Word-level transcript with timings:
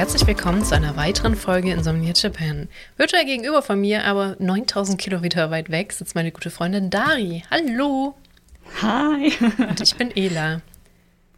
herzlich 0.00 0.26
willkommen 0.26 0.64
zu 0.64 0.74
einer 0.74 0.96
weiteren 0.96 1.36
Folge 1.36 1.72
Insomnia 1.72 2.12
Japan. 2.14 2.68
Virtuell 2.96 3.26
gegenüber 3.26 3.62
von 3.62 3.80
mir, 3.80 4.04
aber 4.04 4.34
9000 4.38 4.98
Kilometer 4.98 5.50
weit 5.50 5.70
weg, 5.70 5.92
sitzt 5.92 6.14
meine 6.14 6.32
gute 6.32 6.50
Freundin 6.50 6.90
Dari. 6.90 7.44
Hallo! 7.50 8.14
Hi! 8.82 9.32
Und 9.58 9.80
ich 9.80 9.94
bin 9.96 10.14
Ela. 10.16 10.62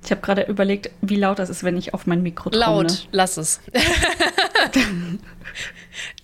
Ich 0.05 0.11
habe 0.11 0.21
gerade 0.21 0.43
überlegt, 0.43 0.91
wie 1.01 1.17
laut 1.17 1.39
das 1.39 1.49
ist, 1.49 1.63
wenn 1.63 1.77
ich 1.77 1.95
auf 1.95 2.07
mein 2.07 2.23
Mikro 2.23 2.51
trommle. 2.51 2.89
Laut, 2.89 3.09
lass 3.13 3.37
es. 3.37 3.61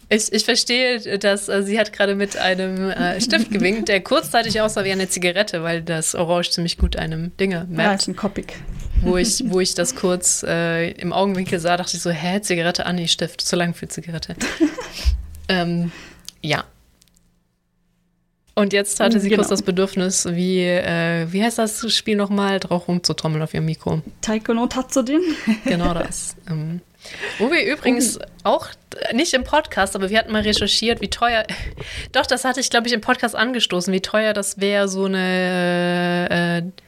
ich, 0.08 0.32
ich 0.32 0.44
verstehe, 0.44 1.18
dass 1.18 1.48
äh, 1.48 1.62
sie 1.62 1.78
hat 1.78 1.92
gerade 1.92 2.16
mit 2.16 2.36
einem 2.36 2.90
äh, 2.90 3.20
Stift 3.20 3.52
gewinkt, 3.52 3.88
der 3.88 4.00
kurzzeitig 4.00 4.60
aussah 4.60 4.84
wie 4.84 4.90
eine 4.90 5.08
Zigarette, 5.08 5.62
weil 5.62 5.82
das 5.82 6.16
Orange 6.16 6.50
ziemlich 6.50 6.76
gut 6.76 6.96
einem 6.96 7.36
Dinge 7.36 7.66
merkt. 7.68 7.78
Ja, 7.78 7.94
ist 7.94 8.08
ein 8.08 8.16
Copic 8.16 8.54
wo 9.02 9.16
ich, 9.16 9.44
wo 9.50 9.60
ich 9.60 9.74
das 9.74 9.94
kurz 9.94 10.44
äh, 10.46 10.90
im 10.92 11.12
Augenwinkel 11.12 11.58
sah, 11.58 11.77
dachte 11.77 11.96
ich 11.96 12.02
so, 12.02 12.10
hä, 12.10 12.40
Zigarette, 12.40 12.86
ah 12.86 12.92
nee, 12.92 13.08
Stift, 13.08 13.40
zu 13.40 13.56
lang 13.56 13.74
für 13.74 13.88
Zigarette. 13.88 14.36
ähm, 15.48 15.92
ja. 16.42 16.64
Und 18.58 18.72
jetzt 18.72 18.98
hatte 18.98 19.20
sie 19.20 19.28
genau. 19.28 19.42
kurz 19.42 19.50
das 19.50 19.62
Bedürfnis, 19.62 20.26
wie, 20.32 20.64
äh, 20.64 21.28
wie 21.30 21.44
heißt 21.44 21.58
das 21.58 21.94
Spiel 21.94 22.16
nochmal, 22.16 22.58
drauf 22.58 22.88
rumzutrommeln 22.88 23.40
auf 23.40 23.54
ihrem 23.54 23.66
Mikro. 23.66 24.02
Taiko 24.20 24.52
no 24.52 24.66
Tatsudin. 24.66 25.20
genau 25.64 25.94
das. 25.94 26.34
Ähm, 26.50 26.80
wo 27.38 27.52
wir 27.52 27.64
übrigens 27.64 28.18
oh. 28.18 28.22
auch, 28.42 28.66
nicht 29.12 29.33
im 29.34 29.44
Podcast, 29.44 29.94
aber 29.94 30.10
wir 30.10 30.18
hatten 30.18 30.33
mal 30.33 30.42
recherchiert, 30.42 31.00
wie 31.00 31.08
teuer, 31.08 31.44
doch, 32.12 32.27
das 32.27 32.44
hatte 32.44 32.58
ich, 32.58 32.68
glaube 32.68 32.88
ich, 32.88 32.92
im 32.92 33.00
Podcast 33.00 33.36
angestoßen, 33.36 33.94
wie 33.94 34.00
teuer 34.00 34.33
das 34.33 34.61
wäre, 34.61 34.88
so 34.88 35.05
eine, 35.05 36.64
äh, 36.66 36.83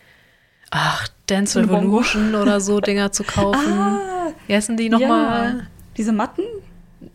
ach, 0.72 1.06
Dance 1.28 1.56
Revolution 1.56 2.34
oder 2.34 2.60
so 2.60 2.80
Dinger 2.80 3.12
zu 3.12 3.22
kaufen. 3.24 3.72
Ah, 3.72 4.32
Wie 4.48 4.56
heißen 4.56 4.76
die 4.76 4.88
nochmal? 4.88 5.58
Ja. 5.58 5.66
Diese 5.96 6.12
Matten? 6.12 6.42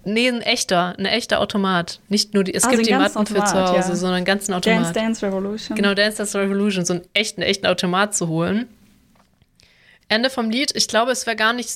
Nee, 0.05 0.27
ein 0.27 0.41
echter, 0.41 0.95
ein 0.97 1.05
echter 1.05 1.39
Automat. 1.39 1.99
Nicht 2.09 2.33
nur 2.33 2.43
die, 2.43 2.53
es 2.53 2.63
also 2.63 2.77
gibt 2.77 2.87
die 2.87 2.93
Matten 2.93 3.17
Automat, 3.17 3.49
für 3.49 3.53
zu 3.53 3.61
Hause, 3.61 3.89
ja. 3.89 3.95
sondern 3.95 4.17
einen 4.17 4.25
ganzen 4.25 4.53
Automat. 4.53 4.83
Dance 4.83 4.93
Dance 4.93 5.25
Revolution. 5.25 5.75
Genau, 5.75 5.93
Dance 5.95 6.17
Dance 6.17 6.39
Revolution, 6.39 6.85
so 6.85 6.93
einen 6.93 7.03
echten, 7.13 7.41
echten 7.41 7.65
Automat 7.65 8.15
zu 8.15 8.27
holen. 8.27 8.67
Ende 10.07 10.29
vom 10.29 10.51
Lied, 10.51 10.71
ich 10.75 10.87
glaube, 10.87 11.11
es 11.11 11.25
wäre 11.25 11.35
gar 11.35 11.53
nicht 11.53 11.69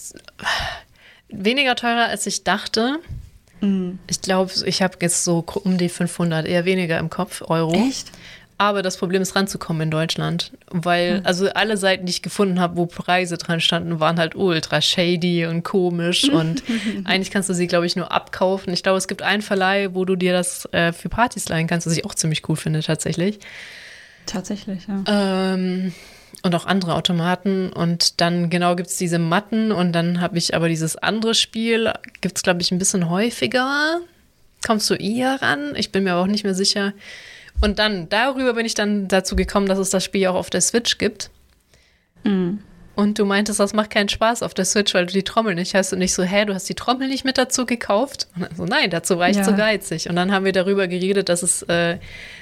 weniger 1.29 1.75
teurer, 1.75 2.05
als 2.05 2.27
ich 2.27 2.43
dachte. 2.43 2.99
Mhm. 3.61 3.99
Ich 4.07 4.21
glaube, 4.21 4.51
ich 4.65 4.81
habe 4.81 4.97
jetzt 5.01 5.23
so 5.23 5.43
um 5.63 5.77
die 5.77 5.89
500, 5.89 6.45
eher 6.45 6.65
weniger 6.65 6.99
im 6.99 7.09
Kopf, 7.09 7.41
Euro. 7.47 7.73
Echt? 7.73 8.11
Aber 8.59 8.81
das 8.81 8.97
Problem 8.97 9.21
ist 9.21 9.37
ranzukommen 9.37 9.83
in 9.83 9.89
Deutschland, 9.89 10.51
weil 10.67 11.19
hm. 11.19 11.25
also 11.25 11.47
alle 11.49 11.77
Seiten, 11.77 12.05
die 12.05 12.09
ich 12.09 12.21
gefunden 12.21 12.59
habe, 12.59 12.75
wo 12.75 12.87
Preise 12.87 13.37
dran 13.37 13.61
standen, 13.61 14.01
waren 14.01 14.19
halt 14.19 14.35
ultra 14.35 14.81
shady 14.81 15.45
und 15.45 15.63
komisch 15.63 16.27
und 16.29 16.61
eigentlich 17.05 17.31
kannst 17.31 17.47
du 17.47 17.53
sie, 17.53 17.67
glaube 17.67 17.85
ich, 17.85 17.95
nur 17.95 18.11
abkaufen. 18.11 18.73
Ich 18.73 18.83
glaube, 18.83 18.97
es 18.97 19.07
gibt 19.07 19.21
einen 19.21 19.41
Verleih, 19.41 19.93
wo 19.93 20.03
du 20.03 20.17
dir 20.17 20.33
das 20.33 20.67
äh, 20.73 20.91
für 20.91 21.07
Partys 21.07 21.47
leihen 21.47 21.67
kannst, 21.67 21.87
was 21.87 21.95
ich 21.95 22.03
auch 22.03 22.13
ziemlich 22.13 22.47
cool 22.49 22.57
finde 22.57 22.81
tatsächlich. 22.81 23.39
Tatsächlich, 24.25 24.85
ja. 24.89 25.53
Ähm, 25.53 25.93
und 26.43 26.53
auch 26.53 26.65
andere 26.65 26.95
Automaten. 26.95 27.71
Und 27.71 28.19
dann 28.19 28.49
genau 28.49 28.75
gibt 28.75 28.89
es 28.89 28.97
diese 28.97 29.19
Matten 29.19 29.71
und 29.71 29.93
dann 29.93 30.19
habe 30.19 30.37
ich 30.37 30.53
aber 30.53 30.67
dieses 30.67 30.97
andere 30.97 31.33
Spiel, 31.33 31.93
gibt 32.19 32.35
es, 32.35 32.43
glaube 32.43 32.61
ich, 32.61 32.71
ein 32.71 32.77
bisschen 32.77 33.09
häufiger. 33.09 34.01
Kommst 34.67 34.89
du 34.89 34.95
eher 34.95 35.41
ran? 35.41 35.75
Ich 35.77 35.93
bin 35.93 36.03
mir 36.03 36.11
aber 36.11 36.23
auch 36.23 36.27
nicht 36.27 36.43
mehr 36.43 36.55
sicher. 36.55 36.91
Und 37.61 37.79
dann, 37.79 38.07
darüber 38.09 38.53
bin 38.53 38.65
ich 38.65 38.73
dann 38.73 39.07
dazu 39.07 39.35
gekommen, 39.35 39.67
dass 39.67 39.79
es 39.79 39.89
das 39.89 40.03
Spiel 40.03 40.27
auch 40.27 40.35
auf 40.35 40.49
der 40.49 40.61
Switch 40.61 40.97
gibt. 40.97 41.29
Mhm. 42.23 42.59
Und 42.95 43.17
du 43.17 43.23
meintest, 43.23 43.61
das 43.61 43.73
macht 43.73 43.91
keinen 43.91 44.09
Spaß 44.09 44.43
auf 44.43 44.53
der 44.53 44.65
Switch, 44.65 44.93
weil 44.93 45.05
du 45.05 45.13
die 45.13 45.23
Trommel 45.23 45.55
nicht 45.55 45.73
hast. 45.73 45.93
Und 45.93 46.01
ich 46.01 46.13
so, 46.13 46.21
hä, 46.21 46.43
du 46.43 46.53
hast 46.53 46.67
die 46.67 46.75
Trommel 46.75 47.07
nicht 47.07 47.23
mit 47.23 47.37
dazu 47.37 47.65
gekauft? 47.65 48.27
Und 48.35 48.41
dann 48.41 48.55
so, 48.57 48.65
nein, 48.65 48.89
dazu 48.89 49.17
war 49.17 49.29
ich 49.29 49.37
ja. 49.37 49.43
zu 49.43 49.55
geizig. 49.55 50.09
Und 50.09 50.17
dann 50.17 50.33
haben 50.33 50.43
wir 50.43 50.51
darüber 50.51 50.85
geredet, 50.89 51.29
dass 51.29 51.41
es 51.41 51.61
äh, 51.63 51.97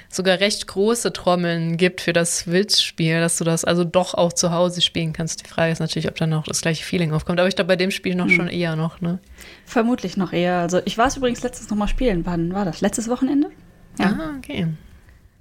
sogar 0.08 0.40
recht 0.40 0.66
große 0.66 1.12
Trommeln 1.12 1.76
gibt 1.76 2.00
für 2.00 2.12
das 2.12 2.38
Switch-Spiel, 2.38 3.20
dass 3.20 3.38
du 3.38 3.44
das 3.44 3.64
also 3.64 3.84
doch 3.84 4.14
auch 4.14 4.32
zu 4.32 4.50
Hause 4.50 4.80
spielen 4.80 5.12
kannst. 5.12 5.46
Die 5.46 5.48
Frage 5.48 5.70
ist 5.70 5.78
natürlich, 5.78 6.08
ob 6.08 6.16
dann 6.16 6.32
auch 6.32 6.42
das 6.42 6.60
gleiche 6.60 6.82
Feeling 6.82 7.12
aufkommt. 7.12 7.38
Aber 7.38 7.48
ich 7.48 7.54
glaube, 7.54 7.68
bei 7.68 7.76
dem 7.76 7.92
Spiel 7.92 8.16
noch 8.16 8.26
mhm. 8.26 8.30
schon 8.32 8.48
eher 8.48 8.74
noch, 8.74 9.00
ne? 9.00 9.20
Vermutlich 9.64 10.16
noch 10.16 10.32
eher. 10.32 10.58
Also 10.58 10.80
ich 10.86 10.98
war 10.98 11.06
es 11.06 11.16
übrigens 11.16 11.40
letztens 11.44 11.70
noch 11.70 11.76
mal 11.76 11.86
spielen. 11.86 12.26
Wann 12.26 12.52
war 12.52 12.64
das? 12.64 12.80
Letztes 12.80 13.08
Wochenende? 13.08 13.48
Ja. 14.00 14.06
Ah, 14.06 14.34
okay 14.36 14.66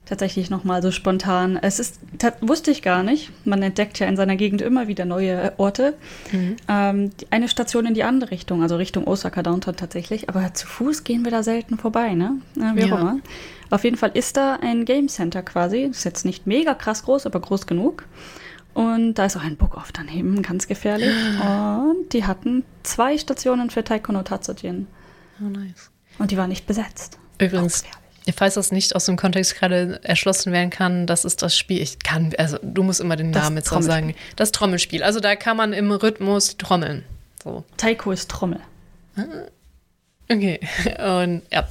tatsächlich 0.07 0.50
nochmal 0.50 0.81
so 0.81 0.91
spontan. 0.91 1.57
Es 1.62 1.79
ist, 1.79 2.00
wusste 2.41 2.72
ich 2.72 2.81
gar 2.81 3.03
nicht. 3.03 3.31
Man 3.45 3.62
entdeckt 3.62 4.00
ja 4.00 4.07
in 4.07 4.16
seiner 4.16 4.35
Gegend 4.35 4.62
immer 4.62 4.88
wieder 4.88 5.06
neue 5.06 5.53
Orte. 5.57 5.95
Mhm. 6.31 6.56
Ähm, 6.68 7.12
eine 7.29 7.47
Station 7.50 7.85
in 7.85 7.94
die 7.94 8.03
andere 8.03 8.31
Richtung, 8.31 8.62
also 8.62 8.78
Richtung 8.78 9.06
Osaka 9.06 9.44
Downtown 9.44 9.75
tatsächlich. 9.75 10.29
Aber 10.29 10.53
zu 10.53 10.68
Fuß 10.68 11.03
gehen 11.03 11.23
wir 11.25 11.31
da 11.31 11.44
selten 11.44 11.78
vorbei, 11.78 12.13
ne? 12.13 12.38
Wie 12.56 12.84
auch 12.84 12.88
ja. 12.88 13.00
immer. 13.00 13.19
Auf 13.69 13.84
jeden 13.84 13.97
Fall 13.97 14.12
ist 14.13 14.38
da 14.38 14.56
ein 14.62 14.85
Game 14.85 15.09
Center 15.09 15.44
quasi. 15.44 15.88
Das 15.88 15.97
ist 15.97 16.03
jetzt 16.06 16.25
nicht 16.25 16.47
mega 16.47 16.74
krass 16.74 17.03
groß, 17.03 17.25
aber 17.25 17.39
groß 17.41 17.68
genug. 17.68 18.06
Und 18.74 19.16
da 19.16 19.25
ist 19.25 19.35
auch 19.35 19.44
ein 19.44 19.57
Book-Off 19.57 19.91
daneben, 19.91 20.41
ganz 20.41 20.68
gefährlich. 20.68 21.13
Und 21.41 22.13
die 22.13 22.25
hatten 22.25 22.63
zwei 22.84 23.18
Stationen 23.18 23.72
für 23.72 23.84
Taiko 23.84 24.12
no 24.12 24.22
Tatsujin. 24.22 24.88
Oh, 25.41 25.50
nice. 25.50 25.91
Und 26.19 26.31
die 26.31 26.38
waren 26.38 26.50
nicht 26.50 26.66
besetzt. 26.66 27.19
Übrigens, 27.39 27.84
falls 28.35 28.55
das 28.55 28.71
nicht 28.71 28.95
aus 28.95 29.05
dem 29.05 29.15
Kontext 29.15 29.55
gerade 29.55 29.99
erschlossen 30.03 30.51
werden 30.51 30.69
kann, 30.69 31.07
das 31.07 31.25
ist 31.25 31.41
das 31.41 31.57
Spiel. 31.57 31.81
Ich 31.81 31.99
kann, 31.99 32.33
also 32.38 32.57
du 32.61 32.83
musst 32.83 32.99
immer 32.99 33.15
den 33.15 33.31
Namen 33.31 33.57
jetzt 33.57 33.69
sagen. 33.69 34.15
Das 34.35 34.51
Trommelspiel. 34.51 35.03
Also 35.03 35.19
da 35.19 35.35
kann 35.35 35.57
man 35.57 35.73
im 35.73 35.91
Rhythmus 35.91 36.57
trommeln. 36.57 37.03
So. 37.43 37.63
Taiko 37.77 38.11
ist 38.11 38.29
Trommel. 38.29 38.59
Ah, 39.15 39.23
okay. 40.29 40.59
Und 40.99 41.43
ja, 41.51 41.67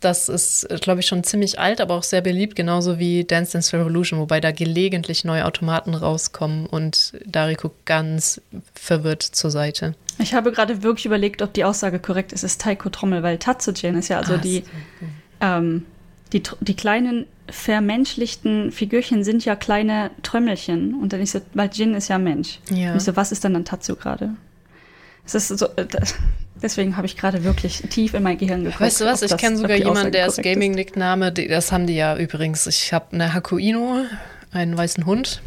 das 0.00 0.28
ist, 0.28 0.66
glaube 0.80 1.00
ich, 1.00 1.06
schon 1.06 1.24
ziemlich 1.24 1.58
alt, 1.58 1.80
aber 1.80 1.94
auch 1.94 2.02
sehr 2.02 2.22
beliebt, 2.22 2.56
genauso 2.56 2.98
wie 2.98 3.24
Dance 3.24 3.52
Dance 3.52 3.76
Revolution, 3.76 4.18
wobei 4.18 4.40
da 4.40 4.50
gelegentlich 4.50 5.24
neue 5.24 5.44
Automaten 5.44 5.94
rauskommen 5.94 6.66
und 6.66 7.12
Dari 7.24 7.54
guckt 7.54 7.86
ganz 7.86 8.40
verwirrt 8.74 9.22
zur 9.22 9.50
Seite. 9.50 9.94
Ich 10.18 10.34
habe 10.34 10.52
gerade 10.52 10.82
wirklich 10.82 11.06
überlegt, 11.06 11.42
ob 11.42 11.52
die 11.52 11.64
Aussage 11.64 11.98
korrekt 11.98 12.32
ist, 12.32 12.44
es 12.44 12.52
ist 12.52 12.60
Taiko 12.62 12.88
Trommel, 12.88 13.22
weil 13.22 13.38
Tatsujin 13.38 13.96
ist 13.96 14.08
ja 14.08 14.18
also 14.18 14.34
ah, 14.34 14.38
die. 14.38 14.64
So, 15.00 15.06
ähm, 15.40 15.84
die, 16.32 16.42
die 16.60 16.74
kleinen 16.74 17.26
vermenschlichten 17.48 18.70
Figürchen 18.72 19.24
sind 19.24 19.44
ja 19.44 19.56
kleine 19.56 20.10
Trömmelchen. 20.22 20.94
Und 20.94 21.12
dann 21.12 21.20
ist 21.20 21.32
so, 21.32 21.40
weil 21.54 21.70
Jin 21.72 21.94
ist 21.94 22.08
ja 22.08 22.18
Mensch. 22.18 22.60
Ja. 22.70 22.92
Und 22.92 22.98
ich 22.98 23.04
so, 23.04 23.16
was 23.16 23.32
ist 23.32 23.44
dann 23.44 23.54
dann 23.54 23.64
Tatsu 23.64 23.96
gerade? 23.96 24.34
Es 25.26 25.34
ist 25.34 25.48
so, 25.48 25.66
äh, 25.76 25.86
deswegen 26.62 26.96
habe 26.96 27.06
ich 27.06 27.16
gerade 27.16 27.44
wirklich 27.44 27.82
tief 27.90 28.14
in 28.14 28.22
mein 28.22 28.38
Gehirn 28.38 28.64
geguckt. 28.64 28.80
Weißt 28.80 29.00
du 29.00 29.04
was? 29.04 29.22
Ich 29.22 29.36
kenne 29.36 29.56
sogar 29.56 29.76
jemanden, 29.76 30.12
der 30.12 30.26
ist 30.26 30.42
Gaming-Nickname, 30.42 31.32
das 31.32 31.72
haben 31.72 31.86
die 31.86 31.94
ja 31.94 32.16
übrigens. 32.16 32.66
Ich 32.66 32.92
habe 32.92 33.12
eine 33.12 33.34
Hakuino, 33.34 34.04
einen 34.52 34.76
weißen 34.76 35.06
Hund, 35.06 35.42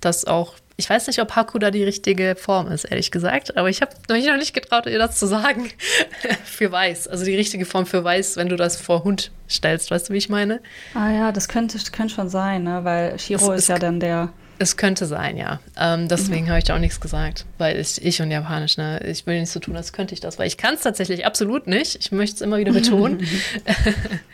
das 0.00 0.24
auch 0.24 0.54
ich 0.82 0.90
weiß 0.90 1.06
nicht, 1.06 1.20
ob 1.20 1.36
Haku 1.36 1.60
da 1.60 1.70
die 1.70 1.84
richtige 1.84 2.34
Form 2.34 2.66
ist, 2.66 2.84
ehrlich 2.84 3.12
gesagt, 3.12 3.56
aber 3.56 3.70
ich 3.70 3.82
habe 3.82 3.92
mich 4.10 4.26
noch 4.26 4.36
nicht 4.36 4.52
getraut, 4.52 4.86
ihr 4.86 4.98
das 4.98 5.16
zu 5.16 5.28
sagen. 5.28 5.70
für 6.44 6.72
weiß. 6.72 7.06
Also 7.06 7.24
die 7.24 7.36
richtige 7.36 7.64
Form 7.66 7.86
für 7.86 8.02
weiß, 8.02 8.36
wenn 8.36 8.48
du 8.48 8.56
das 8.56 8.76
vor 8.76 9.04
Hund 9.04 9.30
stellst. 9.48 9.92
Weißt 9.92 10.08
du, 10.08 10.12
wie 10.12 10.18
ich 10.18 10.28
meine? 10.28 10.60
Ah 10.94 11.12
ja, 11.12 11.30
das 11.30 11.46
könnte, 11.46 11.78
könnte 11.92 12.14
schon 12.14 12.28
sein, 12.28 12.64
ne? 12.64 12.80
weil 12.82 13.16
Shiro 13.20 13.52
es, 13.52 13.60
ist 13.60 13.68
ja 13.68 13.78
dann 13.78 14.00
der. 14.00 14.30
Es 14.58 14.76
könnte 14.76 15.06
sein, 15.06 15.36
ja. 15.36 15.60
Ähm, 15.78 16.08
deswegen 16.08 16.46
mhm. 16.46 16.48
habe 16.48 16.58
ich 16.58 16.64
da 16.64 16.74
auch 16.74 16.80
nichts 16.80 17.00
gesagt, 17.00 17.44
weil 17.58 17.78
ich, 17.78 18.04
ich 18.04 18.20
und 18.20 18.32
Japanisch, 18.32 18.76
ne, 18.76 19.00
ich 19.06 19.24
will 19.24 19.38
nicht 19.38 19.52
so 19.52 19.60
tun, 19.60 19.76
als 19.76 19.92
könnte 19.92 20.14
ich 20.14 20.20
das, 20.20 20.40
weil 20.40 20.48
ich 20.48 20.56
kann 20.56 20.74
es 20.74 20.80
tatsächlich 20.80 21.24
absolut 21.26 21.68
nicht. 21.68 21.94
Ich 22.00 22.10
möchte 22.10 22.34
es 22.34 22.40
immer 22.40 22.58
wieder 22.58 22.72
betonen. 22.72 23.24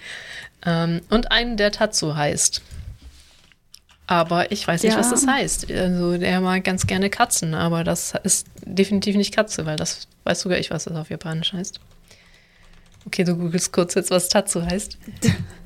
ähm, 0.67 1.03
und 1.11 1.31
einen, 1.31 1.59
der 1.59 1.73
Tatsu 1.73 2.17
heißt. 2.17 2.63
Aber 4.11 4.51
ich 4.51 4.67
weiß 4.67 4.85
nicht, 4.85 4.95
ja. 4.95 4.99
was 4.99 5.11
das 5.11 5.27
heißt. 5.27 5.71
Also 5.71 6.13
er 6.13 6.41
mag 6.41 6.65
ganz 6.65 6.87
gerne 6.87 7.11
Katzen, 7.11 7.53
aber 7.53 7.85
das 7.85 8.15
ist 8.23 8.47
definitiv 8.65 9.17
nicht 9.17 9.35
Katze, 9.35 9.67
weil 9.67 9.77
das 9.77 10.09
weiß 10.25 10.41
sogar 10.41 10.59
ich, 10.59 10.71
was 10.71 10.85
das 10.85 10.97
auf 10.97 11.11
Japanisch 11.11 11.53
heißt. 11.53 11.79
Okay, 13.05 13.25
du 13.25 13.37
googelst 13.37 13.71
kurz 13.71 13.95
jetzt, 13.95 14.11
was 14.11 14.31
Tatsu 14.31 14.63
heißt. 14.63 14.97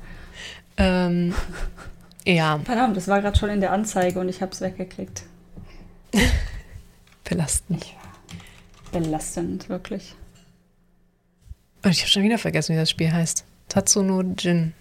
ähm, 0.77 1.33
ja. 2.25 2.59
Verdammt, 2.65 2.97
das 2.97 3.07
war 3.07 3.21
gerade 3.21 3.37
schon 3.39 3.49
in 3.49 3.61
der 3.61 3.71
Anzeige 3.71 4.19
und 4.19 4.27
ich 4.27 4.41
habe 4.41 4.51
es 4.51 4.59
weggeklickt. 4.59 5.23
Belastend. 7.23 7.85
Belastend, 8.91 9.69
wirklich. 9.69 10.15
Und 11.81 11.91
ich 11.91 12.01
habe 12.01 12.09
schon 12.09 12.23
wieder 12.23 12.37
vergessen, 12.37 12.75
wie 12.75 12.79
das 12.79 12.89
Spiel 12.89 13.11
heißt. 13.11 13.45
Tatsuno 13.69 14.21
Jin. 14.37 14.73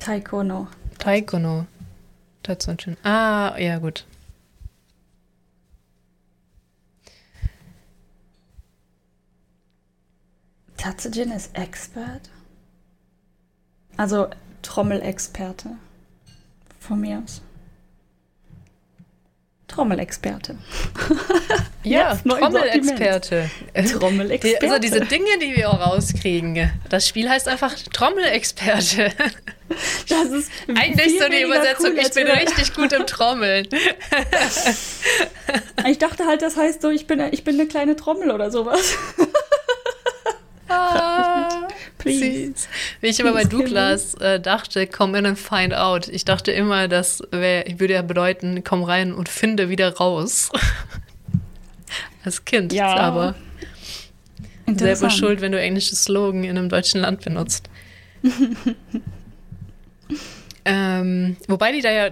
Taikono. 0.00 0.66
Taikono. 0.98 1.66
Dazu 2.42 2.70
ein 2.70 2.78
schön. 2.80 2.96
Ah, 3.04 3.56
ja, 3.58 3.78
gut. 3.78 4.06
Tatsujin 10.76 11.30
ist 11.32 11.54
Expert? 11.54 12.30
Also 13.98 14.30
Trommelexperte. 14.62 15.72
Von 16.78 17.02
mir 17.02 17.22
aus. 17.22 17.42
Trommelexperte. 19.70 20.56
Ja, 21.82 22.14
Trommelexperte. 22.16 23.50
Trommelexperte. 23.98 24.66
Also 24.66 24.78
diese 24.78 25.00
Dinge, 25.00 25.38
die 25.40 25.56
wir 25.56 25.70
auch 25.70 25.80
rauskriegen. 25.80 26.70
Das 26.90 27.08
Spiel 27.08 27.26
heißt 27.26 27.48
einfach 27.48 27.74
Trommelexperte. 27.92 29.12
Das 30.08 30.24
ist 30.32 30.50
Eigentlich 30.66 31.16
so 31.20 31.28
die 31.28 31.42
Übersetzung, 31.42 31.92
cool, 31.92 32.00
ich 32.00 32.10
bin 32.10 32.26
richtig 32.26 32.74
gut 32.74 32.92
im 32.92 33.06
Trommeln. 33.06 33.68
Ich 35.88 35.98
dachte 35.98 36.26
halt, 36.26 36.42
das 36.42 36.56
heißt 36.56 36.82
so, 36.82 36.90
ich 36.90 37.06
bin, 37.06 37.20
ich 37.30 37.44
bin 37.44 37.54
eine 37.54 37.68
kleine 37.68 37.94
Trommel 37.96 38.30
oder 38.32 38.50
sowas. 38.50 38.96
Please. 41.98 42.68
Wie 43.00 43.08
ich 43.08 43.20
immer 43.20 43.32
bei 43.32 43.44
Douglas 43.44 44.14
äh, 44.14 44.40
dachte, 44.40 44.86
come 44.86 45.18
in 45.18 45.26
and 45.26 45.38
find 45.38 45.74
out. 45.74 46.08
Ich 46.08 46.24
dachte 46.24 46.52
immer, 46.52 46.88
das 46.88 47.22
wär, 47.30 47.64
würde 47.78 47.94
ja 47.94 48.02
bedeuten, 48.02 48.64
komm 48.64 48.82
rein 48.84 49.12
und 49.12 49.28
finde 49.28 49.68
wieder 49.68 49.94
raus. 49.96 50.50
Als 52.24 52.44
Kind. 52.44 52.72
Ja. 52.72 52.96
Aber 52.96 53.34
selber 54.66 55.10
schuld, 55.10 55.40
wenn 55.40 55.52
du 55.52 55.60
englische 55.60 55.96
Slogan 55.96 56.44
in 56.44 56.56
einem 56.56 56.68
deutschen 56.68 57.00
Land 57.00 57.22
benutzt. 57.22 57.68
ähm, 60.64 61.36
wobei 61.48 61.72
die 61.72 61.80
da 61.80 61.90
ja, 61.90 62.10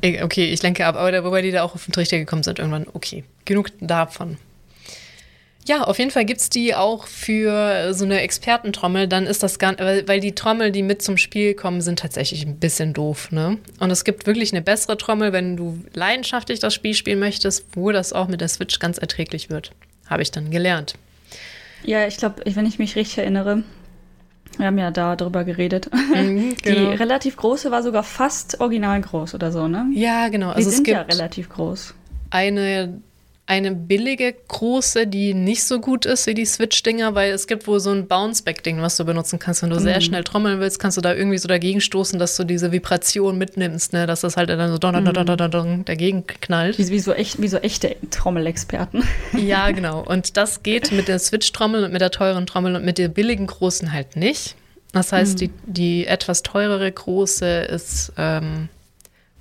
äh, 0.00 0.22
okay, 0.22 0.46
ich 0.52 0.62
lenke 0.62 0.86
ab, 0.86 0.96
aber 0.96 1.12
da, 1.12 1.24
wobei 1.24 1.42
die 1.42 1.50
da 1.50 1.62
auch 1.62 1.74
auf 1.74 1.84
den 1.84 1.92
Trichter 1.92 2.18
gekommen 2.18 2.42
sind 2.42 2.58
irgendwann. 2.58 2.86
Okay, 2.92 3.24
genug 3.44 3.70
davon. 3.80 4.38
Ja, 5.70 5.82
auf 5.84 6.00
jeden 6.00 6.10
Fall 6.10 6.24
gibt 6.24 6.40
es 6.40 6.50
die 6.50 6.74
auch 6.74 7.06
für 7.06 7.94
so 7.94 8.04
eine 8.04 8.22
Expertentrommel. 8.22 9.06
Dann 9.06 9.24
ist 9.28 9.44
das 9.44 9.60
gar 9.60 9.78
weil, 9.78 10.08
weil 10.08 10.18
die 10.18 10.34
Trommel, 10.34 10.72
die 10.72 10.82
mit 10.82 11.00
zum 11.00 11.16
Spiel 11.16 11.54
kommen, 11.54 11.80
sind 11.80 12.00
tatsächlich 12.00 12.44
ein 12.44 12.56
bisschen 12.56 12.92
doof. 12.92 13.30
Ne? 13.30 13.56
Und 13.78 13.92
es 13.92 14.02
gibt 14.02 14.26
wirklich 14.26 14.52
eine 14.52 14.62
bessere 14.62 14.96
Trommel, 14.96 15.32
wenn 15.32 15.56
du 15.56 15.78
leidenschaftlich 15.94 16.58
das 16.58 16.74
Spiel 16.74 16.94
spielen 16.94 17.20
möchtest, 17.20 17.66
wo 17.76 17.92
das 17.92 18.12
auch 18.12 18.26
mit 18.26 18.40
der 18.40 18.48
Switch 18.48 18.80
ganz 18.80 18.98
erträglich 18.98 19.48
wird. 19.48 19.70
Habe 20.08 20.22
ich 20.22 20.32
dann 20.32 20.50
gelernt. 20.50 20.94
Ja, 21.84 22.04
ich 22.04 22.16
glaube, 22.16 22.42
wenn 22.44 22.66
ich 22.66 22.80
mich 22.80 22.96
richtig 22.96 23.18
erinnere, 23.18 23.62
wir 24.58 24.66
haben 24.66 24.78
ja 24.78 24.90
da 24.90 25.14
drüber 25.14 25.44
geredet. 25.44 25.88
Mhm, 25.94 26.56
Die 26.64 26.74
genau. 26.74 26.90
relativ 26.94 27.36
große 27.36 27.70
war 27.70 27.84
sogar 27.84 28.02
fast 28.02 28.58
original 28.58 29.00
groß 29.00 29.34
oder 29.34 29.52
so, 29.52 29.68
ne? 29.68 29.86
Ja, 29.94 30.30
genau. 30.30 30.50
Die 30.50 30.56
Also 30.56 30.70
es 30.70 30.74
sind 30.74 30.84
gibt 30.84 30.96
ja 30.96 31.02
relativ 31.02 31.48
groß. 31.48 31.94
eine, 32.30 33.00
eine 33.50 33.72
billige 33.72 34.32
große, 34.46 35.08
die 35.08 35.34
nicht 35.34 35.64
so 35.64 35.80
gut 35.80 36.06
ist 36.06 36.28
wie 36.28 36.34
die 36.34 36.44
Switch-Dinger, 36.44 37.16
weil 37.16 37.32
es 37.32 37.48
gibt 37.48 37.66
wohl 37.66 37.80
so 37.80 37.90
ein 37.90 38.06
Bounceback-Ding, 38.06 38.80
was 38.80 38.96
du 38.96 39.04
benutzen 39.04 39.40
kannst. 39.40 39.62
Wenn 39.62 39.70
du 39.70 39.80
sehr 39.80 40.00
schnell 40.00 40.22
trommeln 40.22 40.60
willst, 40.60 40.78
kannst 40.78 40.96
du 40.96 41.00
da 41.00 41.12
irgendwie 41.12 41.36
so 41.36 41.48
dagegen 41.48 41.80
stoßen, 41.80 42.20
dass 42.20 42.36
du 42.36 42.44
diese 42.44 42.70
Vibration 42.70 43.38
mitnimmst, 43.38 43.92
ne? 43.92 44.06
dass 44.06 44.20
das 44.20 44.36
halt 44.36 44.50
dann 44.50 44.70
so 44.70 44.78
don, 44.78 44.94
don, 44.94 45.04
don, 45.04 45.26
don, 45.26 45.36
don, 45.36 45.50
don 45.50 45.84
dagegen 45.84 46.28
knallt. 46.28 46.78
Wie, 46.78 46.88
wie, 46.90 47.00
so, 47.00 47.12
echt, 47.12 47.42
wie 47.42 47.48
so 47.48 47.56
echte 47.56 47.96
Trommelexperten. 48.10 49.02
Ja, 49.36 49.70
genau. 49.70 50.04
Und 50.04 50.36
das 50.36 50.62
geht 50.62 50.92
mit 50.92 51.08
der 51.08 51.18
Switch-Trommel 51.18 51.84
und 51.84 51.92
mit 51.92 52.00
der 52.00 52.10
teuren 52.12 52.46
Trommel 52.46 52.76
und 52.76 52.84
mit 52.84 52.98
der 52.98 53.08
billigen 53.08 53.46
großen 53.48 53.92
halt 53.92 54.14
nicht. 54.14 54.54
Das 54.92 55.12
heißt, 55.12 55.40
die, 55.40 55.50
die 55.66 56.06
etwas 56.06 56.42
teurere 56.42 56.90
große 56.90 57.46
ist 57.62 58.12
ähm, 58.16 58.68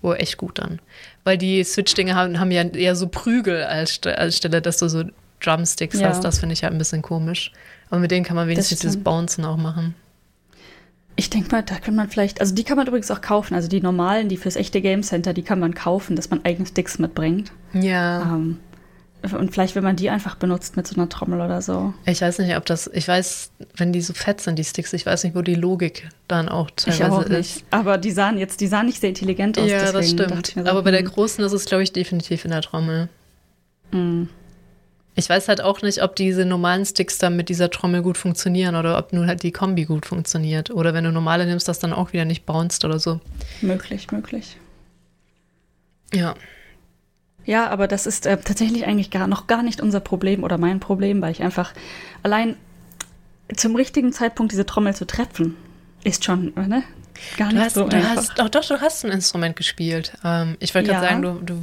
wohl 0.01 0.15
echt 0.15 0.37
gut 0.37 0.59
dann. 0.59 0.79
Weil 1.23 1.37
die 1.37 1.63
Switch-Dinge 1.63 2.15
haben, 2.15 2.39
haben 2.39 2.51
ja 2.51 2.63
eher 2.63 2.95
so 2.95 3.07
Prügel 3.07 3.63
als, 3.63 3.99
als 4.05 4.37
Stelle, 4.37 4.61
dass 4.61 4.77
du 4.77 4.87
so 4.89 5.03
Drumsticks 5.41 5.99
Ja. 5.99 6.09
hast. 6.09 6.23
Das 6.23 6.39
finde 6.39 6.53
ich 6.53 6.63
halt 6.63 6.73
ein 6.73 6.77
bisschen 6.77 7.01
komisch. 7.01 7.51
Aber 7.89 7.99
mit 7.99 8.11
denen 8.11 8.25
kann 8.25 8.35
man 8.35 8.47
wenigstens 8.47 8.79
dieses 8.79 8.93
stimmt. 8.93 9.03
Bouncen 9.05 9.45
auch 9.45 9.57
machen. 9.57 9.95
Ich 11.15 11.29
denke 11.29 11.51
mal, 11.51 11.63
da 11.63 11.75
kann 11.79 11.95
man 11.95 12.09
vielleicht, 12.09 12.39
also 12.39 12.55
die 12.55 12.63
kann 12.63 12.77
man 12.77 12.87
übrigens 12.87 13.11
auch 13.11 13.19
kaufen. 13.19 13.53
Also 13.53 13.67
die 13.67 13.81
normalen, 13.81 14.29
die 14.29 14.37
fürs 14.37 14.55
echte 14.55 14.79
Game 14.79 15.03
Center, 15.03 15.33
die 15.33 15.41
kann 15.41 15.59
man 15.59 15.73
kaufen, 15.73 16.15
dass 16.15 16.29
man 16.29 16.45
eigene 16.45 16.65
Sticks 16.65 16.97
mitbringt. 16.97 17.51
Ja. 17.73 18.21
Ähm, 18.21 18.57
und 19.21 19.51
vielleicht, 19.51 19.75
wenn 19.75 19.83
man 19.83 19.95
die 19.95 20.09
einfach 20.09 20.35
benutzt 20.35 20.77
mit 20.77 20.87
so 20.87 20.95
einer 20.95 21.09
Trommel 21.09 21.41
oder 21.41 21.61
so. 21.61 21.93
Ich 22.05 22.21
weiß 22.21 22.39
nicht, 22.39 22.55
ob 22.55 22.65
das, 22.65 22.89
ich 22.93 23.07
weiß, 23.07 23.51
wenn 23.75 23.91
die 23.91 24.01
so 24.01 24.13
fett 24.13 24.39
sind, 24.39 24.57
die 24.57 24.63
Sticks, 24.63 24.93
ich 24.93 25.05
weiß 25.05 25.23
nicht, 25.25 25.35
wo 25.35 25.41
die 25.41 25.55
Logik 25.55 26.07
dann 26.27 26.47
auch 26.47 26.69
teilweise 26.71 27.03
Ich 27.03 27.09
auch 27.11 27.21
ist. 27.23 27.29
nicht. 27.29 27.63
Aber 27.69 27.97
die 27.97 28.11
sahen 28.11 28.37
jetzt, 28.37 28.61
die 28.61 28.67
sahen 28.67 28.85
nicht 28.85 29.01
sehr 29.01 29.09
intelligent 29.09 29.59
aus. 29.59 29.69
Ja, 29.69 29.91
das 29.91 30.09
stimmt. 30.11 30.47
so, 30.55 30.61
Aber 30.65 30.83
bei 30.83 30.91
der 30.91 31.01
hm, 31.01 31.07
großen 31.09 31.43
ist 31.43 31.51
es, 31.51 31.65
glaube 31.65 31.83
ich, 31.83 31.91
definitiv 31.91 32.45
in 32.45 32.51
der 32.51 32.61
Trommel. 32.61 33.09
hm. 33.91 34.29
Ich 35.15 35.29
weiß 35.29 35.49
halt 35.49 35.59
auch 35.59 35.81
nicht, 35.81 36.01
ob 36.01 36.15
diese 36.15 36.45
normalen 36.45 36.85
Sticks 36.85 37.17
dann 37.17 37.35
mit 37.35 37.49
dieser 37.49 37.69
Trommel 37.69 38.01
gut 38.03 38.17
funktionieren 38.17 38.75
oder 38.77 38.97
ob 38.97 39.11
nur 39.11 39.27
halt 39.27 39.43
die 39.43 39.51
Kombi 39.51 39.83
gut 39.83 40.05
funktioniert. 40.05 40.71
Oder 40.71 40.93
wenn 40.93 41.03
du 41.03 41.11
normale 41.11 41.45
nimmst, 41.45 41.67
das 41.67 41.79
dann 41.79 41.91
auch 41.91 42.13
wieder 42.13 42.23
nicht 42.23 42.45
bounced 42.45 42.85
oder 42.85 42.99
so. 42.99 43.19
möglich, 43.61 44.09
möglich. 44.13 44.55
Ja. 46.13 46.35
Ja, 47.49 47.67
aber 47.69 47.87
das 47.87 48.05
ist 48.05 48.27
äh, 48.27 48.37
tatsächlich 48.37 48.85
eigentlich 48.85 49.09
gar, 49.09 49.25
noch 49.25 49.47
gar 49.47 49.63
nicht 49.63 49.81
unser 49.81 49.99
Problem 50.01 50.43
oder 50.43 50.59
mein 50.59 50.79
Problem, 50.79 51.19
weil 51.19 51.31
ich 51.31 51.41
einfach 51.41 51.73
allein 52.21 52.55
zum 53.55 53.75
richtigen 53.75 54.13
Zeitpunkt 54.13 54.51
diese 54.51 54.67
Trommel 54.67 54.93
zu 54.95 55.07
treffen, 55.07 55.55
ist 56.03 56.23
schon, 56.23 56.55
äh, 56.57 56.67
ne? 56.67 56.83
Gar 57.37 57.49
Du 57.49 57.55
nicht 57.55 57.65
hast, 57.65 57.73
so 57.73 57.89
du 57.89 57.95
einfach. 57.95 58.17
hast, 58.17 58.37
doch, 58.37 58.49
doch, 58.49 58.63
du 58.63 58.79
hast 58.79 59.03
ein 59.03 59.09
Instrument 59.11 59.55
gespielt. 59.55 60.13
Ähm, 60.23 60.57
ich 60.59 60.75
wollte 60.75 60.89
gerade 60.91 61.03
Ja. 61.03 61.09
sagen, 61.09 61.21
du, 61.23 61.41
du 61.43 61.59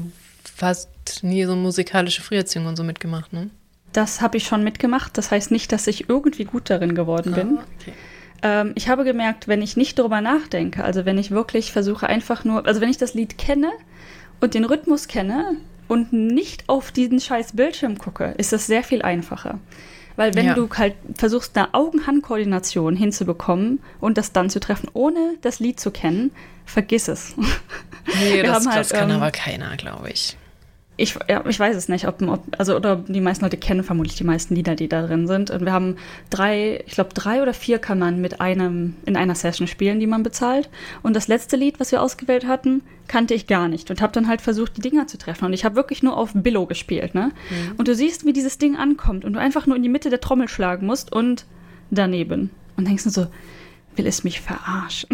hast 0.61 0.89
nie 1.23 1.45
so 1.45 1.55
musikalische 1.55 2.21
Früherziehung 2.21 2.67
und 2.67 2.75
so 2.75 2.83
mitgemacht, 2.83 3.33
ne? 3.33 3.51
Das 3.93 4.21
habe 4.21 4.39
ich 4.39 4.45
schon 4.45 4.65
mitgemacht. 4.65 5.17
Das 5.17 5.31
heißt 5.31 5.53
nicht, 5.53 5.71
dass 5.71 5.87
ich 5.87 6.09
irgendwie 6.09 6.47
gut 6.47 6.69
darin 6.69 6.97
geworden 6.97 7.33
bin. 7.33 7.59
Ah, 7.59 7.65
okay. 7.81 7.93
Ähm, 8.43 8.73
ich 8.75 8.89
habe 8.89 9.05
gemerkt, 9.05 9.47
wenn 9.47 9.63
ich 9.63 9.77
nicht 9.77 10.01
darüber 10.01 10.21
nachdenke, 10.21 10.83
also 10.83 11.05
wenn 11.05 11.17
ich 11.17 11.31
wirklich 11.31 11.71
versuche 11.71 12.09
einfach 12.09 12.43
nur, 12.45 12.67
also 12.67 12.81
wenn 12.81 12.91
ich 12.91 12.99
das 12.99 13.15
Lied 13.15 13.39
kenne 13.39 13.71
und 14.41 14.55
den 14.55 14.65
Rhythmus 14.65 15.07
kenne 15.07 15.57
und 15.89 16.13
nicht 16.13 16.69
auf 16.69 16.93
diesen 16.93 17.21
scheiß 17.21 17.53
Bildschirm 17.55 17.99
gucke, 17.99 18.35
ist 18.39 18.53
das 18.53 18.67
sehr 18.67 18.83
viel 18.83 19.03
einfacher. 19.03 19.59
Weil 20.17 20.35
wenn 20.35 20.47
Ja. 20.47 20.55
du 20.55 20.69
halt 20.71 20.95
versuchst, 21.15 21.57
eine 21.57 21.75
Augen-Hand-Koordination 21.75 22.97
hinzubekommen 22.97 23.81
und 24.01 24.17
das 24.17 24.33
dann 24.33 24.49
zu 24.49 24.61
treffen, 24.61 24.89
ohne 24.95 25.35
das 25.43 25.61
Lied 25.61 25.79
zu 25.79 25.91
kennen, 25.91 26.33
vergiss 26.65 27.09
es. 27.09 27.35
Nee, 27.37 28.35
Wir 28.37 28.45
das, 28.45 28.55
haben 28.55 28.67
halt, 28.69 28.81
das 28.81 28.91
kann 28.91 29.11
ähm, 29.11 29.17
aber 29.17 29.31
keiner, 29.31 29.77
glaube 29.77 30.11
ich. 30.11 30.37
Ich, 30.99 31.19
ja, 31.29 31.45
ich 31.47 31.61
weiß 31.61 31.77
es 31.77 31.89
nicht, 31.89 32.09
ob, 32.09 32.23
ob, 32.23 32.43
also 32.57 32.75
oder 32.75 32.97
die 32.97 33.21
meisten 33.21 33.45
Leute 33.45 33.59
kennen 33.59 33.85
vermutlich 33.85 34.17
die 34.17 34.25
meisten 34.25 34.55
Lieder, 34.55 34.75
die 34.75 34.89
da 34.89 35.07
drin 35.07 35.27
sind. 35.27 35.51
Und 35.51 35.65
wir 35.65 35.73
haben 35.73 35.97
drei, 36.31 36.83
ich 36.87 36.95
glaube 36.95 37.11
drei 37.13 37.43
oder 37.43 37.53
vier 37.53 37.79
kann 37.79 37.99
man 37.99 38.21
mit 38.21 38.41
einem 38.41 38.97
in 39.05 39.17
einer 39.17 39.35
Session 39.35 39.67
spielen, 39.67 40.01
die 40.01 40.07
man 40.07 40.23
bezahlt. 40.23 40.71
Und 41.03 41.15
das 41.15 41.29
letzte 41.29 41.57
Lied, 41.57 41.81
was 41.81 41.93
wir 41.93 42.01
ausgewählt 42.01 42.47
hatten, 42.47 42.83
kannte 43.09 43.35
ich 43.35 43.47
gar 43.47 43.69
nicht 43.69 43.91
und 43.91 44.01
habe 44.01 44.13
dann 44.13 44.27
halt 44.27 44.41
versucht, 44.41 44.79
die 44.79 44.81
Dinger 44.81 45.07
zu 45.07 45.19
treffen. 45.19 45.45
Und 45.45 45.53
ich 45.53 45.65
habe 45.65 45.77
wirklich 45.77 46.03
nur 46.03 46.17
auf 46.17 46.31
Billow 46.35 46.67
gespielt, 46.67 47.15
ne? 47.15 47.31
Und 47.77 47.89
du 47.89 47.95
siehst, 47.95 48.25
wie 48.25 48.33
dieses 48.33 48.59
Ding 48.59 48.77
ankommt 48.77 49.25
und 49.25 49.35
du 49.35 49.41
einfach 49.41 49.67
nur 49.67 49.77
in 49.77 49.83
die 49.83 49.89
Mitte 49.89 50.11
der 50.11 50.21
Trommel 50.21 50.49
schlagen 50.49 50.87
musst 50.87 51.13
und 51.13 51.45
daneben. 51.91 52.51
Und 52.77 52.89
denkst 52.89 53.05
du 53.05 53.11
so, 53.11 53.27
will 53.97 54.07
es 54.07 54.25
mich 54.25 54.41
verarschen? 54.41 55.09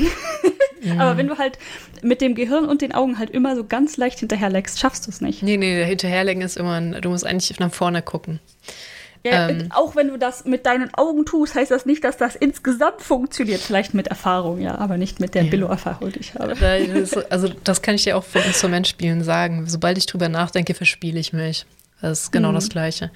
Aber 0.99 1.17
wenn 1.17 1.29
du 1.29 1.39
halt 1.39 1.59
mit 2.03 2.21
dem 2.21 2.35
Gehirn 2.35 2.65
und 2.65 2.83
den 2.83 2.93
Augen 2.93 3.19
halt 3.19 3.31
immer 3.31 3.55
so 3.55 3.65
ganz 3.65 3.97
leicht 3.97 4.19
hinterherlegst, 4.19 4.81
schaffst 4.81 5.07
du 5.07 5.11
es 5.11 5.21
nicht. 5.21 5.43
Nee, 5.43 5.57
nee, 5.57 5.77
der 5.77 5.87
Hinterherlegen 5.87 6.43
ist 6.43 6.57
immer, 6.57 6.75
ein, 6.75 6.93
du 7.01 7.11
musst 7.11 7.25
eigentlich 7.25 7.59
nach 7.61 7.73
vorne 7.73 8.03
gucken. 8.03 8.41
Ja, 9.25 9.49
Ähm. 9.49 9.69
auch 9.71 9.95
wenn 9.95 10.09
du 10.09 10.17
das 10.19 10.45
mit 10.47 10.67
deinen 10.67 10.93
Augen 10.95 11.25
tust, 11.25 11.55
heißt 11.55 11.71
das 11.71 11.87
nicht, 11.87 12.03
dass 12.03 12.17
das 12.17 12.35
insgesamt 12.35 13.03
funktioniert. 13.03 13.61
Vielleicht 13.61 13.95
mit 13.95 14.09
Erfahrung, 14.09 14.61
ja, 14.61 14.77
aber 14.79 14.97
nicht 14.97 15.21
mit 15.21 15.37
der 15.37 15.45
Ja. 15.45 15.51
Billo-Erfahrung, 15.51 16.11
die 16.11 16.19
ich 16.19 16.35
habe. 16.35 16.57
Also 17.31 17.49
das 17.63 17.83
kann 17.83 17.95
ich 17.95 18.03
dir 18.03 18.17
auch 18.17 18.25
von 18.25 18.43
Instrumentspielen 18.43 19.23
sagen. 19.23 19.69
Sobald 19.69 19.97
ich 19.99 20.07
drüber 20.07 20.29
nachdenke, 20.29 20.75
verspiele 20.75 21.21
ich 21.21 21.33
mich. 21.33 21.67
Das 22.01 22.23
ist 22.23 22.33
genau 22.33 22.51
Mhm. 22.51 22.55
das 22.57 22.69
Gleiche. 22.69 23.13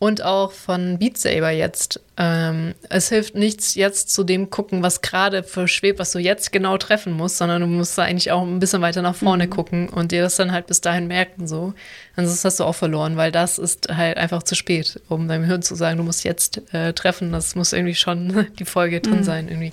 Und 0.00 0.22
auch 0.22 0.52
von 0.52 0.98
Beat 1.00 1.18
Saber 1.18 1.50
jetzt. 1.50 2.00
Ähm, 2.16 2.74
es 2.88 3.08
hilft 3.08 3.34
nichts, 3.34 3.74
jetzt 3.74 4.10
zu 4.14 4.22
dem 4.22 4.48
gucken, 4.48 4.80
was 4.80 5.00
gerade 5.00 5.42
verschwebt, 5.42 5.98
was 5.98 6.12
du 6.12 6.20
jetzt 6.20 6.52
genau 6.52 6.78
treffen 6.78 7.12
musst, 7.14 7.38
sondern 7.38 7.62
du 7.62 7.66
musst 7.66 7.98
da 7.98 8.02
eigentlich 8.02 8.30
auch 8.30 8.42
ein 8.42 8.60
bisschen 8.60 8.80
weiter 8.80 9.02
nach 9.02 9.16
vorne 9.16 9.46
Mhm. 9.46 9.50
gucken 9.50 9.88
und 9.88 10.12
dir 10.12 10.22
das 10.22 10.36
dann 10.36 10.52
halt 10.52 10.68
bis 10.68 10.80
dahin 10.80 11.08
merken. 11.08 11.48
So. 11.48 11.74
Ansonsten 12.14 12.46
hast 12.46 12.60
du 12.60 12.64
auch 12.64 12.76
verloren, 12.76 13.16
weil 13.16 13.32
das 13.32 13.58
ist 13.58 13.88
halt 13.92 14.18
einfach 14.18 14.44
zu 14.44 14.54
spät, 14.54 15.00
um 15.08 15.26
deinem 15.26 15.42
Hirn 15.44 15.62
zu 15.62 15.74
sagen, 15.74 15.96
du 15.96 16.04
musst 16.04 16.22
jetzt 16.22 16.62
äh, 16.72 16.92
treffen. 16.92 17.32
Das 17.32 17.56
muss 17.56 17.72
irgendwie 17.72 17.96
schon 17.96 18.46
die 18.60 18.64
Folge 18.64 18.98
Mhm. 18.98 19.02
drin 19.02 19.24
sein. 19.24 19.48
Irgendwie. 19.48 19.72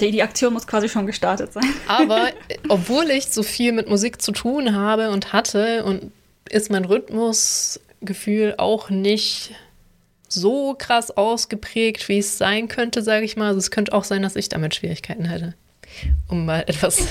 Die, 0.00 0.12
die 0.12 0.22
Aktion 0.22 0.52
muss 0.52 0.66
quasi 0.68 0.88
schon 0.88 1.06
gestartet 1.06 1.52
sein. 1.52 1.64
Aber 1.88 2.28
äh, 2.48 2.56
obwohl 2.68 3.10
ich 3.10 3.26
so 3.26 3.42
viel 3.42 3.72
mit 3.72 3.88
Musik 3.88 4.22
zu 4.22 4.30
tun 4.30 4.76
habe 4.76 5.10
und 5.10 5.32
hatte 5.32 5.82
und 5.84 6.12
ist 6.50 6.70
mein 6.70 6.84
Rhythmusgefühl 8.04 8.54
auch 8.58 8.90
nicht 8.90 9.52
so 10.28 10.74
krass 10.76 11.10
ausgeprägt, 11.10 12.08
wie 12.08 12.18
es 12.18 12.38
sein 12.38 12.68
könnte, 12.68 13.02
sage 13.02 13.24
ich 13.24 13.36
mal. 13.36 13.48
Also 13.48 13.58
es 13.58 13.70
könnte 13.70 13.92
auch 13.92 14.04
sein, 14.04 14.22
dass 14.22 14.36
ich 14.36 14.48
damit 14.48 14.74
Schwierigkeiten 14.74 15.26
hätte. 15.26 15.54
Um 16.28 16.44
mal 16.44 16.60
etwas 16.66 17.06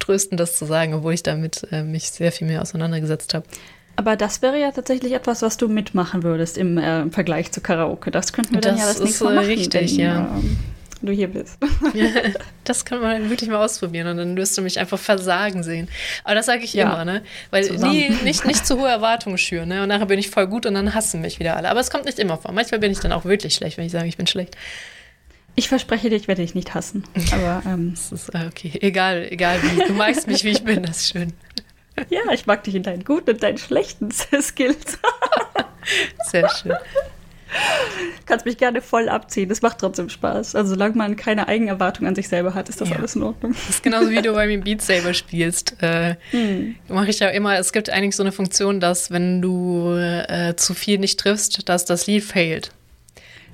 Tröstendes 0.00 0.58
zu 0.58 0.64
sagen, 0.64 0.94
obwohl 0.94 1.14
ich 1.14 1.22
damit 1.22 1.66
äh, 1.70 1.82
mich 1.82 2.10
sehr 2.10 2.32
viel 2.32 2.46
mehr 2.46 2.62
auseinandergesetzt 2.62 3.34
habe. 3.34 3.46
Aber 3.96 4.16
das 4.16 4.42
wäre 4.42 4.60
ja 4.60 4.70
tatsächlich 4.70 5.12
etwas, 5.12 5.42
was 5.42 5.56
du 5.56 5.68
mitmachen 5.68 6.22
würdest 6.22 6.56
im, 6.56 6.78
äh, 6.78 7.02
im 7.02 7.10
Vergleich 7.10 7.50
zu 7.50 7.60
Karaoke. 7.60 8.10
Das 8.10 8.32
könnten 8.32 8.54
wir 8.54 8.60
dann 8.60 8.76
ja 8.76 8.86
das 8.86 9.00
nächste 9.00 9.24
Mal 9.24 9.34
machen. 9.36 9.46
Richtig, 9.46 9.96
wenn, 9.96 10.04
ja. 10.04 10.36
Ähm, 10.36 10.56
du 11.06 11.12
hier 11.12 11.28
bist. 11.28 11.58
das 12.64 12.84
kann 12.84 13.00
man 13.00 13.30
wirklich 13.30 13.50
mal 13.50 13.64
ausprobieren 13.64 14.08
und 14.08 14.16
dann 14.16 14.36
wirst 14.36 14.56
du 14.58 14.62
mich 14.62 14.78
einfach 14.78 14.98
versagen 14.98 15.62
sehen. 15.62 15.88
Aber 16.24 16.34
das 16.34 16.46
sage 16.46 16.64
ich 16.64 16.74
ja, 16.74 16.84
immer, 16.84 17.04
ne? 17.04 17.22
Weil 17.50 17.68
nie, 17.70 18.10
nicht, 18.24 18.44
nicht 18.44 18.66
zu 18.66 18.78
hohe 18.78 18.88
Erwartungen 18.88 19.38
schüren, 19.38 19.68
ne? 19.68 19.82
Und 19.82 19.88
nachher 19.88 20.06
bin 20.06 20.18
ich 20.18 20.30
voll 20.30 20.46
gut 20.46 20.66
und 20.66 20.74
dann 20.74 20.94
hassen 20.94 21.20
mich 21.20 21.38
wieder 21.38 21.56
alle. 21.56 21.70
Aber 21.70 21.80
es 21.80 21.90
kommt 21.90 22.04
nicht 22.04 22.18
immer 22.18 22.38
vor. 22.38 22.52
Manchmal 22.52 22.80
bin 22.80 22.92
ich 22.92 23.00
dann 23.00 23.12
auch 23.12 23.24
wirklich 23.24 23.54
schlecht, 23.54 23.78
wenn 23.78 23.86
ich 23.86 23.92
sage, 23.92 24.08
ich 24.08 24.16
bin 24.16 24.26
schlecht. 24.26 24.56
Ich 25.54 25.68
verspreche 25.68 26.08
dir, 26.08 26.16
ich 26.16 26.28
werde 26.28 26.42
dich 26.42 26.54
nicht 26.54 26.74
hassen. 26.74 27.04
Aber 27.32 27.62
ähm, 27.66 27.92
das 27.94 28.12
ist 28.12 28.34
äh, 28.34 28.46
okay. 28.46 28.72
Egal, 28.80 29.26
egal 29.30 29.60
wie. 29.62 29.84
Du 29.86 29.92
magst 29.92 30.28
mich, 30.28 30.44
wie 30.44 30.50
ich 30.50 30.62
bin, 30.62 30.82
das 30.82 30.98
ist 30.98 31.10
schön. 31.10 31.32
Ja, 32.10 32.20
ich 32.32 32.46
mag 32.46 32.62
dich 32.62 32.76
in 32.76 32.84
deinen 32.84 33.02
guten 33.02 33.30
und 33.30 33.42
deinen 33.42 33.58
schlechten 33.58 34.12
Skills. 34.12 34.98
Sehr 36.30 36.48
schön. 36.48 36.74
Kannst 38.26 38.46
mich 38.46 38.58
gerne 38.58 38.82
voll 38.82 39.08
abziehen. 39.08 39.48
Das 39.48 39.62
macht 39.62 39.78
trotzdem 39.78 40.08
Spaß. 40.08 40.54
Also 40.54 40.70
solange 40.70 40.96
man 40.96 41.16
keine 41.16 41.48
Eigenerwartung 41.48 42.06
an 42.06 42.14
sich 42.14 42.28
selber 42.28 42.54
hat, 42.54 42.68
ist 42.68 42.80
das 42.80 42.90
ja. 42.90 42.96
alles 42.96 43.16
in 43.16 43.22
Ordnung. 43.22 43.52
Das 43.52 43.76
ist 43.76 43.82
genauso 43.82 44.10
wie 44.10 44.22
du 44.22 44.32
bei 44.32 44.46
mir 44.46 44.60
Beat 44.60 44.82
Saber 44.82 45.14
spielst. 45.14 45.76
Äh, 45.82 46.16
hm. 46.30 46.76
Mache 46.88 47.10
ich 47.10 47.20
ja 47.20 47.28
immer. 47.28 47.58
Es 47.58 47.72
gibt 47.72 47.90
eigentlich 47.90 48.16
so 48.16 48.22
eine 48.22 48.32
Funktion, 48.32 48.80
dass 48.80 49.10
wenn 49.10 49.40
du 49.40 49.94
äh, 49.94 50.54
zu 50.56 50.74
viel 50.74 50.98
nicht 50.98 51.18
triffst, 51.20 51.68
dass 51.68 51.84
das 51.84 52.06
Lied 52.06 52.24
failt. 52.24 52.72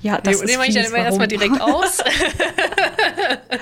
Ja, 0.01 0.19
das 0.21 0.41
nee, 0.41 0.51
nehme 0.51 0.67
ich 0.67 0.75
dann 0.75 0.85
immer 0.85 0.97
erstmal 0.97 1.27
direkt 1.27 1.59
aus. 1.59 1.99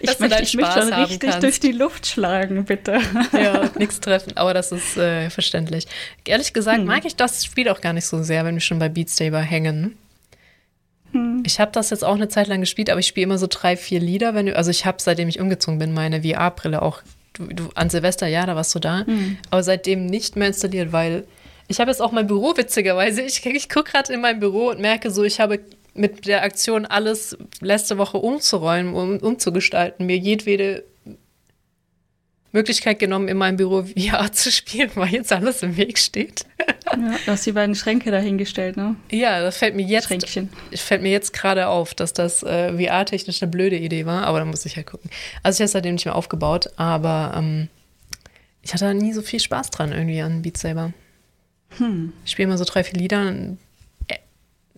ich 0.00 0.18
möchte 0.18 0.38
dich 0.38 0.50
schon 0.50 0.64
richtig 0.64 1.34
durch 1.36 1.60
die 1.60 1.72
Luft 1.72 2.06
schlagen, 2.06 2.64
bitte. 2.64 3.00
ja, 3.32 3.68
nichts 3.78 4.00
treffen, 4.00 4.36
aber 4.36 4.54
das 4.54 4.72
ist 4.72 4.96
äh, 4.96 5.30
verständlich. 5.30 5.86
Ehrlich 6.24 6.52
gesagt 6.52 6.78
hm. 6.78 6.86
mag 6.86 7.04
ich 7.04 7.16
das 7.16 7.44
Spiel 7.44 7.68
auch 7.68 7.80
gar 7.80 7.92
nicht 7.92 8.06
so 8.06 8.22
sehr, 8.22 8.44
wenn 8.44 8.54
wir 8.54 8.60
schon 8.60 8.78
bei 8.78 8.88
Beat 8.88 9.10
Saber 9.10 9.40
hängen. 9.40 9.96
Hm. 11.12 11.42
Ich 11.44 11.60
habe 11.60 11.72
das 11.72 11.90
jetzt 11.90 12.04
auch 12.04 12.14
eine 12.14 12.28
Zeit 12.28 12.46
lang 12.46 12.60
gespielt, 12.60 12.90
aber 12.90 13.00
ich 13.00 13.06
spiele 13.06 13.24
immer 13.24 13.38
so 13.38 13.46
drei, 13.48 13.76
vier 13.76 14.00
Lieder. 14.00 14.34
Wenn 14.34 14.46
du, 14.46 14.56
also 14.56 14.70
ich 14.70 14.86
habe, 14.86 14.98
seitdem 15.00 15.28
ich 15.28 15.40
umgezogen 15.40 15.78
bin, 15.78 15.92
meine 15.92 16.22
VR-Brille 16.22 16.82
auch. 16.82 17.02
Du, 17.32 17.46
du, 17.46 17.70
an 17.74 17.90
Silvester, 17.90 18.26
ja, 18.26 18.46
da 18.46 18.56
warst 18.56 18.74
du 18.74 18.78
da. 18.78 19.06
Hm. 19.06 19.38
Aber 19.50 19.62
seitdem 19.62 20.06
nicht 20.06 20.36
mehr 20.36 20.48
installiert, 20.48 20.92
weil 20.92 21.24
ich 21.70 21.78
habe 21.78 21.90
jetzt 21.90 22.02
auch 22.02 22.10
mein 22.10 22.26
Büro, 22.26 22.56
witzigerweise. 22.56 23.22
Ich, 23.22 23.46
ich 23.46 23.68
gucke 23.68 23.92
gerade 23.92 24.12
in 24.12 24.20
mein 24.20 24.40
Büro 24.40 24.70
und 24.70 24.80
merke 24.80 25.10
so, 25.12 25.22
ich 25.22 25.38
habe 25.38 25.60
mit 25.94 26.26
der 26.26 26.42
Aktion 26.42 26.84
alles 26.84 27.38
letzte 27.60 27.96
Woche 27.96 28.18
umzuräumen, 28.18 28.92
um 28.94 29.18
umzugestalten, 29.18 30.04
mir 30.04 30.18
jedwede 30.18 30.84
Möglichkeit 32.50 32.98
genommen, 32.98 33.28
in 33.28 33.36
meinem 33.36 33.56
Büro 33.56 33.84
VR 33.84 34.32
zu 34.32 34.50
spielen, 34.50 34.90
weil 34.96 35.10
jetzt 35.10 35.32
alles 35.32 35.62
im 35.62 35.76
Weg 35.76 35.98
steht. 35.98 36.44
Ja, 36.90 36.96
du 37.24 37.30
hast 37.30 37.46
die 37.46 37.52
beiden 37.52 37.76
Schränke 37.76 38.10
dahingestellt, 38.10 38.76
ne? 38.76 38.96
Ja, 39.12 39.40
das 39.40 39.58
fällt 39.58 39.76
mir 39.76 39.86
jetzt, 39.86 40.08
Schränkchen. 40.08 40.50
fällt 40.74 41.02
mir 41.02 41.12
jetzt 41.12 41.32
gerade 41.32 41.68
auf, 41.68 41.94
dass 41.94 42.12
das 42.12 42.42
äh, 42.42 42.72
VR-technisch 42.72 43.40
eine 43.42 43.50
blöde 43.50 43.76
Idee 43.76 44.06
war, 44.06 44.24
aber 44.24 44.40
da 44.40 44.44
muss 44.44 44.66
ich 44.66 44.72
ja 44.72 44.78
halt 44.78 44.88
gucken. 44.88 45.08
Also 45.44 45.58
ich 45.58 45.60
habe 45.60 45.66
es 45.66 45.72
seitdem 45.72 45.94
nicht 45.94 46.04
mehr 46.04 46.16
aufgebaut, 46.16 46.68
aber 46.74 47.34
ähm, 47.36 47.68
ich 48.62 48.74
hatte 48.74 48.92
nie 48.92 49.12
so 49.12 49.22
viel 49.22 49.38
Spaß 49.38 49.70
dran 49.70 49.92
irgendwie 49.92 50.20
an 50.20 50.42
Beat 50.42 50.56
Saber. 50.56 50.92
Hm. 51.78 52.12
Ich 52.24 52.32
spiele 52.32 52.48
immer 52.48 52.58
so 52.58 52.64
drei, 52.64 52.84
vier 52.84 52.98
Lieder, 52.98 53.34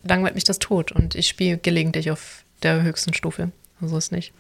langweilt 0.05 0.35
mich 0.35 0.45
das 0.45 0.59
tot 0.59 0.93
und 0.93 1.15
ich 1.15 1.29
spiele 1.29 1.59
gelegentlich 1.59 2.11
auf 2.11 2.45
der 2.63 2.83
höchsten 2.83 3.15
Stufe. 3.15 3.53
Also 3.81 3.97
ist 3.97 4.13
nicht. 4.13 4.33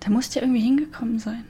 Da 0.00 0.10
musst 0.10 0.34
du 0.34 0.40
ja 0.40 0.44
irgendwie 0.44 0.62
hingekommen 0.62 1.18
sein. 1.18 1.44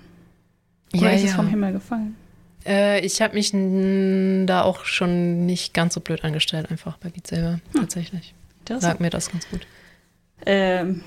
Oder 0.94 1.10
ja, 1.10 1.10
ist 1.10 1.22
ja. 1.22 1.30
es 1.30 1.34
vom 1.34 1.48
Himmel 1.48 1.72
gefallen? 1.72 2.16
Äh, 2.64 3.04
ich 3.04 3.20
habe 3.20 3.34
mich 3.34 3.52
da 3.52 4.62
auch 4.62 4.84
schon 4.84 5.46
nicht 5.46 5.74
ganz 5.74 5.94
so 5.94 6.00
blöd 6.00 6.24
angestellt, 6.24 6.70
einfach 6.70 6.96
bei 6.98 7.08
Beat 7.08 7.26
selber, 7.26 7.60
hm. 7.72 7.80
tatsächlich. 7.80 8.34
Sag 8.78 9.00
mir 9.00 9.10
das 9.10 9.30
ganz 9.30 9.48
gut. 9.48 9.66
Ähm, 10.44 11.02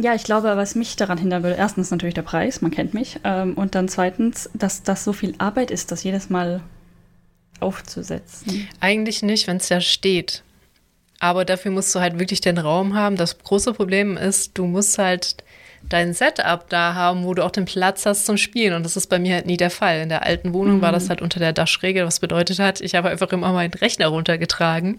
ja, 0.00 0.14
ich 0.14 0.24
glaube, 0.24 0.56
was 0.56 0.74
mich 0.74 0.96
daran 0.96 1.18
hindern 1.18 1.42
würde, 1.42 1.56
erstens 1.56 1.90
natürlich 1.90 2.14
der 2.14 2.22
Preis, 2.22 2.60
man 2.60 2.70
kennt 2.70 2.92
mich, 2.92 3.20
ähm, 3.24 3.54
und 3.54 3.74
dann 3.74 3.88
zweitens, 3.88 4.50
dass 4.52 4.82
das 4.82 5.04
so 5.04 5.12
viel 5.12 5.34
Arbeit 5.38 5.70
ist, 5.70 5.92
das 5.92 6.02
jedes 6.02 6.28
Mal 6.28 6.60
aufzusetzen. 7.60 8.68
Eigentlich 8.80 9.22
nicht, 9.22 9.46
wenn 9.46 9.56
es 9.58 9.68
ja 9.68 9.80
steht. 9.80 10.42
Aber 11.18 11.44
dafür 11.44 11.70
musst 11.70 11.94
du 11.94 12.00
halt 12.00 12.18
wirklich 12.18 12.40
den 12.40 12.58
Raum 12.58 12.94
haben. 12.94 13.16
Das 13.16 13.38
große 13.38 13.72
Problem 13.72 14.16
ist, 14.16 14.58
du 14.58 14.66
musst 14.66 14.98
halt 14.98 15.36
dein 15.88 16.12
Setup 16.14 16.68
da 16.68 16.94
haben, 16.94 17.24
wo 17.24 17.32
du 17.32 17.44
auch 17.44 17.50
den 17.50 17.64
Platz 17.64 18.06
hast 18.06 18.26
zum 18.26 18.36
Spielen. 18.36 18.74
Und 18.74 18.82
das 18.82 18.96
ist 18.96 19.06
bei 19.06 19.18
mir 19.18 19.34
halt 19.34 19.46
nie 19.46 19.56
der 19.56 19.70
Fall. 19.70 20.00
In 20.00 20.08
der 20.08 20.24
alten 20.24 20.52
Wohnung 20.52 20.78
mhm. 20.78 20.82
war 20.82 20.92
das 20.92 21.08
halt 21.08 21.22
unter 21.22 21.38
der 21.38 21.52
Dachregel, 21.52 22.04
was 22.04 22.20
bedeutet 22.20 22.58
hat, 22.58 22.80
ich 22.80 22.94
habe 22.94 23.08
einfach 23.08 23.32
immer 23.32 23.52
meinen 23.52 23.72
Rechner 23.72 24.08
runtergetragen 24.08 24.98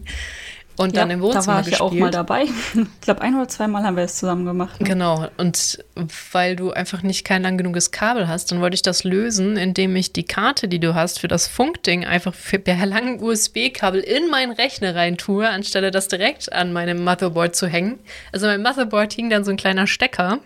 und 0.78 0.96
ja, 0.96 1.02
dann 1.02 1.12
im 1.12 1.22
Wohnzimmer 1.22 1.44
da 1.44 1.48
war 1.48 1.60
ich 1.62 1.66
gespielt. 1.72 1.82
auch 1.82 1.94
mal 1.94 2.12
dabei. 2.12 2.44
Ich 2.44 3.02
glaube, 3.02 3.22
ein 3.22 3.36
oder 3.36 3.48
zweimal 3.48 3.84
haben 3.84 3.98
wir 3.98 4.04
es 4.04 4.18
zusammen 4.18 4.46
gemacht. 4.46 4.80
Ne? 4.80 4.88
Genau. 4.88 5.28
Und 5.38 5.84
weil 6.32 6.56
du 6.56 6.72
einfach 6.72 7.02
nicht 7.02 7.26
kein 7.26 7.42
lang 7.42 7.58
genuges 7.58 7.92
Kabel 7.92 8.28
hast, 8.28 8.52
dann 8.52 8.62
wollte 8.62 8.76
ich 8.76 8.84
das 8.84 9.04
lösen, 9.04 9.58
indem 9.58 9.96
ich 9.96 10.14
die 10.14 10.24
Karte, 10.24 10.68
die 10.68 10.80
du 10.80 10.94
hast 10.94 11.20
für 11.20 11.28
das 11.28 11.48
Funkding, 11.48 12.06
einfach 12.06 12.34
per 12.64 12.86
langen 12.86 13.22
USB-Kabel 13.22 14.02
in 14.02 14.30
meinen 14.30 14.52
Rechner 14.52 14.94
rein 14.96 15.18
tue, 15.18 15.50
anstelle 15.50 15.90
das 15.90 16.08
direkt 16.10 16.52
an 16.54 16.74
meinem 16.74 17.04
Motherboard 17.04 17.56
zu 17.56 17.68
hängen. 17.68 18.00
Also 18.32 18.46
mein 18.46 18.62
Motherboard 18.62 19.14
hing 19.14 19.30
dann 19.30 19.44
so 19.44 19.52
ein 19.52 19.58
kleiner 19.58 19.88
Stecker. 19.88 20.40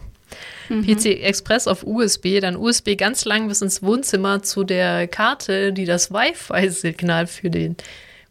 Mhm. 0.70 0.86
PC 0.86 1.24
Express 1.24 1.68
auf 1.68 1.84
USB, 1.86 2.40
dann 2.40 2.56
USB 2.56 2.96
ganz 2.96 3.26
lang 3.26 3.50
bis 3.50 3.62
ins 3.62 3.84
Wohnzimmer 3.84 4.44
zu 4.44 4.64
der 4.64 5.08
Karte, 5.08 5.74
die 5.74 5.84
das 5.84 6.12
Wi-Fi-Signal 6.12 7.28
für 7.28 7.50
den 7.50 7.76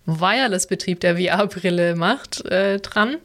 Wireless-Betrieb 0.06 1.00
der 1.00 1.16
VR-Brille 1.16 1.94
macht, 1.96 2.44
äh, 2.46 2.78
dran. 2.80 3.16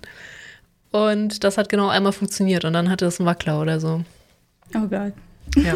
Und 0.92 1.44
das 1.44 1.58
hat 1.58 1.70
genau 1.70 1.90
einmal 1.90 2.14
funktioniert 2.14 2.64
und 2.64 2.74
dann 2.74 2.90
hatte 2.90 3.06
es 3.06 3.20
einen 3.20 3.28
Wackler 3.28 3.62
oder 3.62 3.80
so. 3.80 4.04
Oh 4.74 4.88
geil. 4.88 5.14
Ja. 5.58 5.76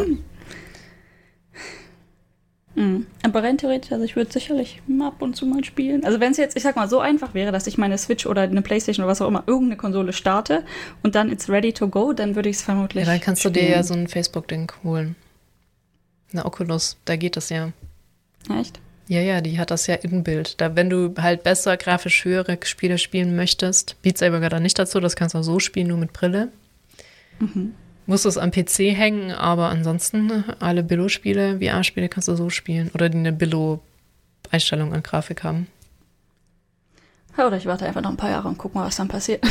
mhm. 2.74 3.06
Aber 3.22 3.42
rein 3.42 3.58
theoretisch, 3.58 3.92
also 3.92 4.04
ich 4.04 4.16
würde 4.16 4.32
sicherlich 4.32 4.80
ab 5.00 5.20
und 5.20 5.36
zu 5.36 5.44
mal 5.44 5.62
spielen. 5.62 6.04
Also 6.04 6.20
wenn 6.20 6.32
es 6.32 6.38
jetzt, 6.38 6.56
ich 6.56 6.62
sag 6.62 6.76
mal, 6.76 6.88
so 6.88 7.00
einfach 7.00 7.34
wäre, 7.34 7.52
dass 7.52 7.66
ich 7.66 7.76
meine 7.76 7.98
Switch 7.98 8.24
oder 8.24 8.42
eine 8.42 8.62
Playstation 8.62 9.04
oder 9.04 9.12
was 9.12 9.20
auch 9.20 9.28
immer, 9.28 9.44
irgendeine 9.46 9.76
Konsole 9.76 10.12
starte 10.12 10.64
und 11.02 11.14
dann 11.14 11.30
it's 11.30 11.50
ready 11.50 11.72
to 11.72 11.88
go, 11.88 12.12
dann 12.12 12.34
würde 12.34 12.48
ich 12.48 12.56
es 12.56 12.62
vermutlich. 12.62 13.04
Ja, 13.04 13.12
dann 13.12 13.20
kannst 13.20 13.42
spielen. 13.42 13.54
du 13.54 13.60
dir 13.60 13.68
ja 13.68 13.82
so 13.82 13.94
ein 13.94 14.08
Facebook-Ding 14.08 14.72
holen. 14.84 15.16
Eine 16.32 16.46
Oculus, 16.46 16.96
da 17.04 17.16
geht 17.16 17.36
das 17.36 17.50
ja. 17.50 17.72
Echt? 18.58 18.80
Ja, 19.10 19.20
ja, 19.20 19.40
die 19.40 19.58
hat 19.58 19.72
das 19.72 19.88
ja 19.88 19.96
in 19.96 20.22
Bild. 20.22 20.60
Da, 20.60 20.76
wenn 20.76 20.88
du 20.88 21.12
halt 21.20 21.42
besser 21.42 21.76
grafisch 21.76 22.24
höhere 22.24 22.56
Spiele 22.62 22.96
spielen 22.96 23.34
möchtest, 23.34 24.00
Beat 24.02 24.16
Saber 24.16 24.36
gehört 24.36 24.52
da 24.52 24.60
nicht 24.60 24.78
dazu, 24.78 25.00
das 25.00 25.16
kannst 25.16 25.34
du 25.34 25.40
auch 25.40 25.42
so 25.42 25.58
spielen, 25.58 25.88
nur 25.88 25.98
mit 25.98 26.12
Brille. 26.12 26.52
Mhm. 27.40 27.74
Musst 28.06 28.24
du 28.24 28.28
es 28.28 28.38
am 28.38 28.52
PC 28.52 28.94
hängen, 28.94 29.32
aber 29.32 29.68
ansonsten 29.68 30.44
alle 30.60 30.84
Billo-Spiele, 30.84 31.58
VR-Spiele 31.58 32.08
kannst 32.08 32.28
du 32.28 32.36
so 32.36 32.50
spielen. 32.50 32.88
Oder 32.94 33.08
die 33.08 33.18
eine 33.18 33.32
Billo-Einstellung 33.32 34.94
an 34.94 35.02
Grafik 35.02 35.42
haben. 35.42 35.66
Ja, 37.36 37.48
oder 37.48 37.56
ich 37.56 37.66
warte 37.66 37.86
einfach 37.86 38.02
noch 38.02 38.10
ein 38.10 38.16
paar 38.16 38.30
Jahre 38.30 38.46
und 38.46 38.58
guck 38.58 38.76
mal, 38.76 38.86
was 38.86 38.94
dann 38.94 39.08
passiert. 39.08 39.44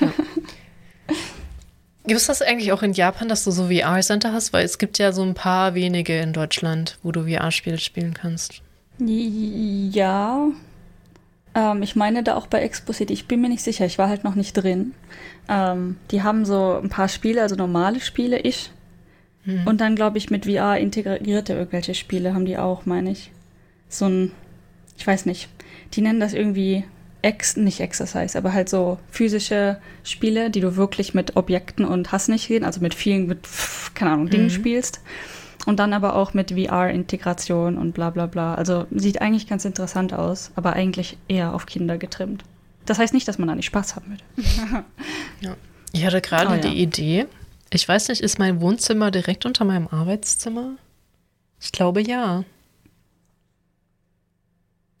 Ja. 0.00 0.12
Gibt 2.08 2.20
es 2.20 2.26
das 2.26 2.42
eigentlich 2.42 2.72
auch 2.72 2.82
in 2.82 2.94
Japan, 2.94 3.28
dass 3.28 3.44
du 3.44 3.52
so 3.52 3.68
VR-Center 3.68 4.32
hast? 4.32 4.52
Weil 4.52 4.64
es 4.64 4.78
gibt 4.78 4.98
ja 4.98 5.12
so 5.12 5.22
ein 5.22 5.34
paar 5.34 5.74
wenige 5.74 6.18
in 6.18 6.32
Deutschland, 6.32 6.98
wo 7.04 7.12
du 7.12 7.28
VR-Spiele 7.28 7.78
spielen 7.78 8.12
kannst. 8.12 8.63
Ja. 8.98 10.48
Ähm, 11.54 11.82
ich 11.82 11.96
meine 11.96 12.22
da 12.22 12.36
auch 12.36 12.46
bei 12.46 12.60
Expo 12.62 12.92
City. 12.92 13.12
Ich 13.12 13.26
bin 13.26 13.40
mir 13.40 13.48
nicht 13.48 13.62
sicher. 13.62 13.86
Ich 13.86 13.98
war 13.98 14.08
halt 14.08 14.24
noch 14.24 14.34
nicht 14.34 14.52
drin. 14.54 14.92
Ähm, 15.48 15.96
die 16.10 16.22
haben 16.22 16.44
so 16.44 16.80
ein 16.82 16.88
paar 16.88 17.08
Spiele, 17.08 17.42
also 17.42 17.56
normale 17.56 18.00
Spiele, 18.00 18.38
ich. 18.40 18.70
Mhm. 19.44 19.66
Und 19.66 19.80
dann, 19.80 19.96
glaube 19.96 20.18
ich, 20.18 20.30
mit 20.30 20.46
VR 20.46 20.78
integrierte 20.78 21.52
irgendwelche 21.52 21.94
Spiele 21.94 22.34
haben 22.34 22.46
die 22.46 22.58
auch, 22.58 22.86
meine 22.86 23.10
ich. 23.10 23.30
So 23.88 24.06
ein, 24.06 24.32
ich 24.96 25.06
weiß 25.06 25.26
nicht. 25.26 25.48
Die 25.92 26.00
nennen 26.00 26.20
das 26.20 26.32
irgendwie 26.32 26.84
Ex, 27.22 27.56
nicht 27.56 27.80
Exercise, 27.80 28.36
aber 28.36 28.52
halt 28.52 28.68
so 28.68 28.98
physische 29.10 29.78
Spiele, 30.02 30.50
die 30.50 30.60
du 30.60 30.76
wirklich 30.76 31.14
mit 31.14 31.36
Objekten 31.36 31.86
und 31.86 32.12
hast 32.12 32.28
nicht 32.28 32.48
gehen, 32.48 32.64
also 32.64 32.80
mit 32.80 32.94
vielen, 32.94 33.26
mit, 33.26 33.40
keine 33.94 34.12
Ahnung, 34.12 34.28
Dingen 34.28 34.44
mhm. 34.44 34.50
spielst. 34.50 35.00
Und 35.66 35.78
dann 35.78 35.92
aber 35.92 36.14
auch 36.14 36.34
mit 36.34 36.52
VR-Integration 36.52 37.78
und 37.78 37.92
bla 37.92 38.10
bla 38.10 38.26
bla. 38.26 38.54
Also 38.54 38.86
sieht 38.90 39.20
eigentlich 39.20 39.46
ganz 39.46 39.64
interessant 39.64 40.12
aus, 40.12 40.50
aber 40.56 40.74
eigentlich 40.74 41.16
eher 41.28 41.54
auf 41.54 41.66
Kinder 41.66 41.96
getrimmt. 41.96 42.44
Das 42.84 42.98
heißt 42.98 43.14
nicht, 43.14 43.26
dass 43.26 43.38
man 43.38 43.48
da 43.48 43.54
nicht 43.54 43.66
Spaß 43.66 43.96
haben 43.96 44.10
würde. 44.10 44.84
ja. 45.40 45.56
Ich 45.92 46.04
hatte 46.04 46.20
gerade 46.20 46.50
oh, 46.50 46.54
ja. 46.54 46.58
die 46.58 46.82
Idee, 46.82 47.26
ich 47.70 47.88
weiß 47.88 48.08
nicht, 48.08 48.20
ist 48.20 48.38
mein 48.38 48.60
Wohnzimmer 48.60 49.10
direkt 49.10 49.46
unter 49.46 49.64
meinem 49.64 49.88
Arbeitszimmer? 49.88 50.76
Ich 51.60 51.72
glaube 51.72 52.02
ja. 52.02 52.44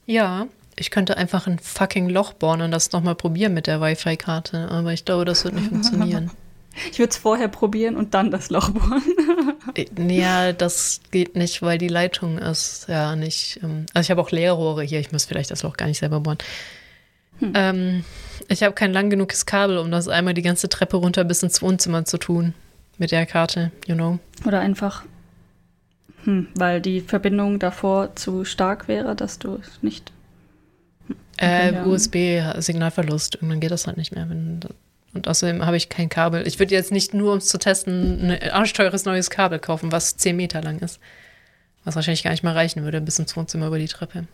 Ja, 0.06 0.46
ich 0.76 0.90
könnte 0.90 1.16
einfach 1.16 1.46
ein 1.46 1.58
fucking 1.58 2.08
Loch 2.08 2.32
bohren 2.32 2.62
und 2.62 2.70
das 2.70 2.92
nochmal 2.92 3.14
probieren 3.14 3.54
mit 3.54 3.66
der 3.66 3.80
Wi-Fi-Karte, 3.80 4.68
aber 4.70 4.92
ich 4.92 5.04
glaube, 5.04 5.24
das 5.24 5.44
wird 5.44 5.54
nicht 5.54 5.68
funktionieren. 5.68 6.30
Ich 6.90 6.98
würde 6.98 7.10
es 7.10 7.16
vorher 7.16 7.48
probieren 7.48 7.96
und 7.96 8.14
dann 8.14 8.30
das 8.30 8.50
Loch 8.50 8.70
bohren. 8.70 9.02
Äh, 9.76 9.86
ja, 10.12 10.52
das 10.52 11.00
geht 11.10 11.36
nicht, 11.36 11.62
weil 11.62 11.78
die 11.78 11.88
Leitung 11.88 12.38
ist 12.38 12.86
ja 12.88 13.16
nicht. 13.16 13.60
Ähm, 13.62 13.86
also 13.94 14.06
ich 14.06 14.10
habe 14.10 14.20
auch 14.20 14.30
Leerrohre 14.30 14.82
hier, 14.82 15.00
ich 15.00 15.12
muss 15.12 15.24
vielleicht 15.24 15.50
das 15.50 15.62
Loch 15.62 15.76
gar 15.76 15.86
nicht 15.86 15.98
selber 15.98 16.20
bohren. 16.20 16.38
Hm. 17.38 17.52
Ähm, 17.54 18.04
ich 18.48 18.62
habe 18.62 18.74
kein 18.74 18.92
lang 18.92 19.10
genuges 19.10 19.46
Kabel, 19.46 19.78
um 19.78 19.90
das 19.90 20.08
einmal 20.08 20.34
die 20.34 20.42
ganze 20.42 20.68
Treppe 20.68 20.96
runter 20.96 21.24
bis 21.24 21.42
ins 21.42 21.62
Wohnzimmer 21.62 22.04
zu 22.04 22.18
tun. 22.18 22.54
Mit 22.98 23.10
der 23.10 23.26
Karte, 23.26 23.72
you 23.86 23.94
know. 23.94 24.18
Oder 24.46 24.60
einfach, 24.60 25.02
hm, 26.24 26.48
weil 26.54 26.80
die 26.80 27.00
Verbindung 27.00 27.58
davor 27.58 28.14
zu 28.14 28.44
stark 28.44 28.86
wäre, 28.86 29.16
dass 29.16 29.38
du 29.38 29.56
es 29.56 29.82
nicht. 29.82 30.12
Hm, 31.08 31.16
äh, 31.38 31.72
ja. 31.72 31.84
USB-Signalverlust. 31.84 33.36
Irgendwann 33.36 33.60
geht 33.60 33.72
das 33.72 33.86
halt 33.86 33.96
nicht 33.96 34.14
mehr. 34.14 34.28
Wenn, 34.28 34.60
und 35.14 35.28
außerdem 35.28 35.64
habe 35.64 35.76
ich 35.76 35.88
kein 35.88 36.08
Kabel. 36.08 36.46
Ich 36.46 36.58
würde 36.58 36.74
jetzt 36.74 36.92
nicht 36.92 37.14
nur, 37.14 37.32
um 37.32 37.38
es 37.38 37.46
zu 37.46 37.58
testen, 37.58 38.30
ein 38.30 38.50
arschteures 38.50 39.04
neues 39.04 39.30
Kabel 39.30 39.58
kaufen, 39.58 39.92
was 39.92 40.16
10 40.16 40.36
Meter 40.36 40.60
lang 40.60 40.80
ist. 40.80 41.00
Was 41.84 41.96
wahrscheinlich 41.96 42.24
gar 42.24 42.30
nicht 42.30 42.42
mal 42.42 42.54
reichen 42.54 42.82
würde, 42.82 43.00
bis 43.00 43.18
ins 43.18 43.36
Wohnzimmer 43.36 43.68
über 43.68 43.78
die 43.78 43.88
Treppe. 43.88 44.26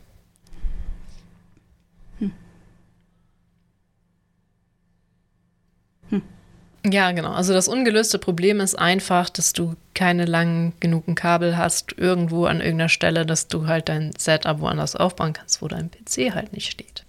Ja, 6.85 7.13
genau. 7.13 7.33
Also 7.33 7.53
das 7.53 7.69
ungelöste 7.69 8.19
Problem 8.19 8.59
ist 8.61 8.75
einfach, 8.75 9.29
dass 9.29 9.53
du 9.53 9.75
keine 9.95 10.25
lang 10.25 10.73
genugen 10.81 11.15
Kabel 11.15 11.59
hast, 11.59 11.99
irgendwo 11.99 12.47
an 12.47 12.61
irgendeiner 12.61 12.89
Stelle, 12.89 13.27
dass 13.27 13.49
du 13.49 13.67
halt 13.67 13.91
dein 13.91 14.13
Setup 14.17 14.61
woanders 14.61 14.97
aufbauen 14.97 15.35
kannst, 15.35 15.61
wo 15.61 15.69
dein 15.69 15.91
PC 15.91 16.35
halt 16.35 16.55
nicht 16.55 16.71
steht. 16.71 17.05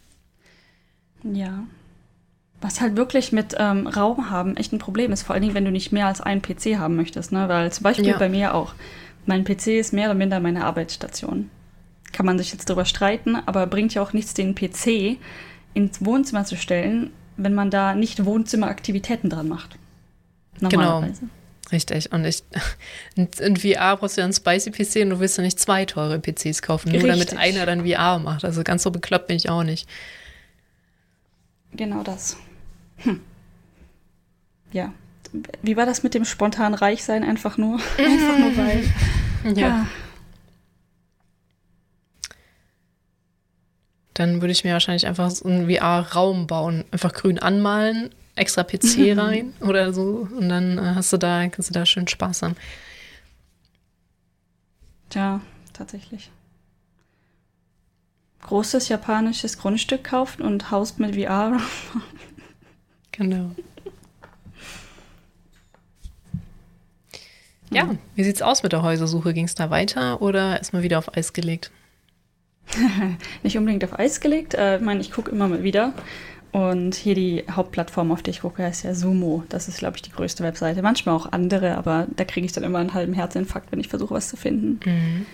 Ja. 1.23 1.63
Was 2.61 2.79
halt 2.79 2.95
wirklich 2.95 3.31
mit 3.31 3.55
ähm, 3.57 3.87
Raum 3.87 4.29
haben 4.29 4.55
echt 4.55 4.71
ein 4.71 4.79
Problem 4.79 5.11
ist, 5.11 5.23
vor 5.23 5.33
allen 5.33 5.41
Dingen, 5.41 5.55
wenn 5.55 5.65
du 5.65 5.71
nicht 5.71 5.91
mehr 5.91 6.05
als 6.05 6.21
einen 6.21 6.41
PC 6.41 6.77
haben 6.77 6.95
möchtest, 6.95 7.31
ne? 7.31 7.49
Weil 7.49 7.71
zum 7.71 7.83
Beispiel 7.83 8.07
ja. 8.07 8.17
bei 8.17 8.29
mir 8.29 8.53
auch. 8.53 8.73
Mein 9.25 9.43
PC 9.43 9.67
ist 9.67 9.93
mehr 9.93 10.05
oder 10.05 10.15
minder 10.15 10.39
meine 10.39 10.65
Arbeitsstation. 10.65 11.49
Kann 12.11 12.25
man 12.25 12.37
sich 12.37 12.51
jetzt 12.51 12.69
darüber 12.69 12.85
streiten, 12.85 13.35
aber 13.35 13.67
bringt 13.67 13.93
ja 13.93 14.01
auch 14.01 14.13
nichts, 14.13 14.33
den 14.33 14.55
PC 14.55 15.17
ins 15.73 16.03
Wohnzimmer 16.03 16.45
zu 16.45 16.55
stellen, 16.55 17.11
wenn 17.37 17.53
man 17.53 17.69
da 17.71 17.95
nicht 17.95 18.25
Wohnzimmeraktivitäten 18.25 19.29
dran 19.29 19.47
macht. 19.47 19.77
Genau. 20.59 21.03
Richtig. 21.71 22.11
Und 22.11 22.25
ich, 22.25 22.43
in 23.15 23.57
VR 23.57 23.97
brauchst 23.97 24.17
du 24.17 24.21
ja 24.21 24.25
einen 24.25 24.33
Spicy 24.33 24.71
PC 24.71 25.03
und 25.03 25.11
du 25.11 25.19
willst 25.19 25.37
ja 25.37 25.43
nicht 25.43 25.59
zwei 25.59 25.85
teure 25.85 26.19
PCs 26.19 26.61
kaufen, 26.61 26.91
nur 26.91 27.01
Richtig. 27.03 27.11
damit 27.11 27.37
einer 27.37 27.65
dann 27.65 27.87
VR 27.87 28.19
macht. 28.19 28.43
Also 28.43 28.63
ganz 28.63 28.83
so 28.83 28.91
bekloppt 28.91 29.27
bin 29.27 29.37
ich 29.37 29.49
auch 29.49 29.63
nicht. 29.63 29.87
Genau 31.73 32.03
das. 32.03 32.37
Hm. 33.03 33.20
Ja. 34.72 34.93
Wie 35.62 35.77
war 35.77 35.86
das 35.86 36.03
mit 36.03 36.13
dem 36.13 36.25
spontan 36.25 36.74
Reichsein? 36.74 37.24
Einfach 37.24 37.58
nur, 37.58 37.75
einfach 37.98 38.38
nur 38.38 38.58
weil. 38.58 38.84
Ja. 39.55 39.70
Ah. 39.70 39.88
Dann 44.13 44.39
würde 44.41 44.51
ich 44.51 44.63
mir 44.63 44.74
wahrscheinlich 44.74 45.08
einfach 45.08 45.31
so 45.31 45.46
einen 45.46 45.67
VR-Raum 45.67 46.46
bauen. 46.46 46.86
Einfach 46.91 47.12
grün 47.12 47.39
anmalen, 47.39 48.12
extra 48.36 48.63
PC 48.63 49.17
rein 49.17 49.53
oder 49.62 49.93
so. 49.93 50.27
Und 50.38 50.50
dann 50.50 50.77
äh, 50.77 50.93
hast 50.96 51.12
du 51.12 51.17
da, 51.17 51.48
kannst 51.48 51.70
du 51.70 51.74
da 51.74 51.88
schön 51.88 52.08
Spaß 52.08 52.43
haben. 52.43 52.55
Ja, 55.13 55.41
tatsächlich. 55.74 56.29
Großes 58.41 58.89
japanisches 58.89 59.58
Grundstück 59.58 60.03
kaufen 60.03 60.41
und 60.41 60.70
Haus 60.72 60.98
mit 60.98 61.15
VR. 61.15 61.60
Genau. 63.21 63.51
Ja, 67.73 67.89
wie 68.15 68.23
sieht's 68.23 68.41
aus 68.41 68.63
mit 68.63 68.73
der 68.73 68.81
Häusersuche? 68.81 69.33
Ging 69.33 69.45
es 69.45 69.55
da 69.55 69.69
weiter 69.69 70.21
oder 70.21 70.57
erstmal 70.57 70.83
wieder 70.83 70.97
auf 70.97 71.15
Eis 71.15 71.31
gelegt? 71.31 71.71
nicht 73.43 73.57
unbedingt 73.57 73.83
auf 73.85 73.97
Eis 73.97 74.19
gelegt. 74.19 74.53
Äh, 74.53 74.77
ich 74.77 74.81
meine, 74.81 74.99
ich 74.99 75.11
gucke 75.11 75.31
immer 75.31 75.47
mal 75.47 75.63
wieder. 75.63 75.93
Und 76.51 76.96
hier 76.96 77.15
die 77.15 77.46
Hauptplattform, 77.50 78.11
auf 78.11 78.24
die 78.24 78.31
ich 78.31 78.41
gucke, 78.41 78.65
ist 78.67 78.83
ja 78.83 78.93
Sumo. 78.93 79.46
Das 79.48 79.69
ist, 79.69 79.77
glaube 79.77 79.96
ich, 79.96 80.01
die 80.01 80.11
größte 80.11 80.43
Webseite. 80.43 80.81
Manchmal 80.81 81.15
auch 81.15 81.31
andere, 81.31 81.77
aber 81.77 82.07
da 82.13 82.25
kriege 82.25 82.46
ich 82.46 82.51
dann 82.51 82.65
immer 82.65 82.79
einen 82.79 82.93
halben 82.93 83.13
Herzinfarkt, 83.13 83.72
wenn 83.72 83.79
ich 83.79 83.87
versuche, 83.87 84.13
was 84.13 84.27
zu 84.27 84.35
finden. 84.35 84.79
Mhm. 84.85 85.25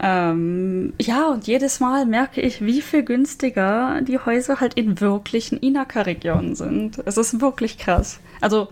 Ähm, 0.00 0.92
ja, 1.00 1.28
und 1.28 1.46
jedes 1.46 1.80
Mal 1.80 2.04
merke 2.04 2.40
ich, 2.40 2.64
wie 2.64 2.82
viel 2.82 3.04
günstiger 3.04 4.00
die 4.02 4.18
Häuser 4.18 4.60
halt 4.60 4.74
in 4.74 5.00
wirklichen 5.00 5.58
Inaka-Regionen 5.58 6.56
sind. 6.56 7.00
Es 7.04 7.16
ist 7.16 7.40
wirklich 7.40 7.78
krass. 7.78 8.20
Also 8.40 8.68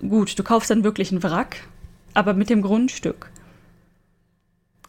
gut, 0.00 0.38
du 0.38 0.42
kaufst 0.42 0.70
dann 0.70 0.84
wirklich 0.84 1.12
einen 1.12 1.22
Wrack, 1.22 1.56
aber 2.14 2.34
mit 2.34 2.50
dem 2.50 2.62
Grundstück. 2.62 3.30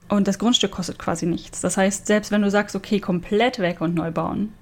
Und 0.08 0.28
das 0.28 0.40
Grundstück 0.40 0.72
kostet 0.72 1.00
quasi 1.00 1.26
nichts. 1.26 1.62
Das 1.62 1.78
heißt, 1.78 2.06
selbst 2.06 2.32
wenn 2.32 2.42
du 2.42 2.52
sagst, 2.52 2.76
okay, 2.76 3.00
komplett 3.00 3.60
weg 3.60 3.82
und 3.82 3.96
neu 3.96 4.12
bauen, 4.12 4.54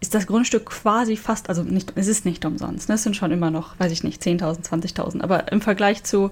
ist 0.00 0.14
das 0.14 0.26
Grundstück 0.26 0.66
quasi 0.66 1.16
fast, 1.16 1.48
also 1.48 1.62
nicht, 1.62 1.92
es 1.96 2.08
ist 2.08 2.24
nicht 2.24 2.44
umsonst. 2.44 2.88
Ne? 2.88 2.96
Es 2.96 3.02
sind 3.02 3.16
schon 3.16 3.30
immer 3.30 3.50
noch, 3.50 3.78
weiß 3.78 3.92
ich 3.92 4.02
nicht, 4.04 4.22
10.000, 4.22 4.68
20.000. 4.68 5.20
Aber 5.22 5.52
im 5.52 5.60
Vergleich 5.60 6.02
zu, 6.02 6.30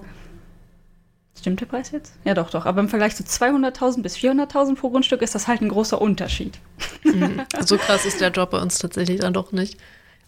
stimmt 1.37 1.61
der 1.61 1.65
Preis 1.65 1.91
jetzt? 1.91 2.13
Ja, 2.23 2.33
doch, 2.33 2.49
doch. 2.49 2.65
Aber 2.65 2.81
im 2.81 2.89
Vergleich 2.89 3.15
zu 3.15 3.23
200.000 3.23 4.01
bis 4.01 4.15
400.000 4.15 4.75
pro 4.75 4.89
Grundstück 4.89 5.21
ist 5.21 5.35
das 5.35 5.47
halt 5.47 5.61
ein 5.61 5.69
großer 5.69 6.01
Unterschied. 6.01 6.59
Mhm. 7.03 7.41
So 7.65 7.77
krass 7.77 8.05
ist 8.05 8.21
der 8.21 8.31
Job 8.31 8.51
bei 8.51 8.61
uns 8.61 8.77
tatsächlich 8.77 9.19
dann 9.19 9.33
doch 9.33 9.51
nicht. 9.51 9.77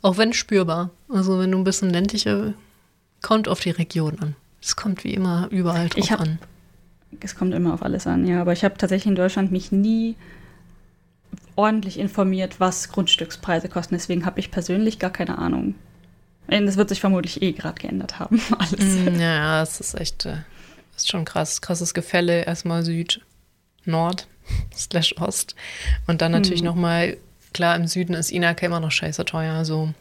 Auch 0.02 0.18
wenn 0.18 0.34
spürbar. 0.34 0.90
Also 1.10 1.40
wenn 1.40 1.52
du 1.52 1.58
ein 1.58 1.64
bisschen 1.64 1.90
ländlicher, 1.90 2.54
kommt 3.22 3.48
auf 3.48 3.60
die 3.60 3.72
Region 3.72 4.20
an. 4.20 4.36
Es 4.62 4.76
kommt 4.76 5.04
wie 5.04 5.14
immer 5.14 5.48
überall 5.52 5.90
drauf 5.90 5.98
ich 5.98 6.12
hab, 6.12 6.22
an 6.22 6.40
es 7.22 7.36
kommt 7.36 7.54
immer 7.54 7.74
auf 7.74 7.84
alles 7.84 8.08
an, 8.08 8.26
ja. 8.28 8.42
Aber 8.42 8.54
ich 8.54 8.64
habe 8.64 8.78
tatsächlich 8.78 9.08
in 9.08 9.16
Deutschland 9.16 9.52
mich 9.52 9.72
nie 9.72 10.16
ordentlich 11.56 12.00
informiert, 12.00 12.60
was 12.60 12.90
Grundstückspreise 12.90 13.70
kosten. 13.70 13.96
Deswegen 13.96 14.26
habe 14.26 14.40
ich 14.40 14.52
persönlich 14.52 15.00
gar 15.00 15.12
keine 15.12 15.38
Ahnung. 15.38 15.76
Das 16.48 16.78
wird 16.78 16.90
sich 16.90 17.00
vermutlich 17.00 17.42
eh 17.42 17.54
gerade 17.54 17.82
geändert 17.82 18.20
haben. 18.20 18.42
Alles. 18.58 18.80
Mm, 18.80 19.20
ja, 19.20 19.62
es 19.62 19.80
ist 19.80 20.00
echt, 20.00 20.26
äh, 20.26 20.38
ist 20.96 21.10
schon 21.10 21.26
krass. 21.26 21.62
Krasses 21.62 21.94
Gefälle. 21.94 22.46
Erstmal 22.46 22.84
Süd, 22.84 23.22
Nord, 23.86 24.28
slash 24.76 25.16
Ost. 25.18 25.56
Und 26.08 26.22
dann 26.22 26.32
natürlich 26.32 26.62
hm. 26.62 26.68
nochmal, 26.68 27.18
klar, 27.54 27.76
im 27.76 27.88
Süden 27.88 28.14
ist 28.14 28.32
Inaka 28.32 28.66
immer 28.66 28.80
noch 28.80 28.92
scheiße 28.92 29.26
teuer. 29.26 29.54
Also 29.54 29.94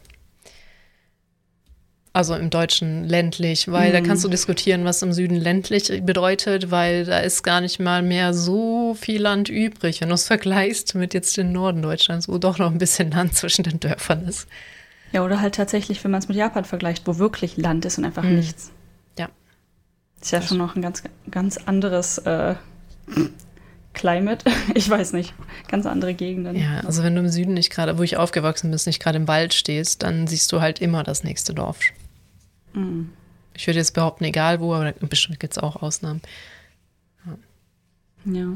also 2.15 2.35
im 2.35 2.51
Deutschen 2.51 3.05
ländlich, 3.05 3.71
weil 3.71 3.89
mhm. 3.89 3.93
da 3.93 4.01
kannst 4.01 4.23
du 4.23 4.27
mhm. 4.27 4.33
diskutieren, 4.33 4.85
was 4.85 5.01
im 5.01 5.13
Süden 5.13 5.35
ländlich 5.35 5.91
bedeutet, 6.05 6.69
weil 6.69 7.05
da 7.05 7.17
ist 7.17 7.41
gar 7.41 7.59
nicht 7.59 7.79
mal 7.79 8.03
mehr 8.03 8.35
so 8.35 8.93
viel 8.93 9.19
Land 9.19 9.49
übrig. 9.49 9.99
Wenn 9.99 10.09
du 10.09 10.13
es 10.13 10.27
vergleichst 10.27 10.93
mit 10.93 11.15
jetzt 11.15 11.35
dem 11.37 11.51
Norden 11.51 11.81
Deutschlands, 11.81 12.29
wo 12.29 12.37
doch 12.37 12.59
noch 12.59 12.71
ein 12.71 12.77
bisschen 12.77 13.09
Land 13.09 13.33
zwischen 13.35 13.63
den 13.63 13.79
Dörfern 13.79 14.27
ist. 14.27 14.47
Ja, 15.11 15.25
oder 15.25 15.41
halt 15.41 15.55
tatsächlich, 15.55 16.03
wenn 16.03 16.11
man 16.11 16.19
es 16.19 16.27
mit 16.27 16.37
Japan 16.37 16.65
vergleicht, 16.65 17.07
wo 17.07 17.17
wirklich 17.17 17.57
Land 17.57 17.83
ist 17.85 17.97
und 17.97 18.05
einfach 18.05 18.23
mhm. 18.23 18.35
nichts. 18.35 18.71
Ist 20.23 20.31
ja 20.31 20.39
das 20.39 20.47
schon 20.47 20.57
noch 20.57 20.75
ein 20.77 20.81
ganz, 20.81 21.03
ganz 21.29 21.57
anderes 21.57 22.17
äh, 22.19 22.55
Climate. 23.93 24.49
Ich 24.73 24.89
weiß 24.89 25.11
nicht. 25.13 25.33
Ganz 25.67 25.85
andere 25.85 26.13
Gegenden. 26.13 26.55
Ja, 26.55 26.79
also 26.79 27.03
wenn 27.03 27.13
du 27.13 27.21
im 27.21 27.27
Süden 27.27 27.53
nicht 27.53 27.69
gerade, 27.69 27.97
wo 27.97 28.03
ich 28.03 28.15
aufgewachsen 28.15 28.71
bin, 28.71 28.79
nicht 28.85 29.01
gerade 29.01 29.17
im 29.17 29.27
Wald 29.27 29.53
stehst, 29.53 30.01
dann 30.01 30.27
siehst 30.27 30.51
du 30.51 30.61
halt 30.61 30.79
immer 30.79 31.03
das 31.03 31.25
nächste 31.25 31.53
Dorf. 31.53 31.81
Mhm. 32.73 33.09
Ich 33.53 33.67
würde 33.67 33.79
jetzt 33.79 33.93
behaupten, 33.93 34.23
egal 34.23 34.61
wo, 34.61 34.73
aber 34.73 34.93
bestimmt 34.93 35.41
gibt 35.41 35.57
es 35.57 35.61
auch 35.61 35.81
Ausnahmen. 35.81 36.21
Ja. 38.25 38.33
ja. 38.33 38.47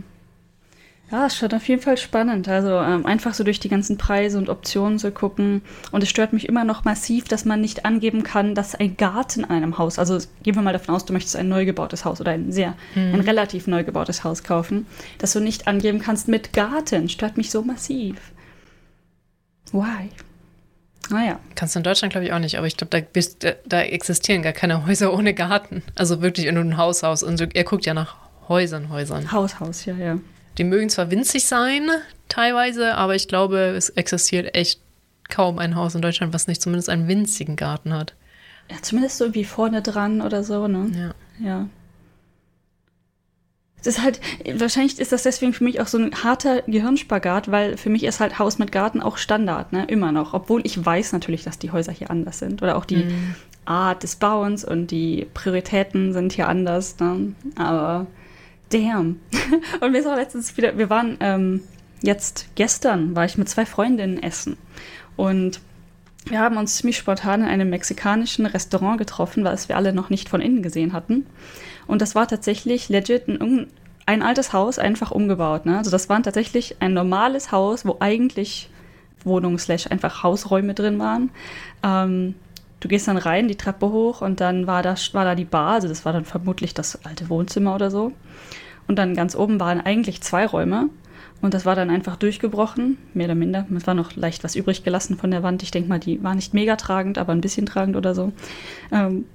Ja, 1.09 1.25
es 1.25 1.41
wird 1.41 1.53
auf 1.53 1.65
jeden 1.69 1.81
Fall 1.81 1.97
spannend. 1.97 2.49
Also 2.49 2.69
ähm, 2.69 3.05
einfach 3.05 3.33
so 3.33 3.45
durch 3.45 3.61
die 3.61 3.69
ganzen 3.69 3.97
Preise 3.97 4.37
und 4.37 4.49
Optionen 4.49 4.99
zu 4.99 5.11
gucken. 5.11 5.61
Und 5.91 6.03
es 6.03 6.09
stört 6.09 6.33
mich 6.33 6.49
immer 6.49 6.65
noch 6.65 6.83
massiv, 6.83 7.25
dass 7.25 7.45
man 7.45 7.61
nicht 7.61 7.85
angeben 7.85 8.23
kann, 8.23 8.55
dass 8.55 8.75
ein 8.75 8.97
Garten 8.97 9.41
in 9.45 9.49
einem 9.49 9.77
Haus, 9.77 9.99
also 9.99 10.17
gehen 10.43 10.55
wir 10.55 10.61
mal 10.61 10.73
davon 10.73 10.95
aus, 10.95 11.05
du 11.05 11.13
möchtest 11.13 11.37
ein 11.37 11.47
neu 11.47 11.63
gebautes 11.63 12.03
Haus 12.03 12.19
oder 12.19 12.31
ein 12.31 12.51
sehr, 12.51 12.75
mhm. 12.95 13.13
ein 13.13 13.21
relativ 13.21 13.67
neu 13.67 13.85
gebautes 13.85 14.25
Haus 14.25 14.43
kaufen, 14.43 14.85
dass 15.17 15.31
du 15.31 15.39
nicht 15.39 15.67
angeben 15.67 15.99
kannst 15.99 16.27
mit 16.27 16.51
Garten. 16.51 17.07
Stört 17.07 17.37
mich 17.37 17.51
so 17.51 17.61
massiv. 17.61 18.17
Why? 19.71 20.09
Naja. 21.09 21.33
Ah, 21.35 21.39
Kannst 21.55 21.75
du 21.75 21.79
in 21.79 21.83
Deutschland, 21.83 22.11
glaube 22.11 22.25
ich, 22.25 22.33
auch 22.33 22.39
nicht, 22.39 22.57
aber 22.57 22.67
ich 22.67 22.75
glaube, 22.75 23.01
da, 23.01 23.21
da, 23.39 23.55
da, 23.65 23.81
existieren 23.81 24.41
gar 24.41 24.51
keine 24.51 24.85
Häuser 24.85 25.13
ohne 25.13 25.33
Garten. 25.33 25.83
Also 25.95 26.21
wirklich 26.21 26.51
nur 26.51 26.63
ein 26.63 26.75
Haushaus. 26.75 27.23
Und 27.23 27.37
so, 27.37 27.45
er 27.53 27.63
guckt 27.63 27.85
ja 27.85 27.93
nach 27.93 28.17
Häusern, 28.49 28.89
Häusern. 28.89 29.31
Haus, 29.31 29.61
Haus, 29.61 29.85
ja, 29.85 29.95
ja. 29.95 30.17
Die 30.57 30.63
mögen 30.63 30.89
zwar 30.89 31.11
winzig 31.11 31.45
sein, 31.45 31.89
teilweise, 32.29 32.95
aber 32.95 33.15
ich 33.15 33.27
glaube, 33.27 33.57
es 33.57 33.89
existiert 33.89 34.55
echt 34.55 34.81
kaum 35.29 35.59
ein 35.59 35.75
Haus 35.75 35.95
in 35.95 36.01
Deutschland, 36.01 36.33
was 36.33 36.47
nicht 36.47 36.61
zumindest 36.61 36.89
einen 36.89 37.07
winzigen 37.07 37.55
Garten 37.55 37.93
hat. 37.93 38.15
Ja, 38.69 38.77
zumindest 38.81 39.17
so 39.17 39.33
wie 39.33 39.45
vorne 39.45 39.81
dran 39.81 40.21
oder 40.21 40.43
so, 40.43 40.67
ne? 40.67 41.13
Ja. 41.39 41.45
Ja. 41.45 41.69
Es 43.79 43.87
ist 43.87 44.01
halt, 44.01 44.19
wahrscheinlich 44.55 44.99
ist 44.99 45.11
das 45.11 45.23
deswegen 45.23 45.53
für 45.53 45.63
mich 45.63 45.79
auch 45.79 45.87
so 45.87 45.97
ein 45.97 46.23
harter 46.23 46.63
Gehirnspagat, 46.63 47.51
weil 47.51 47.77
für 47.77 47.89
mich 47.89 48.03
ist 48.03 48.19
halt 48.19 48.39
Haus 48.39 48.57
mit 48.57 48.71
Garten 48.71 49.01
auch 49.01 49.17
Standard, 49.17 49.71
ne? 49.71 49.85
Immer 49.85 50.11
noch. 50.11 50.33
Obwohl 50.33 50.65
ich 50.65 50.83
weiß 50.83 51.13
natürlich, 51.13 51.43
dass 51.43 51.59
die 51.59 51.71
Häuser 51.71 51.91
hier 51.91 52.09
anders 52.09 52.39
sind. 52.39 52.61
Oder 52.61 52.75
auch 52.75 52.85
die, 52.85 53.05
mm. 53.05 53.35
Art 53.67 54.03
des 54.03 54.15
Bauens 54.15 54.63
und 54.63 54.91
die 54.91 55.27
Prioritäten 55.33 56.13
sind 56.13 56.33
hier 56.33 56.47
anders. 56.47 56.99
Ne? 56.99 57.33
Aber 57.55 58.07
damn. 58.69 59.19
und 59.81 59.91
mir 59.91 59.99
ist 59.99 60.07
auch 60.07 60.15
letztens 60.15 60.55
wieder, 60.57 60.77
wir 60.77 60.89
waren 60.89 61.17
ähm, 61.19 61.61
jetzt 62.01 62.47
gestern, 62.55 63.15
war 63.15 63.25
ich 63.25 63.37
mit 63.37 63.49
zwei 63.49 63.65
Freundinnen 63.65 64.21
essen. 64.21 64.57
Und 65.15 65.59
wir 66.25 66.39
haben 66.39 66.57
uns 66.57 66.77
ziemlich 66.77 66.97
spontan 66.97 67.41
in 67.41 67.47
einem 67.47 67.69
mexikanischen 67.69 68.45
Restaurant 68.45 68.97
getroffen, 68.97 69.43
weil 69.43 69.53
es 69.53 69.69
wir 69.69 69.77
alle 69.77 69.93
noch 69.93 70.09
nicht 70.09 70.29
von 70.29 70.41
innen 70.41 70.61
gesehen 70.61 70.93
hatten. 70.93 71.25
Und 71.87 72.01
das 72.01 72.15
war 72.15 72.27
tatsächlich 72.27 72.89
legit 72.89 73.27
ein, 73.27 73.67
ein 74.05 74.21
altes 74.21 74.53
Haus, 74.53 74.77
einfach 74.77 75.11
umgebaut. 75.11 75.65
Ne? 75.65 75.77
Also 75.77 75.89
das 75.89 76.09
war 76.09 76.21
tatsächlich 76.21 76.77
ein 76.81 76.93
normales 76.93 77.51
Haus, 77.51 77.85
wo 77.85 77.97
eigentlich 77.99 78.69
Wohnungen 79.23 79.57
slash 79.57 79.87
einfach 79.87 80.23
Hausräume 80.23 80.73
drin 80.73 80.99
waren. 80.99 81.29
Ähm, 81.83 82.35
du 82.79 82.87
gehst 82.87 83.07
dann 83.07 83.17
rein, 83.17 83.47
die 83.47 83.55
Treppe 83.55 83.91
hoch 83.91 84.21
und 84.21 84.41
dann 84.41 84.67
war 84.67 84.83
da, 84.83 84.95
war 85.13 85.25
da 85.25 85.35
die 85.35 85.45
Bar, 85.45 85.73
also 85.73 85.87
das 85.87 86.05
war 86.05 86.13
dann 86.13 86.25
vermutlich 86.25 86.73
das 86.73 87.03
alte 87.05 87.29
Wohnzimmer 87.29 87.75
oder 87.75 87.91
so. 87.91 88.11
Und 88.87 88.97
dann 88.97 89.15
ganz 89.15 89.35
oben 89.35 89.59
waren 89.59 89.81
eigentlich 89.81 90.21
zwei 90.21 90.45
Räume. 90.45 90.89
Und 91.41 91.53
das 91.53 91.65
war 91.65 91.75
dann 91.75 91.91
einfach 91.91 92.15
durchgebrochen, 92.15 92.97
mehr 93.13 93.25
oder 93.25 93.35
minder. 93.35 93.67
Es 93.75 93.85
war 93.85 93.93
noch 93.93 94.15
leicht 94.15 94.43
was 94.43 94.55
übrig 94.55 94.83
gelassen 94.83 95.17
von 95.17 95.29
der 95.29 95.43
Wand. 95.43 95.61
Ich 95.61 95.69
denke 95.69 95.87
mal, 95.87 95.99
die 95.99 96.23
war 96.23 96.33
nicht 96.33 96.53
mega 96.53 96.77
tragend, 96.77 97.19
aber 97.19 97.31
ein 97.31 97.41
bisschen 97.41 97.67
tragend 97.67 97.95
oder 97.95 98.15
so. 98.15 98.31
Ähm, 98.91 99.25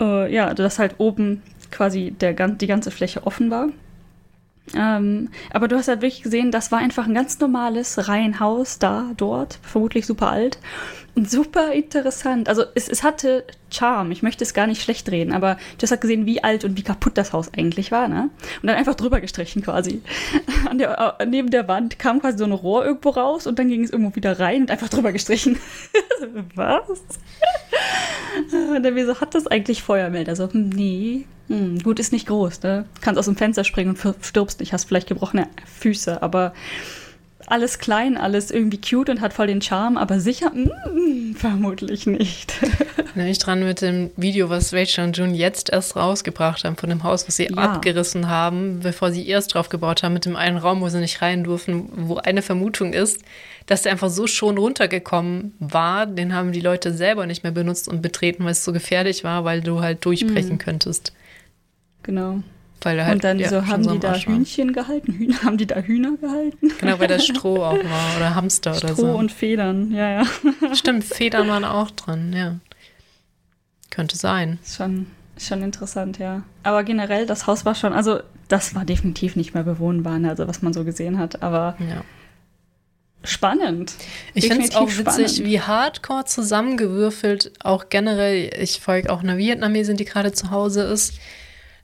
äh, 0.00 0.32
ja, 0.32 0.54
dass 0.54 0.78
halt 0.78 0.94
oben 0.98 1.42
quasi 1.70 2.12
der, 2.12 2.32
die 2.32 2.66
ganze 2.66 2.90
Fläche 2.90 3.26
offen 3.26 3.50
war. 3.50 3.68
Ähm, 4.74 5.28
aber 5.52 5.68
du 5.68 5.76
hast 5.76 5.88
halt 5.88 6.00
wirklich 6.00 6.22
gesehen, 6.22 6.52
das 6.52 6.72
war 6.72 6.78
einfach 6.78 7.06
ein 7.06 7.14
ganz 7.14 7.38
normales 7.40 8.08
Reihenhaus 8.08 8.78
da, 8.78 9.10
dort, 9.16 9.58
vermutlich 9.62 10.06
super 10.06 10.30
alt 10.30 10.58
super 11.14 11.72
interessant. 11.72 12.48
Also 12.48 12.64
es, 12.74 12.88
es 12.88 13.02
hatte 13.02 13.44
Charme, 13.70 14.10
ich 14.10 14.22
möchte 14.22 14.44
es 14.44 14.54
gar 14.54 14.66
nicht 14.66 14.82
schlecht 14.82 15.10
reden, 15.10 15.32
aber 15.32 15.56
du 15.78 15.82
hast 15.82 15.90
halt 15.90 16.00
gesehen, 16.00 16.26
wie 16.26 16.42
alt 16.42 16.64
und 16.64 16.76
wie 16.76 16.82
kaputt 16.82 17.16
das 17.16 17.32
Haus 17.32 17.50
eigentlich 17.56 17.92
war, 17.92 18.08
ne? 18.08 18.30
Und 18.62 18.68
dann 18.68 18.76
einfach 18.76 18.94
drüber 18.94 19.20
gestrichen 19.20 19.62
quasi. 19.62 20.02
An 20.68 20.78
der, 20.78 21.16
äh, 21.18 21.26
neben 21.26 21.50
der 21.50 21.68
Wand 21.68 21.98
kam 21.98 22.20
quasi 22.20 22.38
so 22.38 22.44
ein 22.44 22.52
Rohr 22.52 22.84
irgendwo 22.84 23.10
raus 23.10 23.46
und 23.46 23.58
dann 23.58 23.68
ging 23.68 23.84
es 23.84 23.90
irgendwo 23.90 24.14
wieder 24.16 24.38
rein 24.38 24.62
und 24.62 24.70
einfach 24.70 24.88
drüber 24.88 25.12
gestrichen. 25.12 25.58
Was? 26.54 27.02
und 28.76 28.82
dann 28.82 28.94
wie 28.94 29.04
so, 29.04 29.20
hat 29.20 29.34
das 29.34 29.46
eigentlich 29.46 29.82
Feuermelder? 29.82 30.36
So, 30.36 30.52
hm, 30.52 30.70
nee, 30.70 31.26
hm, 31.48 31.80
gut, 31.80 31.98
ist 31.98 32.12
nicht 32.12 32.28
groß, 32.28 32.62
ne? 32.62 32.86
Kannst 33.00 33.18
aus 33.18 33.24
dem 33.26 33.36
Fenster 33.36 33.64
springen 33.64 33.96
und 33.96 34.24
stirbst 34.24 34.60
nicht, 34.60 34.72
hast 34.72 34.84
vielleicht 34.84 35.08
gebrochene 35.08 35.48
Füße, 35.80 36.22
aber 36.22 36.52
alles 37.50 37.78
klein, 37.78 38.16
alles 38.16 38.50
irgendwie 38.50 38.80
cute 38.80 39.10
und 39.10 39.20
hat 39.20 39.32
voll 39.32 39.48
den 39.48 39.60
Charme, 39.60 39.96
aber 39.96 40.20
sicher, 40.20 40.50
mm, 40.50 41.34
vermutlich 41.34 42.06
nicht. 42.06 42.54
Bin 43.14 43.26
ich 43.26 43.38
dran 43.38 43.64
mit 43.64 43.80
dem 43.80 44.10
Video, 44.16 44.48
was 44.50 44.72
Rachel 44.72 45.04
und 45.04 45.16
June 45.16 45.34
jetzt 45.34 45.70
erst 45.70 45.96
rausgebracht 45.96 46.64
haben, 46.64 46.76
von 46.76 46.88
dem 46.88 47.02
Haus, 47.02 47.26
was 47.26 47.36
sie 47.36 47.48
ja. 47.48 47.56
abgerissen 47.56 48.28
haben, 48.28 48.80
bevor 48.80 49.10
sie 49.10 49.26
erst 49.26 49.54
drauf 49.54 49.68
gebaut 49.68 50.02
haben, 50.02 50.12
mit 50.12 50.24
dem 50.26 50.36
einen 50.36 50.58
Raum, 50.58 50.80
wo 50.80 50.88
sie 50.88 51.00
nicht 51.00 51.20
rein 51.22 51.42
durften, 51.42 51.88
wo 52.08 52.16
eine 52.16 52.42
Vermutung 52.42 52.92
ist, 52.92 53.20
dass 53.66 53.82
der 53.82 53.92
einfach 53.92 54.10
so 54.10 54.26
schon 54.26 54.56
runtergekommen 54.56 55.54
war, 55.58 56.06
den 56.06 56.34
haben 56.34 56.52
die 56.52 56.60
Leute 56.60 56.94
selber 56.94 57.26
nicht 57.26 57.42
mehr 57.42 57.52
benutzt 57.52 57.88
und 57.88 58.00
betreten, 58.00 58.44
weil 58.44 58.52
es 58.52 58.64
so 58.64 58.72
gefährlich 58.72 59.24
war, 59.24 59.44
weil 59.44 59.60
du 59.60 59.80
halt 59.80 60.04
durchbrechen 60.04 60.52
mhm. 60.52 60.58
könntest. 60.58 61.12
Genau. 62.04 62.42
Weil 62.82 63.04
halt, 63.04 63.16
und 63.16 63.24
dann 63.24 63.38
ja, 63.38 63.48
so, 63.48 63.66
haben 63.66 63.84
so 63.84 63.92
die 63.92 63.98
da 63.98 64.14
Hühnchen 64.14 64.72
gehalten? 64.72 65.12
Hühner, 65.12 65.42
haben 65.42 65.58
die 65.58 65.66
da 65.66 65.76
Hühner 65.76 66.16
gehalten? 66.16 66.72
Genau, 66.78 66.98
weil 66.98 67.08
das 67.08 67.26
Stroh 67.26 67.62
auch 67.62 67.76
war 67.76 68.16
oder 68.16 68.34
Hamster 68.34 68.74
Stroh 68.74 68.86
oder 68.86 68.96
so. 68.96 69.02
Stroh 69.02 69.18
und 69.18 69.32
Federn, 69.32 69.92
ja, 69.92 70.22
ja. 70.22 70.24
Stimmt, 70.74 71.04
Federn 71.04 71.48
waren 71.48 71.64
auch 71.64 71.90
dran, 71.90 72.32
ja. 72.32 72.56
Könnte 73.90 74.16
sein. 74.16 74.58
Schon, 74.64 75.06
schon 75.38 75.62
interessant, 75.62 76.18
ja. 76.18 76.42
Aber 76.62 76.82
generell, 76.82 77.26
das 77.26 77.46
Haus 77.46 77.66
war 77.66 77.74
schon, 77.74 77.92
also 77.92 78.20
das 78.48 78.74
war 78.74 78.84
definitiv 78.84 79.36
nicht 79.36 79.52
mehr 79.52 79.64
bewohnbar, 79.64 80.18
ne, 80.18 80.30
also 80.30 80.48
was 80.48 80.62
man 80.62 80.72
so 80.72 80.84
gesehen 80.84 81.18
hat, 81.18 81.42
aber 81.42 81.76
ja. 81.80 82.02
spannend. 83.24 83.92
Ich 84.32 84.48
finde 84.48 84.64
es 84.64 84.74
auch 84.74 84.88
witzig, 84.88 85.04
spannend. 85.04 85.44
wie 85.44 85.60
hardcore 85.60 86.24
zusammengewürfelt 86.24 87.52
auch 87.62 87.90
generell, 87.90 88.50
ich 88.58 88.80
folge 88.80 89.12
auch 89.12 89.22
einer 89.22 89.36
Vietnamesin, 89.36 89.98
die 89.98 90.06
gerade 90.06 90.32
zu 90.32 90.50
Hause 90.50 90.82
ist. 90.84 91.18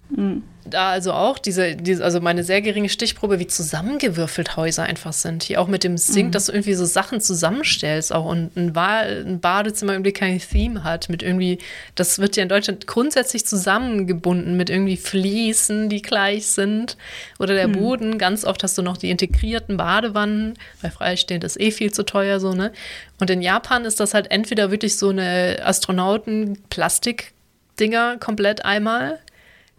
Mhm 0.09 0.43
da 0.69 0.91
also 0.91 1.13
auch 1.13 1.39
diese, 1.39 1.77
diese, 1.77 2.05
also 2.05 2.21
meine 2.21 2.45
sehr 2.45 2.61
geringe 2.61 2.89
Stichprobe, 2.89 3.39
wie 3.39 3.47
zusammengewürfelt 3.47 4.57
Häuser 4.57 4.85
einfach 4.85 5.13
sind. 5.13 5.43
Hier 5.43 5.61
auch 5.61 5.69
mit 5.69 5.85
dem 5.85 5.97
Sink, 5.97 6.29
mhm. 6.29 6.33
dass 6.33 6.47
du 6.47 6.53
irgendwie 6.53 6.75
so 6.75 6.85
Sachen 6.85 7.21
zusammenstellst 7.21 8.13
auch 8.13 8.25
und 8.25 8.57
ein, 8.57 8.73
ba 8.73 9.01
ein 9.01 9.41
Badezimmer 9.41 9.93
irgendwie 9.93 10.13
kein 10.13 10.39
Theme 10.39 10.85
hat 10.85 11.09
mit 11.09 11.23
irgendwie, 11.23 11.59
das 11.95 12.19
wird 12.19 12.37
ja 12.37 12.43
in 12.43 12.49
Deutschland 12.49 12.87
grundsätzlich 12.87 13.47
zusammengebunden 13.47 14.57
mit 14.57 14.71
irgendwie 14.71 14.97
Fliesen, 14.97 15.89
die 15.89 16.03
gleich 16.03 16.47
sind 16.47 16.97
oder 17.39 17.55
der 17.55 17.69
mhm. 17.69 17.73
Boden. 17.73 18.19
Ganz 18.19 18.45
oft 18.45 18.63
hast 18.63 18.77
du 18.79 18.83
noch 18.83 18.97
die 18.97 19.11
integrierten 19.11 19.77
Badewannen, 19.77 20.55
weil 20.83 20.91
freistehend 20.91 21.45
ist 21.45 21.61
eh 21.61 21.71
viel 21.71 21.93
zu 21.93 22.05
teuer 22.05 22.41
so, 22.41 22.53
ne? 22.53 22.73
Und 23.19 23.31
in 23.31 23.41
Japan 23.41 23.85
ist 23.85 24.01
das 24.01 24.15
halt 24.15 24.31
entweder 24.31 24.71
wirklich 24.71 24.99
so 24.99 25.09
eine 25.09 25.59
Astronauten-Plastik-Dinger 25.63 28.19
komplett 28.19 28.65
einmal 28.65 29.19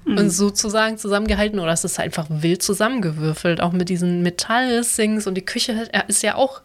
mhm. 0.05 0.17
und 0.17 0.29
sozusagen 0.29 0.97
zusammengehalten 0.97 1.59
oder 1.59 1.71
es 1.71 1.83
ist 1.83 1.99
einfach 1.99 2.27
wild 2.29 2.63
zusammengewürfelt, 2.63 3.61
auch 3.61 3.71
mit 3.71 3.89
diesen 3.89 4.23
Metallsings 4.23 5.27
und 5.27 5.35
die 5.35 5.45
Küche 5.45 5.89
ist 6.07 6.23
ja 6.23 6.35
auch 6.35 6.61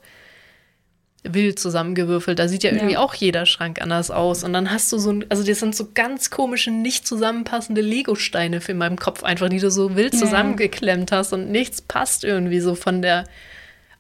wild 1.24 1.58
zusammengewürfelt. 1.58 2.38
Da 2.38 2.48
sieht 2.48 2.64
ja 2.64 2.72
irgendwie 2.72 2.94
ja. 2.94 2.98
auch 2.98 3.14
jeder 3.14 3.46
Schrank 3.46 3.80
anders 3.80 4.10
aus. 4.10 4.42
Und 4.42 4.52
dann 4.52 4.70
hast 4.70 4.92
du 4.92 4.98
so, 4.98 5.20
also 5.28 5.44
das 5.44 5.60
sind 5.60 5.76
so 5.76 5.88
ganz 5.94 6.30
komische, 6.30 6.70
nicht 6.70 7.06
zusammenpassende 7.06 7.80
Lego-Steine 7.80 8.60
für 8.60 8.72
in 8.72 8.78
meinem 8.78 8.98
Kopf 8.98 9.22
einfach, 9.22 9.48
die 9.48 9.60
du 9.60 9.70
so 9.70 9.94
wild 9.94 10.16
zusammengeklemmt 10.18 11.12
hast 11.12 11.32
und 11.32 11.50
nichts 11.50 11.80
passt 11.80 12.24
irgendwie 12.24 12.60
so 12.60 12.74
von 12.74 13.02
der 13.02 13.24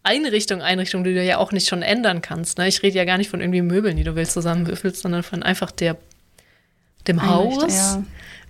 Einrichtung, 0.02 0.62
Einrichtung, 0.62 1.04
die 1.04 1.14
du 1.14 1.22
ja 1.22 1.38
auch 1.38 1.52
nicht 1.52 1.68
schon 1.68 1.82
ändern 1.82 2.22
kannst. 2.22 2.58
Ne? 2.58 2.66
Ich 2.66 2.82
rede 2.82 2.96
ja 2.96 3.04
gar 3.04 3.18
nicht 3.18 3.30
von 3.30 3.40
irgendwie 3.40 3.62
Möbeln, 3.62 3.96
die 3.96 4.04
du 4.04 4.16
wild 4.16 4.30
zusammenwürfelst, 4.30 5.02
sondern 5.02 5.22
von 5.22 5.44
einfach 5.44 5.70
der, 5.70 5.96
dem 7.06 7.24
Haus. 7.24 7.72
Ja 7.72 8.02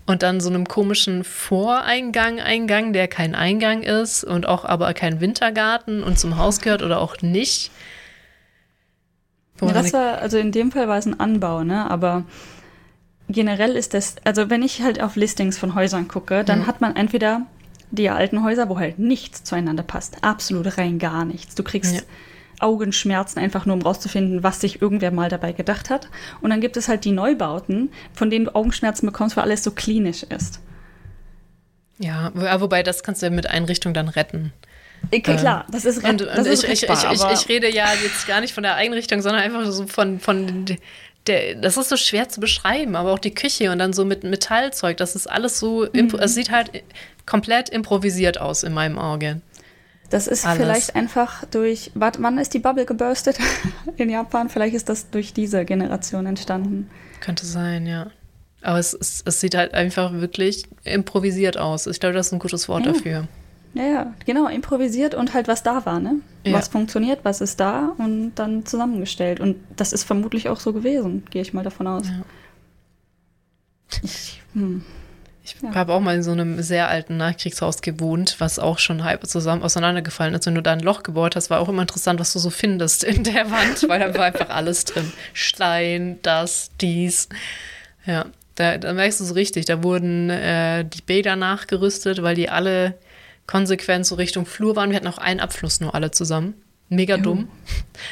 und 0.06 0.22
dann 0.22 0.40
so 0.40 0.48
einem 0.48 0.66
komischen 0.66 1.24
Voreingang, 1.24 2.40
Eingang, 2.40 2.92
der 2.92 3.08
kein 3.08 3.34
Eingang 3.34 3.82
ist 3.82 4.24
und 4.24 4.46
auch 4.46 4.64
aber 4.64 4.92
kein 4.94 5.20
Wintergarten 5.20 6.02
und 6.02 6.18
zum 6.18 6.36
Haus 6.36 6.60
gehört 6.60 6.82
oder 6.82 7.00
auch 7.00 7.22
nicht. 7.22 7.70
Ja, 9.60 9.72
das 9.72 9.92
war, 9.92 10.18
also 10.18 10.38
in 10.38 10.50
dem 10.50 10.72
Fall 10.72 10.88
war 10.88 10.98
es 10.98 11.06
ein 11.06 11.20
Anbau, 11.20 11.62
ne? 11.62 11.88
Aber 11.88 12.24
generell 13.28 13.76
ist 13.76 13.94
das, 13.94 14.16
also 14.24 14.50
wenn 14.50 14.62
ich 14.62 14.82
halt 14.82 15.00
auf 15.00 15.14
Listings 15.14 15.56
von 15.56 15.76
Häusern 15.76 16.08
gucke, 16.08 16.42
dann 16.44 16.60
mhm. 16.60 16.66
hat 16.66 16.80
man 16.80 16.96
entweder 16.96 17.42
die 17.92 18.10
alten 18.10 18.42
Häuser, 18.42 18.68
wo 18.68 18.78
halt 18.78 18.98
nichts 18.98 19.44
zueinander 19.44 19.82
passt. 19.82 20.16
Absolut 20.22 20.78
rein 20.78 20.98
gar 20.98 21.24
nichts. 21.24 21.54
Du 21.54 21.62
kriegst 21.62 21.94
ja. 21.94 22.02
Augenschmerzen, 22.62 23.38
einfach 23.38 23.66
nur 23.66 23.76
um 23.76 23.82
rauszufinden, 23.82 24.42
was 24.42 24.60
sich 24.60 24.80
irgendwer 24.80 25.10
mal 25.10 25.28
dabei 25.28 25.52
gedacht 25.52 25.90
hat. 25.90 26.08
Und 26.40 26.50
dann 26.50 26.60
gibt 26.60 26.76
es 26.76 26.88
halt 26.88 27.04
die 27.04 27.12
Neubauten, 27.12 27.90
von 28.12 28.30
denen 28.30 28.46
du 28.46 28.54
Augenschmerzen 28.54 29.06
bekommst, 29.06 29.36
weil 29.36 29.44
alles 29.44 29.64
so 29.64 29.70
klinisch 29.70 30.22
ist. 30.22 30.60
Ja, 31.98 32.32
wobei 32.34 32.82
das 32.82 33.02
kannst 33.02 33.22
du 33.22 33.26
ja 33.26 33.30
mit 33.30 33.48
Einrichtung 33.48 33.94
dann 33.94 34.08
retten. 34.08 34.52
Okay, 35.06 35.36
klar, 35.36 35.66
das 35.70 35.84
ist, 35.84 36.04
und, 36.04 36.22
und 36.22 36.46
ist 36.46 36.64
ich, 36.64 36.84
ich, 36.84 36.88
ich, 36.88 37.24
ich, 37.32 37.48
rede 37.48 37.68
ja 37.68 37.86
jetzt 38.02 38.26
gar 38.26 38.40
nicht 38.40 38.54
von 38.54 38.62
der 38.62 38.76
Einrichtung, 38.76 39.20
sondern 39.20 39.42
einfach 39.42 39.66
so 39.66 39.86
von, 39.86 40.20
von 40.20 40.64
der, 41.26 41.54
das 41.56 41.76
ist 41.76 41.88
so 41.88 41.96
schwer 41.96 42.28
zu 42.28 42.40
beschreiben, 42.40 42.96
aber 42.96 43.12
auch 43.12 43.18
die 43.18 43.34
Küche 43.34 43.70
und 43.72 43.78
dann 43.78 43.92
so 43.92 44.04
mit 44.04 44.24
Metallzeug, 44.24 44.96
das 44.96 45.14
ist 45.14 45.28
alles 45.28 45.58
so, 45.58 45.86
mhm. 45.92 46.14
es 46.20 46.34
sieht 46.34 46.50
halt 46.50 46.70
komplett 47.26 47.68
improvisiert 47.68 48.40
aus 48.40 48.62
in 48.62 48.72
meinem 48.72 48.98
Auge. 48.98 49.40
Das 50.12 50.26
ist 50.26 50.44
Alles. 50.44 50.58
vielleicht 50.58 50.94
einfach 50.94 51.46
durch, 51.46 51.90
wann 51.94 52.36
ist 52.36 52.52
die 52.52 52.58
Bubble 52.58 52.84
geburstet 52.84 53.38
in 53.96 54.10
Japan? 54.10 54.50
Vielleicht 54.50 54.74
ist 54.74 54.90
das 54.90 55.08
durch 55.08 55.32
diese 55.32 55.64
Generation 55.64 56.26
entstanden. 56.26 56.90
Könnte 57.20 57.46
sein, 57.46 57.86
ja. 57.86 58.08
Aber 58.60 58.78
es, 58.78 58.92
es, 58.92 59.22
es 59.24 59.40
sieht 59.40 59.54
halt 59.54 59.72
einfach 59.72 60.12
wirklich 60.12 60.64
improvisiert 60.84 61.56
aus. 61.56 61.86
Ich 61.86 61.98
glaube, 61.98 62.14
das 62.14 62.26
ist 62.26 62.32
ein 62.34 62.40
gutes 62.40 62.68
Wort 62.68 62.84
ja. 62.84 62.92
dafür. 62.92 63.26
Ja, 63.72 63.84
ja, 63.84 64.14
genau, 64.26 64.48
improvisiert 64.48 65.14
und 65.14 65.32
halt 65.32 65.48
was 65.48 65.62
da 65.62 65.86
war, 65.86 65.98
ne? 65.98 66.16
Ja. 66.44 66.52
Was 66.52 66.68
funktioniert, 66.68 67.20
was 67.22 67.40
ist 67.40 67.58
da 67.58 67.94
und 67.96 68.34
dann 68.34 68.66
zusammengestellt. 68.66 69.40
Und 69.40 69.56
das 69.76 69.94
ist 69.94 70.04
vermutlich 70.04 70.50
auch 70.50 70.60
so 70.60 70.74
gewesen, 70.74 71.24
gehe 71.30 71.40
ich 71.40 71.54
mal 71.54 71.64
davon 71.64 71.86
aus. 71.86 72.06
Ja. 72.06 72.22
Ich, 74.02 74.42
hm. 74.52 74.84
Ich 75.44 75.56
ja. 75.60 75.74
habe 75.74 75.92
auch 75.92 76.00
mal 76.00 76.14
in 76.14 76.22
so 76.22 76.30
einem 76.30 76.62
sehr 76.62 76.88
alten 76.88 77.16
Nachkriegshaus 77.16 77.82
gewohnt, 77.82 78.36
was 78.38 78.58
auch 78.58 78.78
schon 78.78 79.02
halb 79.02 79.26
zusammen 79.26 79.62
auseinandergefallen 79.62 80.34
ist. 80.34 80.46
Wenn 80.46 80.54
du 80.54 80.62
da 80.62 80.72
ein 80.72 80.80
Loch 80.80 81.02
gebohrt 81.02 81.34
hast, 81.34 81.50
war 81.50 81.58
auch 81.58 81.68
immer 81.68 81.82
interessant, 81.82 82.20
was 82.20 82.32
du 82.32 82.38
so 82.38 82.50
findest 82.50 83.02
in 83.02 83.24
der 83.24 83.50
Wand, 83.50 83.88
weil 83.88 83.98
da 83.98 84.14
war 84.16 84.26
einfach 84.26 84.50
alles 84.50 84.84
drin. 84.84 85.12
Stein, 85.32 86.20
das, 86.22 86.70
dies. 86.80 87.28
Ja, 88.06 88.26
da, 88.54 88.78
da 88.78 88.92
merkst 88.92 89.18
du 89.20 89.24
so 89.24 89.34
richtig, 89.34 89.64
da 89.64 89.82
wurden 89.82 90.30
äh, 90.30 90.84
die 90.84 91.02
Bäder 91.02 91.34
nachgerüstet, 91.34 92.22
weil 92.22 92.36
die 92.36 92.48
alle 92.48 92.94
konsequent 93.46 94.06
so 94.06 94.14
Richtung 94.14 94.46
Flur 94.46 94.76
waren. 94.76 94.90
Wir 94.90 94.96
hatten 94.96 95.08
auch 95.08 95.18
einen 95.18 95.40
Abfluss 95.40 95.80
nur 95.80 95.94
alle 95.94 96.12
zusammen. 96.12 96.54
Mega 96.88 97.16
dumm. 97.16 97.48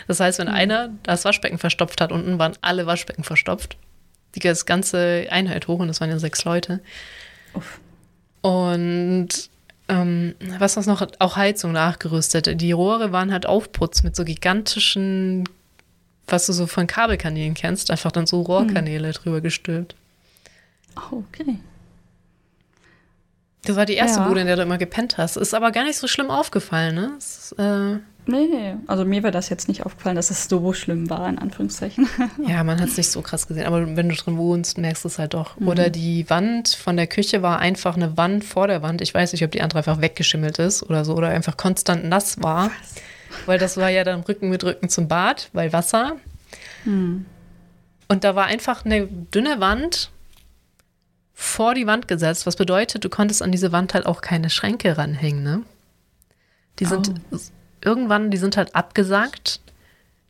Das 0.08 0.20
heißt, 0.20 0.38
wenn 0.38 0.48
mhm. 0.48 0.54
einer 0.54 0.90
das 1.02 1.24
Waschbecken 1.24 1.58
verstopft 1.58 2.00
hat, 2.00 2.12
unten 2.12 2.38
waren 2.38 2.54
alle 2.62 2.86
Waschbecken 2.86 3.24
verstopft. 3.24 3.76
die 4.34 4.40
ganze 4.40 5.26
Einheit 5.30 5.68
hoch 5.68 5.78
und 5.80 5.88
das 5.88 6.00
waren 6.00 6.10
ja 6.10 6.18
sechs 6.18 6.44
Leute. 6.44 6.80
Uff. 7.54 7.80
Und 8.42 9.28
ähm, 9.88 10.34
was 10.58 10.76
was 10.76 10.86
noch? 10.86 11.06
Auch 11.18 11.36
Heizung 11.36 11.72
nachgerüstet. 11.72 12.60
Die 12.60 12.72
Rohre 12.72 13.12
waren 13.12 13.32
halt 13.32 13.46
Aufputz 13.46 14.02
mit 14.02 14.14
so 14.14 14.24
gigantischen, 14.24 15.48
was 16.26 16.46
du 16.46 16.52
so 16.52 16.66
von 16.66 16.86
Kabelkanälen 16.86 17.54
kennst, 17.54 17.90
einfach 17.90 18.12
dann 18.12 18.26
so 18.26 18.42
Rohrkanäle 18.42 19.08
hm. 19.08 19.14
drüber 19.14 19.40
gestülpt. 19.40 19.94
Oh, 20.96 21.22
okay. 21.28 21.58
Das 23.64 23.76
war 23.76 23.84
die 23.84 23.94
erste 23.94 24.20
ja. 24.20 24.28
Bude, 24.28 24.40
in 24.40 24.46
der 24.46 24.56
du 24.56 24.62
immer 24.62 24.78
gepennt 24.78 25.18
hast. 25.18 25.36
Ist 25.36 25.54
aber 25.54 25.70
gar 25.70 25.84
nicht 25.84 25.98
so 25.98 26.06
schlimm 26.06 26.30
aufgefallen, 26.30 26.94
ne? 26.94 27.12
Ist, 27.18 27.52
äh 27.58 27.98
nee, 28.30 28.48
nee. 28.50 28.74
Also 28.86 29.04
mir 29.04 29.22
war 29.22 29.30
das 29.30 29.48
jetzt 29.48 29.68
nicht 29.68 29.84
aufgefallen, 29.84 30.16
dass 30.16 30.30
es 30.30 30.48
so 30.48 30.72
schlimm 30.72 31.10
war, 31.10 31.28
in 31.28 31.38
Anführungszeichen. 31.38 32.08
ja, 32.46 32.64
man 32.64 32.80
hat 32.80 32.88
es 32.88 32.96
nicht 32.96 33.10
so 33.10 33.22
krass 33.22 33.46
gesehen. 33.46 33.66
Aber 33.66 33.96
wenn 33.96 34.08
du 34.08 34.14
drin 34.14 34.36
wohnst, 34.36 34.78
merkst 34.78 35.04
du 35.04 35.08
es 35.08 35.18
halt 35.18 35.34
doch. 35.34 35.58
Mhm. 35.58 35.68
Oder 35.68 35.90
die 35.90 36.28
Wand 36.30 36.68
von 36.68 36.96
der 36.96 37.06
Küche 37.06 37.42
war 37.42 37.58
einfach 37.58 37.96
eine 37.96 38.16
Wand 38.16 38.44
vor 38.44 38.66
der 38.66 38.82
Wand. 38.82 39.00
Ich 39.00 39.12
weiß 39.12 39.32
nicht, 39.32 39.44
ob 39.44 39.50
die 39.50 39.62
andere 39.62 39.78
einfach 39.78 40.00
weggeschimmelt 40.00 40.58
ist 40.58 40.82
oder 40.82 41.04
so. 41.04 41.14
Oder 41.14 41.28
einfach 41.28 41.56
konstant 41.56 42.04
nass 42.04 42.42
war. 42.42 42.66
Was? 42.66 43.46
Weil 43.46 43.58
das 43.58 43.76
war 43.76 43.90
ja 43.90 44.04
dann 44.04 44.20
Rücken 44.20 44.48
mit 44.48 44.64
Rücken 44.64 44.88
zum 44.88 45.08
Bad, 45.08 45.50
weil 45.52 45.72
Wasser. 45.72 46.16
Mhm. 46.84 47.26
Und 48.08 48.24
da 48.24 48.34
war 48.34 48.46
einfach 48.46 48.84
eine 48.84 49.06
dünne 49.06 49.60
Wand 49.60 50.10
vor 51.32 51.74
die 51.74 51.86
Wand 51.86 52.06
gesetzt, 52.06 52.44
was 52.44 52.56
bedeutet, 52.56 53.02
du 53.02 53.08
konntest 53.08 53.40
an 53.40 53.50
diese 53.50 53.72
Wand 53.72 53.94
halt 53.94 54.04
auch 54.04 54.20
keine 54.20 54.50
Schränke 54.50 54.98
ranhängen, 54.98 55.42
ne? 55.42 55.62
Die 56.78 56.84
sind 56.84 57.14
oh. 57.30 57.38
Irgendwann, 57.84 58.30
die 58.30 58.36
sind 58.36 58.56
halt 58.56 58.74
abgesagt 58.74 59.60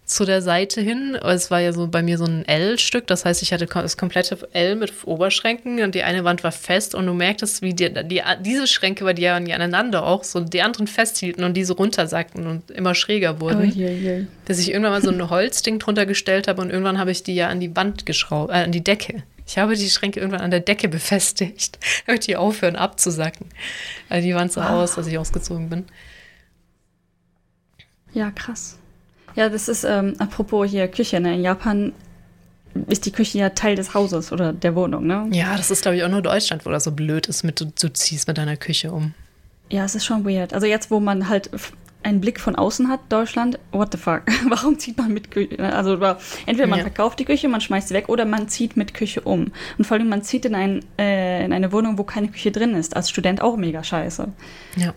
zu 0.05 0.25
der 0.25 0.43
Seite 0.43 0.81
hin. 0.81 1.15
Es 1.15 1.53
war 1.53 1.61
ja 1.61 1.73
so 1.73 1.87
bei 1.87 2.03
mir 2.03 2.19
so 2.19 2.25
ein 2.25 2.45
L-Stück, 2.45 3.07
das 3.07 3.25
heißt, 3.25 3.43
ich 3.43 3.53
hatte 3.53 3.67
das 3.67 3.97
komplette 3.97 4.37
L 4.53 4.75
mit 4.75 4.93
Oberschränken 5.05 5.81
und 5.83 5.95
die 5.95 6.03
eine 6.03 6.25
Wand 6.25 6.43
war 6.43 6.51
fest 6.51 6.97
und 6.97 7.07
du 7.07 7.15
merktest, 7.15 7.63
wie 7.63 7.75
die, 7.75 7.93
die, 8.05 8.21
diese 8.41 8.67
Schränke, 8.67 9.05
weil 9.05 9.15
die 9.15 9.23
ja 9.23 9.37
aneinander 9.37 10.05
auch 10.05 10.25
so 10.25 10.41
die 10.41 10.63
anderen 10.63 10.89
festhielten 10.89 11.45
und 11.45 11.57
diese 11.57 11.75
runtersackten 11.75 12.47
und 12.47 12.71
immer 12.73 12.97
schräger 12.97 13.41
wurden. 13.41 13.71
Oh, 13.71 13.73
je, 13.73 13.95
je. 13.95 14.27
Dass 14.47 14.59
ich 14.59 14.71
irgendwann 14.71 14.93
mal 14.93 15.03
so 15.03 15.11
ein 15.11 15.31
Holzding 15.31 15.79
drunter 15.79 16.07
gestellt 16.07 16.49
habe 16.49 16.61
und 16.61 16.71
irgendwann 16.71 16.99
habe 16.99 17.13
ich 17.13 17.23
die 17.23 17.37
ja 17.37 17.49
an 17.49 17.61
die 17.61 17.75
Wand 17.77 18.05
geschraubt, 18.05 18.51
äh, 18.51 18.65
an 18.65 18.73
die 18.73 18.83
Decke 18.83 19.23
ich 19.51 19.59
habe 19.59 19.75
die 19.75 19.91
Schränke 19.91 20.21
irgendwann 20.21 20.43
an 20.43 20.53
der 20.53 20.61
Decke 20.61 20.89
befestigt, 20.89 21.81
damit 22.07 22.29
die 22.29 22.37
aufhören 22.37 22.77
abzusacken. 22.77 23.49
Weil 24.09 24.23
die 24.23 24.33
waren 24.33 24.49
so 24.49 24.61
ah. 24.61 24.81
aus, 24.81 24.95
dass 24.95 25.09
ich 25.09 25.19
ausgezogen 25.19 25.69
bin. 25.69 25.87
Ja, 28.13 28.31
krass. 28.31 28.79
Ja, 29.37 29.49
das 29.49 29.69
ist, 29.69 29.85
ähm, 29.85 30.15
apropos 30.19 30.69
hier 30.69 30.89
Küche, 30.89 31.21
ne? 31.21 31.35
In 31.35 31.43
Japan 31.43 31.93
ist 32.89 33.07
die 33.07 33.13
Küche 33.13 33.39
ja 33.39 33.51
Teil 33.51 33.77
des 33.77 33.95
Hauses 33.95 34.33
oder 34.33 34.53
der 34.53 34.75
Wohnung, 34.75 35.07
ne? 35.07 35.29
Ja, 35.33 35.57
das 35.57 35.71
ist, 35.71 35.83
glaube 35.83 35.97
ich, 35.97 36.05
auch 36.05 36.09
nur 36.09 36.23
Deutschland, 36.23 36.67
wo 36.67 36.71
das 36.71 36.85
so 36.85 36.93
blöd 36.93 37.27
ist, 37.27 37.43
mit 37.43 37.61
du, 37.61 37.67
du 37.67 37.93
ziehst 37.93 38.29
mit 38.29 38.39
deiner 38.39 38.57
Küche 38.57 38.93
um. 38.93 39.15
Ja, 39.71 39.85
es 39.85 39.95
ist 39.95 40.05
schon 40.05 40.25
weird. 40.25 40.53
Also 40.53 40.67
jetzt, 40.67 40.91
wo 40.91 40.99
man 40.99 41.29
halt 41.29 41.51
einen 42.03 42.21
Blick 42.21 42.41
von 42.41 42.57
außen 42.57 42.89
hat, 42.89 43.01
Deutschland, 43.09 43.59
what 43.73 43.93
the 43.93 43.99
fuck? 43.99 44.23
Warum 44.49 44.79
zieht 44.79 44.97
man 44.97 45.13
mit 45.13 45.31
Küche? 45.31 45.59
Also 45.59 45.95
entweder 46.47 46.67
man 46.67 46.79
ja. 46.79 46.85
verkauft 46.85 47.19
die 47.19 47.25
Küche, 47.25 47.49
man 47.49 47.61
schmeißt 47.61 47.89
sie 47.89 47.95
weg 47.95 48.09
oder 48.09 48.25
man 48.25 48.49
zieht 48.49 48.77
mit 48.77 48.95
Küche 48.95 49.21
um. 49.21 49.53
Und 49.79 49.85
vor 49.85 49.97
allem 49.97 50.09
man 50.09 50.23
zieht 50.23 50.45
in, 50.45 50.55
ein, 50.55 50.85
äh, 50.99 51.45
in 51.45 51.53
eine 51.53 51.73
Wohnung, 51.73 51.99
wo 51.99 52.05
keine 52.05 52.29
Küche 52.29 52.51
drin 52.51 52.75
ist. 52.75 52.97
Als 52.97 53.11
Student 53.11 53.43
auch 53.43 53.57
mega 53.57 53.85
scheiße. 53.85 54.29
Ja. 54.77 54.95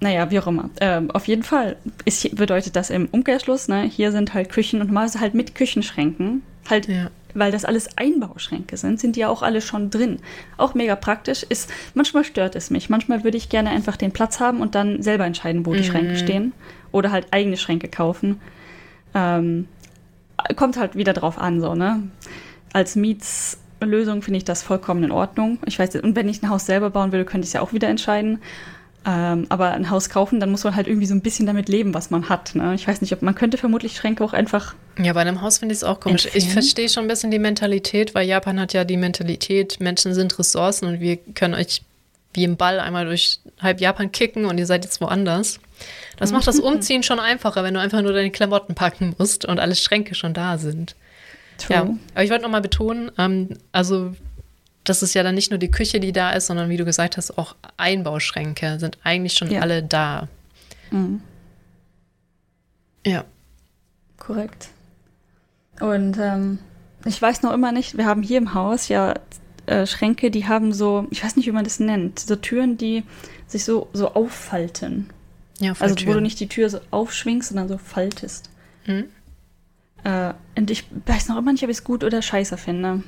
Naja, 0.00 0.30
wie 0.30 0.38
auch 0.38 0.46
immer. 0.46 0.70
Ähm, 0.80 1.10
auf 1.10 1.26
jeden 1.26 1.42
Fall 1.42 1.76
ist, 2.04 2.36
bedeutet 2.36 2.76
das 2.76 2.90
im 2.90 3.08
Umkehrschluss, 3.10 3.68
ne, 3.68 3.82
hier 3.82 4.12
sind 4.12 4.32
halt 4.32 4.48
Küchen 4.48 4.80
und 4.80 4.92
mal 4.92 5.08
halt 5.18 5.34
mit 5.34 5.54
Küchenschränken. 5.54 6.42
Halt 6.68 6.86
ja 6.86 7.10
weil 7.34 7.52
das 7.52 7.64
alles 7.64 7.96
Einbauschränke 7.96 8.76
sind, 8.76 9.00
sind 9.00 9.16
die 9.16 9.20
ja 9.20 9.28
auch 9.28 9.42
alle 9.42 9.60
schon 9.60 9.90
drin. 9.90 10.18
Auch 10.56 10.74
mega 10.74 10.96
praktisch 10.96 11.42
ist, 11.42 11.70
manchmal 11.94 12.24
stört 12.24 12.56
es 12.56 12.70
mich. 12.70 12.90
Manchmal 12.90 13.24
würde 13.24 13.36
ich 13.36 13.48
gerne 13.48 13.70
einfach 13.70 13.96
den 13.96 14.12
Platz 14.12 14.40
haben 14.40 14.60
und 14.60 14.74
dann 14.74 15.02
selber 15.02 15.24
entscheiden, 15.24 15.66
wo 15.66 15.72
die 15.72 15.80
mhm. 15.80 15.84
Schränke 15.84 16.16
stehen. 16.16 16.52
Oder 16.90 17.12
halt 17.12 17.28
eigene 17.30 17.56
Schränke 17.56 17.88
kaufen. 17.88 18.40
Ähm, 19.14 19.68
kommt 20.56 20.76
halt 20.76 20.96
wieder 20.96 21.12
drauf 21.12 21.38
an, 21.38 21.60
so, 21.60 21.74
ne? 21.74 22.02
Als 22.72 22.96
Mietslösung 22.96 24.22
finde 24.22 24.38
ich 24.38 24.44
das 24.44 24.62
vollkommen 24.62 25.04
in 25.04 25.10
Ordnung. 25.10 25.58
Ich 25.66 25.78
weiß, 25.78 25.96
und 25.96 26.16
wenn 26.16 26.28
ich 26.28 26.42
ein 26.42 26.50
Haus 26.50 26.66
selber 26.66 26.90
bauen 26.90 27.12
würde, 27.12 27.24
könnte 27.24 27.44
ich 27.44 27.50
es 27.50 27.54
ja 27.54 27.60
auch 27.60 27.72
wieder 27.72 27.88
entscheiden. 27.88 28.40
Ähm, 29.10 29.46
aber 29.48 29.72
ein 29.72 29.88
Haus 29.88 30.10
kaufen, 30.10 30.38
dann 30.38 30.50
muss 30.50 30.64
man 30.64 30.76
halt 30.76 30.86
irgendwie 30.86 31.06
so 31.06 31.14
ein 31.14 31.22
bisschen 31.22 31.46
damit 31.46 31.70
leben, 31.70 31.94
was 31.94 32.10
man 32.10 32.28
hat. 32.28 32.54
Ne? 32.54 32.74
Ich 32.74 32.86
weiß 32.86 33.00
nicht, 33.00 33.14
ob 33.14 33.22
man 33.22 33.34
könnte 33.34 33.56
vermutlich 33.56 33.96
Schränke 33.96 34.22
auch 34.22 34.34
einfach. 34.34 34.74
Ja, 34.98 35.14
bei 35.14 35.22
einem 35.22 35.40
Haus 35.40 35.58
finde 35.58 35.72
ich 35.72 35.78
es 35.78 35.84
auch 35.84 36.00
komisch. 36.00 36.26
Empfehlen. 36.26 36.44
Ich 36.44 36.52
verstehe 36.52 36.90
schon 36.90 37.04
ein 37.04 37.08
bisschen 37.08 37.30
die 37.30 37.38
Mentalität, 37.38 38.14
weil 38.14 38.28
Japan 38.28 38.60
hat 38.60 38.74
ja 38.74 38.84
die 38.84 38.98
Mentalität, 38.98 39.80
Menschen 39.80 40.12
sind 40.12 40.38
Ressourcen 40.38 40.88
und 40.88 41.00
wir 41.00 41.16
können 41.16 41.54
euch 41.54 41.80
wie 42.34 42.44
im 42.44 42.58
Ball 42.58 42.80
einmal 42.80 43.06
durch 43.06 43.40
halb 43.62 43.80
Japan 43.80 44.12
kicken 44.12 44.44
und 44.44 44.58
ihr 44.58 44.66
seid 44.66 44.84
jetzt 44.84 45.00
woanders. 45.00 45.58
Das 46.18 46.30
macht 46.30 46.46
das 46.46 46.60
Umziehen 46.60 47.02
schon 47.02 47.18
einfacher, 47.18 47.64
wenn 47.64 47.72
du 47.72 47.80
einfach 47.80 48.02
nur 48.02 48.12
deine 48.12 48.30
Klamotten 48.30 48.74
packen 48.74 49.14
musst 49.16 49.46
und 49.46 49.58
alle 49.58 49.74
Schränke 49.74 50.14
schon 50.14 50.34
da 50.34 50.58
sind. 50.58 50.96
True. 51.56 51.74
Ja, 51.74 51.82
aber 52.14 52.24
ich 52.24 52.30
wollte 52.30 52.42
nochmal 52.42 52.60
betonen, 52.60 53.10
ähm, 53.16 53.56
also 53.72 54.12
das 54.84 55.02
ist 55.02 55.14
ja 55.14 55.22
dann 55.22 55.34
nicht 55.34 55.50
nur 55.50 55.58
die 55.58 55.70
Küche, 55.70 56.00
die 56.00 56.12
da 56.12 56.30
ist, 56.30 56.46
sondern 56.46 56.68
wie 56.70 56.76
du 56.76 56.84
gesagt 56.84 57.16
hast, 57.16 57.36
auch 57.36 57.56
Einbauschränke 57.76 58.78
sind 58.78 58.98
eigentlich 59.04 59.34
schon 59.34 59.50
ja. 59.50 59.60
alle 59.60 59.82
da. 59.82 60.28
Mhm. 60.90 61.20
Ja. 63.06 63.24
Korrekt. 64.18 64.68
Und 65.80 66.18
ähm, 66.18 66.58
ich 67.04 67.20
weiß 67.20 67.42
noch 67.42 67.52
immer 67.52 67.72
nicht, 67.72 67.96
wir 67.96 68.06
haben 68.06 68.22
hier 68.22 68.38
im 68.38 68.54
Haus 68.54 68.88
ja 68.88 69.14
äh, 69.66 69.86
Schränke, 69.86 70.30
die 70.30 70.48
haben 70.48 70.72
so, 70.72 71.06
ich 71.10 71.22
weiß 71.22 71.36
nicht, 71.36 71.46
wie 71.46 71.52
man 71.52 71.64
das 71.64 71.80
nennt, 71.80 72.18
so 72.18 72.36
Türen, 72.36 72.76
die 72.76 73.04
sich 73.46 73.64
so, 73.64 73.88
so 73.92 74.14
auffalten. 74.14 75.10
Ja, 75.60 75.72
also 75.78 75.94
wo 76.06 76.12
du 76.12 76.20
nicht 76.20 76.40
die 76.40 76.48
Tür 76.48 76.70
so 76.70 76.80
aufschwingst, 76.90 77.48
sondern 77.48 77.68
so 77.68 77.78
faltest. 77.78 78.50
Mhm. 78.86 79.06
Äh, 80.04 80.32
und 80.56 80.70
ich 80.70 80.84
weiß 81.06 81.28
noch 81.28 81.36
immer 81.36 81.52
nicht, 81.52 81.64
ob 81.64 81.70
ich 81.70 81.78
es 81.78 81.84
gut 81.84 82.04
oder 82.04 82.22
scheiße 82.22 82.56
finde. 82.56 83.02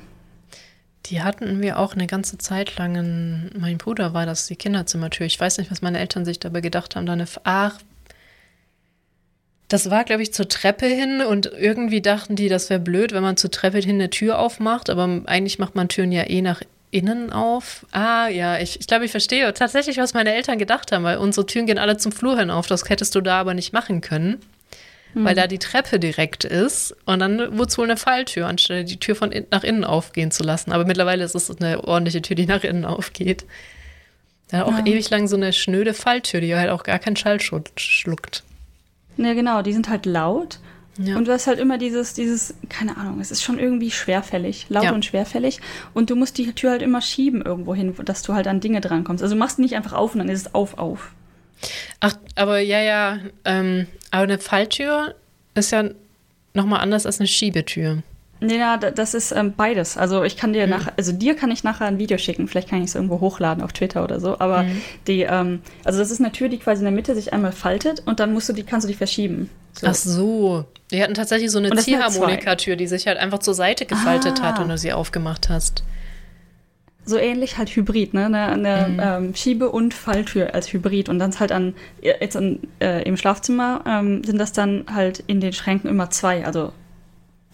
Die 1.06 1.22
hatten 1.22 1.62
wir 1.62 1.78
auch 1.78 1.94
eine 1.94 2.06
ganze 2.06 2.38
Zeit 2.38 2.76
lang. 2.76 2.94
In, 2.94 3.50
mein 3.58 3.78
Bruder 3.78 4.12
war 4.12 4.26
das 4.26 4.46
die 4.46 4.56
Kinderzimmertür. 4.56 5.26
Ich 5.26 5.40
weiß 5.40 5.58
nicht, 5.58 5.70
was 5.70 5.82
meine 5.82 5.98
Eltern 5.98 6.24
sich 6.24 6.38
dabei 6.38 6.60
gedacht 6.60 6.94
haben. 6.94 7.06
Da 7.06 7.16
ach, 7.44 7.78
das 9.68 9.88
war, 9.88 10.04
glaube 10.04 10.22
ich, 10.22 10.34
zur 10.34 10.48
Treppe 10.48 10.86
hin 10.86 11.22
und 11.22 11.46
irgendwie 11.46 12.02
dachten 12.02 12.36
die, 12.36 12.48
das 12.48 12.70
wäre 12.70 12.80
blöd, 12.80 13.12
wenn 13.12 13.22
man 13.22 13.36
zur 13.36 13.50
Treppe 13.50 13.78
hin 13.78 13.96
eine 13.96 14.10
Tür 14.10 14.38
aufmacht. 14.38 14.90
Aber 14.90 15.22
eigentlich 15.26 15.58
macht 15.58 15.74
man 15.74 15.88
Türen 15.88 16.12
ja 16.12 16.28
eh 16.28 16.42
nach 16.42 16.62
innen 16.90 17.32
auf. 17.32 17.86
Ah, 17.92 18.28
ja, 18.28 18.58
ich, 18.58 18.80
ich 18.80 18.86
glaube, 18.86 19.04
ich 19.04 19.10
verstehe 19.10 19.52
tatsächlich, 19.54 19.96
was 19.96 20.12
meine 20.12 20.34
Eltern 20.34 20.58
gedacht 20.58 20.92
haben, 20.92 21.04
weil 21.04 21.18
unsere 21.18 21.46
Türen 21.46 21.66
gehen 21.66 21.78
alle 21.78 21.96
zum 21.96 22.12
Flur 22.12 22.38
hin 22.38 22.50
auf. 22.50 22.66
Das 22.66 22.88
hättest 22.88 23.14
du 23.14 23.20
da 23.20 23.40
aber 23.40 23.54
nicht 23.54 23.72
machen 23.72 24.00
können 24.00 24.40
mhm. 25.14 25.24
weil 25.24 25.34
da 25.34 25.46
die 25.46 25.58
Treppe 25.58 25.98
direkt 25.98 26.44
ist. 26.44 26.94
Und 27.06 27.20
dann 27.20 27.58
wurde 27.58 27.68
es 27.68 27.78
wohl 27.78 27.84
eine 27.84 27.96
Falltür, 27.96 28.46
anstelle 28.46 28.84
die 28.84 28.98
Tür 28.98 29.16
von 29.16 29.32
in, 29.32 29.46
nach 29.50 29.64
innen 29.64 29.84
aufgehen 29.84 30.30
zu 30.30 30.42
lassen. 30.42 30.72
Aber 30.72 30.84
mittlerweile 30.84 31.24
ist 31.24 31.34
es 31.34 31.50
eine 31.60 31.84
ordentliche 31.84 32.22
Tür, 32.22 32.36
die 32.36 32.46
nach 32.46 32.64
innen 32.64 32.84
aufgeht. 32.84 33.44
Da 34.48 34.64
auch 34.64 34.72
ja. 34.72 34.86
ewig 34.86 35.08
lang 35.10 35.28
so 35.28 35.36
eine 35.36 35.52
schnöde 35.52 35.94
Falltür, 35.94 36.40
die 36.40 36.54
halt 36.54 36.70
auch 36.70 36.82
gar 36.82 36.98
keinen 36.98 37.16
Schall 37.16 37.40
schluckt. 37.40 38.42
Ja, 39.16 39.34
genau, 39.34 39.62
die 39.62 39.72
sind 39.72 39.88
halt 39.88 40.06
laut. 40.06 40.58
Ja. 40.98 41.16
Und 41.16 41.28
du 41.28 41.32
hast 41.32 41.46
halt 41.46 41.58
immer 41.58 41.78
dieses, 41.78 42.14
dieses, 42.14 42.54
keine 42.68 42.96
Ahnung, 42.96 43.20
es 43.20 43.30
ist 43.30 43.42
schon 43.42 43.58
irgendwie 43.58 43.90
schwerfällig, 43.90 44.66
laut 44.68 44.84
ja. 44.84 44.92
und 44.92 45.04
schwerfällig. 45.04 45.60
Und 45.94 46.10
du 46.10 46.16
musst 46.16 46.36
die 46.36 46.52
Tür 46.52 46.72
halt 46.72 46.82
immer 46.82 47.00
schieben 47.00 47.42
irgendwo 47.42 47.74
hin, 47.74 47.94
dass 48.04 48.22
du 48.22 48.34
halt 48.34 48.48
an 48.48 48.60
Dinge 48.60 48.80
drankommst. 48.80 49.22
Also 49.22 49.34
du 49.34 49.38
machst 49.38 49.58
nicht 49.58 49.76
einfach 49.76 49.92
auf 49.92 50.14
und 50.14 50.18
dann 50.18 50.28
ist 50.28 50.46
es 50.46 50.54
auf, 50.54 50.78
auf. 50.78 51.12
Ach, 52.00 52.14
aber 52.34 52.58
ja, 52.58 52.80
ja, 52.80 53.18
ähm, 53.44 53.86
aber 54.10 54.24
eine 54.24 54.38
Falltür 54.38 55.14
ist 55.54 55.72
ja 55.72 55.84
nochmal 56.54 56.80
anders 56.80 57.06
als 57.06 57.20
eine 57.20 57.26
Schiebetür. 57.26 58.02
Nee, 58.42 58.58
ja, 58.58 58.78
das 58.78 59.12
ist 59.12 59.32
ähm, 59.32 59.52
beides. 59.54 59.98
Also 59.98 60.24
ich 60.24 60.38
kann 60.38 60.54
dir 60.54 60.64
mhm. 60.64 60.70
nachher, 60.70 60.92
also 60.96 61.12
dir 61.12 61.36
kann 61.36 61.50
ich 61.50 61.62
nachher 61.62 61.86
ein 61.86 61.98
Video 61.98 62.16
schicken. 62.16 62.48
Vielleicht 62.48 62.70
kann 62.70 62.78
ich 62.78 62.86
es 62.86 62.94
irgendwo 62.94 63.20
hochladen 63.20 63.62
auf 63.62 63.74
Twitter 63.74 64.02
oder 64.02 64.18
so. 64.18 64.40
Aber 64.40 64.62
mhm. 64.62 64.80
die, 65.06 65.22
ähm, 65.22 65.60
also 65.84 65.98
das 65.98 66.10
ist 66.10 66.20
eine 66.20 66.32
Tür, 66.32 66.48
die 66.48 66.56
quasi 66.56 66.80
in 66.80 66.84
der 66.84 66.92
Mitte 66.92 67.14
sich 67.14 67.34
einmal 67.34 67.52
faltet 67.52 68.02
und 68.06 68.18
dann 68.18 68.32
musst 68.32 68.48
du 68.48 68.54
die, 68.54 68.62
kannst 68.62 68.86
du 68.86 68.88
die 68.88 68.96
verschieben. 68.96 69.50
So. 69.74 69.86
Ach 69.86 69.94
so. 69.94 70.64
Die 70.90 71.02
hatten 71.02 71.14
tatsächlich 71.14 71.50
so 71.50 71.58
eine 71.58 71.76
Ziehharmonikatür, 71.76 72.76
die 72.76 72.86
sich 72.86 73.06
halt 73.06 73.18
einfach 73.18 73.40
zur 73.40 73.54
Seite 73.54 73.84
gefaltet 73.84 74.40
ah. 74.40 74.44
hat, 74.44 74.58
wenn 74.58 74.70
du 74.70 74.78
sie 74.78 74.94
aufgemacht 74.94 75.50
hast 75.50 75.84
so 77.10 77.18
ähnlich 77.18 77.58
halt 77.58 77.68
Hybrid, 77.68 78.14
ne? 78.14 78.26
Eine, 78.26 78.46
eine 78.46 78.88
mhm. 78.88 79.00
ähm, 79.02 79.34
Schiebe- 79.34 79.68
und 79.68 79.92
Falltür 79.92 80.54
als 80.54 80.72
Hybrid. 80.72 81.08
Und 81.08 81.18
dann 81.18 81.38
halt 81.38 81.52
an, 81.52 81.74
jetzt 82.00 82.36
an, 82.36 82.60
äh, 82.80 83.02
im 83.02 83.16
Schlafzimmer 83.16 83.84
ähm, 83.86 84.24
sind 84.24 84.38
das 84.38 84.52
dann 84.52 84.86
halt 84.92 85.22
in 85.26 85.40
den 85.40 85.52
Schränken 85.52 85.90
immer 85.90 86.10
zwei. 86.10 86.46
Also, 86.46 86.72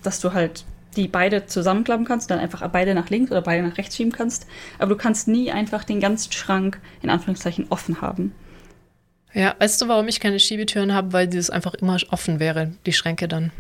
dass 0.03 0.21
du 0.21 0.33
halt 0.33 0.64
die 0.97 1.09
beide 1.09 1.47
zusammenklappen 1.47 2.07
kannst, 2.07 2.31
dann 2.31 2.38
einfach 2.38 2.66
beide 2.69 2.95
nach 2.95 3.11
links 3.11 3.31
oder 3.31 3.42
beide 3.42 3.66
nach 3.66 3.77
rechts 3.77 3.97
schieben 3.97 4.12
kannst. 4.12 4.47
Aber 4.79 4.90
du 4.90 4.97
kannst 4.97 5.29
nie 5.29 5.51
einfach 5.51 5.85
den 5.85 6.01
ganzen 6.01 6.33
Schrank 6.33 6.81
in 7.03 7.11
Anführungszeichen 7.11 7.66
offen 7.71 8.01
haben. 8.01 8.33
Ja, 9.33 9.55
weißt 9.59 9.83
du, 9.83 9.88
warum 9.88 10.09
ich 10.09 10.21
keine 10.21 10.40
Schiebetüren 10.40 10.95
habe? 10.95 11.12
Weil 11.12 11.29
dieses 11.29 11.51
einfach 11.51 11.75
immer 11.75 11.99
offen 12.11 12.40
wäre, 12.40 12.73
die 12.87 12.95
Schränke 12.95 13.29
dann. 13.29 13.51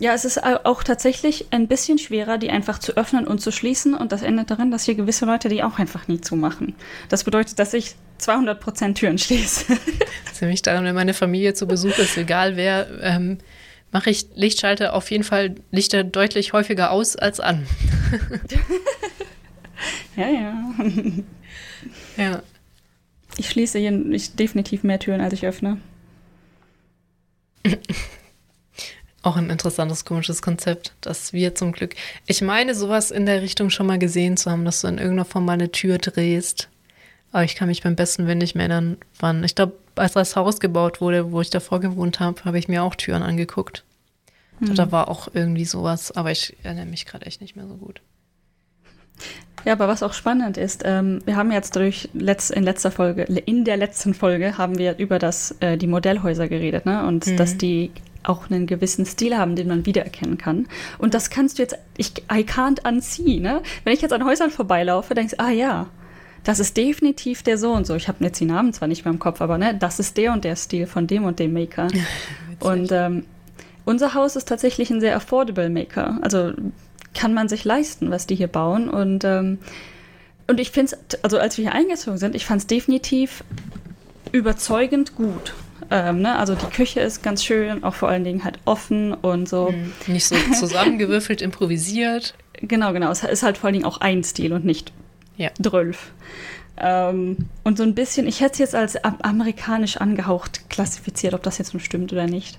Ja, 0.00 0.14
es 0.14 0.24
ist 0.24 0.42
auch 0.42 0.82
tatsächlich 0.82 1.48
ein 1.50 1.68
bisschen 1.68 1.98
schwerer, 1.98 2.38
die 2.38 2.48
einfach 2.48 2.78
zu 2.78 2.96
öffnen 2.96 3.26
und 3.26 3.42
zu 3.42 3.52
schließen. 3.52 3.92
Und 3.94 4.12
das 4.12 4.22
endet 4.22 4.50
darin, 4.50 4.70
dass 4.70 4.84
hier 4.84 4.94
gewisse 4.94 5.26
Leute 5.26 5.50
die 5.50 5.62
auch 5.62 5.78
einfach 5.78 6.08
nie 6.08 6.22
zumachen. 6.22 6.74
Das 7.10 7.24
bedeutet, 7.24 7.58
dass 7.58 7.74
ich 7.74 7.96
200% 8.18 8.94
Türen 8.94 9.18
schließe. 9.18 9.76
Nämlich 10.40 10.62
daran, 10.62 10.86
wenn 10.86 10.94
meine 10.94 11.12
Familie 11.12 11.52
zu 11.52 11.66
Besuch 11.66 11.98
ist, 11.98 12.16
egal 12.16 12.56
wer, 12.56 12.88
ähm, 13.02 13.36
mache 13.92 14.08
ich 14.08 14.24
Lichtschalter 14.34 14.94
auf 14.94 15.10
jeden 15.10 15.24
Fall 15.24 15.56
Lichter 15.70 16.02
deutlich 16.02 16.54
häufiger 16.54 16.92
aus 16.92 17.16
als 17.16 17.38
an. 17.38 17.66
ja, 20.16 20.28
ja. 20.28 20.74
Ja. 22.16 22.42
Ich 23.36 23.50
schließe 23.50 23.78
hier 23.78 23.92
ich 24.12 24.34
definitiv 24.34 24.82
mehr 24.82 24.98
Türen, 24.98 25.20
als 25.20 25.34
ich 25.34 25.46
öffne. 25.46 25.76
Auch 29.22 29.36
ein 29.36 29.50
interessantes, 29.50 30.04
komisches 30.04 30.40
Konzept, 30.40 30.94
dass 31.02 31.32
wir 31.32 31.54
zum 31.54 31.72
Glück. 31.72 31.94
Ich 32.26 32.40
meine, 32.40 32.74
sowas 32.74 33.10
in 33.10 33.26
der 33.26 33.42
Richtung 33.42 33.68
schon 33.68 33.86
mal 33.86 33.98
gesehen 33.98 34.36
zu 34.36 34.50
haben, 34.50 34.64
dass 34.64 34.80
du 34.80 34.88
in 34.88 34.96
irgendeiner 34.96 35.26
Form 35.26 35.44
mal 35.44 35.52
eine 35.52 35.70
Tür 35.70 35.98
drehst. 35.98 36.68
Aber 37.32 37.44
ich 37.44 37.54
kann 37.54 37.68
mich 37.68 37.82
beim 37.82 37.96
besten 37.96 38.26
Willen 38.26 38.38
nicht 38.38 38.54
mehr 38.54 38.68
erinnern, 38.68 38.96
wann. 39.18 39.44
Ich 39.44 39.54
glaube, 39.54 39.74
als 39.94 40.14
das 40.14 40.36
Haus 40.36 40.58
gebaut 40.58 41.00
wurde, 41.00 41.32
wo 41.32 41.40
ich 41.40 41.50
davor 41.50 41.80
gewohnt 41.80 42.18
habe, 42.18 42.44
habe 42.44 42.58
ich 42.58 42.66
mir 42.66 42.82
auch 42.82 42.94
Türen 42.94 43.22
angeguckt. 43.22 43.84
Hm. 44.60 44.74
Da 44.74 44.90
war 44.90 45.08
auch 45.08 45.28
irgendwie 45.32 45.64
sowas, 45.64 46.12
aber 46.12 46.30
ich 46.30 46.56
erinnere 46.62 46.86
mich 46.86 47.06
gerade 47.06 47.26
echt 47.26 47.40
nicht 47.40 47.56
mehr 47.56 47.66
so 47.66 47.74
gut. 47.74 48.00
Ja, 49.66 49.74
aber 49.74 49.88
was 49.88 50.02
auch 50.02 50.14
spannend 50.14 50.56
ist, 50.56 50.82
ähm, 50.86 51.20
wir 51.26 51.36
haben 51.36 51.52
jetzt 51.52 51.76
durch 51.76 52.08
letz 52.14 52.48
in 52.48 52.62
letzter 52.62 52.90
Folge, 52.90 53.24
in 53.24 53.64
der 53.64 53.76
letzten 53.76 54.14
Folge 54.14 54.56
haben 54.56 54.78
wir 54.78 54.96
über 54.96 55.18
das, 55.18 55.54
äh, 55.60 55.76
die 55.76 55.86
Modellhäuser 55.86 56.48
geredet, 56.48 56.86
ne? 56.86 57.06
Und 57.06 57.26
mhm. 57.26 57.36
dass 57.36 57.58
die 57.58 57.90
auch 58.22 58.50
einen 58.50 58.66
gewissen 58.66 59.06
Stil 59.06 59.36
haben, 59.36 59.56
den 59.56 59.68
man 59.68 59.86
wiedererkennen 59.86 60.38
kann. 60.38 60.66
Und 60.98 61.14
das 61.14 61.30
kannst 61.30 61.58
du 61.58 61.62
jetzt, 61.62 61.76
ich, 61.96 62.12
I 62.30 62.44
can't 62.44 62.86
unsee, 62.86 63.40
ne? 63.40 63.62
Wenn 63.84 63.94
ich 63.94 64.02
jetzt 64.02 64.12
an 64.12 64.24
Häusern 64.24 64.50
vorbeilaufe, 64.50 65.14
denkst 65.14 65.36
du, 65.36 65.40
ah 65.40 65.50
ja, 65.50 65.86
das 66.44 66.58
ist 66.58 66.76
definitiv 66.76 67.42
der 67.42 67.58
so 67.58 67.72
und 67.72 67.86
so. 67.86 67.94
Ich 67.94 68.08
habe 68.08 68.24
jetzt 68.24 68.40
die 68.40 68.46
Namen 68.46 68.72
zwar 68.72 68.88
nicht 68.88 69.04
mehr 69.04 69.12
im 69.12 69.18
Kopf, 69.18 69.40
aber 69.40 69.58
ne, 69.58 69.74
das 69.74 69.98
ist 69.98 70.16
der 70.16 70.32
und 70.32 70.44
der 70.44 70.56
Stil 70.56 70.86
von 70.86 71.06
dem 71.06 71.24
und 71.24 71.38
dem 71.38 71.52
Maker. 71.52 71.88
und 72.60 72.92
ähm, 72.92 73.24
unser 73.84 74.14
Haus 74.14 74.36
ist 74.36 74.48
tatsächlich 74.48 74.90
ein 74.90 75.00
sehr 75.00 75.16
affordable 75.16 75.70
Maker. 75.70 76.18
Also 76.22 76.52
kann 77.14 77.34
man 77.34 77.48
sich 77.48 77.64
leisten, 77.64 78.10
was 78.10 78.26
die 78.26 78.36
hier 78.36 78.48
bauen. 78.48 78.88
Und, 78.88 79.24
ähm, 79.24 79.58
und 80.46 80.60
ich 80.60 80.70
finde 80.70 80.96
es, 81.08 81.24
also 81.24 81.38
als 81.38 81.58
wir 81.58 81.64
hier 81.64 81.74
eingezogen 81.74 82.18
sind, 82.18 82.34
ich 82.34 82.46
fand 82.46 82.60
es 82.60 82.66
definitiv 82.66 83.44
überzeugend 84.32 85.16
gut. 85.16 85.54
Ähm, 85.90 86.22
ne? 86.22 86.36
Also 86.38 86.54
die 86.54 86.66
Küche 86.66 87.00
ist 87.00 87.22
ganz 87.22 87.44
schön, 87.44 87.84
auch 87.84 87.94
vor 87.94 88.08
allen 88.08 88.24
Dingen 88.24 88.44
halt 88.44 88.58
offen 88.64 89.12
und 89.14 89.48
so. 89.48 89.70
Mhm. 89.70 89.92
Nicht 90.12 90.26
so 90.26 90.36
zusammengewürfelt, 90.58 91.42
improvisiert. 91.42 92.34
Genau, 92.60 92.92
genau. 92.92 93.10
Es 93.10 93.22
ist 93.24 93.42
halt 93.42 93.58
vor 93.58 93.68
allen 93.68 93.74
Dingen 93.74 93.86
auch 93.86 94.00
ein 94.00 94.22
Stil 94.24 94.52
und 94.52 94.64
nicht 94.64 94.92
ja. 95.36 95.50
drölf. 95.58 96.12
Ähm, 96.76 97.48
und 97.62 97.76
so 97.76 97.82
ein 97.82 97.94
bisschen, 97.94 98.26
ich 98.26 98.40
hätte 98.40 98.52
es 98.54 98.58
jetzt 98.58 98.74
als 98.74 98.96
amerikanisch 99.04 99.98
angehaucht 99.98 100.68
klassifiziert, 100.70 101.34
ob 101.34 101.42
das 101.42 101.58
jetzt 101.58 101.74
nun 101.74 101.80
stimmt 101.80 102.12
oder 102.12 102.26
nicht. 102.26 102.58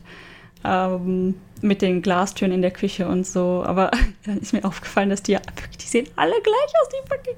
Ähm, 0.63 1.36
mit 1.62 1.81
den 1.81 2.01
Glastüren 2.01 2.51
in 2.51 2.62
der 2.62 2.71
Küche 2.71 3.07
und 3.07 3.25
so. 3.25 3.63
Aber 3.65 3.91
dann 4.25 4.38
ist 4.39 4.53
mir 4.53 4.63
aufgefallen, 4.63 5.10
dass 5.10 5.23
die, 5.23 5.38
die 5.79 5.88
sehen 5.88 6.07
alle 6.15 6.34
gleich 6.41 6.73
aus, 6.81 6.89
die 6.89 7.10
fucking 7.10 7.36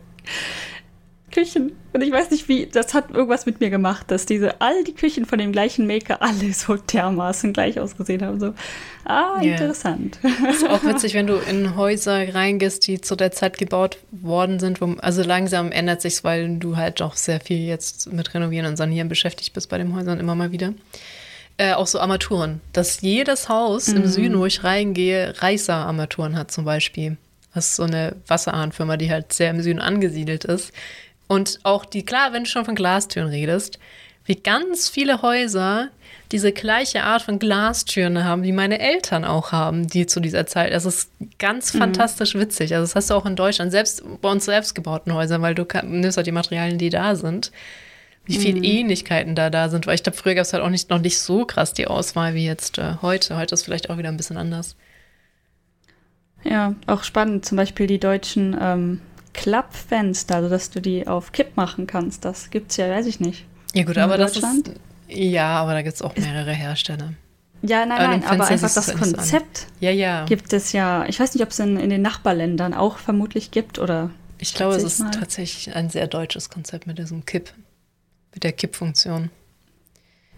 Küchen. 1.34 1.74
Und 1.91 2.02
ich 2.02 2.12
weiß 2.12 2.32
nicht 2.32 2.48
wie, 2.48 2.67
das 2.67 2.93
hat 2.93 3.12
irgendwas 3.12 3.46
mit 3.46 3.60
mir 3.60 3.69
gemacht, 3.69 4.10
dass 4.10 4.26
diese, 4.26 4.62
all 4.62 4.84
die 4.84 4.93
Küchen 4.93 5.26
von 5.26 5.39
dem 5.39 5.52
gleichen 5.52 5.88
Maker 5.88 6.22
alle 6.22 6.54
so 6.54 6.76
dermaßen 6.76 7.54
gleich 7.54 7.80
ausgesehen 7.80 8.24
haben. 8.24 8.39
So, 8.39 8.54
ah, 9.06 9.41
yeah. 9.41 9.54
interessant. 9.54 10.19
Ist 10.50 10.67
auch 10.67 10.84
witzig, 10.86 11.13
wenn 11.15 11.28
du 11.28 11.36
in 11.36 11.76
Häuser 11.76 12.34
reingehst, 12.34 12.88
die 12.88 13.02
zu 13.02 13.15
der 13.15 13.32
Zeit 13.32 13.58
gebaut 13.58 13.98
worden 14.12 14.60
sind. 14.60 14.80
Wo, 14.80 14.96
also 15.00 15.24
langsam 15.24 15.72
ändert 15.72 16.02
sich's, 16.02 16.24
weil 16.24 16.58
du 16.58 16.78
halt 16.78 17.02
doch 17.02 17.15
sehr 17.15 17.39
viel 17.39 17.60
jetzt 17.60 18.13
mit 18.13 18.34
Renovieren 18.34 18.67
und 18.67 18.78
Sanieren 18.78 19.10
beschäftigt 19.10 19.54
bist 19.54 19.69
bei 19.69 19.78
den 19.78 19.96
Häusern 19.96 20.19
immer 20.19 20.36
mal 20.36 20.52
wieder. 20.52 20.74
Äh, 21.58 21.74
auch 21.74 21.88
so 21.88 22.00
Armaturen. 22.00 22.62
Dass 22.72 23.02
jedes 23.02 23.50
Haus 23.50 23.88
mhm. 23.88 23.98
im 23.98 24.08
Süden, 24.08 24.39
wo 24.39 24.46
ich 24.46 24.63
reingehe, 24.63 25.34
Reißer-Armaturen 25.41 26.36
hat 26.36 26.52
zum 26.52 26.65
Beispiel. 26.65 27.17
Das 27.54 27.67
ist 27.67 27.76
so 27.76 27.84
eine 27.84 28.15
Wasserahnfirma, 28.28 28.98
die 28.98 29.12
halt 29.12 29.32
sehr 29.32 29.52
im 29.52 29.62
Süden 29.62 29.80
angesiedelt 29.80 30.43
ist. 30.46 30.72
Und 31.28 31.60
auch 31.64 31.86
die, 31.86 32.04
klar, 32.04 32.34
wenn 32.34 32.44
du 32.44 32.50
schon 32.50 32.66
von 32.66 32.76
Glastüren 32.76 33.28
redest, 33.28 33.80
wie 34.26 34.36
ganz 34.36 34.90
viele 34.90 35.22
Häuser 35.22 35.90
diese 36.32 36.52
gleiche 36.52 37.04
Art 37.04 37.22
von 37.22 37.38
Glastüren 37.40 38.24
haben, 38.24 38.44
wie 38.44 38.52
meine 38.52 38.80
Eltern 38.80 39.26
auch 39.26 39.52
haben, 39.52 39.88
die 39.88 40.08
zu 40.08 40.20
dieser 40.20 40.48
Zeit. 40.48 40.74
Das 40.74 40.86
ist 40.86 41.12
ganz 41.38 41.74
mhm. 41.74 41.80
fantastisch 41.80 42.34
witzig. 42.34 42.74
Also 42.74 42.86
das 42.86 42.96
hast 42.96 43.10
du 43.10 43.14
auch 43.14 43.26
in 43.26 43.36
Deutschland, 43.36 43.72
selbst 43.72 44.04
bei 44.22 44.32
uns 44.32 44.46
selbst 44.46 44.74
gebauten 44.74 45.14
Häusern, 45.14 45.42
weil 45.42 45.54
du 45.54 45.66
nimmst 45.84 46.18
halt 46.18 46.26
die 46.26 46.32
Materialien, 46.32 46.78
die 46.78 46.90
da 46.90 47.16
sind. 47.16 47.52
Wie 48.26 48.38
viele 48.38 48.60
mhm. 48.60 48.64
Ähnlichkeiten 48.64 49.36
da 49.36 49.50
da 49.50 49.68
sind, 49.68 49.86
weil 49.86 49.96
ich 49.96 50.04
glaube, 50.04 50.18
früher 50.18 50.34
gab 50.34 50.44
es 50.44 50.54
halt 50.54 50.64
auch 50.64 50.70
nicht, 50.70 50.90
noch 50.90 51.00
nicht 51.00 51.20
so 51.20 51.46
krass 51.46 51.74
die 51.74 51.88
Auswahl 51.88 52.34
wie 52.34 52.46
jetzt 52.46 52.78
äh, 52.78 52.96
heute. 53.02 53.36
Heute 53.36 53.54
ist 53.54 53.64
vielleicht 53.64 53.90
auch 53.90 53.98
wieder 53.98 54.08
ein 54.08 54.18
bisschen 54.18 54.38
anders. 54.38 54.78
Ja, 56.44 56.74
auch 56.88 57.04
spannend, 57.04 57.46
zum 57.46 57.58
Beispiel 57.58 57.86
die 57.86 58.00
deutschen 58.00 58.56
ähm, 58.60 59.02
Klappfenster, 59.34 60.36
also 60.36 60.50
dass 60.50 60.69
du 60.69 60.80
die 60.80 61.08
auf 61.08 61.32
Kipp 61.32 61.58
machen 61.58 61.88
kannst. 61.88 62.26
Das 62.26 62.50
gibt 62.50 62.72
es 62.72 62.78
ja, 62.78 62.89
weiß 62.89 63.06
ich 63.06 63.19
nicht. 63.19 63.46
Ja, 63.74 63.84
gut, 63.84 63.98
aber 63.98 64.17
das 64.17 64.38
ist. 64.38 64.72
Ja, 65.08 65.62
aber 65.62 65.74
da 65.74 65.82
gibt 65.82 65.96
es 65.96 66.02
auch 66.02 66.15
mehrere 66.15 66.54
Hersteller. 66.54 67.13
Ja, 67.65 67.86
nein, 67.86 67.98
nein, 67.98 68.24
aber 68.26 68.46
einfach 68.46 68.74
das 68.74 68.93
Konzept 68.93 69.67
ja, 69.80 69.89
ja. 69.89 70.26
gibt 70.26 70.52
es 70.52 70.74
ja. 70.74 71.06
Ich 71.08 71.19
weiß 71.19 71.34
nicht, 71.34 71.43
ob 71.43 71.50
es 71.50 71.60
in, 71.60 71.78
in 71.78 71.89
den 71.89 72.02
Nachbarländern 72.02 72.74
auch 72.74 72.98
vermutlich 72.98 73.52
gibt 73.52 73.80
oder. 73.80 74.10
Ich 74.38 74.54
glaube, 74.54 74.76
es 74.76 74.84
ist 74.84 75.00
mal. 75.00 75.12
tatsächlich 75.12 75.74
ein 75.74 75.89
sehr 75.89 76.08
deutsches 76.08 76.50
Konzept 76.50 76.88
mit 76.88 77.00
diesem 77.00 77.26
Kipp, 77.26 77.54
mit 78.34 78.43
der 78.43 78.52
Kipp-Funktion. 78.52 79.30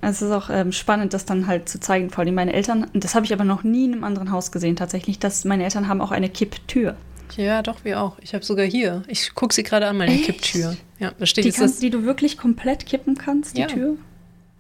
Es 0.01 0.21
ist 0.21 0.31
auch 0.31 0.51
ähm, 0.51 0.71
spannend, 0.71 1.13
das 1.13 1.25
dann 1.25 1.47
halt 1.47 1.67
zu 1.67 1.79
zeigen. 1.79 2.11
Vor 2.11 2.23
allem 2.23 2.35
meine 2.35 2.53
Eltern, 2.53 2.87
das 2.93 3.15
habe 3.15 3.25
ich 3.25 3.33
aber 3.33 3.43
noch 3.43 3.63
nie 3.63 3.85
in 3.85 3.93
einem 3.93 4.03
anderen 4.03 4.29
Haus 4.31 4.51
gesehen 4.51 4.75
tatsächlich, 4.75 5.17
dass 5.17 5.45
meine 5.45 5.63
Eltern 5.63 5.87
haben 5.87 6.01
auch 6.01 6.11
eine 6.11 6.29
Kipptür. 6.29 6.95
Ja, 7.37 7.61
doch, 7.61 7.83
wir 7.83 8.01
auch. 8.01 8.17
Ich 8.21 8.33
habe 8.33 8.43
sogar 8.43 8.65
hier. 8.65 9.03
Ich 9.07 9.33
gucke 9.33 9.53
sie 9.53 9.63
gerade 9.63 9.87
an, 9.87 9.97
meine 9.97 10.13
Echt? 10.13 10.25
Kipptür. 10.25 10.77
Ja, 10.99 11.11
da 11.17 11.25
steht 11.25 11.43
die, 11.43 11.49
jetzt 11.49 11.59
kannst, 11.59 11.75
das 11.75 11.79
die 11.81 11.89
du 11.89 12.03
wirklich 12.03 12.37
komplett 12.37 12.85
kippen 12.85 13.17
kannst, 13.17 13.57
die 13.57 13.61
ja. 13.61 13.67
Tür? 13.67 13.97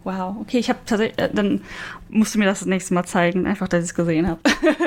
Wow, 0.05 0.35
okay, 0.39 0.59
ich 0.59 0.69
habe 0.69 0.79
tatsächlich, 0.85 1.17
äh, 1.17 1.31
dann 1.33 1.61
musst 2.09 2.35
du 2.35 2.39
mir 2.39 2.45
das, 2.45 2.59
das 2.59 2.67
nächste 2.67 2.93
Mal 2.93 3.05
zeigen, 3.05 3.47
einfach, 3.47 3.67
dass 3.67 3.83
ich 3.83 3.89
es 3.89 3.95
gesehen 3.95 4.27
habe. 4.27 4.39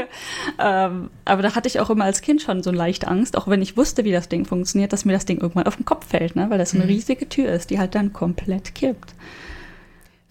ähm, 0.60 1.10
aber 1.24 1.42
da 1.42 1.56
hatte 1.56 1.66
ich 1.66 1.80
auch 1.80 1.90
immer 1.90 2.04
als 2.04 2.20
Kind 2.20 2.40
schon 2.40 2.62
so 2.62 2.70
leicht 2.70 3.08
Angst, 3.08 3.36
auch 3.36 3.48
wenn 3.48 3.60
ich 3.60 3.76
wusste, 3.76 4.04
wie 4.04 4.12
das 4.12 4.28
Ding 4.28 4.44
funktioniert, 4.44 4.92
dass 4.92 5.04
mir 5.04 5.12
das 5.12 5.26
Ding 5.26 5.38
irgendwann 5.40 5.66
auf 5.66 5.74
den 5.74 5.84
Kopf 5.84 6.06
fällt, 6.06 6.36
ne? 6.36 6.50
weil 6.50 6.58
das 6.58 6.72
mhm. 6.72 6.82
eine 6.82 6.90
riesige 6.90 7.28
Tür 7.28 7.50
ist, 7.50 7.70
die 7.70 7.80
halt 7.80 7.96
dann 7.96 8.12
komplett 8.12 8.76
kippt. 8.76 9.12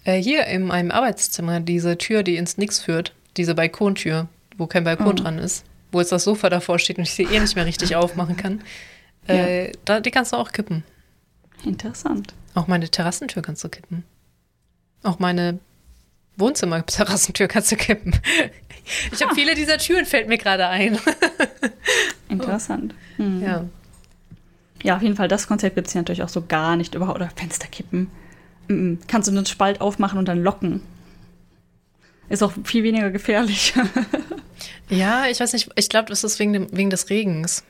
Äh, 0.05 0.21
hier 0.21 0.45
in 0.45 0.63
meinem 0.63 0.91
Arbeitszimmer, 0.91 1.59
diese 1.59 1.97
Tür, 1.97 2.23
die 2.23 2.37
ins 2.37 2.57
Nix 2.57 2.79
führt, 2.79 3.13
diese 3.35 3.55
Balkontür, 3.55 4.29
wo 4.57 4.67
kein 4.67 4.85
Balkon 4.85 5.07
oh. 5.07 5.13
dran 5.13 5.37
ist, 5.37 5.65
wo 5.91 5.99
jetzt 5.99 6.11
das 6.11 6.23
Sofa 6.23 6.49
davor 6.49 6.79
steht 6.79 6.97
und 6.97 7.03
ich 7.03 7.13
sie 7.13 7.23
eh 7.23 7.39
nicht 7.39 7.55
mehr 7.55 7.65
richtig 7.65 7.95
aufmachen 7.95 8.37
kann, 8.37 8.61
äh, 9.27 9.71
da, 9.85 9.99
die 9.99 10.11
kannst 10.11 10.33
du 10.33 10.37
auch 10.37 10.51
kippen. 10.51 10.83
Interessant. 11.65 12.33
Auch 12.53 12.67
meine 12.67 12.89
Terrassentür 12.89 13.41
kannst 13.41 13.63
du 13.63 13.69
kippen. 13.69 14.03
Auch 15.03 15.19
meine 15.19 15.59
Wohnzimmer-Terrassentür 16.37 17.47
kannst 17.47 17.71
du 17.71 17.75
kippen. 17.75 18.13
Ich 19.11 19.21
habe 19.21 19.35
viele 19.35 19.53
dieser 19.53 19.79
Türen, 19.79 20.05
fällt 20.05 20.29
mir 20.29 20.37
gerade 20.37 20.65
ein. 20.67 20.97
Interessant. 22.29 22.95
Mhm. 23.17 23.41
Ja. 23.43 23.65
Ja, 24.81 24.95
auf 24.95 25.01
jeden 25.01 25.17
Fall, 25.17 25.27
das 25.27 25.45
Konzept 25.45 25.75
gibt 25.75 25.87
es 25.87 25.93
hier 25.93 25.99
natürlich 25.99 26.23
auch 26.23 26.29
so 26.29 26.41
gar 26.47 26.77
nicht 26.77 26.95
überhaupt. 26.95 27.17
Oder 27.17 27.29
Fenster 27.35 27.67
kippen. 27.67 28.09
Mhm. 28.69 28.99
Kannst 29.09 29.27
du 29.27 29.33
einen 29.33 29.45
Spalt 29.45 29.81
aufmachen 29.81 30.17
und 30.17 30.29
dann 30.29 30.41
locken. 30.41 30.81
Ist 32.29 32.43
auch 32.43 32.53
viel 32.63 32.83
weniger 32.83 33.11
gefährlich. 33.11 33.73
ja, 34.89 35.25
ich 35.27 35.39
weiß 35.39 35.53
nicht, 35.53 35.69
ich 35.75 35.89
glaube, 35.89 36.09
das 36.09 36.23
ist 36.23 36.39
wegen, 36.39 36.53
dem, 36.53 36.67
wegen 36.71 36.89
des 36.89 37.09
Regens. 37.09 37.63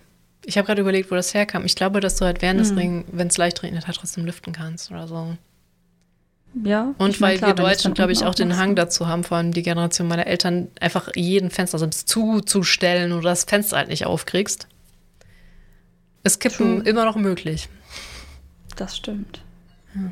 Ich 0.45 0.57
habe 0.57 0.65
gerade 0.65 0.81
überlegt, 0.81 1.11
wo 1.11 1.15
das 1.15 1.33
herkam. 1.33 1.65
Ich 1.65 1.75
glaube, 1.75 1.99
dass 1.99 2.15
du 2.15 2.25
halt 2.25 2.41
während 2.41 2.59
des 2.59 2.71
mhm. 2.71 2.77
Regens, 2.77 3.05
wenn 3.11 3.27
es 3.27 3.37
leicht 3.37 3.63
regnet, 3.63 3.87
halt 3.87 3.97
trotzdem 3.97 4.25
lüften 4.25 4.53
kannst 4.53 4.91
oder 4.91 5.07
so. 5.07 5.35
Ja. 6.63 6.93
Und 6.97 7.21
weil 7.21 7.37
klar, 7.37 7.51
wir 7.51 7.55
Deutschen, 7.55 7.93
glaube 7.93 8.11
ich, 8.11 8.23
auch 8.23 8.33
den 8.33 8.57
Hang 8.57 8.75
dazu 8.75 9.07
haben, 9.07 9.23
vor 9.23 9.37
allem 9.37 9.51
die 9.51 9.63
Generation 9.63 10.07
meiner 10.07 10.27
Eltern, 10.27 10.69
einfach 10.79 11.09
jeden 11.15 11.49
Fenstersims 11.49 12.05
zuzustellen 12.05 13.11
oder 13.11 13.29
das 13.29 13.43
Fenster 13.43 13.77
halt 13.77 13.89
nicht 13.89 14.05
aufkriegst. 14.05 14.67
Ist 16.23 16.39
Kippen 16.39 16.81
True. 16.81 16.89
immer 16.89 17.05
noch 17.05 17.15
möglich. 17.15 17.69
Das 18.75 18.97
stimmt. 18.97 19.41
Ja. 19.95 20.11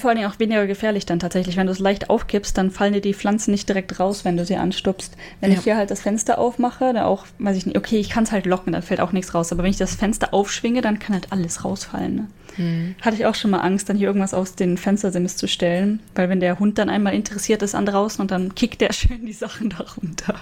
Vor 0.00 0.10
allen 0.10 0.18
Dingen 0.18 0.30
auch 0.30 0.38
weniger 0.38 0.66
gefährlich 0.68 1.06
dann 1.06 1.18
tatsächlich. 1.18 1.56
Wenn 1.56 1.66
du 1.66 1.72
es 1.72 1.80
leicht 1.80 2.08
aufkippst, 2.08 2.56
dann 2.56 2.70
fallen 2.70 2.92
dir 2.92 3.00
die 3.00 3.14
Pflanzen 3.14 3.50
nicht 3.50 3.68
direkt 3.68 3.98
raus, 3.98 4.24
wenn 4.24 4.36
du 4.36 4.44
sie 4.44 4.56
anstupst. 4.56 5.16
Wenn 5.40 5.50
ja. 5.50 5.58
ich 5.58 5.64
hier 5.64 5.76
halt 5.76 5.90
das 5.90 6.02
Fenster 6.02 6.38
aufmache, 6.38 6.92
dann 6.92 7.04
auch, 7.04 7.26
weiß 7.38 7.56
ich 7.56 7.66
nicht, 7.66 7.76
okay, 7.76 7.98
ich 7.98 8.08
kann 8.08 8.22
es 8.22 8.30
halt 8.30 8.46
locken, 8.46 8.72
dann 8.72 8.82
fällt 8.82 9.00
auch 9.00 9.10
nichts 9.10 9.34
raus. 9.34 9.50
Aber 9.50 9.64
wenn 9.64 9.70
ich 9.70 9.78
das 9.78 9.96
Fenster 9.96 10.32
aufschwinge, 10.32 10.82
dann 10.82 11.00
kann 11.00 11.14
halt 11.14 11.32
alles 11.32 11.64
rausfallen. 11.64 12.14
Ne? 12.14 12.26
Hm. 12.56 12.94
Hatte 13.00 13.16
ich 13.16 13.26
auch 13.26 13.34
schon 13.34 13.50
mal 13.50 13.60
Angst, 13.60 13.88
dann 13.88 13.96
hier 13.96 14.06
irgendwas 14.06 14.34
aus 14.34 14.54
den 14.54 14.78
Fenstersimmes 14.78 15.36
zu 15.36 15.48
stellen. 15.48 15.98
Weil 16.14 16.28
wenn 16.28 16.38
der 16.38 16.60
Hund 16.60 16.78
dann 16.78 16.88
einmal 16.88 17.14
interessiert 17.14 17.62
ist 17.62 17.74
an 17.74 17.86
draußen 17.86 18.20
und 18.20 18.30
dann 18.30 18.54
kickt 18.54 18.80
der 18.80 18.92
schön 18.92 19.26
die 19.26 19.32
Sachen 19.32 19.70
darunter. 19.70 20.34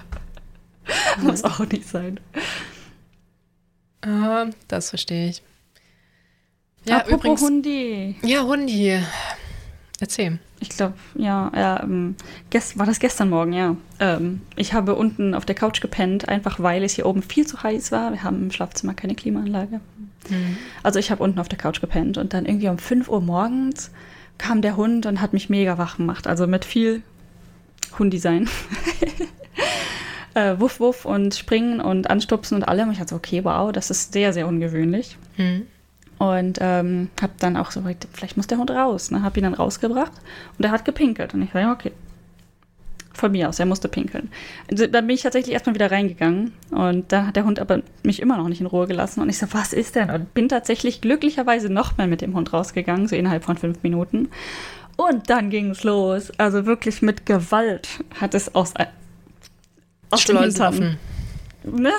Hm. 1.16 1.24
Muss 1.26 1.44
auch 1.44 1.60
nicht 1.60 1.88
sein. 1.88 2.20
Ah, 4.02 4.46
das 4.68 4.90
verstehe 4.90 5.30
ich. 5.30 5.42
Ja, 6.84 6.98
Apropos 6.98 7.18
übrigens, 7.18 7.42
Hundi. 7.42 8.16
Ja, 8.22 8.42
Hundi. 8.42 9.00
Erzähl. 10.00 10.38
Ich 10.60 10.70
glaube, 10.70 10.94
ja, 11.14 11.50
ja 11.54 11.82
ähm, 11.82 12.16
war 12.74 12.86
das 12.86 13.00
gestern 13.00 13.30
Morgen, 13.30 13.52
ja. 13.52 13.76
Ähm, 13.98 14.40
ich 14.56 14.72
habe 14.72 14.94
unten 14.94 15.34
auf 15.34 15.44
der 15.44 15.54
Couch 15.54 15.80
gepennt, 15.80 16.28
einfach 16.28 16.60
weil 16.60 16.82
es 16.82 16.94
hier 16.94 17.06
oben 17.06 17.22
viel 17.22 17.46
zu 17.46 17.62
heiß 17.62 17.92
war. 17.92 18.12
Wir 18.12 18.22
haben 18.22 18.42
im 18.42 18.50
Schlafzimmer 18.50 18.94
keine 18.94 19.14
Klimaanlage. 19.14 19.80
Mhm. 20.28 20.56
Also 20.82 20.98
ich 20.98 21.10
habe 21.10 21.22
unten 21.22 21.38
auf 21.38 21.48
der 21.48 21.58
Couch 21.58 21.80
gepennt 21.80 22.18
und 22.18 22.32
dann 22.32 22.46
irgendwie 22.46 22.68
um 22.68 22.78
5 22.78 23.08
Uhr 23.08 23.20
morgens 23.20 23.90
kam 24.38 24.62
der 24.62 24.76
Hund 24.76 25.04
und 25.04 25.20
hat 25.20 25.34
mich 25.34 25.50
mega 25.50 25.76
wach 25.76 25.98
gemacht. 25.98 26.26
Also 26.26 26.46
mit 26.46 26.64
viel 26.64 27.02
Hunddesign. 27.98 28.48
äh, 30.34 30.58
wuff, 30.58 30.80
wuff 30.80 31.04
und 31.04 31.34
springen 31.34 31.80
und 31.80 32.08
anstupsen 32.08 32.56
und 32.56 32.64
allem. 32.64 32.90
Ich 32.90 32.98
dachte 32.98 33.14
okay, 33.14 33.44
wow, 33.44 33.70
das 33.70 33.90
ist 33.90 34.12
sehr, 34.12 34.32
sehr 34.32 34.48
ungewöhnlich. 34.48 35.18
Mhm. 35.36 35.66
Und 36.20 36.58
ähm, 36.60 37.08
habe 37.22 37.32
dann 37.38 37.56
auch 37.56 37.70
so, 37.70 37.82
vielleicht 38.12 38.36
muss 38.36 38.46
der 38.46 38.58
Hund 38.58 38.70
raus. 38.70 39.10
Ne? 39.10 39.22
Habe 39.22 39.40
ihn 39.40 39.44
dann 39.44 39.54
rausgebracht 39.54 40.12
und 40.58 40.64
er 40.66 40.70
hat 40.70 40.84
gepinkelt. 40.84 41.32
Und 41.32 41.40
ich 41.40 41.54
war 41.54 41.62
ja, 41.62 41.72
okay. 41.72 41.92
Von 43.14 43.32
mir 43.32 43.48
aus, 43.48 43.58
er 43.58 43.64
musste 43.64 43.88
pinkeln. 43.88 44.30
Also, 44.70 44.86
dann 44.86 45.06
bin 45.06 45.14
ich 45.14 45.22
tatsächlich 45.22 45.54
erstmal 45.54 45.74
wieder 45.74 45.90
reingegangen 45.90 46.52
und 46.70 47.10
da 47.10 47.26
hat 47.26 47.36
der 47.36 47.44
Hund 47.44 47.58
aber 47.58 47.80
mich 48.02 48.20
immer 48.20 48.36
noch 48.36 48.48
nicht 48.48 48.60
in 48.60 48.66
Ruhe 48.66 48.86
gelassen. 48.86 49.22
Und 49.22 49.30
ich 49.30 49.38
so, 49.38 49.46
was 49.52 49.72
ist 49.72 49.96
denn? 49.96 50.10
Und 50.10 50.34
bin 50.34 50.50
tatsächlich 50.50 51.00
glücklicherweise 51.00 51.72
nochmal 51.72 52.06
mit 52.06 52.20
dem 52.20 52.34
Hund 52.34 52.52
rausgegangen, 52.52 53.08
so 53.08 53.16
innerhalb 53.16 53.44
von 53.44 53.56
fünf 53.56 53.82
Minuten. 53.82 54.28
Und 54.96 55.30
dann 55.30 55.48
ging 55.48 55.70
es 55.70 55.84
los. 55.84 56.30
Also 56.36 56.66
wirklich 56.66 57.00
mit 57.00 57.24
Gewalt 57.24 57.88
hat 58.20 58.34
es 58.34 58.54
aus, 58.54 58.74
aus 60.10 60.24
dem 60.24 60.38
Hintern. 60.38 60.98
Ne? 61.64 61.92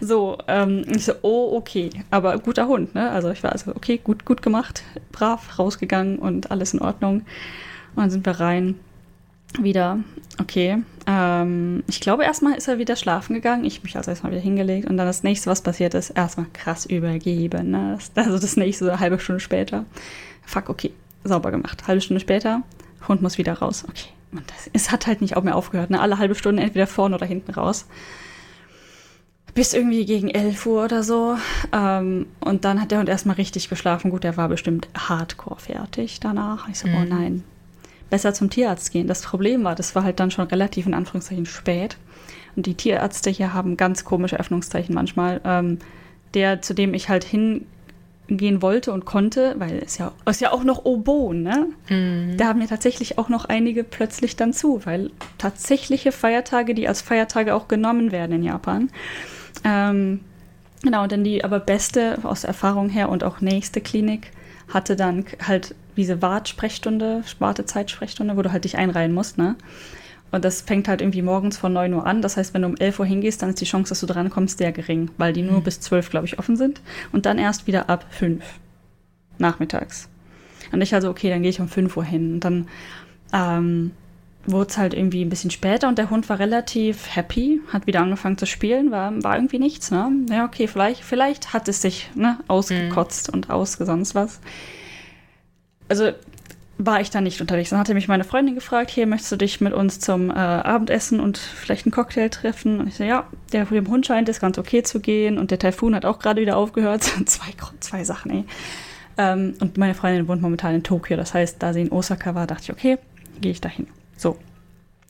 So, 0.00 0.38
ähm, 0.48 0.84
ich 0.88 1.04
so, 1.04 1.12
oh, 1.22 1.56
okay, 1.56 1.90
aber 2.10 2.38
guter 2.38 2.66
Hund, 2.66 2.94
ne? 2.94 3.10
Also 3.10 3.30
ich 3.30 3.42
war 3.42 3.52
also, 3.52 3.72
okay, 3.74 4.00
gut, 4.02 4.24
gut 4.24 4.42
gemacht, 4.42 4.82
brav, 5.12 5.58
rausgegangen 5.58 6.18
und 6.18 6.50
alles 6.50 6.74
in 6.74 6.80
Ordnung. 6.80 7.22
Und 7.94 8.02
dann 8.02 8.10
sind 8.10 8.26
wir 8.26 8.40
rein. 8.40 8.76
Wieder, 9.60 10.00
okay. 10.40 10.82
Ähm, 11.06 11.84
ich 11.86 12.00
glaube, 12.00 12.24
erstmal 12.24 12.54
ist 12.54 12.66
er 12.66 12.78
wieder 12.78 12.96
schlafen 12.96 13.34
gegangen. 13.34 13.64
Ich 13.64 13.84
mich 13.84 13.96
also 13.96 14.10
erstmal 14.10 14.32
wieder 14.32 14.42
hingelegt. 14.42 14.90
Und 14.90 14.96
dann 14.96 15.06
das 15.06 15.22
nächste, 15.22 15.48
was 15.48 15.62
passiert 15.62 15.94
ist, 15.94 16.10
erstmal 16.10 16.46
krass 16.52 16.86
übergeben. 16.86 17.70
Ne? 17.70 17.98
Also 18.16 18.38
das 18.38 18.56
nächste, 18.56 18.86
so 18.86 18.90
eine 18.90 18.98
halbe 18.98 19.20
Stunde 19.20 19.38
später. 19.38 19.84
Fuck, 20.44 20.70
okay, 20.70 20.92
sauber 21.22 21.52
gemacht. 21.52 21.86
Halbe 21.86 22.00
Stunde 22.00 22.20
später, 22.20 22.62
Hund 23.06 23.22
muss 23.22 23.38
wieder 23.38 23.52
raus. 23.52 23.84
Okay. 23.88 24.08
Und 24.32 24.42
das, 24.50 24.68
es 24.72 24.90
hat 24.90 25.06
halt 25.06 25.20
nicht 25.20 25.36
auch 25.36 25.44
mehr 25.44 25.54
aufgehört. 25.54 25.90
Ne? 25.90 26.00
Alle 26.00 26.18
halbe 26.18 26.34
Stunde 26.34 26.60
entweder 26.60 26.88
vorne 26.88 27.14
oder 27.14 27.26
hinten 27.26 27.52
raus 27.52 27.86
bis 29.54 29.72
irgendwie 29.72 30.04
gegen 30.04 30.28
11 30.28 30.66
Uhr 30.66 30.84
oder 30.84 31.02
so. 31.02 31.36
Ähm, 31.72 32.26
und 32.40 32.64
dann 32.64 32.80
hat 32.80 32.90
der 32.90 32.98
Hund 32.98 33.08
erstmal 33.08 33.36
richtig 33.36 33.68
geschlafen. 33.68 34.10
Gut, 34.10 34.24
der 34.24 34.36
war 34.36 34.48
bestimmt 34.48 34.88
hardcore 34.96 35.60
fertig 35.60 36.20
danach. 36.20 36.68
Ich 36.68 36.78
so, 36.78 36.88
oh 36.88 36.90
mhm. 36.90 36.96
oh 37.00 37.04
nein, 37.14 37.44
besser 38.10 38.34
zum 38.34 38.50
Tierarzt 38.50 38.90
gehen. 38.92 39.06
Das 39.06 39.22
Problem 39.22 39.64
war, 39.64 39.74
das 39.74 39.94
war 39.94 40.04
halt 40.04 40.20
dann 40.20 40.30
schon 40.30 40.48
relativ 40.48 40.86
in 40.86 40.94
Anführungszeichen 40.94 41.46
spät. 41.46 41.96
Und 42.56 42.66
die 42.66 42.74
Tierärzte 42.74 43.30
hier 43.30 43.54
haben 43.54 43.76
ganz 43.76 44.04
komische 44.04 44.38
Öffnungszeichen 44.38 44.94
manchmal. 44.94 45.40
Ähm, 45.44 45.78
der, 46.34 46.62
zu 46.62 46.74
dem 46.74 46.94
ich 46.94 47.08
halt 47.08 47.24
hingehen 47.24 48.60
wollte 48.60 48.92
und 48.92 49.04
konnte, 49.04 49.54
weil 49.58 49.80
es 49.84 49.98
ja, 49.98 50.12
ist 50.28 50.40
ja 50.40 50.52
auch 50.52 50.64
noch 50.64 50.84
Obon, 50.84 51.42
ne? 51.42 51.68
Mhm. 51.88 52.36
Da 52.36 52.46
haben 52.46 52.58
mir 52.58 52.66
tatsächlich 52.66 53.18
auch 53.18 53.28
noch 53.28 53.44
einige 53.44 53.84
plötzlich 53.84 54.36
dann 54.36 54.52
zu, 54.52 54.84
weil 54.84 55.10
tatsächliche 55.38 56.12
Feiertage, 56.12 56.74
die 56.74 56.88
als 56.88 57.02
Feiertage 57.02 57.54
auch 57.54 57.68
genommen 57.68 58.12
werden 58.12 58.32
in 58.32 58.42
Japan, 58.42 58.90
ähm, 59.64 60.20
genau, 60.82 61.06
dann 61.06 61.24
die 61.24 61.44
aber 61.44 61.60
beste 61.60 62.18
aus 62.22 62.44
Erfahrung 62.44 62.88
her 62.88 63.08
und 63.08 63.24
auch 63.24 63.40
nächste 63.40 63.80
Klinik 63.80 64.30
hatte 64.68 64.96
dann 64.96 65.24
halt 65.46 65.74
diese 65.96 66.22
Wartsprechstunde, 66.22 67.22
Wartezeitsprechstunde, 67.38 68.36
wo 68.36 68.42
du 68.42 68.52
halt 68.52 68.64
dich 68.64 68.76
einreihen 68.76 69.12
musst, 69.12 69.38
ne? 69.38 69.56
Und 70.34 70.44
das 70.44 70.62
fängt 70.62 70.88
halt 70.88 71.00
irgendwie 71.00 71.22
morgens 71.22 71.56
von 71.56 71.72
9 71.72 71.94
Uhr 71.94 72.06
an. 72.06 72.20
Das 72.20 72.36
heißt, 72.36 72.54
wenn 72.54 72.62
du 72.62 72.68
um 72.68 72.76
11 72.76 72.98
Uhr 72.98 73.06
hingehst, 73.06 73.40
dann 73.40 73.50
ist 73.50 73.60
die 73.60 73.66
Chance, 73.66 73.90
dass 73.90 74.00
du 74.00 74.06
drankommst, 74.06 74.58
sehr 74.58 74.72
gering, 74.72 75.10
weil 75.16 75.32
die 75.32 75.42
nur 75.42 75.60
mhm. 75.60 75.62
bis 75.62 75.78
12, 75.78 76.10
glaube 76.10 76.26
ich, 76.26 76.40
offen 76.40 76.56
sind. 76.56 76.80
Und 77.12 77.24
dann 77.24 77.38
erst 77.38 77.68
wieder 77.68 77.88
ab 77.88 78.04
5 78.10 78.42
nachmittags. 79.38 80.08
Und 80.72 80.80
ich 80.80 80.92
also, 80.92 81.08
okay, 81.08 81.30
dann 81.30 81.42
gehe 81.42 81.50
ich 81.50 81.60
um 81.60 81.68
5 81.68 81.96
Uhr 81.96 82.02
hin. 82.02 82.34
Und 82.34 82.40
dann 82.40 82.68
ähm, 83.32 83.92
wurde 84.46 84.70
es 84.70 84.78
halt 84.78 84.94
irgendwie 84.94 85.24
ein 85.24 85.28
bisschen 85.28 85.50
später 85.50 85.88
und 85.88 85.98
der 85.98 86.10
Hund 86.10 86.28
war 86.28 86.38
relativ 86.38 87.14
happy, 87.14 87.60
hat 87.72 87.86
wieder 87.86 88.00
angefangen 88.00 88.38
zu 88.38 88.46
spielen, 88.46 88.90
war, 88.90 89.12
war 89.22 89.36
irgendwie 89.36 89.58
nichts, 89.58 89.90
ne? 89.90 90.10
Ja, 90.30 90.44
okay, 90.44 90.66
vielleicht, 90.66 91.02
vielleicht 91.02 91.52
hat 91.52 91.68
es 91.68 91.82
sich 91.82 92.10
ne, 92.14 92.38
ausgekotzt 92.48 93.28
mhm. 93.28 93.34
und 93.34 93.50
ausgesonst 93.50 94.14
was. 94.14 94.40
Also 95.88 96.12
war 96.78 97.00
ich 97.00 97.10
da 97.10 97.20
nicht 97.20 97.40
unterwegs. 97.40 97.70
Dann 97.70 97.78
hatte 97.78 97.94
mich 97.94 98.08
meine 98.08 98.24
Freundin 98.24 98.54
gefragt, 98.54 98.90
hier 98.90 99.06
möchtest 99.06 99.32
du 99.32 99.36
dich 99.36 99.60
mit 99.60 99.72
uns 99.72 100.00
zum 100.00 100.30
äh, 100.30 100.34
Abendessen 100.34 101.20
und 101.20 101.38
vielleicht 101.38 101.86
einen 101.86 101.92
Cocktail 101.92 102.28
treffen? 102.28 102.80
Und 102.80 102.88
ich 102.88 102.96
so, 102.96 103.04
ja, 103.04 103.26
der 103.52 103.64
dem 103.66 103.88
Hund 103.88 104.06
scheint 104.06 104.28
es 104.28 104.40
ganz 104.40 104.58
okay 104.58 104.82
zu 104.82 105.00
gehen 105.00 105.38
und 105.38 105.50
der 105.50 105.58
Taifun 105.58 105.94
hat 105.94 106.04
auch 106.04 106.18
gerade 106.18 106.40
wieder 106.40 106.56
aufgehört. 106.56 107.02
zwei, 107.26 107.52
zwei 107.80 108.04
Sachen, 108.04 108.30
ey. 108.30 108.44
Ähm, 109.16 109.54
und 109.60 109.78
meine 109.78 109.94
Freundin 109.94 110.26
wohnt 110.26 110.42
momentan 110.42 110.74
in 110.74 110.82
Tokio, 110.82 111.16
das 111.16 111.34
heißt, 111.34 111.62
da 111.62 111.72
sie 111.72 111.82
in 111.82 111.92
Osaka 111.92 112.34
war, 112.34 112.48
dachte 112.48 112.64
ich, 112.64 112.72
okay, 112.72 112.98
gehe 113.40 113.52
ich 113.52 113.60
dahin. 113.60 113.86
So. 114.24 114.38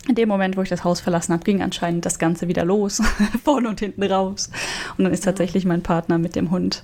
In 0.08 0.16
dem 0.16 0.28
Moment, 0.28 0.56
wo 0.56 0.62
ich 0.62 0.68
das 0.68 0.82
Haus 0.82 1.00
verlassen 1.00 1.32
habe, 1.32 1.44
ging 1.44 1.62
anscheinend 1.62 2.04
das 2.04 2.18
Ganze 2.18 2.48
wieder 2.48 2.64
los, 2.64 3.00
vorne 3.44 3.68
und 3.68 3.78
hinten 3.78 4.02
raus. 4.02 4.50
Und 4.98 5.04
dann 5.04 5.12
ist 5.12 5.22
tatsächlich 5.22 5.64
mein 5.64 5.82
Partner 5.82 6.18
mit 6.18 6.34
dem 6.34 6.50
Hund 6.50 6.82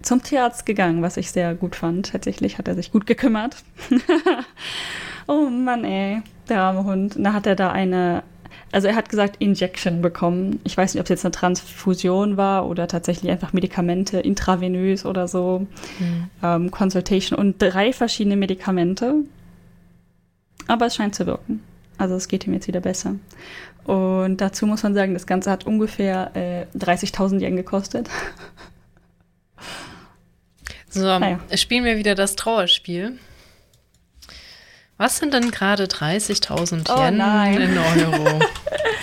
zum 0.00 0.22
Tierarzt 0.22 0.66
gegangen, 0.66 1.02
was 1.02 1.16
ich 1.16 1.32
sehr 1.32 1.54
gut 1.56 1.74
fand. 1.74 2.12
Tatsächlich 2.12 2.58
hat 2.58 2.68
er 2.68 2.76
sich 2.76 2.92
gut 2.92 3.06
gekümmert. 3.06 3.56
oh 5.26 5.50
Mann, 5.50 5.84
ey, 5.84 6.22
der 6.48 6.60
arme 6.60 6.84
Hund. 6.84 7.16
Und 7.16 7.24
da 7.24 7.32
hat 7.32 7.46
er 7.46 7.56
da 7.56 7.72
eine, 7.72 8.22
also 8.70 8.86
er 8.86 8.94
hat 8.94 9.08
gesagt, 9.08 9.36
Injection 9.40 10.00
bekommen. 10.00 10.60
Ich 10.62 10.76
weiß 10.76 10.94
nicht, 10.94 11.00
ob 11.00 11.06
es 11.06 11.10
jetzt 11.10 11.24
eine 11.24 11.32
Transfusion 11.32 12.36
war 12.36 12.68
oder 12.68 12.86
tatsächlich 12.86 13.32
einfach 13.32 13.52
Medikamente, 13.52 14.20
intravenös 14.20 15.04
oder 15.04 15.26
so. 15.26 15.66
Mhm. 15.98 16.30
Ähm, 16.40 16.70
Consultation 16.70 17.36
und 17.36 17.60
drei 17.60 17.92
verschiedene 17.92 18.36
Medikamente. 18.36 19.24
Aber 20.66 20.86
es 20.86 20.96
scheint 20.96 21.14
zu 21.14 21.26
wirken. 21.26 21.62
Also 21.98 22.14
es 22.14 22.28
geht 22.28 22.46
ihm 22.46 22.54
jetzt 22.54 22.66
wieder 22.66 22.80
besser. 22.80 23.16
Und 23.84 24.38
dazu 24.38 24.66
muss 24.66 24.82
man 24.82 24.94
sagen, 24.94 25.14
das 25.14 25.26
Ganze 25.26 25.50
hat 25.50 25.66
ungefähr 25.66 26.30
äh, 26.34 26.66
30.000 26.76 27.40
Yen 27.40 27.56
gekostet. 27.56 28.08
So, 30.88 31.18
naja. 31.18 31.38
spielen 31.56 31.84
wir 31.84 31.96
wieder 31.96 32.14
das 32.14 32.36
Trauerspiel. 32.36 33.18
Was 34.96 35.18
sind 35.18 35.34
denn 35.34 35.50
gerade 35.50 35.84
30.000 35.84 36.88
Yen 36.88 37.20
oh 37.20 37.60
in 37.60 37.78
Euro? 37.78 38.40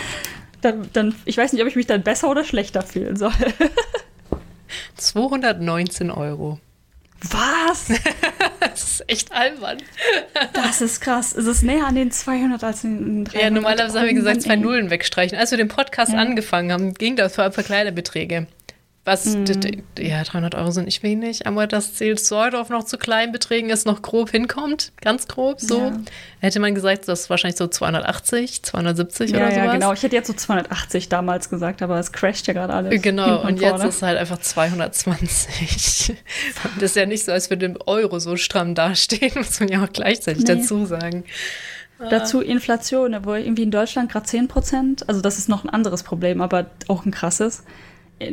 dann, 0.62 0.89
dann, 0.93 1.16
ich 1.26 1.38
weiß 1.38 1.51
nicht, 1.53 1.62
ob 1.62 1.68
ich 1.68 1.76
mich 1.76 1.88
dann 1.88 2.01
besser 2.01 2.30
oder 2.30 2.43
schlechter 2.43 2.82
fühlen 2.82 3.18
soll. 3.18 3.34
219 4.95 6.12
Euro. 6.12 6.59
Was? 7.30 7.89
das 8.70 8.84
ist 8.84 9.09
echt 9.09 9.32
albern. 9.32 9.78
das 10.53 10.82
ist 10.82 11.01
krass. 11.01 11.36
Es 11.36 11.45
ist 11.45 11.64
näher 11.64 11.88
an 11.88 11.95
den 11.95 12.12
200 12.12 12.64
als 12.64 12.86
an 12.86 12.97
den 12.97 13.26
300. 13.26 13.43
Ja, 13.43 13.49
normalerweise 13.49 13.99
haben 13.99 14.07
wir 14.07 14.14
gesagt, 14.14 14.43
zwei 14.43 14.55
Nullen 14.55 14.89
wegstreichen. 14.89 15.38
Als 15.38 15.51
wir 15.51 15.57
den 15.57 15.68
Podcast 15.68 16.14
ja. 16.14 16.20
angefangen 16.20 16.72
haben, 16.72 16.93
ging 16.93 17.16
das 17.16 17.36
für, 17.36 17.51
für 17.51 17.64
kleine 17.64 17.91
Beträge. 17.91 18.47
Was, 19.04 19.26
mhm. 19.26 19.45
ja, 19.97 20.24
300 20.24 20.54
Euro 20.54 20.70
sind 20.70 20.86
nicht 20.86 21.02
wenig, 21.02 21.47
aber 21.47 21.66
das 21.66 21.95
zählt 21.95 22.20
sollte 22.20 22.60
auf 22.60 22.70
noch 22.70 22.84
zu 22.84 22.99
kleinen 22.99 23.32
Beträgen, 23.32 23.72
es 23.72 23.84
noch 23.84 24.04
grob 24.04 24.30
hinkommt, 24.30 24.91
ganz 25.02 25.28
grob 25.28 25.60
so. 25.60 25.80
Ja. 25.80 25.99
Hätte 26.39 26.60
man 26.60 26.76
gesagt, 26.76 27.08
das 27.08 27.22
ist 27.22 27.30
wahrscheinlich 27.32 27.58
so 27.58 27.66
280, 27.66 28.62
270 28.62 29.32
ja, 29.32 29.38
oder 29.38 29.45
sowas. 29.47 29.58
Ja, 29.58 29.74
genau. 29.74 29.93
Ich 29.93 30.04
hätte 30.04 30.16
jetzt 30.16 30.28
so 30.28 30.34
280 30.34 31.10
damals 31.10 31.49
gesagt, 31.49 31.82
aber 31.82 31.97
es 31.97 32.12
crasht 32.12 32.45
ja 32.45 32.54
gerade 32.54 32.74
alles. 32.74 33.02
Genau, 33.02 33.41
und, 33.41 33.54
und 33.54 33.62
jetzt 33.62 33.84
ist 33.84 33.95
es 33.95 34.02
halt 34.04 34.20
einfach 34.20 34.38
220. 34.38 36.16
das 36.76 36.84
ist 36.84 36.95
ja 36.95 37.08
nicht 37.08 37.26
so, 37.26 37.32
als 37.32 37.49
würde 37.49 37.66
im 37.66 37.78
Euro 37.88 38.20
so 38.20 38.36
stramm 38.36 38.76
dastehen, 38.76 39.32
muss 39.36 39.60
man 39.60 39.70
ja 39.70 39.84
auch 39.84 39.91
gleichzeitig 39.91 40.43
nee. 40.43 40.56
dazu 40.56 40.86
sagen. 40.86 41.24
Dazu 42.10 42.41
Inflation, 42.41 43.16
wo 43.24 43.34
irgendwie 43.34 43.64
in 43.64 43.72
Deutschland 43.72 44.12
gerade 44.12 44.26
10 44.26 44.47
Prozent, 44.47 45.10
also 45.10 45.22
das 45.22 45.38
ist 45.38 45.49
noch 45.49 45.64
ein 45.64 45.70
anderes 45.70 46.04
Problem, 46.04 46.41
aber 46.41 46.68
auch 46.88 47.06
ein 47.06 47.12
krasses 47.12 47.64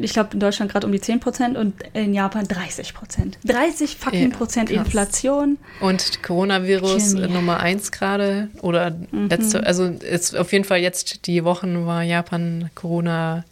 ich 0.03 0.13
glaube 0.13 0.31
in 0.35 0.41
Deutschland 0.41 0.71
gerade 0.73 0.87
um 0.87 0.93
die 0.93 1.01
10 1.01 1.21
Prozent 1.21 1.57
und 1.57 1.75
in 1.95 2.15
Japan 2.15 2.47
30 2.47 2.95
Prozent. 2.95 3.39
30 3.45 3.97
fucking 3.97 4.31
Ja, 4.31 4.37
Prozent 4.37 4.69
krass. 4.71 4.85
Inflation. 4.87 5.59
Und 5.81 6.23
Coronavirus 6.23 7.15
me. 7.15 7.29
Nummer 7.29 7.61
eins 7.61 7.91
gerade 7.93 8.49
oder 8.63 8.91
Mhm. 9.11 9.29
letzte, 9.29 9.65
also 9.67 9.85
ist 9.87 10.37
auf 10.37 10.53
jeden 10.53 10.65
Fall 10.65 10.79
jetzt 10.79 11.27
die 11.27 11.45
Wochen 11.45 11.87
war 11.87 12.03
Japan 12.03 12.71
Corona 12.75 13.45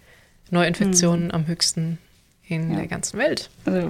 Neuinfektionen 0.50 1.30
am 1.32 1.46
höchsten 1.46 1.98
in 2.48 2.66
Mhm. 2.66 2.70
Ja. 2.72 2.76
der 2.78 2.86
ganzen 2.86 3.18
Welt. 3.18 3.50
Also, 3.64 3.88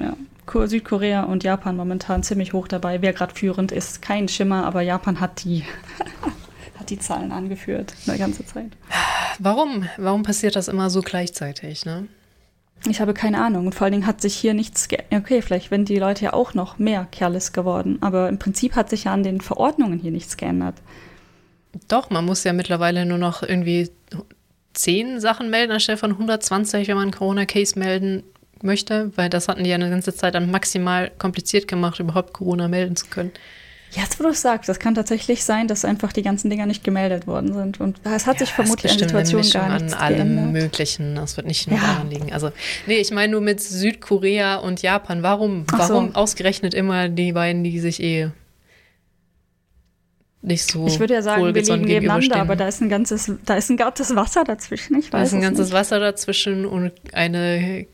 ja. 0.00 0.16
Ko- 0.46 0.66
Südkorea 0.66 1.24
und 1.24 1.42
Japan 1.42 1.76
momentan 1.76 2.22
ziemlich 2.22 2.52
hoch 2.52 2.68
dabei. 2.68 3.02
Wer 3.02 3.12
gerade 3.12 3.34
führend 3.34 3.72
ist, 3.72 4.00
kein 4.00 4.28
Schimmer, 4.28 4.64
aber 4.64 4.80
Japan 4.82 5.18
hat 5.18 5.42
die, 5.42 5.64
hat 6.78 6.90
die 6.90 6.98
Zahlen 7.00 7.32
angeführt 7.32 7.94
eine 8.06 8.16
ganze 8.18 8.46
Zeit. 8.46 8.70
Warum? 9.38 9.88
Warum 9.96 10.22
passiert 10.22 10.56
das 10.56 10.68
immer 10.68 10.90
so 10.90 11.00
gleichzeitig? 11.02 11.84
Ne? 11.84 12.08
Ich 12.86 13.00
habe 13.00 13.14
keine 13.14 13.42
Ahnung. 13.42 13.66
Und 13.66 13.74
vor 13.74 13.84
allen 13.84 13.92
Dingen 13.92 14.06
hat 14.06 14.20
sich 14.20 14.34
hier 14.34 14.54
nichts 14.54 14.88
ge 14.88 14.98
Okay, 15.10 15.42
vielleicht 15.42 15.70
werden 15.70 15.84
die 15.84 15.98
Leute 15.98 16.26
ja 16.26 16.32
auch 16.32 16.54
noch 16.54 16.78
mehr 16.78 17.06
careless 17.10 17.52
geworden. 17.52 17.98
Aber 18.00 18.28
im 18.28 18.38
Prinzip 18.38 18.76
hat 18.76 18.90
sich 18.90 19.04
ja 19.04 19.12
an 19.12 19.22
den 19.22 19.40
Verordnungen 19.40 19.98
hier 19.98 20.10
nichts 20.10 20.36
geändert. 20.36 20.76
Doch, 21.88 22.10
man 22.10 22.24
muss 22.24 22.44
ja 22.44 22.52
mittlerweile 22.52 23.04
nur 23.04 23.18
noch 23.18 23.42
irgendwie 23.42 23.90
zehn 24.72 25.20
Sachen 25.20 25.50
melden 25.50 25.72
anstelle 25.72 25.98
von 25.98 26.12
120, 26.12 26.88
wenn 26.88 26.96
man 26.96 27.04
einen 27.04 27.12
Corona-Case 27.12 27.78
melden 27.78 28.22
möchte, 28.62 29.10
weil 29.16 29.28
das 29.28 29.48
hatten 29.48 29.64
die 29.64 29.70
ja 29.70 29.76
eine 29.76 29.90
ganze 29.90 30.14
Zeit 30.14 30.34
dann 30.34 30.50
maximal 30.50 31.10
kompliziert 31.18 31.68
gemacht, 31.68 31.98
überhaupt 32.00 32.32
Corona 32.32 32.68
melden 32.68 32.96
zu 32.96 33.06
können. 33.06 33.32
Jetzt, 33.92 34.18
wo 34.18 34.24
du 34.24 34.30
es 34.30 34.42
sagst, 34.42 34.68
das 34.68 34.78
kann 34.78 34.94
tatsächlich 34.94 35.44
sein, 35.44 35.68
dass 35.68 35.84
einfach 35.84 36.12
die 36.12 36.22
ganzen 36.22 36.50
Dinger 36.50 36.66
nicht 36.66 36.84
gemeldet 36.84 37.26
worden 37.26 37.54
sind. 37.54 37.80
Und 37.80 38.00
es 38.04 38.26
hat 38.26 38.38
sich 38.38 38.48
Ja, 38.50 38.54
vermutlich 38.56 38.92
an 38.92 38.98
ist 38.98 39.10
der 39.10 39.18
bestimmt 39.18 39.36
eine 39.36 39.42
Situation 39.44 39.62
gar 39.70 39.78
nichts 39.78 39.92
an 39.94 39.98
allem 40.00 40.16
geändert. 40.36 40.52
Möglichen. 40.52 41.14
Das 41.14 41.36
wird 41.36 41.46
nicht 41.46 41.70
nur 41.70 41.78
Ja. 41.78 41.86
daran 41.86 42.10
liegen. 42.10 42.32
Also, 42.32 42.50
nee, 42.86 42.96
ich 42.98 43.10
meine 43.12 43.32
nur 43.32 43.40
mit 43.40 43.62
Südkorea 43.62 44.56
und 44.56 44.82
Japan. 44.82 45.22
Warum? 45.22 45.64
So. 45.70 45.78
Warum 45.78 46.14
ausgerechnet 46.14 46.74
immer 46.74 47.08
die 47.08 47.32
beiden, 47.32 47.64
die 47.64 47.78
sich 47.80 48.02
eh 48.02 48.30
nicht 50.42 50.70
so 50.70 50.86
Ich 50.86 51.00
würde 51.00 51.14
ja 51.14 51.22
sagen, 51.22 51.42
wir 51.54 51.62
liegen 51.62 51.80
nebeneinander, 51.82 52.36
aber 52.36 52.54
da 52.56 52.68
ist 52.68 52.80
ein 52.80 52.88
ganzes, 52.88 53.32
da 53.44 53.56
ist 53.56 53.70
ein 53.70 53.76
ganzes 53.76 54.14
Wasser 54.14 54.44
dazwischen. 54.44 54.98
Ich 54.98 55.10
Da 55.10 55.18
weiß 55.18 55.28
ist 55.28 55.34
ein 55.34 55.38
es 55.40 55.44
ganzes 55.44 55.66
nicht. 55.68 55.74
Wasser 55.74 55.98
dazwischen 56.00 56.66
und 56.66 56.92
eine 57.12 57.86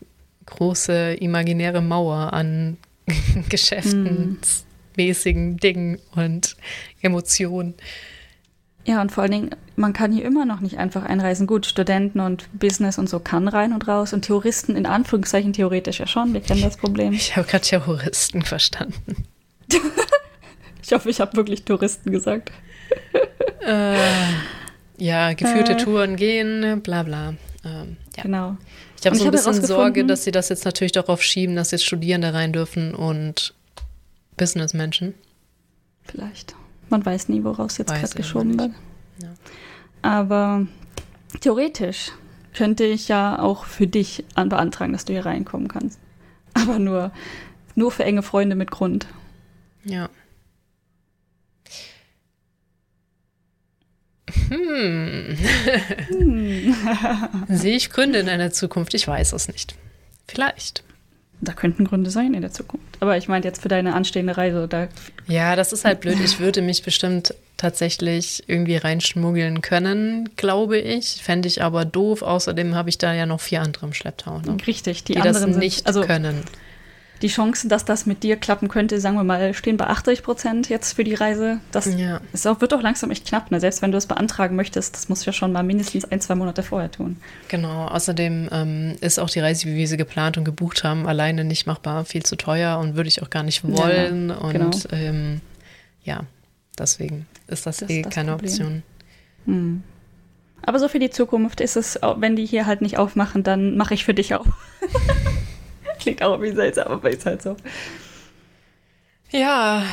große 0.46 1.14
imaginäre 1.20 1.80
Mauer 1.80 2.32
an 2.32 2.76
Hm. 3.50 4.38
Geschäftensmäßigen 4.92 5.56
Dingen 5.58 5.98
und 6.14 6.56
Emotionen. 7.00 7.74
Ja, 8.84 9.00
und 9.00 9.12
vor 9.12 9.22
allen 9.22 9.32
Dingen, 9.32 9.50
man 9.76 9.92
kann 9.92 10.12
hier 10.12 10.24
immer 10.24 10.44
noch 10.44 10.60
nicht 10.60 10.78
einfach 10.78 11.04
einreisen. 11.04 11.46
Gut, 11.46 11.66
Studenten 11.66 12.18
und 12.18 12.48
Business 12.58 12.98
und 12.98 13.08
so 13.08 13.20
kann 13.20 13.46
rein 13.46 13.72
und 13.72 13.86
raus 13.86 14.12
und 14.12 14.24
Touristen 14.24 14.74
in 14.74 14.86
Anführungszeichen 14.86 15.52
theoretisch 15.52 16.00
ja 16.00 16.06
schon. 16.08 16.32
Wir 16.32 16.40
kennen 16.40 16.62
das 16.62 16.76
Problem. 16.76 17.12
Ich 17.12 17.36
habe 17.36 17.46
gerade 17.46 17.64
Terroristen 17.64 18.42
verstanden. 18.42 19.24
Ich 20.84 20.92
hoffe, 20.92 21.08
ich 21.10 21.20
habe 21.20 21.36
wirklich 21.36 21.64
Touristen 21.64 22.10
gesagt. 22.10 22.50
Äh, 23.64 23.96
ja, 24.98 25.32
geführte 25.32 25.74
Äh. 25.74 25.76
Touren 25.76 26.16
gehen, 26.16 26.82
bla 26.82 27.04
bla. 27.04 27.34
Ähm, 27.64 27.96
ja. 28.16 28.24
Genau. 28.24 28.56
Ich 28.98 29.06
habe 29.06 29.14
so 29.14 29.22
ich 29.22 29.28
ein 29.28 29.34
habe 29.38 29.52
bisschen 29.52 29.64
Sorge, 29.64 30.04
dass 30.04 30.24
sie 30.24 30.32
das 30.32 30.48
jetzt 30.48 30.64
natürlich 30.64 30.90
darauf 30.90 31.22
schieben, 31.22 31.54
dass 31.54 31.70
jetzt 31.70 31.84
Studierende 31.84 32.34
rein 32.34 32.52
dürfen 32.52 32.96
und 32.96 33.54
Businessmenschen. 34.36 35.14
Vielleicht. 36.04 36.54
Man 36.88 37.04
weiß 37.04 37.28
nie, 37.28 37.44
woraus 37.44 37.78
jetzt 37.78 37.94
gerade 37.94 38.14
geschoben 38.14 38.58
wird. 38.58 38.72
Ja. 39.22 39.28
Aber 40.02 40.66
theoretisch 41.40 42.12
könnte 42.54 42.84
ich 42.84 43.08
ja 43.08 43.38
auch 43.38 43.64
für 43.64 43.86
dich 43.86 44.24
an 44.34 44.48
beantragen, 44.48 44.92
dass 44.92 45.04
du 45.04 45.12
hier 45.12 45.24
reinkommen 45.24 45.68
kannst. 45.68 45.98
Aber 46.54 46.78
nur, 46.78 47.12
nur 47.74 47.90
für 47.90 48.04
enge 48.04 48.22
Freunde 48.22 48.56
mit 48.56 48.70
Grund. 48.70 49.06
Ja. 49.84 50.10
Hm. 54.48 55.38
Hm. 56.08 56.76
Sehe 57.56 57.76
ich 57.76 57.90
Gründe 57.90 58.18
in 58.18 58.28
einer 58.28 58.50
Zukunft? 58.50 58.92
Ich 58.94 59.08
weiß 59.08 59.32
es 59.32 59.48
nicht. 59.48 59.74
Vielleicht. 60.28 60.84
Da 61.44 61.52
könnten 61.52 61.84
Gründe 61.84 62.10
sein 62.10 62.34
in 62.34 62.40
der 62.40 62.52
Zukunft. 62.52 62.86
Aber 63.00 63.16
ich 63.16 63.26
meine 63.26 63.44
jetzt 63.44 63.62
für 63.62 63.68
deine 63.68 63.94
anstehende 63.94 64.36
Reise, 64.36 64.68
da 64.68 64.86
Ja, 65.26 65.56
das 65.56 65.72
ist 65.72 65.84
halt 65.84 66.00
blöd. 66.00 66.18
Ich 66.24 66.38
würde 66.38 66.62
mich 66.62 66.84
bestimmt 66.84 67.34
tatsächlich 67.56 68.44
irgendwie 68.46 68.76
reinschmuggeln 68.76 69.60
können, 69.60 70.30
glaube 70.36 70.78
ich. 70.78 71.20
Fände 71.22 71.48
ich 71.48 71.62
aber 71.62 71.84
doof. 71.84 72.22
Außerdem 72.22 72.76
habe 72.76 72.90
ich 72.90 72.98
da 72.98 73.12
ja 73.12 73.26
noch 73.26 73.40
vier 73.40 73.60
andere 73.60 73.86
im 73.86 73.92
Schlepptau, 73.92 74.38
ne? 74.38 74.56
richtig, 74.66 75.04
die, 75.04 75.14
die, 75.14 75.20
das 75.20 75.36
anderen 75.36 75.54
sind, 75.54 75.60
nicht 75.60 75.86
also 75.86 76.02
können. 76.02 76.42
Die 77.22 77.28
Chancen, 77.28 77.68
dass 77.68 77.84
das 77.84 78.04
mit 78.04 78.22
dir 78.22 78.36
klappen 78.36 78.68
könnte, 78.68 79.00
sagen 79.00 79.16
wir 79.16 79.24
mal, 79.24 79.54
stehen 79.54 79.76
bei 79.76 79.86
80 79.86 80.22
Prozent 80.22 80.68
jetzt 80.68 80.92
für 80.94 81.04
die 81.04 81.14
Reise. 81.14 81.58
Das 81.70 81.86
Ja. 81.86 82.20
ist 82.32 82.46
auch, 82.46 82.60
wird 82.60 82.74
auch 82.74 82.82
langsam 82.82 83.10
echt 83.10 83.26
knapp, 83.26 83.50
ne? 83.50 83.60
Selbst 83.60 83.80
wenn 83.82 83.92
du 83.92 83.98
es 83.98 84.06
beantragen 84.06 84.56
möchtest, 84.56 84.94
das 84.96 85.08
musst 85.08 85.22
du 85.22 85.26
ja 85.26 85.32
schon 85.32 85.52
mal 85.52 85.62
mindestens 85.62 86.04
ein, 86.04 86.20
zwei 86.20 86.34
Monate 86.34 86.62
vorher 86.62 86.90
tun. 86.90 87.16
Genau, 87.48 87.86
außerdem 87.86 88.48
ähm, 88.52 88.96
ist 89.00 89.18
auch 89.18 89.30
die 89.30 89.40
Reise, 89.40 89.66
wie 89.68 89.74
wir 89.76 89.88
sie 89.88 89.96
geplant 89.96 90.36
und 90.36 90.44
gebucht 90.44 90.84
haben, 90.84 91.06
alleine 91.06 91.44
nicht 91.44 91.66
machbar, 91.66 92.04
viel 92.04 92.22
zu 92.24 92.36
teuer 92.36 92.78
und 92.78 92.96
würde 92.96 93.08
ich 93.08 93.22
auch 93.22 93.30
gar 93.30 93.42
nicht 93.44 93.62
Ja, 93.64 93.76
wollen. 93.78 94.30
und 94.30 94.52
genau. 94.52 94.70
ähm, 94.90 95.40
ja, 96.04 96.20
deswegen 96.78 97.26
ist 97.46 97.66
das, 97.66 97.78
Das 97.78 97.88
eh 97.90 98.00
ist 98.00 98.06
das 98.06 98.14
keine 98.14 98.32
Problem. 98.32 98.50
Option. 98.50 98.82
Hm. 99.46 99.82
Aber 100.64 100.78
so 100.78 100.88
für 100.88 100.98
die 101.00 101.10
Zukunft 101.10 101.60
ist 101.60 101.76
es, 101.76 102.02
auch 102.02 102.20
wenn 102.20 102.36
die 102.36 102.46
hier 102.46 102.66
halt 102.66 102.82
nicht 102.82 102.96
aufmachen, 102.98 103.42
dann 103.42 103.76
mache 103.76 103.94
ich 103.94 104.04
für 104.04 104.14
dich 104.14 104.34
auf. 104.34 104.46
Klingt 106.02 106.22
auch 106.22 106.40
wie 106.42 106.50
seltsam, 106.50 106.88
aber 106.88 107.10
ist 107.10 107.24
halt 107.24 107.42
so. 107.42 107.56
Ja, 109.30 109.84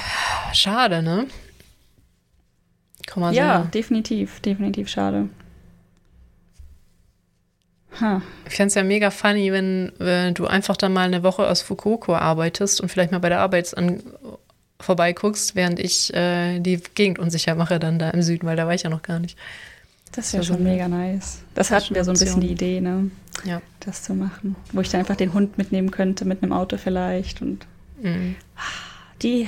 schade, 0.54 1.02
ne? 1.04 1.28
Komm 3.08 3.22
mal 3.22 3.34
ja, 3.34 3.64
so. 3.64 3.70
definitiv, 3.70 4.40
definitiv 4.40 4.90
schade. 4.90 5.30
Ha. 8.02 8.22
Ich 8.48 8.56
fände 8.56 8.68
es 8.68 8.76
ja 8.76 8.84
mega 8.84 9.12
funny, 9.12 9.52
wenn, 9.52 9.92
wenn 9.98 10.34
du 10.34 10.48
einfach 10.48 10.78
dann 10.78 10.94
mal 10.94 11.06
eine 11.06 11.24
Woche 11.24 11.48
aus 11.48 11.62
Fukuoka 11.62 12.18
arbeitest 12.18 12.82
und 12.82 12.90
vielleicht 12.90 13.12
mal 13.12 13.20
bei 13.20 13.30
der 13.30 13.40
Arbeit 13.40 13.76
an, 13.78 14.02
vorbeiguckst, 14.82 15.56
während 15.56 15.80
ich 15.80 16.14
äh, 16.14 16.60
die 16.60 16.82
Gegend 16.96 17.20
unsicher 17.20 17.56
mache 17.56 17.80
dann 17.80 18.00
da 18.00 18.10
im 18.10 18.22
Süden, 18.22 18.48
weil 18.48 18.56
da 18.56 18.66
war 18.66 18.74
ich 18.74 18.84
ja 18.84 18.90
noch 18.90 19.02
gar 19.02 19.20
nicht. 19.20 19.38
Das 20.12 20.34
wäre 20.34 20.44
So 20.44 20.54
schon 20.54 20.64
mega 20.64 20.88
nice. 20.88 21.40
Das 21.54 21.68
Das 21.70 21.78
ist 21.78 21.86
hatten 21.86 21.96
wir 21.96 22.04
so 22.04 22.12
ein 22.12 22.18
bisschen 22.20 22.42
die. 22.42 22.48
Idee, 22.52 22.82
ne? 22.82 23.12
Ja. 23.46 23.62
Das 23.80 24.04
zu 24.04 24.14
machen. 24.14 24.56
Wo 24.74 24.82
ich 24.82 24.90
dann 24.90 25.00
einfach 25.02 25.16
den 25.16 25.34
Hund 25.34 25.58
mitnehmen 25.58 25.92
könnte, 25.92 26.26
mit 26.26 26.42
einem 26.44 26.52
Auto 26.54 26.78
vielleicht. 26.78 27.42
Und 27.42 27.66
Mhm. 28.02 28.36
die, 29.22 29.48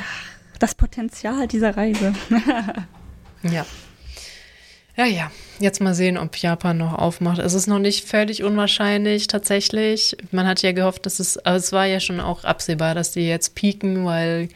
das 0.60 0.76
Potenzial 0.76 1.48
dieser 1.48 1.76
Reise. 1.78 2.14
Ja. 3.44 3.66
Ja, 4.96 5.06
ja. 5.06 5.32
Jetzt 5.60 5.82
mal 5.82 5.96
sehen, 5.96 6.18
ob 6.18 6.36
Japan 6.38 6.78
noch 6.78 6.94
aufmacht. 6.94 7.40
Es 7.40 7.54
ist 7.56 7.66
noch 7.66 7.80
nicht 7.80 8.08
völlig 8.08 8.44
unwahrscheinlich, 8.44 9.26
tatsächlich. 9.26 10.16
Man 10.32 10.46
hat 10.46 10.62
ja 10.62 10.74
gehofft, 10.74 11.06
dass 11.08 11.20
es, 11.20 11.38
aber 11.44 11.56
es 11.56 11.72
war 11.72 11.86
ja 11.88 12.00
schon 12.00 12.20
auch 12.20 12.44
absehbar, 12.44 12.94
dass 12.94 13.12
die 13.14 13.28
jetzt 13.28 13.56
pieken, 13.56 14.06
weil 14.06 14.50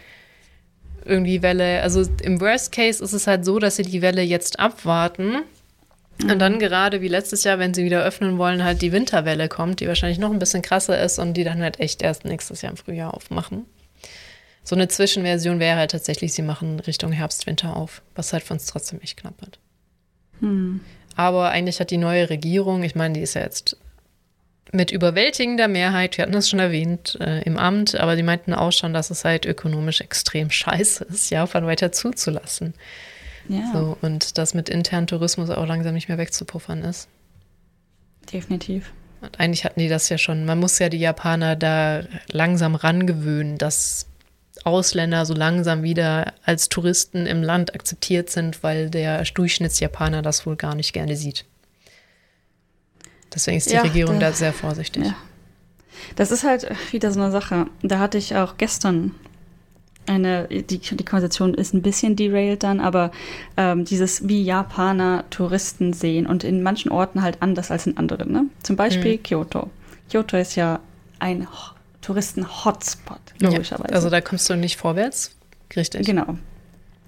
irgendwie 1.03 1.41
Welle, 1.41 1.81
also 1.81 2.03
im 2.21 2.39
Worst 2.41 2.71
Case 2.71 3.03
ist 3.03 3.13
es 3.13 3.25
halt 3.27 3.43
so, 3.45 3.57
dass 3.59 3.77
sie 3.77 3.83
die 3.83 4.01
Welle 4.03 4.21
jetzt 4.21 4.59
abwarten. 4.59 5.37
Und 6.21 6.39
dann 6.39 6.59
gerade 6.59 7.01
wie 7.01 7.07
letztes 7.07 7.43
Jahr, 7.43 7.59
wenn 7.59 7.73
sie 7.73 7.83
wieder 7.83 8.03
öffnen 8.03 8.37
wollen, 8.37 8.63
halt 8.63 8.81
die 8.81 8.91
Winterwelle 8.91 9.49
kommt, 9.49 9.81
die 9.81 9.87
wahrscheinlich 9.87 10.17
noch 10.17 10.31
ein 10.31 10.39
bisschen 10.39 10.61
krasser 10.61 11.01
ist 11.01 11.19
und 11.19 11.33
die 11.33 11.43
dann 11.43 11.61
halt 11.61 11.79
echt 11.79 12.01
erst 12.01 12.23
nächstes 12.23 12.61
Jahr 12.61 12.71
im 12.71 12.77
Frühjahr 12.77 13.13
aufmachen. 13.13 13.65
So 14.63 14.75
eine 14.75 14.87
Zwischenversion 14.87 15.59
wäre 15.59 15.77
halt 15.77 15.91
tatsächlich, 15.91 16.33
sie 16.33 16.41
machen 16.41 16.79
Richtung 16.79 17.11
Herbst, 17.11 17.45
Winter 17.45 17.75
auf, 17.75 18.01
was 18.15 18.33
halt 18.33 18.43
für 18.43 18.53
uns 18.53 18.65
trotzdem 18.65 19.01
echt 19.01 19.17
knapp 19.17 19.39
wird. 19.41 19.59
Hm. 20.39 20.81
Aber 21.15 21.49
eigentlich 21.49 21.79
hat 21.79 21.91
die 21.91 21.97
neue 21.97 22.29
Regierung, 22.29 22.83
ich 22.83 22.95
meine, 22.95 23.13
die 23.13 23.21
ist 23.21 23.35
ja 23.35 23.41
jetzt 23.41 23.77
mit 24.71 24.91
überwältigender 24.91 25.67
Mehrheit, 25.67 26.17
wir 26.17 26.23
hatten 26.23 26.33
das 26.33 26.49
schon 26.49 26.59
erwähnt, 26.59 27.17
äh, 27.21 27.43
im 27.43 27.57
Amt, 27.57 27.95
aber 27.95 28.15
die 28.15 28.23
meinten 28.23 28.53
auch 28.53 28.71
schon, 28.71 28.93
dass 28.93 29.09
es 29.09 29.23
halt 29.23 29.45
ökonomisch 29.45 30.01
extrem 30.01 30.49
scheiße 30.49 31.05
ist, 31.05 31.29
Japan 31.29 31.67
weiter 31.67 31.91
zuzulassen. 31.91 32.73
Ja, 33.47 33.71
So, 33.73 33.97
und 34.01 34.37
das 34.37 34.53
mit 34.53 34.69
internen 34.69 35.07
Tourismus 35.07 35.49
auch 35.49 35.65
langsam 35.67 35.93
nicht 35.93 36.07
mehr 36.09 36.17
wegzupuffern 36.17 36.83
ist. 36.83 37.07
definitiv. 38.31 38.91
Und 39.21 39.39
eigentlich 39.39 39.63
hatten 39.65 39.79
die 39.79 39.87
das 39.87 40.09
ja 40.09 40.17
schon, 40.17 40.45
man 40.45 40.59
muss 40.59 40.77
ja 40.79 40.89
die 40.89 40.97
Japaner 40.99 41.55
da 41.55 42.03
langsam 42.31 42.75
rangewöhnen, 42.75 43.57
dass 43.57 44.07
Ausländer 44.63 45.25
so 45.25 45.33
langsam 45.33 45.83
wieder 45.83 46.33
als 46.43 46.69
Touristen 46.69 47.25
im 47.27 47.43
Land 47.43 47.73
akzeptiert 47.75 48.29
sind, 48.29 48.63
weil 48.63 48.89
der 48.89 49.23
Durchschnittsjapaner 49.23 50.21
das 50.21 50.45
wohl 50.45 50.55
gar 50.55 50.73
nicht 50.75 50.93
gerne 50.93 51.15
sieht. 51.15 51.45
Deswegen 53.33 53.57
ist 53.57 53.69
die 53.69 53.75
Ja, 53.75 53.81
Regierung 53.81 54.19
da- 54.19 54.27
da 54.29 54.33
sehr 54.33 54.53
vorsichtig. 54.53 55.05
Ja. 55.05 55.15
Das 56.15 56.31
ist 56.31 56.43
halt 56.43 56.67
wieder 56.91 57.11
so 57.11 57.21
eine 57.21 57.31
Sache. 57.31 57.67
Da 57.83 57.99
hatte 57.99 58.17
ich 58.17 58.35
auch 58.35 58.57
gestern 58.57 59.11
eine, 60.07 60.47
die, 60.47 60.79
die 60.79 61.05
Konversation 61.05 61.53
ist 61.53 61.73
ein 61.73 61.81
bisschen 61.81 62.15
derailed 62.15 62.63
dann, 62.63 62.79
aber 62.79 63.11
ähm, 63.57 63.85
dieses, 63.85 64.27
wie 64.27 64.43
Japaner 64.43 65.25
Touristen 65.29 65.93
sehen 65.93 66.27
und 66.27 66.43
in 66.43 66.63
manchen 66.63 66.91
Orten 66.91 67.21
halt 67.21 67.41
anders 67.41 67.71
als 67.71 67.87
in 67.87 67.97
anderen. 67.97 68.31
Ne? 68.31 68.45
Zum 68.63 68.75
Beispiel 68.75 69.17
Kyoto. 69.17 69.69
Kyoto 70.09 70.37
ist 70.37 70.55
ja 70.55 70.79
ein 71.19 71.47
Touristen-Hotspot, 72.01 73.19
logischerweise. 73.39 73.89
Ja, 73.89 73.95
also 73.95 74.09
da 74.09 74.21
kommst 74.21 74.49
du 74.49 74.55
nicht 74.55 74.77
vorwärts, 74.77 75.35
richtig? 75.75 76.05
Genau. 76.05 76.37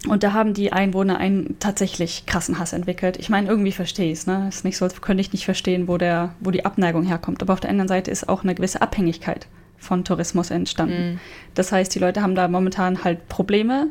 Und 0.08 0.24
da 0.24 0.34
haben 0.34 0.54
die 0.54 0.72
Einwohner 0.72 1.18
einen 1.18 1.58
tatsächlich 1.60 2.26
krassen 2.28 2.60
Hass 2.60 2.72
entwickelt. 2.74 3.18
Ich 3.18 3.30
meine, 3.30 3.48
irgendwie 3.48 3.72
verstehe 3.72 4.12
ich 4.12 4.20
es. 4.20 4.28
Ne? 4.28 4.48
Ist 4.48 4.64
nicht 4.64 4.78
so, 4.78 4.86
als 4.86 5.02
könnte 5.02 5.22
ich 5.22 5.34
nicht 5.34 5.46
verstehen, 5.46 5.88
wo, 5.88 5.98
der, 5.98 6.36
wo 6.40 6.52
die 6.52 6.66
Abneigung 6.66 7.04
herkommt. 7.04 7.42
Aber 7.42 7.54
auf 7.54 7.60
der 7.60 7.72
anderen 7.72 7.88
Seite 7.88 8.12
ist 8.12 8.30
auch 8.30 8.44
eine 8.44 8.54
gewisse 8.54 8.82
Abhängigkeit 8.82 9.48
von 9.78 10.04
Tourismus 10.04 10.52
entstanden. 10.52 11.14
Mhm. 11.14 11.20
Das 11.54 11.72
heißt, 11.72 11.94
die 11.94 12.00
Leute 12.00 12.22
haben 12.22 12.36
da 12.36 12.48
momentan 12.48 13.04
halt 13.04 13.28
Probleme, 13.28 13.88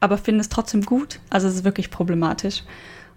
aber 0.00 0.18
finden 0.18 0.40
es 0.40 0.48
trotzdem 0.48 0.82
gut. 0.82 1.20
Also 1.30 1.48
es 1.48 1.56
ist 1.56 1.64
wirklich 1.64 1.90
problematisch. 1.90 2.62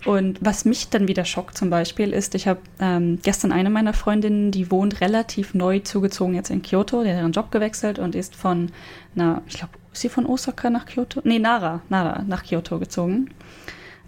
Und 0.05 0.39
was 0.41 0.65
mich 0.65 0.89
dann 0.89 1.07
wieder 1.07 1.25
schockt 1.25 1.57
zum 1.57 1.69
Beispiel 1.69 2.11
ist, 2.11 2.33
ich 2.33 2.47
habe 2.47 2.59
ähm, 2.79 3.19
gestern 3.21 3.51
eine 3.51 3.69
meiner 3.69 3.93
Freundinnen, 3.93 4.51
die 4.51 4.71
wohnt 4.71 4.99
relativ 4.99 5.53
neu 5.53 5.79
zugezogen 5.79 6.33
jetzt 6.33 6.49
in 6.49 6.63
Kyoto, 6.63 7.03
die 7.03 7.11
hat 7.11 7.17
ihren 7.17 7.31
Job 7.33 7.51
gewechselt 7.51 7.99
und 7.99 8.15
ist 8.15 8.35
von, 8.35 8.71
na, 9.13 9.43
ich 9.47 9.57
glaube, 9.57 9.73
ist 9.93 10.01
sie 10.01 10.09
von 10.09 10.25
Osaka 10.25 10.69
nach 10.69 10.85
Kyoto? 10.87 11.21
Nee, 11.23 11.37
Nara, 11.37 11.81
Nara 11.89 12.23
nach 12.27 12.43
Kyoto 12.43 12.79
gezogen. 12.79 13.29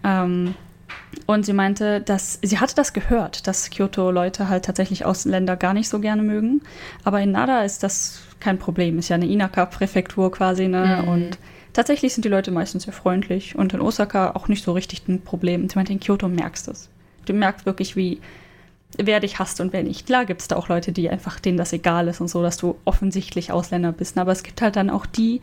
Ähm, 0.03 0.55
und 1.25 1.45
sie 1.45 1.53
meinte, 1.53 2.01
dass 2.01 2.39
sie 2.41 2.59
hatte 2.59 2.75
das 2.75 2.93
gehört, 2.93 3.47
dass 3.47 3.69
Kyoto-Leute 3.69 4.49
halt 4.49 4.65
tatsächlich 4.65 5.05
Ausländer 5.05 5.55
gar 5.55 5.73
nicht 5.73 5.89
so 5.89 5.99
gerne 5.99 6.23
mögen. 6.23 6.61
Aber 7.03 7.21
in 7.21 7.31
Nara 7.31 7.63
ist 7.63 7.83
das 7.83 8.21
kein 8.39 8.59
Problem. 8.59 8.99
Ist 8.99 9.09
ja 9.09 9.15
eine 9.15 9.27
Inaka-Präfektur 9.27 10.31
quasi, 10.31 10.67
ne? 10.67 11.01
Mhm. 11.01 11.07
Und 11.07 11.37
tatsächlich 11.71 12.13
sind 12.13 12.25
die 12.25 12.29
Leute 12.29 12.51
meistens 12.51 12.83
sehr 12.83 12.93
freundlich. 12.93 13.55
Und 13.55 13.73
in 13.73 13.81
Osaka 13.81 14.31
auch 14.31 14.47
nicht 14.47 14.63
so 14.63 14.73
richtig 14.73 15.07
ein 15.07 15.21
Problem. 15.21 15.69
Sie 15.69 15.75
meinte, 15.75 15.93
in 15.93 15.99
Kyoto 15.99 16.27
merkst 16.27 16.67
du 16.67 16.71
es. 16.71 16.89
Du 17.25 17.33
merkst 17.33 17.65
wirklich, 17.65 17.95
wie 17.95 18.19
wer 18.97 19.19
dich 19.19 19.39
hasst 19.39 19.61
und 19.61 19.73
wer 19.73 19.83
nicht. 19.83 20.05
Klar 20.05 20.25
gibt 20.25 20.41
es 20.41 20.47
da 20.47 20.55
auch 20.55 20.67
Leute, 20.67 20.91
die 20.91 21.09
einfach 21.09 21.39
denen 21.39 21.57
das 21.57 21.73
egal 21.73 22.07
ist 22.07 22.21
und 22.21 22.27
so, 22.27 22.41
dass 22.41 22.57
du 22.57 22.75
offensichtlich 22.85 23.51
Ausländer 23.51 23.91
bist. 23.91 24.17
Aber 24.17 24.31
es 24.31 24.43
gibt 24.43 24.61
halt 24.61 24.75
dann 24.75 24.89
auch 24.89 25.05
die, 25.05 25.41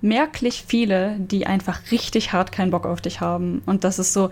merklich 0.00 0.64
viele, 0.66 1.16
die 1.18 1.46
einfach 1.46 1.80
richtig 1.90 2.32
hart 2.32 2.52
keinen 2.52 2.70
Bock 2.70 2.86
auf 2.86 3.00
dich 3.00 3.20
haben. 3.20 3.62
Und 3.66 3.84
das 3.84 3.98
ist 3.98 4.12
so, 4.12 4.30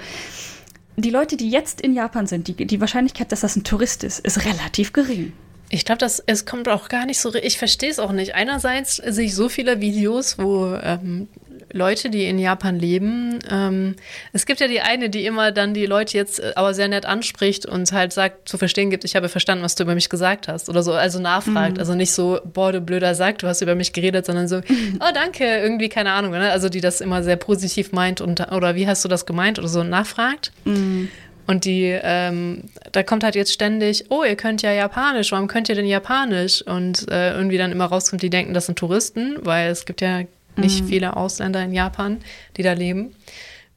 die 0.97 1.11
Leute, 1.11 1.37
die 1.37 1.51
jetzt 1.51 1.81
in 1.81 1.95
Japan 1.95 2.27
sind, 2.27 2.49
die, 2.49 2.55
die 2.67 2.81
Wahrscheinlichkeit, 2.81 3.33
dass 3.33 3.41
das 3.41 3.57
ein 3.57 3.65
Tourist 3.65 4.05
ist, 4.05 4.21
ist 4.21 4.45
relativ 4.45 4.93
gering. 4.93 5.33
Ich 5.71 5.85
glaube, 5.85 6.07
es 6.27 6.47
kommt 6.47 6.69
auch 6.69 6.89
gar 6.89 7.07
nicht 7.07 7.19
so. 7.19 7.35
Ich 7.35 7.59
verstehe 7.59 7.91
es 7.91 7.99
auch 7.99 8.13
nicht. 8.13 8.35
Einerseits 8.35 8.97
sehe 8.97 9.27
ich 9.27 9.35
so 9.35 9.49
viele 9.49 9.81
Videos, 9.81 10.39
wo 10.39 10.75
ähm, 10.75 11.29
Leute, 11.75 12.09
die 12.09 12.25
in 12.27 12.39
Japan 12.39 12.79
leben. 12.79 13.41
Ähm, 13.51 13.97
es 14.33 14.47
gibt 14.47 14.61
ja 14.61 14.69
die 14.69 14.81
eine, 14.81 15.11
die 15.11 15.27
immer 15.27 15.51
dann 15.51 15.75
die 15.75 15.87
Leute 15.87 16.17
jetzt 16.17 16.39
äh, 16.39 16.53
aber 16.55 16.73
sehr 16.73 16.89
nett 16.89 17.05
anspricht 17.05 17.67
und 17.67 17.91
halt 17.93 18.13
sagt, 18.13 18.49
zu 18.49 18.59
verstehen 18.59 18.91
gibt, 18.91 19.05
ich 19.05 19.17
habe 19.17 19.29
verstanden, 19.29 19.65
was 19.65 19.75
du 19.75 19.83
über 19.83 19.95
mich 19.95 20.09
gesagt 20.09 20.47
hast 20.47 20.69
oder 20.69 20.83
so, 20.83 20.93
also 20.93 21.19
nachfragt. 21.19 21.75
Mhm. 21.75 21.81
Also 21.81 21.95
nicht 21.95 22.13
so, 22.13 22.41
boah, 22.45 22.71
du 22.71 22.81
blöder 22.81 23.15
Sack, 23.17 23.39
du 23.39 23.49
hast 23.49 23.61
über 23.61 23.75
mich 23.75 23.93
geredet, 23.93 24.25
sondern 24.25 24.47
so, 24.47 24.59
oh, 24.59 25.13
danke, 25.13 25.45
irgendwie, 25.45 25.89
keine 25.89 26.13
Ahnung, 26.13 26.31
ne? 26.31 26.51
Also 26.51 26.69
die 26.69 26.81
das 26.81 27.01
immer 27.01 27.23
sehr 27.25 27.37
positiv 27.37 27.93
meint 27.93 28.21
und 28.21 28.41
oder 28.53 28.77
wie 28.77 28.87
hast 28.87 29.05
du 29.05 29.09
das 29.09 29.27
gemeint 29.27 29.59
oder 29.59 29.69
so 29.69 29.83
nachfragt. 29.83 30.53
Mhm. 30.65 31.09
Und 31.47 31.67
die, 31.67 31.99
ähm, 32.03 32.65
da 32.93 33.03
kommt 33.03 33.23
halt 33.23 33.35
jetzt 33.35 33.53
ständig, 33.53 34.07
oh, 34.09 34.25
ihr 34.25 34.37
könnt 34.37 34.63
ja 34.63 34.73
Japanisch, 34.73 35.31
warum 35.33 35.47
könnt 35.47 35.69
ihr 35.69 35.75
denn 35.75 35.87
Japanisch? 35.87 36.63
Und 36.63 37.11
äh, 37.11 37.35
irgendwie 37.35 37.59
dann 37.59 37.71
immer 37.71 37.85
rauskommt, 37.85 38.23
die 38.23 38.31
denken, 38.31 38.55
das 38.55 38.67
sind 38.67 38.79
Touristen, 38.79 39.37
weil 39.43 39.71
es 39.71 39.85
gibt 39.85 40.01
ja 40.01 40.23
nicht 40.57 40.83
mhm. 40.83 40.89
viele 40.89 41.17
Ausländer 41.17 41.63
in 41.63 41.73
Japan, 41.73 42.19
die 42.57 42.63
da 42.63 42.73
leben. 42.73 43.15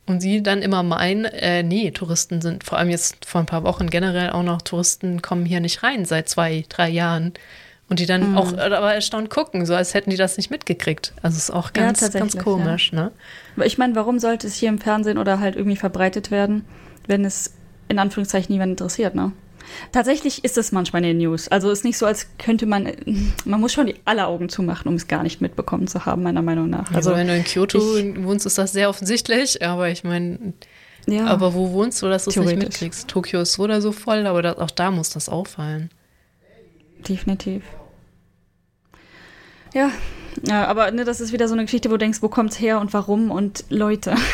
Und 0.06 0.22
sie 0.22 0.42
dann 0.42 0.62
immer 0.62 0.84
meinen, 0.84 1.26
äh, 1.26 1.64
nee, 1.64 1.92
Touristen 1.92 2.42
sind, 2.42 2.64
vor 2.64 2.78
allem 2.78 2.90
jetzt 2.90 3.26
vor 3.26 3.42
ein 3.42 3.46
paar 3.46 3.64
Wochen 3.64 3.90
generell 3.90 4.30
auch 4.30 4.44
noch, 4.44 4.62
Touristen 4.62 5.22
kommen 5.22 5.46
hier 5.46 5.60
nicht 5.60 5.84
rein 5.84 6.06
seit 6.06 6.30
zwei, 6.30 6.64
drei 6.70 6.90
Jahren. 6.90 7.34
Und 7.90 8.00
die 8.00 8.06
dann 8.06 8.32
mhm. 8.32 8.38
auch 8.38 8.58
aber 8.58 8.94
erstaunt 8.94 9.30
gucken, 9.30 9.66
so 9.66 9.74
als 9.74 9.94
hätten 9.94 10.10
die 10.10 10.18
das 10.18 10.36
nicht 10.38 10.52
mitgekriegt. 10.52 11.14
Also 11.22 11.38
ist 11.38 11.52
auch 11.52 11.72
ganz, 11.72 12.02
ja, 12.02 12.10
ganz 12.10 12.38
komisch, 12.38 12.92
ja. 12.92 13.12
ne? 13.56 13.66
Ich 13.66 13.78
meine, 13.78 13.96
warum 13.96 14.20
sollte 14.20 14.48
es 14.48 14.56
hier 14.56 14.70
im 14.70 14.80
Fernsehen 14.80 15.18
oder 15.18 15.40
halt 15.40 15.56
irgendwie 15.56 15.78
verbreitet 15.78 16.30
werden, 16.30 16.66
wenn 17.08 17.24
es 17.24 17.54
in 17.88 17.98
Anführungszeichen 18.00 18.52
niemand 18.52 18.72
interessiert, 18.72 19.16
ne? 19.16 19.32
Tatsächlich 19.92 20.44
ist 20.44 20.58
es 20.58 20.72
manchmal 20.72 21.04
in 21.04 21.10
den 21.10 21.18
News. 21.18 21.48
Also 21.48 21.70
ist 21.72 21.84
nicht 21.84 21.98
so, 21.98 22.06
als 22.06 22.28
könnte 22.38 22.66
man, 22.66 22.92
man 23.46 23.60
muss 23.60 23.74
schon 23.74 23.88
die 23.88 23.96
alle 24.06 24.28
Augen 24.28 24.50
zumachen, 24.50 24.88
um 24.88 24.96
es 24.96 25.08
gar 25.08 25.24
nicht 25.24 25.42
mitbekommen 25.42 25.88
zu 25.88 26.06
haben, 26.06 26.24
meiner 26.24 26.42
Meinung 26.42 26.70
nach. 26.70 26.88
Also, 26.94 27.12
also 27.12 27.16
wenn 27.16 27.28
du 27.28 27.36
in 27.36 27.44
Kyoto 27.44 27.98
ich, 27.98 28.24
wohnst, 28.24 28.46
ist 28.46 28.58
das 28.58 28.72
sehr 28.72 28.90
offensichtlich, 28.90 29.64
aber 29.64 29.90
ich 29.90 30.04
meine, 30.04 30.54
ja, 31.08 31.26
aber 31.26 31.54
wo 31.54 31.72
wohnst 31.72 32.02
du, 32.02 32.10
dass 32.10 32.26
du 32.26 32.32
es 32.32 32.36
nicht 32.38 32.58
mitkriegst? 32.58 33.08
Tokio 33.08 33.42
ist 33.42 33.54
so 33.54 33.64
oder 33.64 33.82
so 33.82 33.92
voll, 33.92 34.28
aber 34.28 34.42
das, 34.42 34.58
auch 34.58 34.72
da 34.72 34.92
muss 34.92 35.10
das 35.10 35.30
auffallen. 35.30 35.90
Definitiv. 37.08 37.64
Ja, 39.74 39.92
ja 40.46 40.66
aber 40.68 40.92
ne, 40.92 41.06
das 41.06 41.22
ist 41.22 41.32
wieder 41.32 41.48
so 41.48 41.54
eine 41.54 41.64
Geschichte, 41.64 41.90
wo 41.90 41.94
du 41.94 42.00
denkst, 42.00 42.22
wo 42.22 42.28
kommt 42.28 42.52
es 42.52 42.60
her 42.60 42.82
und 42.82 42.94
warum 42.94 43.32
und 43.32 43.64
Leute. 43.70 44.16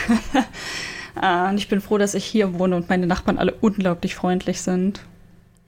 Ah, 1.15 1.49
und 1.49 1.57
ich 1.57 1.67
bin 1.67 1.79
froh, 1.79 1.99
dass 1.99 2.15
ich 2.15 2.25
hier 2.25 2.57
wohne 2.57 2.75
und 2.75 2.89
meine 2.89 3.05
Nachbarn 3.05 3.37
alle 3.37 3.53
unglaublich 3.53 4.15
freundlich 4.15 4.61
sind. 4.61 5.01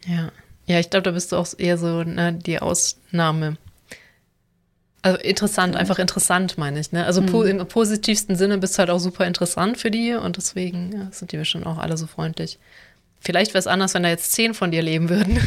Ja. 0.07 0.31
Ja, 0.67 0.79
ich 0.79 0.89
glaube, 0.89 1.03
da 1.03 1.11
bist 1.11 1.31
du 1.31 1.35
auch 1.35 1.47
eher 1.57 1.77
so 1.77 2.03
ne, 2.03 2.33
die 2.33 2.59
Ausnahme. 2.59 3.57
Also 5.03 5.19
interessant, 5.19 5.75
ja. 5.75 5.79
einfach 5.79 5.99
interessant, 5.99 6.57
meine 6.57 6.79
ich. 6.79 6.91
Ne? 6.91 7.05
Also 7.05 7.21
mhm. 7.21 7.25
po 7.27 7.43
im 7.43 7.67
positivsten 7.67 8.35
Sinne 8.35 8.57
bist 8.57 8.75
du 8.75 8.79
halt 8.79 8.89
auch 8.89 8.99
super 8.99 9.27
interessant 9.27 9.77
für 9.77 9.91
die 9.91 10.13
und 10.13 10.37
deswegen 10.37 10.91
ja, 10.93 11.07
sind 11.11 11.31
die 11.31 11.37
bestimmt 11.37 11.67
auch 11.67 11.77
alle 11.77 11.97
so 11.97 12.07
freundlich. 12.07 12.57
Vielleicht 13.19 13.53
wäre 13.53 13.59
es 13.59 13.67
anders, 13.67 13.93
wenn 13.93 14.03
da 14.03 14.09
jetzt 14.09 14.33
zehn 14.33 14.53
von 14.53 14.71
dir 14.71 14.83
leben 14.83 15.09
würden. 15.09 15.39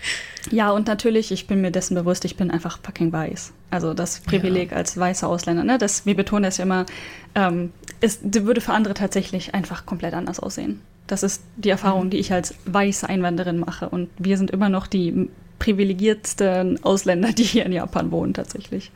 ja, 0.50 0.70
und 0.70 0.86
natürlich, 0.86 1.30
ich 1.30 1.46
bin 1.46 1.60
mir 1.60 1.70
dessen 1.70 1.94
bewusst, 1.94 2.24
ich 2.24 2.36
bin 2.36 2.50
einfach 2.50 2.78
fucking 2.82 3.12
weiß. 3.12 3.52
Also 3.70 3.92
das 3.92 4.20
Privileg 4.20 4.70
ja. 4.70 4.78
als 4.78 4.96
weißer 4.96 5.28
Ausländer, 5.28 5.62
ne? 5.62 5.76
Das, 5.76 6.06
wir 6.06 6.14
betonen 6.14 6.44
das 6.44 6.56
ja 6.56 6.64
immer, 6.64 6.86
ähm, 7.34 7.72
es 8.00 8.20
würde 8.22 8.62
für 8.62 8.72
andere 8.72 8.94
tatsächlich 8.94 9.54
einfach 9.54 9.84
komplett 9.84 10.14
anders 10.14 10.40
aussehen. 10.40 10.80
Das 11.08 11.24
ist 11.24 11.42
die 11.56 11.70
Erfahrung, 11.70 12.04
mhm. 12.04 12.10
die 12.10 12.18
ich 12.18 12.32
als 12.32 12.54
weiße 12.66 13.08
Einwanderin 13.08 13.58
mache. 13.58 13.88
Und 13.88 14.08
wir 14.18 14.38
sind 14.38 14.52
immer 14.52 14.68
noch 14.68 14.86
die 14.86 15.28
privilegiertsten 15.58 16.84
Ausländer, 16.84 17.32
die 17.32 17.42
hier 17.42 17.66
in 17.66 17.72
Japan 17.72 18.12
wohnen, 18.12 18.34
tatsächlich. 18.34 18.92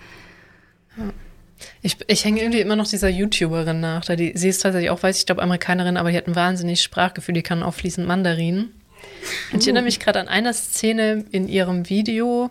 Ja. 0.96 1.10
Ich, 1.80 1.96
ich 2.06 2.24
hänge 2.24 2.40
irgendwie 2.40 2.60
immer 2.60 2.76
noch 2.76 2.88
dieser 2.88 3.08
YouTuberin 3.08 3.80
nach. 3.80 4.04
Da 4.04 4.16
die, 4.16 4.32
sie 4.34 4.48
ist 4.48 4.60
tatsächlich 4.60 4.90
auch 4.90 5.02
weiß, 5.02 5.18
ich 5.18 5.26
glaube, 5.26 5.42
Amerikanerin, 5.42 5.96
aber 5.96 6.10
die 6.10 6.16
hat 6.16 6.26
ein 6.26 6.36
wahnsinnig 6.36 6.82
Sprachgefühl, 6.82 7.34
die 7.34 7.42
kann 7.42 7.62
auch 7.62 7.74
fließend 7.74 8.06
Mandarin. 8.06 8.72
Und 9.52 9.60
ich 9.60 9.66
erinnere 9.66 9.84
mich 9.84 10.00
gerade 10.00 10.20
an 10.20 10.28
eine 10.28 10.52
Szene 10.54 11.24
in 11.30 11.48
ihrem 11.48 11.88
Video, 11.88 12.50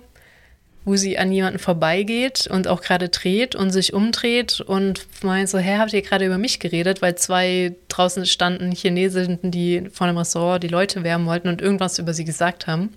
wo 0.84 0.96
sie 0.96 1.18
an 1.18 1.32
jemanden 1.32 1.60
vorbeigeht 1.60 2.48
und 2.48 2.68
auch 2.68 2.82
gerade 2.82 3.10
dreht 3.10 3.56
und 3.56 3.72
sich 3.72 3.94
umdreht 3.94 4.62
und 4.62 5.06
meint 5.22 5.50
so, 5.50 5.60
hä, 5.60 5.78
habt 5.78 5.94
ihr 5.94 6.02
gerade 6.02 6.26
über 6.26 6.38
mich 6.38 6.60
geredet? 6.60 7.02
Weil 7.02 7.16
zwei 7.16 7.76
draußen 7.88 8.26
standen 8.26 8.72
Chinesen, 8.72 9.40
die 9.44 9.90
vor 9.92 10.08
einem 10.08 10.18
Restaurant 10.18 10.64
die 10.64 10.68
Leute 10.68 11.04
wärmen 11.04 11.28
wollten 11.28 11.50
und 11.50 11.62
irgendwas 11.62 12.00
über 12.00 12.14
sie 12.14 12.26
gesagt 12.26 12.66
haben. 12.66 12.90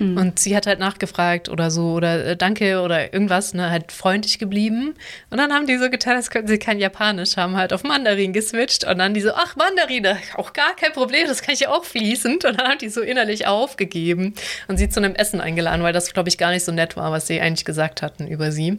Mhm. 0.00 0.16
Und 0.16 0.38
sie 0.38 0.56
hat 0.56 0.66
halt 0.66 0.78
nachgefragt 0.78 1.48
oder 1.48 1.70
so 1.70 1.92
oder 1.92 2.24
äh, 2.24 2.36
danke 2.36 2.80
oder 2.80 3.12
irgendwas, 3.12 3.52
ne, 3.54 3.70
halt 3.70 3.92
freundlich 3.92 4.38
geblieben. 4.38 4.94
Und 5.28 5.38
dann 5.38 5.52
haben 5.52 5.66
die 5.66 5.76
so 5.76 5.90
getan, 5.90 6.16
als 6.16 6.30
könnten 6.30 6.48
sie 6.48 6.58
kein 6.58 6.78
Japanisch, 6.78 7.36
haben 7.36 7.56
halt 7.56 7.72
auf 7.72 7.84
Mandarin 7.84 8.32
geswitcht 8.32 8.84
und 8.84 8.98
dann 8.98 9.12
die 9.12 9.20
so, 9.20 9.32
ach, 9.34 9.56
Mandarin, 9.56 10.06
auch 10.36 10.54
gar 10.54 10.74
kein 10.74 10.92
Problem, 10.92 11.26
das 11.28 11.42
kann 11.42 11.54
ich 11.54 11.60
ja 11.60 11.68
auch 11.68 11.84
fließend. 11.84 12.44
Und 12.46 12.58
dann 12.58 12.66
haben 12.66 12.78
die 12.78 12.88
so 12.88 13.02
innerlich 13.02 13.46
aufgegeben 13.46 14.34
und 14.68 14.78
sie 14.78 14.88
zu 14.88 15.00
einem 15.00 15.14
Essen 15.14 15.40
eingeladen, 15.40 15.82
weil 15.82 15.92
das, 15.92 16.12
glaube 16.12 16.30
ich, 16.30 16.38
gar 16.38 16.50
nicht 16.50 16.64
so 16.64 16.72
nett 16.72 16.96
war, 16.96 17.12
was 17.12 17.26
sie 17.26 17.40
eigentlich 17.40 17.66
gesagt 17.66 18.00
hatten 18.00 18.26
über 18.26 18.50
sie. 18.50 18.78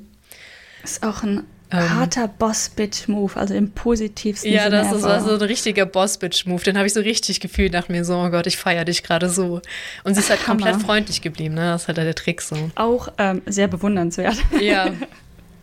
Ist 0.83 1.03
auch 1.03 1.21
ein 1.21 1.45
Harter 1.77 2.27
Boss-Bitch-Move, 2.27 3.37
also 3.37 3.53
im 3.53 3.71
positivsten 3.71 4.51
ja, 4.51 4.63
Sinne. 4.63 4.77
Ja, 4.77 4.83
das 4.83 4.97
ist 4.97 5.03
also 5.03 5.35
ein 5.35 5.41
richtiger 5.41 5.85
Boss-Bitch-Move. 5.85 6.63
Den 6.63 6.77
habe 6.77 6.87
ich 6.87 6.93
so 6.93 6.99
richtig 6.99 7.39
gefühlt 7.39 7.71
nach 7.71 7.87
mir 7.87 8.03
so, 8.03 8.17
oh 8.17 8.29
Gott, 8.29 8.47
ich 8.47 8.57
feiere 8.57 8.85
dich 8.85 9.03
gerade 9.03 9.29
so. 9.29 9.61
Und 10.03 10.15
sie 10.15 10.19
ist 10.19 10.29
halt 10.29 10.45
Hammer. 10.47 10.65
komplett 10.65 10.81
freundlich 10.81 11.21
geblieben, 11.21 11.55
ne? 11.55 11.71
Das 11.71 11.83
ist 11.83 11.87
halt 11.87 11.97
der 11.97 12.13
Trick 12.15 12.41
so. 12.41 12.71
Auch 12.75 13.09
ähm, 13.17 13.41
sehr 13.45 13.67
bewundernswert. 13.67 14.35
Ja. 14.59 14.91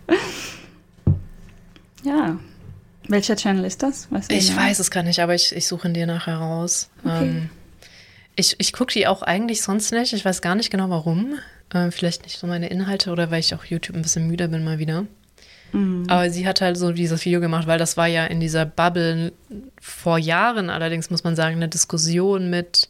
ja. 2.04 2.38
Welcher 3.08 3.36
Channel 3.36 3.64
ist 3.64 3.82
das? 3.82 4.10
Weißt 4.10 4.32
ich 4.32 4.54
weiß 4.54 4.78
es 4.78 4.90
gar 4.90 5.02
nicht, 5.02 5.20
aber 5.20 5.34
ich, 5.34 5.54
ich 5.54 5.66
suche 5.66 5.88
ihn 5.88 5.94
dir 5.94 6.06
nachher 6.06 6.36
raus. 6.36 6.90
Okay. 7.04 7.24
Ähm, 7.24 7.50
ich 8.36 8.54
ich 8.58 8.72
gucke 8.72 8.92
die 8.92 9.06
auch 9.06 9.22
eigentlich 9.22 9.62
sonst 9.62 9.92
nicht. 9.92 10.12
Ich 10.12 10.24
weiß 10.24 10.42
gar 10.42 10.54
nicht 10.54 10.70
genau 10.70 10.90
warum. 10.90 11.34
Äh, 11.72 11.90
vielleicht 11.90 12.22
nicht 12.24 12.38
so 12.38 12.46
meine 12.46 12.68
Inhalte 12.68 13.10
oder 13.10 13.30
weil 13.30 13.40
ich 13.40 13.54
auch 13.54 13.64
YouTube 13.64 13.96
ein 13.96 14.02
bisschen 14.02 14.26
müde 14.26 14.48
bin 14.48 14.62
mal 14.62 14.78
wieder. 14.78 15.06
Mhm. 15.72 16.04
Aber 16.08 16.30
sie 16.30 16.46
hat 16.46 16.60
halt 16.60 16.76
so 16.76 16.92
dieses 16.92 17.24
Video 17.24 17.40
gemacht, 17.40 17.66
weil 17.66 17.78
das 17.78 17.96
war 17.96 18.06
ja 18.06 18.26
in 18.26 18.40
dieser 18.40 18.64
Bubble 18.64 19.32
vor 19.80 20.18
Jahren, 20.18 20.70
allerdings 20.70 21.10
muss 21.10 21.24
man 21.24 21.36
sagen, 21.36 21.56
eine 21.56 21.68
Diskussion 21.68 22.50
mit, 22.50 22.88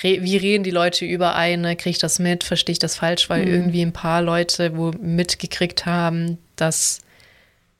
wie 0.00 0.36
reden 0.36 0.64
die 0.64 0.70
Leute 0.70 1.04
über 1.04 1.34
eine, 1.34 1.76
kriege 1.76 1.90
ich 1.90 1.98
das 1.98 2.18
mit, 2.18 2.44
verstehe 2.44 2.72
ich 2.72 2.78
das 2.78 2.96
falsch, 2.96 3.28
weil 3.28 3.46
mhm. 3.46 3.52
irgendwie 3.52 3.82
ein 3.82 3.92
paar 3.92 4.22
Leute 4.22 4.76
wo 4.76 4.92
mitgekriegt 5.00 5.86
haben, 5.86 6.38
dass 6.56 7.00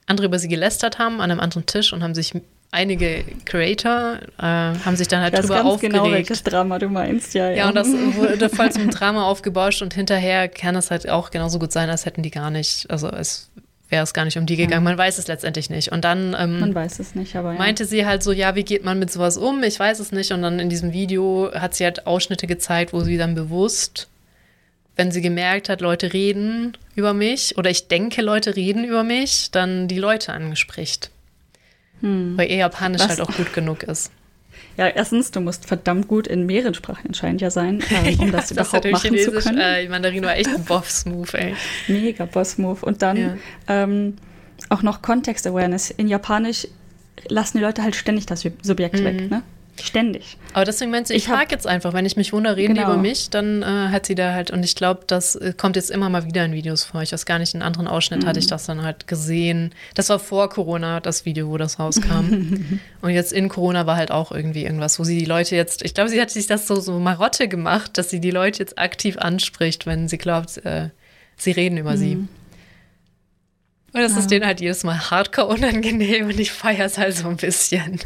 andere 0.06 0.26
über 0.26 0.38
sie 0.38 0.48
gelästert 0.48 0.98
haben 0.98 1.20
an 1.20 1.30
einem 1.30 1.40
anderen 1.40 1.66
Tisch 1.66 1.92
und 1.92 2.02
haben 2.02 2.14
sich 2.14 2.32
einige 2.70 3.24
Creator 3.44 4.18
äh, 4.38 4.42
haben 4.42 4.96
sich 4.96 5.08
dann 5.08 5.22
halt 5.22 5.32
das 5.32 5.42
drüber 5.42 5.56
ganz 5.56 5.66
aufgeregt. 5.66 5.94
genau, 5.94 6.12
welches 6.12 6.42
Drama 6.42 6.78
du 6.78 6.88
meinst, 6.88 7.34
ja. 7.34 7.50
Ja, 7.50 7.56
Ja, 7.56 7.68
und 7.68 7.74
das 7.74 7.88
wurde 8.14 8.48
voll 8.48 8.70
zum 8.72 8.90
Drama 8.90 9.24
aufgebauscht 9.24 9.82
und 9.82 9.94
hinterher 9.94 10.48
kann 10.48 10.76
es 10.76 10.90
halt 10.90 11.08
auch 11.08 11.30
genauso 11.30 11.58
gut 11.58 11.72
sein, 11.72 11.88
als 11.88 12.04
hätten 12.04 12.22
die 12.22 12.30
gar 12.30 12.50
nicht, 12.50 12.90
also 12.90 13.08
es 13.08 13.50
wäre 13.88 14.02
es 14.02 14.12
gar 14.12 14.24
nicht 14.24 14.36
um 14.36 14.46
die 14.46 14.56
gegangen. 14.56 14.84
Man 14.84 14.98
weiß 14.98 15.18
es 15.18 15.28
letztendlich 15.28 15.70
nicht. 15.70 15.90
Und 15.92 16.04
dann 16.04 16.36
ähm, 16.38 16.60
Man 16.60 16.74
weiß 16.74 16.98
es 16.98 17.14
nicht, 17.14 17.36
aber 17.36 17.52
ja. 17.52 17.58
meinte 17.58 17.84
sie 17.84 18.04
halt 18.04 18.22
so, 18.22 18.32
ja, 18.32 18.54
wie 18.54 18.64
geht 18.64 18.84
man 18.84 18.98
mit 18.98 19.10
sowas 19.10 19.36
um? 19.36 19.62
Ich 19.62 19.78
weiß 19.78 19.98
es 20.00 20.12
nicht. 20.12 20.32
Und 20.32 20.42
dann 20.42 20.58
in 20.58 20.68
diesem 20.68 20.92
Video 20.92 21.50
hat 21.54 21.74
sie 21.74 21.84
halt 21.84 22.06
Ausschnitte 22.06 22.46
gezeigt, 22.46 22.92
wo 22.92 23.00
sie 23.00 23.16
dann 23.16 23.34
bewusst, 23.34 24.08
wenn 24.96 25.10
sie 25.10 25.22
gemerkt 25.22 25.68
hat, 25.68 25.80
Leute 25.80 26.12
reden 26.12 26.76
über 26.94 27.14
mich 27.14 27.56
oder 27.56 27.70
ich 27.70 27.88
denke, 27.88 28.20
Leute 28.20 28.56
reden 28.56 28.84
über 28.84 29.04
mich, 29.04 29.50
dann 29.52 29.88
die 29.88 29.98
Leute 29.98 30.32
angespricht. 30.32 31.10
Weil 32.36 32.50
ihr 32.50 32.56
Japanisch 32.56 33.02
Was? 33.02 33.08
halt 33.08 33.20
auch 33.20 33.34
gut 33.34 33.52
genug 33.52 33.82
ist. 33.84 34.12
Ja, 34.78 34.86
erstens, 34.88 35.30
du 35.32 35.40
musst 35.40 35.66
verdammt 35.66 36.08
gut 36.08 36.26
in 36.26 36.46
mehreren 36.46 36.72
Sprachen 36.72 37.08
anscheinend 37.08 37.40
ja 37.42 37.50
sein, 37.50 37.82
ähm, 37.90 38.18
um 38.20 38.32
das 38.32 38.50
überhaupt 38.50 38.72
natürlich 38.72 39.02
machen 39.02 39.18
zu 39.18 39.32
können. 39.32 39.58
Äh, 39.58 39.88
Mandarin 39.88 40.24
war 40.24 40.36
echt 40.36 40.48
ein 40.48 40.64
Boss-Move, 40.64 41.36
ey. 41.38 41.54
Mega 41.88 42.24
Boss-Move. 42.24 42.86
Und 42.86 43.02
dann 43.02 43.16
Ja. 43.18 43.36
ähm, 43.66 44.14
auch 44.70 44.82
noch 44.82 45.02
Context-Awareness. 45.02 45.90
In 45.90 46.08
Japanisch 46.08 46.66
lassen 47.28 47.58
die 47.58 47.64
Leute 47.64 47.82
halt 47.82 47.96
ständig 47.96 48.24
das 48.26 48.40
Sub- 48.40 48.64
Subjekt 48.64 49.02
weg, 49.04 49.30
ne? 49.30 49.42
Ständig. 49.82 50.36
Aber 50.54 50.64
deswegen 50.64 50.90
meinte 50.90 51.08
sie, 51.08 51.14
ich 51.14 51.24
Ich 51.24 51.28
frage 51.28 51.50
jetzt 51.52 51.66
einfach, 51.66 51.92
wenn 51.92 52.04
ich 52.06 52.16
mich 52.16 52.32
wundere, 52.32 52.56
reden 52.56 52.74
die 52.74 52.80
Genau. 52.80 52.92
über 52.94 53.00
mich, 53.02 53.30
dann 53.30 53.62
äh, 53.62 53.66
hat 53.90 54.06
sie 54.06 54.14
da 54.14 54.32
halt, 54.32 54.50
und 54.50 54.64
ich 54.64 54.74
glaube, 54.74 55.02
das 55.06 55.36
äh, 55.36 55.52
kommt 55.56 55.76
jetzt 55.76 55.90
immer 55.90 56.08
mal 56.08 56.24
wieder 56.26 56.44
in 56.44 56.52
Videos 56.52 56.84
vor. 56.84 57.02
Ich 57.02 57.12
weiß 57.12 57.26
gar 57.26 57.38
nicht, 57.38 57.54
in 57.54 57.62
anderen 57.62 57.86
Ausschnitt 57.86 58.24
hatte 58.26 58.38
ich 58.38 58.46
Mhm. 58.46 58.50
das 58.50 58.66
dann 58.66 58.82
halt 58.82 59.06
gesehen. 59.06 59.72
Das 59.94 60.08
war 60.08 60.18
vor 60.18 60.48
Corona, 60.48 61.00
das 61.00 61.24
Video, 61.24 61.48
wo 61.48 61.56
das 61.58 61.78
rauskam. 61.78 62.80
und 63.02 63.10
jetzt 63.10 63.32
in 63.32 63.48
Corona 63.48 63.86
war 63.86 63.96
halt 63.96 64.10
auch 64.10 64.32
irgendwie 64.32 64.64
irgendwas, 64.64 64.98
wo 64.98 65.04
sie 65.04 65.18
die 65.18 65.24
Leute 65.26 65.54
jetzt, 65.56 65.84
ich 65.84 65.94
glaube, 65.94 66.10
sie 66.10 66.20
hat 66.20 66.30
sich 66.30 66.46
das 66.46 66.66
so, 66.66 66.76
so 66.80 66.98
Marotte 66.98 67.46
gemacht, 67.48 67.96
dass 67.98 68.10
sie 68.10 68.20
die 68.20 68.30
Leute 68.30 68.58
jetzt 68.60 68.78
aktiv 68.78 69.16
anspricht, 69.18 69.86
wenn 69.86 70.08
sie 70.08 70.18
glaubt, 70.18 70.56
äh, 70.64 70.90
sie 71.36 71.52
reden 71.52 71.76
über 71.78 71.96
sie. 71.96 72.16
Mhm. 72.16 72.28
Und 73.94 74.02
das 74.02 74.16
ist 74.18 74.30
denen 74.30 74.44
halt 74.44 74.60
jedes 74.60 74.84
Mal 74.84 75.10
hardcore 75.10 75.46
unangenehm 75.48 76.26
und 76.26 76.38
ich 76.38 76.52
feiere 76.52 76.84
es 76.84 76.98
halt 76.98 77.16
so 77.16 77.26
ein 77.28 77.36
bisschen. 77.38 77.98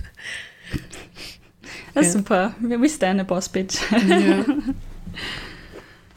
Das 1.95 2.07
ist 2.07 2.15
Ja. 2.15 2.19
super. 2.21 2.55
We 2.61 2.89
stand 2.89 3.21
a 3.21 3.25
boss 3.25 3.49
bitch. 3.49 3.79
Ja. 4.09 4.45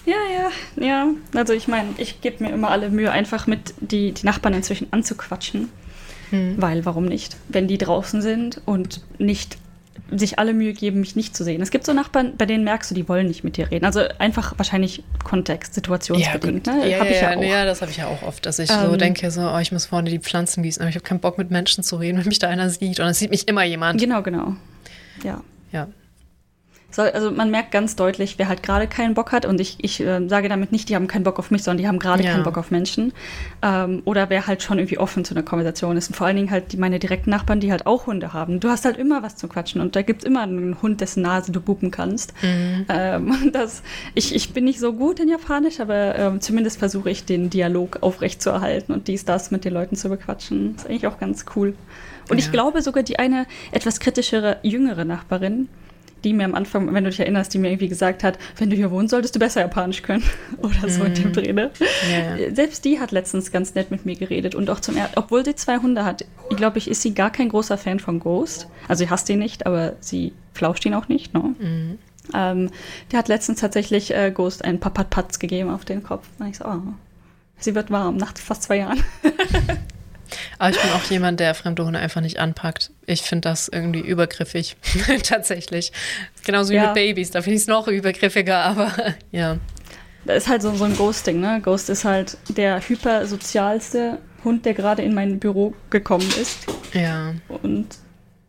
Ja, 0.06 0.14
ja, 0.32 0.86
ja. 0.86 1.08
Also 1.34 1.54
ich 1.54 1.68
meine, 1.68 1.90
ich 1.98 2.22
gebe 2.22 2.44
mir 2.44 2.52
immer 2.54 2.70
alle 2.70 2.90
Mühe, 2.90 3.12
einfach 3.12 3.48
mit 3.48 3.74
die, 3.80 4.12
die 4.12 4.26
Nachbarn 4.26 4.54
inzwischen 4.54 4.88
anzuquatschen. 4.92 5.70
Hm. 6.30 6.56
Weil, 6.58 6.86
warum 6.86 7.06
nicht? 7.06 7.38
Wenn 7.50 7.68
die 7.68 7.80
draußen 7.80 8.22
sind 8.22 8.62
und 8.66 9.02
nicht 9.18 9.58
sich 10.12 10.38
alle 10.38 10.54
Mühe 10.54 10.74
geben, 10.74 11.00
mich 11.00 11.16
nicht 11.16 11.36
zu 11.36 11.44
sehen. 11.44 11.60
Es 11.64 11.72
gibt 11.72 11.86
so 11.88 11.94
Nachbarn, 11.94 12.34
bei 12.38 12.46
denen 12.46 12.64
merkst 12.64 12.92
du, 12.92 12.96
die 12.96 13.10
wollen 13.10 13.26
nicht 13.28 13.44
mit 13.44 13.58
dir 13.58 13.72
reden. 13.72 13.86
Also 13.86 14.02
einfach 14.20 14.54
wahrscheinlich 14.58 15.04
Kontext, 15.24 15.74
situationsbedingt. 15.74 16.66
gut. 16.66 16.74
ne? 16.76 16.88
Ja, 16.88 17.00
Hab 17.00 17.10
ja, 17.10 17.34
ja, 17.34 17.42
ja, 17.42 17.66
das 17.66 17.82
habe 17.82 17.90
ich 17.90 17.98
ja 17.98 18.06
auch 18.06 18.22
oft, 18.22 18.46
dass 18.46 18.60
ich 18.60 18.70
so 18.70 18.76
Ähm, 18.94 18.98
denke, 19.00 19.32
so, 19.32 19.42
oh, 19.42 19.58
ich 19.58 19.72
muss 19.72 19.88
vorne 19.88 20.12
die 20.12 20.20
Pflanzen 20.20 20.62
gießen, 20.62 20.82
aber 20.84 20.90
ich 20.90 20.96
habe 20.96 21.04
keinen 21.06 21.20
Bock 21.22 21.40
mit 21.40 21.50
Menschen 21.50 21.84
zu 21.84 21.96
reden, 21.96 22.18
wenn 22.20 22.28
mich 22.28 22.38
da 22.38 22.48
einer 22.48 22.70
sieht. 22.70 23.00
Und 23.00 23.08
es 23.08 23.18
sieht 23.18 23.32
mich 23.32 23.48
immer 23.48 23.64
jemand. 23.64 24.00
Genau, 24.00 24.22
genau. 24.22 24.56
Ja. 25.24 25.42
Ja. 25.76 25.88
So, 26.92 27.02
also 27.02 27.30
man 27.30 27.52
merkt 27.52 27.72
ganz 27.72 27.98
deutlich, 27.98 28.36
wer 28.38 28.48
halt 28.48 28.64
gerade 28.64 28.88
keinen 28.88 29.16
Bock 29.16 29.34
hat. 29.34 29.46
Und 29.46 29.60
ich, 29.60 29.78
ich 29.82 30.00
äh, 30.00 30.26
sage 30.30 30.48
damit 30.48 30.72
nicht, 30.72 30.88
die 30.88 30.96
haben 30.96 31.08
keinen 31.08 31.24
Bock 31.26 31.40
auf 31.40 31.52
mich, 31.52 31.62
sondern 31.62 31.80
die 31.82 31.88
haben 31.90 32.00
gerade 32.00 32.24
Ja. 32.24 32.32
keinen 32.32 32.44
Bock 32.44 32.58
auf 32.58 32.72
Menschen. 32.72 33.12
Ähm, 33.62 34.02
oder 34.06 34.30
wer 34.30 34.48
halt 34.48 34.64
schon 34.64 34.80
irgendwie 34.80 34.98
offen 34.98 35.26
zu 35.26 35.34
einer 35.34 35.44
Konversation 35.44 35.98
ist. 35.98 36.08
Und 36.08 36.16
vor 36.16 36.26
allen 36.26 36.38
Dingen 36.38 36.52
halt 36.52 36.72
die, 36.72 36.78
meine 36.78 36.98
direkten 37.00 37.32
Nachbarn, 37.32 37.60
die 37.60 37.70
halt 37.70 37.86
auch 37.86 38.08
Hunde 38.08 38.32
haben. 38.32 38.62
Du 38.62 38.70
hast 38.70 38.86
halt 38.86 38.96
immer 38.96 39.24
was 39.24 39.36
zu 39.36 39.50
quatschen. 39.50 39.82
Und 39.82 39.98
da 39.98 40.04
gibt 40.04 40.22
es 40.22 40.26
immer 40.26 40.44
einen 40.44 40.82
Hund, 40.82 41.02
dessen 41.02 41.22
Nase 41.22 41.52
du 41.52 41.60
bupen 41.60 41.92
kannst. 41.92 42.34
Ähm, 42.88 43.32
und 43.44 43.54
das, 43.54 43.84
ich, 44.14 44.34
ich 44.34 44.54
bin 44.54 44.64
nicht 44.64 44.80
so 44.80 44.94
gut 44.94 45.20
in 45.20 45.28
Japanisch, 45.28 45.82
aber 45.82 46.18
ähm, 46.18 46.40
zumindest 46.40 46.80
versuche 46.80 47.10
ich, 47.10 47.26
den 47.26 47.50
Dialog 47.50 47.98
aufrechtzuerhalten 48.04 48.94
und 48.94 49.10
dies, 49.10 49.26
das 49.26 49.52
mit 49.52 49.66
den 49.66 49.74
Leuten 49.74 49.98
zu 49.98 50.08
bequatschen. 50.08 50.76
ist 50.78 50.88
eigentlich 50.88 51.08
auch 51.08 51.20
ganz 51.20 51.44
cool. 51.58 51.74
Und 52.30 52.38
ich 52.40 52.46
Ja. 52.46 52.52
glaube 52.52 52.82
sogar, 52.82 53.04
die 53.04 53.20
eine 53.20 53.46
etwas 53.72 54.00
kritischere, 54.00 54.58
jüngere 54.64 55.06
Nachbarin, 55.06 55.68
die 56.24 56.34
mir 56.34 56.46
am 56.46 56.56
Anfang, 56.56 56.92
wenn 56.92 57.04
du 57.04 57.12
dich 57.12 57.20
erinnerst, 57.20 57.54
die 57.54 57.60
mir 57.60 57.70
irgendwie 57.70 57.88
gesagt 57.88 58.24
hat, 58.24 58.40
wenn 58.58 58.72
du 58.72 58.76
hier 58.76 58.90
wohnst, 58.90 59.12
solltest 59.12 59.36
du 59.36 59.40
besser 59.40 59.62
Japanisch 59.62 60.02
können. 60.02 60.24
Oder 60.62 60.90
so 60.90 61.04
in 61.04 61.14
dem 61.14 61.34
Dreh. 61.34 61.54
ne? 61.54 61.70
Ja, 62.12 62.36
ja. 62.36 62.56
Selbst 62.56 62.84
die 62.84 63.00
hat 63.00 63.12
letztens 63.12 63.52
ganz 63.52 63.76
nett 63.76 63.92
mit 63.92 64.08
mir 64.08 64.16
geredet 64.16 64.56
und 64.56 64.70
auch 64.72 64.80
zum 64.80 64.98
er 64.98 65.10
obwohl 65.18 65.46
sie 65.46 65.54
zwei 65.56 65.78
Hunde 65.78 66.04
hat, 66.04 66.26
glaube 66.50 66.80
ich, 66.80 66.90
ist 66.90 67.04
sie 67.04 67.14
gar 67.14 67.30
kein 67.32 67.50
großer 67.50 67.78
Fan 67.78 68.00
von 68.00 68.20
Ghost. 68.20 68.68
Also 68.88 69.04
sie 69.04 69.10
hasst 69.12 69.30
ihn 69.30 69.38
nicht, 69.40 69.68
aber 69.68 69.94
sie 70.00 70.34
flauscht 70.54 70.84
ihn 70.88 70.96
auch 70.96 71.08
nicht. 71.10 71.34
Ne? 71.36 71.54
Mhm. 71.60 72.00
Ähm, 72.34 72.72
der 73.12 73.20
hat 73.20 73.28
letztens 73.28 73.60
tatsächlich 73.60 74.12
äh, 74.16 74.32
Ghost 74.32 74.66
einen 74.66 74.80
Papatpatz 74.80 75.38
gegeben 75.38 75.70
auf 75.70 75.86
den 75.86 76.02
Kopf. 76.02 76.28
Und 76.40 76.48
ich 76.48 76.58
so, 76.58 76.66
oh, 76.66 76.82
sie 77.60 77.76
wird 77.76 77.92
warm, 77.92 78.18
nach 78.18 78.36
fast 78.36 78.64
zwei 78.64 78.78
Jahren. 78.78 79.04
Aber 80.60 80.70
ich 80.72 80.82
bin 80.82 80.92
auch 80.92 81.04
jemand, 81.10 81.40
der 81.40 81.54
fremde 81.56 81.86
Hunde 81.86 82.00
einfach 82.00 82.22
nicht 82.22 82.40
anpackt. 82.40 82.92
Ich 83.06 83.22
finde 83.22 83.50
das 83.50 83.68
irgendwie 83.68 84.00
übergriffig. 84.02 84.76
Tatsächlich. 85.24 85.92
Genauso 86.44 86.72
wie 86.72 86.76
Ja. 86.78 86.86
mit 86.88 86.94
Babys. 86.96 87.32
Da 87.32 87.42
finde 87.42 87.56
ich 87.58 87.62
es 87.64 87.68
noch 87.68 87.88
übergriffiger, 87.88 88.58
aber 88.64 88.92
ja. 89.32 89.58
Das 90.26 90.38
ist 90.44 90.50
halt 90.50 90.62
so, 90.64 90.74
so 90.76 90.86
ein 90.86 90.96
Ghosting, 90.98 91.40
ne? 91.40 91.62
Ghost 91.64 91.90
ist 91.90 92.04
halt 92.04 92.38
der 92.50 92.82
hypersozialste 92.88 94.20
Hund, 94.44 94.66
der 94.66 94.74
gerade 94.74 95.02
in 95.02 95.14
mein 95.14 95.40
Büro 95.40 95.74
gekommen 95.90 96.28
ist 96.42 96.66
Ja. 96.94 97.34
und 97.62 97.88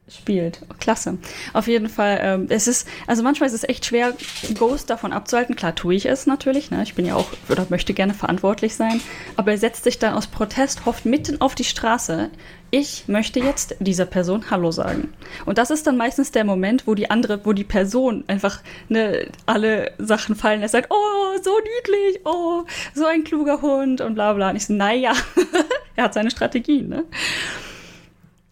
spielt. 0.08 0.60
Klasse. 0.78 1.18
Auf 1.52 1.66
jeden 1.66 1.88
Fall, 1.88 2.20
ähm, 2.22 2.46
es 2.48 2.68
ist, 2.68 2.86
also 3.08 3.24
manchmal 3.24 3.48
ist 3.48 3.54
es 3.54 3.68
echt 3.68 3.86
schwer, 3.86 4.14
Ghost 4.56 4.88
davon 4.88 5.12
abzuhalten. 5.12 5.56
Klar 5.56 5.74
tue 5.74 5.94
ich 5.94 6.06
es 6.06 6.26
natürlich, 6.26 6.70
ne? 6.70 6.82
Ich 6.84 6.94
bin 6.94 7.06
ja 7.06 7.16
auch, 7.16 7.26
oder 7.48 7.66
möchte 7.70 7.92
gerne 7.92 8.14
verantwortlich 8.14 8.76
sein, 8.76 9.00
aber 9.36 9.52
er 9.52 9.58
setzt 9.58 9.82
sich 9.82 9.98
dann 9.98 10.14
aus 10.14 10.28
Protest, 10.28 10.86
hofft 10.86 11.06
mitten 11.06 11.40
auf 11.40 11.56
die 11.56 11.64
Straße. 11.64 12.30
Ich 12.70 13.08
möchte 13.08 13.40
jetzt 13.40 13.76
dieser 13.80 14.06
Person 14.06 14.50
Hallo 14.50 14.70
sagen. 14.70 15.12
Und 15.44 15.58
das 15.58 15.70
ist 15.70 15.86
dann 15.86 15.96
meistens 15.96 16.30
der 16.30 16.44
Moment, 16.44 16.86
wo 16.86 16.94
die 16.94 17.10
andere, 17.10 17.44
wo 17.44 17.52
die 17.52 17.64
Person 17.64 18.24
einfach 18.28 18.60
ne, 18.88 19.28
alle 19.46 19.92
Sachen 19.98 20.36
fallen 20.36 20.60
lässt, 20.60 20.72
sagt, 20.72 20.90
oh, 20.90 21.42
so 21.42 21.50
niedlich, 21.58 22.20
oh, 22.24 22.64
so 22.94 23.06
ein 23.06 23.24
kluger 23.24 23.60
Hund 23.62 24.00
und 24.00 24.14
bla 24.14 24.32
bla. 24.34 24.50
Und 24.50 24.56
ich 24.56 24.66
so, 24.66 24.72
naja, 24.72 25.14
er 25.96 26.04
hat 26.04 26.14
seine 26.14 26.30
Strategien, 26.30 26.88
ne? 26.88 27.04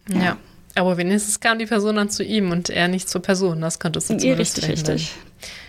ja. 0.09 0.37
Aber 0.75 0.97
wenigstens 0.97 1.39
kam 1.39 1.57
die 1.59 1.65
Person 1.65 1.95
dann 1.95 2.09
zu 2.09 2.23
ihm 2.23 2.51
und 2.51 2.69
er 2.69 2.87
nicht 2.87 3.09
zur 3.09 3.21
Person. 3.21 3.61
Das 3.61 3.79
konntest 3.79 4.09
du 4.09 4.17
zumindest 4.17 4.57
richtig, 4.57 4.65
verhindern. 4.65 4.95
richtig. 4.95 5.15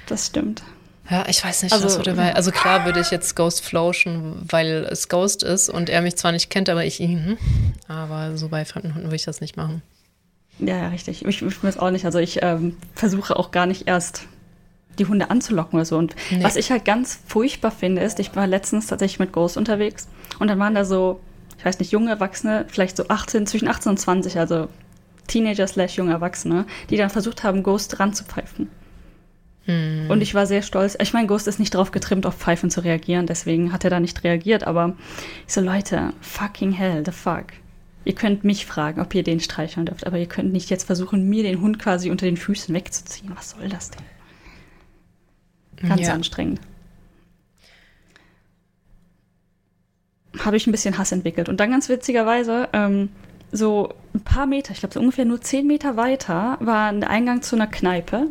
Das 0.09 0.27
stimmt. 0.27 0.63
Ja, 1.09 1.25
ich 1.29 1.45
weiß 1.45 1.63
nicht, 1.63 1.73
Also- 1.73 2.05
weil, 2.17 2.33
also 2.33 2.51
klar 2.51 2.85
würde 2.85 2.99
ich 3.01 3.13
jetzt 3.13 3.37
Ghost 3.37 3.65
flauschen, 3.65 4.45
weil 4.49 4.87
es 4.91 5.09
Ghost 5.09 5.45
ist 5.45 5.69
und 5.69 5.89
er 5.89 6.03
mich 6.03 6.17
zwar 6.17 6.33
nicht 6.33 6.51
kennt, 6.51 6.69
aber 6.69 6.85
ich 6.85 6.99
ihn. 6.99 7.39
Aber 7.87 8.37
so 8.37 8.49
bei 8.49 8.65
fremden 8.65 8.95
Hunden 8.95 9.07
würde 9.07 9.15
ich 9.17 9.25
das 9.25 9.41
nicht 9.41 9.57
machen. 9.57 9.83
Ja, 10.59 10.77
ja, 10.77 10.89
richtig. 10.89 11.25
Ich, 11.25 11.43
ich 11.43 11.63
weiß 11.63 11.79
auch 11.79 11.91
nicht. 11.93 12.05
Also 12.07 12.19
ich 12.19 12.41
ähm, 12.43 12.77
versuche 12.95 13.37
auch 13.37 13.53
gar 13.53 13.67
nicht 13.67 13.87
erst 13.87 14.23
die 14.99 15.05
Hunde 15.07 15.31
anzulocken 15.31 15.79
oder 15.79 15.85
so. 15.85 15.97
Und 15.99 16.17
Nee. 16.33 16.43
was 16.43 16.57
ich 16.57 16.73
halt 16.73 16.85
ganz 16.85 17.21
furchtbar 17.29 17.71
finde, 17.71 18.03
ist, 18.03 18.19
ich 18.19 18.35
war 18.35 18.47
letztens 18.49 18.87
tatsächlich 18.89 19.21
mit 19.21 19.31
Ghost 19.33 19.57
unterwegs 19.57 20.09
und 20.41 20.49
dann 20.49 20.59
waren 20.59 20.75
da 20.75 20.85
so, 20.85 21.21
ich 21.59 21.65
weiß 21.65 21.79
nicht, 21.79 21.93
junge 21.93 22.11
Erwachsene, 22.11 22.65
vielleicht 22.69 22.97
so 22.97 23.07
18, 23.09 23.47
zwischen 23.47 23.69
18 23.69 23.91
und 23.91 23.99
20, 23.99 24.39
also 24.39 24.69
Teenager 25.27 25.67
slash 25.67 25.97
junge 25.97 26.13
Erwachsene, 26.13 26.67
die 26.91 26.97
dann 26.97 27.11
versucht 27.11 27.45
haben, 27.45 27.63
Ghost 27.63 27.99
ranzupfeifen. 28.01 28.69
Hm. 29.65 30.07
Und 30.09 30.21
ich 30.21 30.35
war 30.35 30.47
sehr 30.47 30.63
stolz. 30.63 30.97
Ich 31.01 31.13
meine, 31.13 31.27
Ghost 31.27 31.49
ist 31.49 31.59
nicht 31.59 31.75
drauf 31.75 31.91
getrimmt, 31.91 32.25
auf 32.27 32.37
Pfeifen 32.37 32.71
zu 32.71 32.85
reagieren, 32.85 33.27
deswegen 33.27 33.73
hat 33.73 33.85
er 33.85 33.91
da 33.91 34.01
nicht 34.01 34.23
reagiert, 34.25 34.65
aber 34.65 34.95
ich 35.47 35.53
so, 35.53 35.61
Leute, 35.61 36.13
fucking 36.21 36.73
hell, 36.73 37.03
the 37.05 37.13
fuck. 37.13 37.47
Ihr 38.05 38.15
könnt 38.15 38.45
mich 38.45 38.67
fragen, 38.67 39.01
ob 39.01 39.13
ihr 39.17 39.25
den 39.25 39.41
streicheln 39.41 39.87
dürft, 39.87 40.07
aber 40.07 40.19
ihr 40.19 40.29
könnt 40.29 40.53
nicht 40.53 40.71
jetzt 40.71 40.85
versuchen, 40.85 41.29
mir 41.29 41.43
den 41.43 41.61
Hund 41.61 41.81
quasi 41.81 42.11
unter 42.11 42.25
den 42.25 42.37
Füßen 42.37 42.73
wegzuziehen. 42.73 43.33
Was 43.35 43.51
soll 43.51 43.69
das 43.69 43.91
denn? 43.91 44.05
Ganz 45.89 46.03
Ja. 46.03 46.15
anstrengend. 46.15 46.61
Habe 50.39 50.57
ich 50.57 50.69
ein 50.69 50.71
bisschen 50.71 50.99
Hass 50.99 51.11
entwickelt. 51.11 51.49
Und 51.49 51.59
dann 51.59 51.71
ganz 51.71 51.89
witzigerweise, 51.89 52.69
ähm, 52.73 53.09
so 53.51 53.95
ein 54.17 54.25
paar 54.25 54.47
Meter, 54.47 54.73
ich 54.73 54.81
glaube 54.81 54.95
so 54.95 55.01
ungefähr 55.01 55.25
nur 55.25 55.41
zehn 55.41 55.67
Meter 55.67 55.97
weiter, 55.97 56.57
war 56.61 56.89
ein 56.89 57.05
Eingang 57.05 57.43
zu 57.43 57.57
einer 57.57 57.67
Kneipe. 57.67 58.29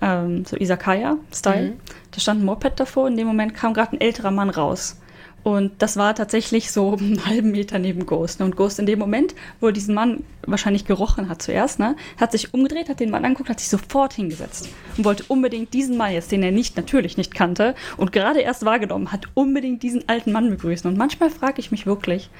Ähm, 0.00 0.44
so 0.44 0.56
Isakaya-Style. 0.56 1.70
Mhm. 1.70 1.80
Da 2.10 2.20
stand 2.20 2.42
ein 2.42 2.44
Moped 2.44 2.78
davor. 2.78 3.08
In 3.08 3.16
dem 3.16 3.26
Moment 3.26 3.54
kam 3.54 3.74
gerade 3.74 3.96
ein 3.96 4.00
älterer 4.00 4.30
Mann 4.30 4.50
raus. 4.50 4.96
Und 5.44 5.72
das 5.78 5.96
war 5.96 6.14
tatsächlich 6.14 6.70
so 6.72 6.96
einen 7.00 7.24
halben 7.26 7.52
Meter 7.52 7.78
neben 7.78 8.06
Ghost. 8.06 8.40
ne? 8.40 8.46
Und 8.46 8.56
Ghost 8.56 8.78
in 8.78 8.86
dem 8.86 8.98
Moment, 8.98 9.34
wo 9.60 9.66
er 9.68 9.72
diesen 9.72 9.94
Mann 9.94 10.24
wahrscheinlich 10.46 10.84
gerochen 10.84 11.28
hat 11.28 11.42
zuerst, 11.42 11.78
ne, 11.78 11.96
hat 12.18 12.32
sich 12.32 12.54
umgedreht, 12.54 12.88
hat 12.88 13.00
den 13.00 13.10
Mann 13.10 13.24
angeguckt, 13.24 13.50
hat 13.50 13.60
sich 13.60 13.68
sofort 13.68 14.14
hingesetzt 14.14 14.68
und 14.96 15.04
wollte 15.04 15.24
unbedingt 15.28 15.74
diesen 15.74 15.96
Mann 15.96 16.12
jetzt, 16.12 16.32
den 16.32 16.42
er 16.42 16.52
nicht 16.52 16.76
natürlich 16.76 17.16
nicht 17.16 17.34
kannte 17.34 17.74
und 17.96 18.12
gerade 18.12 18.40
erst 18.40 18.64
wahrgenommen 18.64 19.12
hat, 19.12 19.26
unbedingt 19.34 19.82
diesen 19.82 20.08
alten 20.08 20.32
Mann 20.32 20.48
begrüßen. 20.48 20.90
Und 20.90 20.96
manchmal 20.96 21.30
frage 21.30 21.60
ich 21.60 21.70
mich 21.70 21.86
wirklich, 21.86 22.30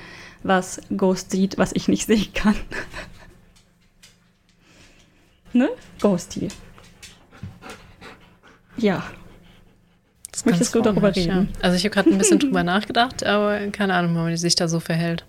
was 0.43 0.81
Ghost 0.97 1.31
sieht, 1.31 1.59
was 1.59 1.73
ich 1.73 1.89
nicht 1.89 2.07
sehen 2.07 2.33
kann. 2.35 2.55
Ne? 5.55 5.71
Ghosty. 6.01 6.49
Ja. 8.77 9.03
Das 10.31 10.45
Möchtest 10.45 10.75
du 10.75 10.83
darüber 10.83 11.15
reden? 11.17 11.49
Ja. 11.53 11.61
Also 11.63 11.77
ich 11.77 11.85
habe 11.85 11.95
gerade 11.95 12.11
ein 12.11 12.19
bisschen 12.19 12.39
drüber 12.39 12.63
nachgedacht, 12.63 13.25
aber 13.25 13.59
keine 13.69 13.95
Ahnung, 13.95 14.29
wie 14.29 14.37
sich 14.37 14.55
da 14.55 14.69
so 14.69 14.79
verhält. 14.79 15.25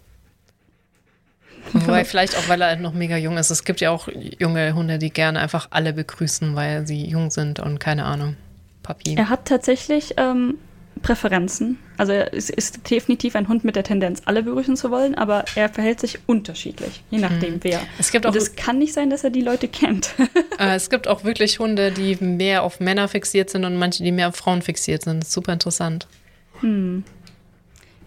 Wobei 1.74 2.05
vielleicht 2.05 2.38
auch, 2.38 2.47
weil 2.47 2.62
er 2.62 2.68
halt 2.68 2.82
noch 2.82 2.93
mega 2.93 3.18
jung 3.18 3.38
ist. 3.38 3.49
Es 3.49 3.64
gibt 3.64 3.82
ja 3.82 3.91
auch 3.91 4.07
junge 4.07 4.74
Hunde, 4.76 4.99
die 4.99 5.10
gerne 5.10 5.39
einfach 5.39 5.68
alle 5.72 5.93
begrüßen, 5.93 6.55
weil 6.55 6.86
sie 6.86 7.05
jung 7.05 7.32
sind 7.32 7.60
und 7.60 7.80
keine 7.80 8.05
Ahnung. 8.05 8.36
Papi. 8.84 9.16
Er 9.16 9.30
hat 9.30 9.45
tatsächlich 9.45 10.14
ähm, 10.18 10.55
Präferenzen. 11.01 11.80
Also 12.00 12.14
er 12.14 12.32
ist, 12.32 12.50
ist 12.50 12.89
definitiv 12.89 13.36
ein 13.36 13.50
Hund 13.50 13.66
mit 13.66 13.76
der 13.76 13.84
Tendenz, 13.84 14.22
alle 14.24 14.41
begrüßen 14.41 14.78
zu 14.78 14.89
wollen, 14.89 15.16
aber 15.16 15.43
er 15.56 15.68
verhält 15.68 16.00
sich 16.00 16.18
unterschiedlich, 16.28 17.04
je 17.12 17.18
nachdem 17.20 17.56
Mhm. 17.56 17.60
wer. 17.64 17.82
Es 18.00 18.10
gibt 18.12 18.26
Und 18.26 18.32
auch 18.32 18.36
es 18.38 18.56
kann 18.56 18.78
nicht 18.80 18.93
sein, 18.93 19.10
dass 19.10 19.26
er 19.26 19.32
die 19.32 19.41
Leute 19.41 19.68
kennt. 19.68 20.12
Äh, 20.60 20.76
es 20.76 20.89
gibt 20.89 21.08
auch 21.08 21.24
wirklich 21.26 21.60
Hunde, 21.60 21.91
die 21.91 22.16
mehr 22.24 22.64
auf 22.64 22.80
Männer 22.80 23.08
fixiert 23.08 23.50
sind 23.50 23.64
und 23.66 23.78
manche, 23.78 24.04
die 24.04 24.12
mehr 24.12 24.28
auf 24.30 24.36
Frauen 24.36 24.62
fixiert 24.62 25.04
sind. 25.04 25.20
Das 25.22 25.30
ist 25.30 25.34
super 25.34 25.54
interessant. 25.54 26.08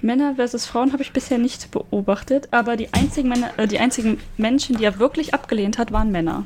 Männer 0.02 0.34
versus 0.36 0.66
Frauen 0.66 0.92
habe 0.92 1.02
ich 1.02 1.12
bisher 1.12 1.38
nicht 1.38 1.70
beobachtet, 1.70 2.48
aber 2.50 2.76
die 2.76 2.92
einzigen, 2.92 3.28
Männer, 3.28 3.50
äh, 3.58 3.66
die 3.66 3.78
einzigen 3.78 4.18
Menschen, 4.36 4.76
die 4.76 4.84
er 4.84 4.98
wirklich 4.98 5.32
abgelehnt 5.34 5.78
hat, 5.78 5.92
waren 5.92 6.10
Männer. 6.10 6.44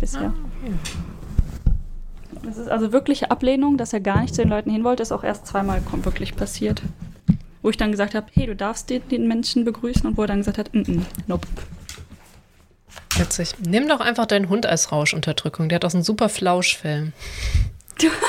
Bisher. 0.00 0.34
Das 2.42 2.56
ist 2.58 2.68
also 2.68 2.92
wirkliche 2.92 3.30
Ablehnung, 3.30 3.76
dass 3.76 3.92
er 3.92 4.00
gar 4.00 4.20
nicht 4.20 4.34
zu 4.34 4.42
den 4.42 4.50
Leuten 4.50 4.70
hin 4.70 4.84
wollte, 4.84 5.02
ist 5.02 5.12
auch 5.12 5.24
erst 5.24 5.46
zweimal 5.46 5.80
wirklich 6.02 6.34
passiert. 6.36 6.82
Wo 7.62 7.70
ich 7.70 7.76
dann 7.76 7.92
gesagt 7.92 8.14
habe, 8.14 8.26
hey, 8.32 8.46
du 8.46 8.56
darfst 8.56 8.90
den, 8.90 9.06
den 9.08 9.28
Menschen 9.28 9.64
begrüßen 9.64 10.04
und 10.06 10.16
wo 10.16 10.22
er 10.22 10.26
dann 10.26 10.38
gesagt 10.38 10.58
hat, 10.58 10.74
mm 10.74 10.78
-mm, 10.80 11.00
nope. 11.28 11.46
Witzig. 13.16 13.54
Nimm 13.64 13.88
doch 13.88 14.00
einfach 14.00 14.26
deinen 14.26 14.48
Hund 14.48 14.66
als 14.66 14.90
Rauschunterdrückung. 14.90 15.68
Der 15.68 15.76
hat 15.76 15.84
auch 15.84 15.90
so 15.90 15.98
ein 15.98 16.02
super 16.04 16.28
Flauschfell. 16.28 17.12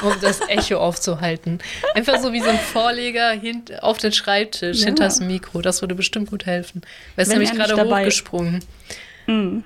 Um 0.04 0.14
das 0.22 0.42
Echo 0.50 0.76
aufzuhalten. 0.76 1.60
Einfach 1.96 2.20
so 2.20 2.32
wie 2.34 2.42
so 2.42 2.50
ein 2.50 2.60
Vorleger 2.60 3.32
hint 3.32 3.82
auf 3.82 3.98
den 3.98 4.12
Schreibtisch, 4.12 4.82
Ja. 4.82 4.88
hinter 4.88 5.06
das 5.06 5.20
Mikro. 5.22 5.62
Das 5.62 5.82
würde 5.82 5.96
bestimmt 5.96 6.30
gut 6.30 6.46
helfen. 6.46 6.82
Weil 7.16 7.24
es 7.24 7.30
Wenn 7.30 7.40
nämlich 7.40 7.58
er 7.58 7.68
gerade 7.68 7.90
hochgesprungen. 7.90 8.60
Mm. 9.26 9.60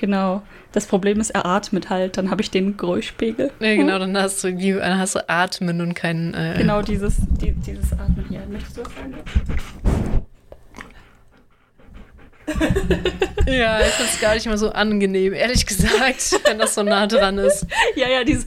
Genau. 0.00 0.42
Das 0.72 0.86
Problem 0.86 1.20
ist, 1.20 1.28
er 1.30 1.44
atmet 1.44 1.90
halt, 1.90 2.16
dann 2.16 2.30
habe 2.30 2.40
ich 2.40 2.50
den 2.50 2.78
Geräuschpegel. 2.78 3.50
Ja, 3.60 3.76
genau, 3.76 3.98
dann 3.98 4.16
hast 4.16 4.42
du, 4.42 4.50
dann 4.52 4.98
hast 4.98 5.14
du 5.14 5.28
Atmen 5.28 5.82
und 5.82 5.92
kein. 5.94 6.32
Äh, 6.32 6.54
Genau 6.56 6.80
dieses, 6.80 7.16
die, 7.40 7.52
dieses 7.52 7.92
Atmen 7.92 8.24
hier. 8.30 8.40
Möchtest 8.50 8.78
du 8.78 8.82
was 8.82 8.94
sagen? 8.94 9.14
Ja, 13.46 13.80
ich 13.80 13.86
finde 13.86 14.10
es 14.12 14.20
gar 14.20 14.34
nicht 14.34 14.46
mal 14.46 14.58
so 14.58 14.70
angenehm, 14.70 15.32
ehrlich 15.32 15.66
gesagt, 15.66 16.40
wenn 16.44 16.58
das 16.58 16.74
so 16.74 16.82
nah 16.82 17.06
dran 17.06 17.38
ist. 17.38 17.66
Ja, 17.94 18.08
ja, 18.08 18.24
dieses 18.24 18.46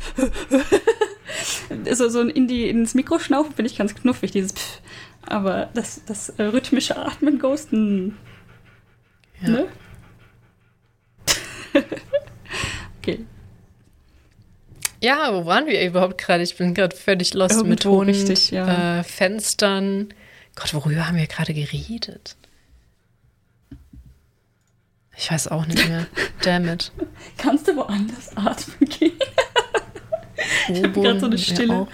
so, 1.93 2.09
so 2.09 2.21
in 2.21 2.47
die, 2.47 2.67
ins 2.69 2.95
Mikro 2.95 3.19
schnaufen 3.19 3.53
finde 3.53 3.71
ich 3.71 3.77
ganz 3.77 3.95
knuffig, 3.95 4.31
dieses 4.31 4.53
Pff. 4.53 4.81
Aber 5.25 5.69
das, 5.73 6.03
das 6.05 6.29
äh, 6.29 6.43
rhythmische 6.43 6.97
Atmen 6.97 7.39
ghosten. 7.39 8.17
Ja. 9.41 9.49
Ne? 9.49 9.67
okay. 12.99 13.25
Ja, 15.01 15.33
wo 15.33 15.45
waren 15.45 15.65
wir 15.65 15.85
überhaupt 15.85 16.17
gerade? 16.17 16.43
Ich 16.43 16.55
bin 16.57 16.73
gerade 16.73 16.95
völlig 16.95 17.33
lost 17.33 17.65
mit 17.65 17.83
Irgendwo 17.83 17.99
Hund, 17.99 18.09
richtig, 18.09 18.51
ja. 18.51 18.99
äh, 18.99 19.03
Fenstern. 19.03 20.13
Gott, 20.55 20.73
worüber 20.73 21.07
haben 21.07 21.17
wir 21.17 21.27
gerade 21.27 21.53
geredet? 21.53 22.37
Ich 25.17 25.31
weiß 25.31 25.49
auch 25.49 25.65
nicht 25.65 25.87
mehr. 25.87 26.07
Damn 26.43 26.67
it. 26.69 26.91
Kannst 27.37 27.67
du 27.67 27.75
woanders 27.75 28.35
atmen 28.35 28.89
gehen? 28.89 29.13
Ich 30.67 30.83
habe 30.83 30.89
gerade 30.89 31.19
so 31.19 31.27
eine 31.27 31.37
Stille. 31.37 31.73
Ja. 31.73 31.87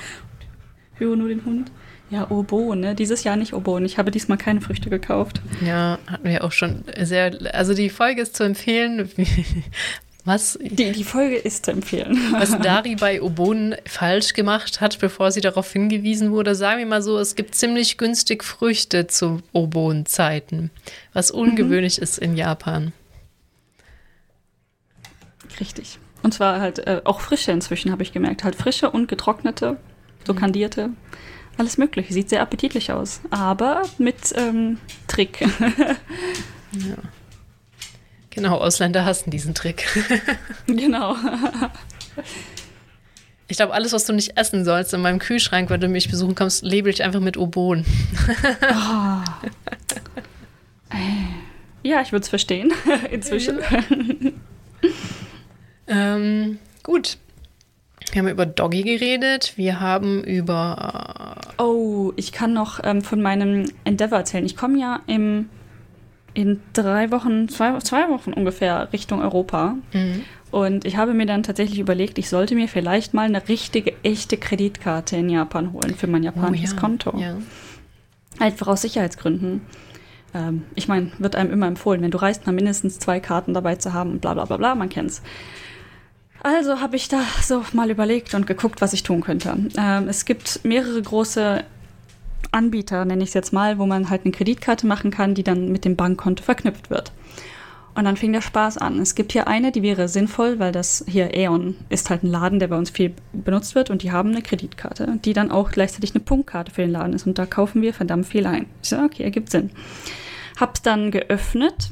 Höre 0.96 1.16
nur 1.16 1.28
den 1.28 1.44
Hund. 1.46 1.72
Ja, 2.12 2.30
Obon, 2.32 2.80
ne? 2.80 2.96
Dieses 2.96 3.24
Jahr 3.24 3.36
nicht 3.36 3.54
Obon. 3.54 3.86
Ich 3.86 3.98
habe 3.98 4.10
diesmal 4.12 4.38
keine 4.38 4.62
Früchte 4.62 4.90
gekauft. 4.90 5.42
ja, 5.66 6.00
hatten 6.08 6.28
wir 6.28 6.44
auch 6.44 6.52
schon 6.52 6.84
sehr. 7.00 7.32
Also 7.54 7.74
die 7.74 7.90
Folge 7.90 8.22
ist 8.24 8.36
zu 8.36 8.44
empfehlen. 8.44 9.10
Was, 10.26 10.60
Die, 10.62 10.92
die 10.92 11.04
Folge 11.06 11.38
ist 11.38 11.66
zu 11.66 11.72
empfehlen. 11.72 12.16
was 12.34 12.56
Dari 12.62 12.96
bei 12.96 13.22
Obonen 13.22 13.76
falsch 13.86 14.34
gemacht 14.34 14.80
hat, 14.82 15.00
bevor 15.00 15.32
sie 15.32 15.40
darauf 15.42 15.72
hingewiesen 15.72 16.32
wurde. 16.32 16.56
Sagen 16.56 16.80
wir 16.80 16.86
mal 16.86 17.02
so, 17.02 17.18
es 17.18 17.36
gibt 17.36 17.56
ziemlich 17.56 17.98
günstig 17.98 18.44
Früchte 18.44 19.08
zu 19.08 19.42
Oboen-Zeiten, 19.54 20.72
was 21.14 21.32
ungewöhnlich 21.32 22.00
ist 22.00 22.20
in 22.20 22.36
Japan. 22.36 22.92
Richtig. 25.60 25.98
Und 26.22 26.34
zwar 26.34 26.60
halt 26.60 26.80
äh, 26.80 27.02
auch 27.06 27.22
frische 27.22 27.52
inzwischen, 27.52 27.92
habe 27.92 28.04
ich 28.04 28.12
gemerkt. 28.12 28.44
Halt 28.44 28.56
frische 28.56 28.90
und 28.92 29.08
getrocknete, 29.08 29.78
so 30.28 30.34
kandierte. 30.34 30.90
Alles 31.60 31.78
mögliche. 31.78 32.14
Sieht 32.14 32.30
sehr 32.30 32.42
appetitlich 32.42 32.90
aus. 32.94 33.20
Aber 33.32 33.82
mit 33.98 34.34
ähm, 34.36 34.80
Trick. 35.08 35.46
Genau, 38.32 38.58
Ausländer 38.60 39.04
hassen 39.06 39.32
diesen 39.32 39.56
Trick. 39.56 39.88
genau. 40.68 41.16
Ich 43.48 43.58
glaube, 43.58 43.74
alles, 43.74 43.92
was 43.92 44.06
du 44.06 44.14
nicht 44.14 44.38
essen 44.38 44.64
sollst 44.64 44.94
in 44.94 45.02
meinem 45.02 45.18
Kühlschrank, 45.18 45.72
wenn 45.72 45.82
du 45.82 45.88
mich 45.90 46.10
besuchen 46.10 46.36
kommst, 46.36 46.64
label 46.64 46.94
ich 46.94 47.04
einfach 47.04 47.20
mit 47.20 47.38
Oboen. 47.38 47.86
Ja, 51.82 52.02
ich 52.02 52.12
würde 52.12 52.24
es 52.24 52.30
verstehen. 52.30 52.74
inzwischen. 53.10 53.60
Ähm, 55.88 56.60
gut. 56.84 57.18
Wir 58.12 58.22
haben 58.22 58.30
über 58.30 58.46
Doggy 58.46 58.84
geredet. 58.84 59.54
Wir 59.56 59.80
haben 59.80 60.24
über. 60.24 61.36
Oh, 61.58 62.12
ich 62.16 62.32
kann 62.32 62.54
noch 62.54 62.80
ähm, 62.84 63.02
von 63.02 63.22
meinem 63.22 63.66
Endeavor 63.84 64.20
erzählen. 64.20 64.46
Ich 64.46 64.58
komme 64.58 64.80
ja 64.80 65.02
im, 65.08 65.50
in 66.34 66.62
drei 66.74 67.12
Wochen, 67.12 67.50
zwei, 67.50 67.78
zwei 67.80 68.10
Wochen 68.10 68.34
ungefähr 68.34 68.92
Richtung 68.94 69.22
Europa. 69.22 69.76
Mhm. 69.94 70.24
Und 70.52 70.86
ich 70.86 70.98
habe 70.98 71.14
mir 71.14 71.28
dann 71.28 71.44
tatsächlich 71.44 71.80
überlegt, 71.80 72.18
ich 72.18 72.30
sollte 72.30 72.56
mir 72.56 72.68
vielleicht 72.68 73.14
mal 73.14 73.28
eine 73.28 73.48
richtige, 73.48 73.94
echte 74.04 74.38
Kreditkarte 74.38 75.18
in 75.18 75.30
Japan 75.30 75.74
holen 75.74 75.94
für 75.96 76.08
mein 76.08 76.24
japanisches 76.24 76.76
Konto. 76.76 77.12
Oh 77.16 77.20
Ja. 77.20 77.38
Einfach 78.40 78.68
aus 78.68 78.82
Sicherheitsgründen. 78.82 79.62
Ähm, 80.34 80.64
ich 80.74 80.88
meine, 80.88 81.12
wird 81.20 81.36
einem 81.36 81.52
immer 81.52 81.68
empfohlen, 81.68 82.02
wenn 82.02 82.12
du 82.12 82.18
reist, 82.18 82.48
mal 82.48 82.54
mindestens 82.54 82.98
zwei 82.98 83.20
Karten 83.20 83.54
dabei 83.54 83.76
zu 83.76 83.94
haben 83.94 84.12
und 84.12 84.22
bla 84.22 84.34
bla 84.34 84.46
bla 84.46 84.58
bla, 84.58 84.76
man 84.76 84.90
kennt's. 84.90 85.22
Also 86.42 86.80
habe 86.80 86.96
ich 86.96 87.08
da 87.10 87.22
so 87.42 87.64
mal 87.74 87.90
überlegt 87.90 88.34
und 88.34 88.48
geguckt, 88.48 88.82
was 88.82 88.94
ich 88.94 89.04
tun 89.04 89.22
könnte. 89.22 89.58
Ähm, 89.78 90.08
es 90.08 90.26
gibt 90.26 90.62
mehrere 90.64 91.02
große 91.02 91.64
Anbieter, 92.52 93.06
nenne 93.06 93.24
ich 93.24 93.30
es 93.30 93.34
jetzt 93.34 93.54
mal, 93.54 93.78
wo 93.78 93.86
man 93.86 94.10
halt 94.10 94.22
eine 94.24 94.32
Kreditkarte 94.32 94.88
machen 94.88 95.12
kann, 95.12 95.36
die 95.36 95.44
dann 95.44 95.72
mit 95.72 95.86
dem 95.86 95.96
Bankkonto 95.96 96.44
verknüpft 96.44 96.90
wird. 96.90 97.12
Und 97.96 98.06
dann 98.06 98.18
fing 98.18 98.32
der 98.32 98.42
Spaß 98.42 98.78
an. 98.78 99.00
Es 99.00 99.16
gibt 99.16 99.34
hier 99.34 99.48
eine, 99.48 99.72
die 99.72 99.82
wäre 99.82 100.08
sinnvoll, 100.08 100.60
weil 100.60 100.72
das 100.72 101.04
hier 101.08 101.34
Aeon 101.34 101.76
ist 101.90 102.10
halt 102.10 102.24
ein 102.24 102.28
Laden, 102.28 102.60
der 102.60 102.70
bei 102.70 102.78
uns 102.78 102.92
viel 102.92 103.14
benutzt 103.34 103.76
wird 103.76 103.90
und 103.90 104.04
die 104.04 104.12
haben 104.12 104.32
eine 104.32 104.42
Kreditkarte, 104.42 105.20
die 105.26 105.34
dann 105.34 105.52
auch 105.52 105.72
gleichzeitig 105.72 106.16
eine 106.16 106.24
Punktkarte 106.24 106.72
für 106.72 106.82
den 106.82 106.92
Laden 106.92 107.14
ist 107.14 107.28
und 107.28 107.38
da 107.38 107.46
kaufen 107.46 107.82
wir 107.82 107.94
verdammt 107.94 108.28
viel 108.28 108.46
ein. 108.46 108.68
Ich 108.82 108.90
so, 108.90 109.00
okay, 109.00 109.24
ergibt 109.24 109.52
Sinn. 109.52 109.72
Hab's 110.60 110.82
dann 110.82 111.12
geöffnet 111.12 111.92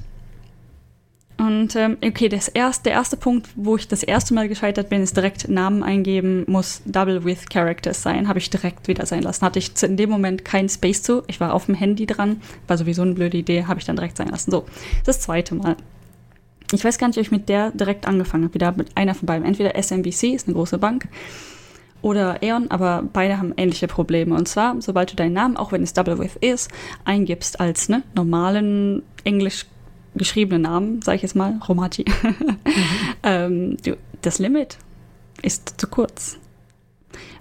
und 1.37 1.75
ähm, 1.75 1.97
okay, 2.03 2.29
das 2.29 2.47
erste, 2.47 2.85
der 2.85 2.93
erste 2.93 3.15
Punkt, 3.15 3.47
wo 3.55 3.75
ich 3.75 3.87
das 3.87 4.01
erste 4.01 4.33
Mal 4.33 4.47
gescheitert 4.47 4.89
bin, 4.89 5.03
ist 5.03 5.15
direkt 5.15 5.47
Namen 5.47 5.83
eingeben, 5.83 6.45
muss 6.47 6.81
Double 6.85 7.23
with 7.25 7.47
Characters 7.47 8.01
sein. 8.01 8.27
Habe 8.27 8.39
ich 8.39 8.49
direkt 8.49 8.87
wieder 8.87 9.05
sein 9.05 9.21
lassen. 9.21 9.45
Hatte 9.45 9.59
ich 9.59 9.71
in 9.83 9.97
dem 9.97 10.09
Moment 10.09 10.43
keinen 10.43 10.67
Space 10.67 11.03
zu. 11.03 11.23
Ich 11.27 11.39
war 11.39 11.53
auf 11.53 11.67
dem 11.67 11.75
Handy 11.75 12.07
dran. 12.07 12.41
War 12.65 12.77
sowieso 12.77 13.03
eine 13.03 13.13
blöde 13.13 13.37
Idee. 13.37 13.65
Habe 13.65 13.79
ich 13.79 13.85
dann 13.85 13.95
direkt 13.95 14.17
sein 14.17 14.29
lassen. 14.29 14.49
So, 14.49 14.65
das 15.05 15.19
zweite 15.19 15.53
Mal. 15.53 15.75
Ich 16.71 16.83
weiß 16.83 16.97
gar 16.97 17.07
nicht, 17.07 17.17
ob 17.17 17.21
ich 17.21 17.31
mit 17.31 17.49
der 17.49 17.69
direkt 17.69 18.07
angefangen 18.07 18.45
habe. 18.45 18.55
Wieder 18.55 18.71
mit 18.71 18.97
einer 18.97 19.13
von 19.13 19.27
beiden. 19.27 19.45
Entweder 19.45 19.75
SMBC, 19.75 20.33
ist 20.33 20.47
eine 20.47 20.55
große 20.55 20.79
Bank, 20.79 21.07
oder 22.01 22.41
Aeon, 22.43 22.69
aber 22.69 23.03
beide 23.11 23.37
haben 23.37 23.53
ähnliche 23.57 23.87
Probleme. 23.87 24.35
Und 24.35 24.47
zwar, 24.47 24.79
sobald 24.81 25.11
du 25.11 25.15
deinen 25.15 25.33
Namen, 25.33 25.57
auch 25.57 25.71
wenn 25.71 25.83
es 25.83 25.93
Double 25.93 26.19
with 26.19 26.35
ist, 26.41 26.69
eingibst 27.05 27.59
als 27.59 27.89
ne, 27.89 28.03
normalen 28.15 29.03
Englisch 29.23 29.65
geschriebenen 30.17 30.63
Namen, 30.63 31.01
sage 31.01 31.17
ich 31.17 31.21
jetzt 31.21 31.35
mal, 31.35 31.59
Romati, 31.67 32.05
ähm, 33.23 33.77
du, 33.83 33.97
das 34.21 34.39
Limit 34.39 34.77
ist 35.41 35.79
zu 35.79 35.87
kurz. 35.87 36.37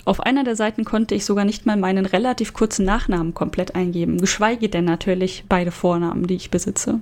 Auf 0.07 0.21
einer 0.21 0.45
der 0.45 0.55
Seiten 0.55 0.85
konnte 0.85 1.17
ich 1.17 1.25
sogar 1.25 1.45
nicht 1.45 1.67
mal 1.67 1.77
meinen 1.77 2.07
relativ 2.07 2.53
kurzen 2.53 2.85
Nachnamen 2.85 3.35
komplett 3.35 3.75
eingeben, 3.75 4.21
geschweige 4.21 4.69
denn 4.69 4.85
natürlich 4.85 5.45
beide 5.49 5.73
Vornamen, 5.73 6.29
die 6.29 6.37
ich 6.37 6.53
besitze. 6.53 7.01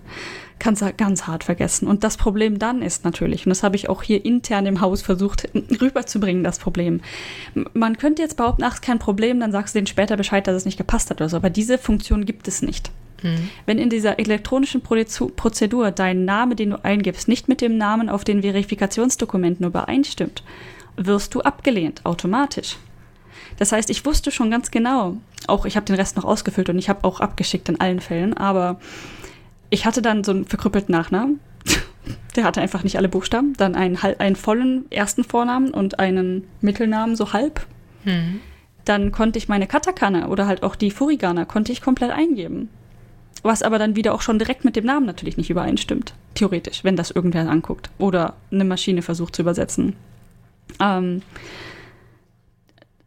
Kannst 0.59 0.81
du 0.81 0.91
ganz 0.95 1.27
hart 1.27 1.45
vergessen. 1.45 1.87
Und 1.87 2.03
das 2.03 2.17
Problem 2.17 2.59
dann 2.59 2.81
ist 2.81 3.05
natürlich, 3.05 3.45
und 3.45 3.51
das 3.51 3.63
habe 3.63 3.77
ich 3.77 3.91
auch 3.91 4.03
hier 4.03 4.25
intern 4.25 4.65
im 4.65 4.81
Haus 4.81 5.03
versucht 5.03 5.51
rüberzubringen, 5.81 6.45
das 6.45 6.59
Problem. 6.59 7.03
Man 7.75 7.99
könnte 7.99 8.23
jetzt 8.23 8.39
behaupten, 8.39 8.63
ach, 8.65 8.77
ist 8.77 8.83
kein 8.83 8.99
Problem, 8.99 9.39
dann 9.39 9.53
sagst 9.53 9.75
du 9.75 9.81
denen 9.81 9.87
später 9.87 10.17
Bescheid, 10.17 10.47
dass 10.47 10.57
es 10.57 10.65
nicht 10.65 10.79
gepasst 10.79 11.11
hat 11.11 11.21
oder 11.21 11.29
so, 11.29 11.37
aber 11.37 11.51
diese 11.51 11.77
Funktion 11.77 12.25
gibt 12.25 12.49
es 12.49 12.63
nicht. 12.63 12.91
Mhm. 13.25 13.49
Wenn 13.67 13.79
in 13.79 13.91
dieser 13.91 14.19
elektronischen 14.19 14.83
Prozedur 14.83 15.91
dein 15.91 16.25
Name, 16.25 16.55
den 16.55 16.71
du 16.71 16.85
eingibst, 16.85 17.27
nicht 17.27 17.49
mit 17.49 17.61
dem 17.61 17.77
Namen 17.79 18.09
auf 18.09 18.23
den 18.23 18.43
Verifikationsdokumenten 18.43 19.67
übereinstimmt, 19.67 20.45
wirst 20.97 21.35
du 21.35 21.41
abgelehnt, 21.41 22.05
automatisch. 22.05 22.77
Das 23.59 23.73
heißt, 23.73 23.91
ich 23.91 24.05
wusste 24.05 24.31
schon 24.31 24.51
ganz 24.51 24.71
genau, 24.71 25.17
auch 25.47 25.65
ich 25.65 25.77
habe 25.77 25.87
den 25.87 25.97
Rest 25.97 26.17
noch 26.17 26.25
ausgefüllt 26.25 26.69
und 26.69 26.79
ich 26.79 26.89
habe 26.89 27.05
auch 27.05 27.21
abgeschickt 27.21 27.69
in 27.69 27.81
allen 27.81 28.01
Fällen, 28.01 28.37
aber 28.37 28.79
ich 29.71 29.87
hatte 29.87 30.03
dann 30.03 30.23
so 30.23 30.33
einen 30.33 30.45
verkrüppelten 30.45 30.93
Nachnamen. 30.93 31.41
Der 32.37 32.45
hatte 32.45 32.61
einfach 32.61 32.85
nicht 32.85 32.99
alle 32.99 33.09
Buchstaben. 33.09 33.55
Dann 33.57 33.75
einen, 33.75 33.97
einen 33.97 34.37
vollen 34.37 34.91
ersten 34.91 35.25
Vornamen 35.25 35.71
und 35.71 35.99
einen 35.99 36.47
Mittelnamen, 36.61 37.17
so 37.17 37.33
halb. 37.33 37.67
Hm. 38.05 38.41
Dann 38.85 39.13
konnte 39.13 39.39
ich 39.39 39.49
meine 39.49 39.67
Katakana 39.67 40.29
oder 40.29 40.47
halt 40.47 40.63
auch 40.63 40.77
die 40.77 40.91
Furigana 40.91 41.47
konnte 41.47 41.73
ich 41.73 41.81
komplett 41.81 42.11
eingeben. 42.11 42.69
Was 43.45 43.63
aber 43.63 43.79
dann 43.79 43.95
wieder 43.95 44.15
auch 44.15 44.23
schon 44.23 44.39
direkt 44.39 44.65
mit 44.65 44.75
dem 44.75 44.87
Namen 44.87 45.07
natürlich 45.07 45.37
nicht 45.37 45.51
übereinstimmt. 45.51 46.15
Theoretisch, 46.35 46.83
wenn 46.83 46.97
das 46.97 47.11
irgendwer 47.11 47.49
anguckt. 47.49 47.91
Oder 47.99 48.35
eine 48.51 48.65
Maschine 48.65 49.03
versucht 49.03 49.37
zu 49.37 49.43
übersetzen. 49.43 49.95
Ähm, 50.81 51.23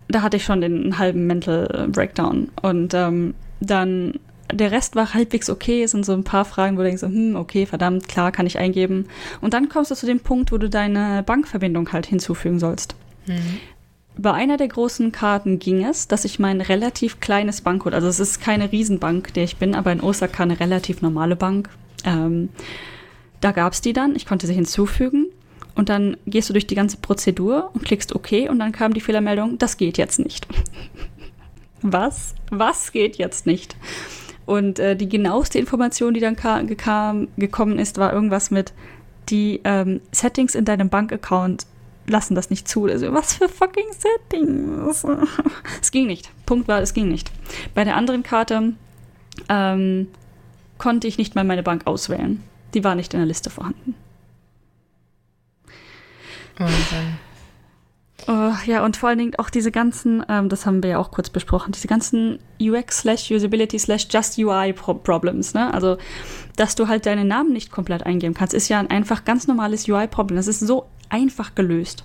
da 0.07 0.21
hatte 0.21 0.37
ich 0.37 0.45
schon 0.45 0.61
den 0.61 0.99
halben 0.99 1.27
Mental 1.27 1.89
Breakdown. 1.91 2.49
Und 2.61 2.93
ähm, 2.93 3.33
dann 3.59 4.13
der 4.53 4.71
Rest 4.71 4.95
war 4.95 5.13
halbwegs 5.13 5.49
okay. 5.49 5.83
Es 5.83 5.91
sind 5.91 6.05
so 6.05 6.13
ein 6.13 6.23
paar 6.23 6.45
Fragen, 6.45 6.77
wo 6.77 6.81
du 6.81 6.87
denkst, 6.87 7.01
hm, 7.01 7.35
okay, 7.35 7.65
verdammt, 7.65 8.07
klar, 8.07 8.31
kann 8.31 8.45
ich 8.45 8.59
eingeben. 8.59 9.07
Und 9.41 9.53
dann 9.53 9.69
kommst 9.69 9.91
du 9.91 9.95
zu 9.95 10.05
dem 10.05 10.19
Punkt, 10.19 10.51
wo 10.51 10.57
du 10.57 10.69
deine 10.69 11.23
Bankverbindung 11.23 11.91
halt 11.91 12.05
hinzufügen 12.05 12.59
sollst. 12.59 12.95
Mhm. 13.25 13.59
Bei 14.17 14.33
einer 14.33 14.57
der 14.57 14.67
großen 14.67 15.11
Karten 15.11 15.59
ging 15.59 15.85
es, 15.85 16.07
dass 16.07 16.25
ich 16.25 16.39
mein 16.39 16.61
relativ 16.61 17.19
kleines 17.19 17.61
Bankcode, 17.61 17.93
also 17.93 18.07
es 18.07 18.19
ist 18.19 18.41
keine 18.41 18.71
Riesenbank, 18.71 19.33
der 19.33 19.43
ich 19.43 19.57
bin, 19.57 19.75
aber 19.75 19.91
in 19.91 20.01
Osaka 20.01 20.43
eine 20.43 20.59
relativ 20.59 21.01
normale 21.01 21.35
Bank. 21.35 21.69
Ähm, 22.03 22.49
da 23.41 23.51
gab 23.51 23.73
es 23.73 23.81
die 23.81 23.93
dann, 23.93 24.15
ich 24.15 24.25
konnte 24.25 24.47
sie 24.47 24.55
hinzufügen 24.55 25.27
und 25.75 25.89
dann 25.89 26.17
gehst 26.25 26.49
du 26.49 26.53
durch 26.53 26.65
die 26.65 26.75
ganze 26.75 26.97
Prozedur 26.97 27.69
und 27.73 27.85
klickst 27.85 28.15
OK 28.15 28.49
und 28.49 28.57
dann 28.57 28.71
kam 28.71 28.93
die 28.93 29.01
Fehlermeldung, 29.01 29.59
das 29.59 29.77
geht 29.77 29.99
jetzt 29.99 30.17
nicht. 30.17 30.47
Was? 31.83 32.33
Was 32.49 32.91
geht 32.91 33.17
jetzt 33.17 33.45
nicht? 33.45 33.75
Und 34.47 34.79
äh, 34.79 34.95
die 34.95 35.09
genaueste 35.09 35.59
Information, 35.59 36.15
die 36.15 36.21
dann 36.21 36.35
kam, 36.35 37.27
gekommen 37.37 37.77
ist, 37.77 37.99
war 37.99 38.13
irgendwas 38.13 38.49
mit, 38.49 38.73
die 39.29 39.59
ähm, 39.63 40.01
Settings 40.11 40.55
in 40.55 40.65
deinem 40.65 40.89
Bankaccount 40.89 41.67
lassen 42.07 42.35
das 42.35 42.49
nicht 42.49 42.67
zu. 42.67 42.85
Also, 42.85 43.13
was 43.13 43.35
für 43.35 43.49
fucking 43.49 43.87
Settings? 43.91 45.05
es 45.81 45.91
ging 45.91 46.07
nicht. 46.07 46.31
Punkt 46.45 46.67
war, 46.67 46.81
es 46.81 46.93
ging 46.93 47.09
nicht. 47.09 47.31
Bei 47.75 47.83
der 47.83 47.95
anderen 47.95 48.23
Karte 48.23 48.73
ähm, 49.49 50.07
konnte 50.77 51.07
ich 51.07 51.17
nicht 51.17 51.35
mal 51.35 51.43
meine 51.43 51.63
Bank 51.63 51.85
auswählen. 51.85 52.43
Die 52.73 52.83
war 52.83 52.95
nicht 52.95 53.13
in 53.13 53.19
der 53.19 53.27
Liste 53.27 53.49
vorhanden. 53.49 53.95
Wahnsinn. 56.57 57.19
Oh, 58.29 58.51
ja, 58.65 58.83
und 58.83 58.97
vor 58.97 59.09
allen 59.09 59.19
Dingen 59.19 59.35
auch 59.37 59.49
diese 59.49 59.71
ganzen, 59.71 60.25
ähm, 60.27 60.49
das 60.49 60.65
haben 60.65 60.83
wir 60.83 60.89
ja 60.89 60.97
auch 60.97 61.11
kurz 61.11 61.29
besprochen, 61.29 61.71
diese 61.71 61.87
ganzen 61.87 62.39
UX 62.59 62.99
slash 62.99 63.31
Usability 63.31 63.79
slash 63.79 64.07
Just 64.09 64.37
UI 64.37 64.73
Problems, 64.73 65.53
ne? 65.53 65.73
Also, 65.73 65.97
dass 66.57 66.75
du 66.75 66.89
halt 66.89 67.05
deinen 67.05 67.27
Namen 67.27 67.53
nicht 67.53 67.71
komplett 67.71 68.05
eingeben 68.05 68.33
kannst, 68.33 68.53
ist 68.53 68.67
ja 68.67 68.79
ein 68.79 68.89
einfach 68.89 69.23
ganz 69.23 69.47
normales 69.47 69.87
UI-Problem. 69.87 70.35
Das 70.35 70.47
ist 70.47 70.59
so 70.59 70.87
einfach 71.09 71.55
gelöst. 71.55 72.03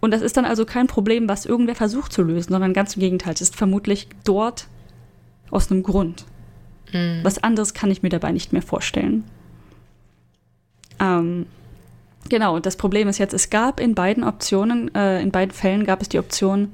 Und 0.00 0.10
das 0.10 0.22
ist 0.22 0.36
dann 0.36 0.44
also 0.44 0.64
kein 0.64 0.86
Problem, 0.86 1.28
was 1.28 1.46
irgendwer 1.46 1.74
versucht 1.74 2.12
zu 2.12 2.22
lösen, 2.22 2.52
sondern 2.52 2.74
ganz 2.74 2.96
im 2.96 3.00
Gegenteil. 3.00 3.34
Es 3.34 3.40
ist 3.40 3.56
vermutlich 3.56 4.08
dort 4.24 4.68
aus 5.50 5.70
einem 5.70 5.82
Grund. 5.82 6.24
Mhm. 6.92 7.20
Was 7.22 7.42
anderes 7.42 7.74
kann 7.74 7.90
ich 7.90 8.02
mir 8.02 8.10
dabei 8.10 8.32
nicht 8.32 8.52
mehr 8.52 8.62
vorstellen. 8.62 9.24
Ähm, 11.00 11.46
Genau, 12.28 12.56
und 12.56 12.66
das 12.66 12.76
Problem 12.76 13.08
ist 13.08 13.18
jetzt, 13.18 13.34
es 13.34 13.50
gab 13.50 13.80
in 13.80 13.94
beiden 13.94 14.24
Optionen, 14.24 14.94
äh, 14.94 15.20
in 15.22 15.30
beiden 15.30 15.52
Fällen 15.52 15.84
gab 15.84 16.02
es 16.02 16.08
die 16.08 16.18
Option, 16.18 16.72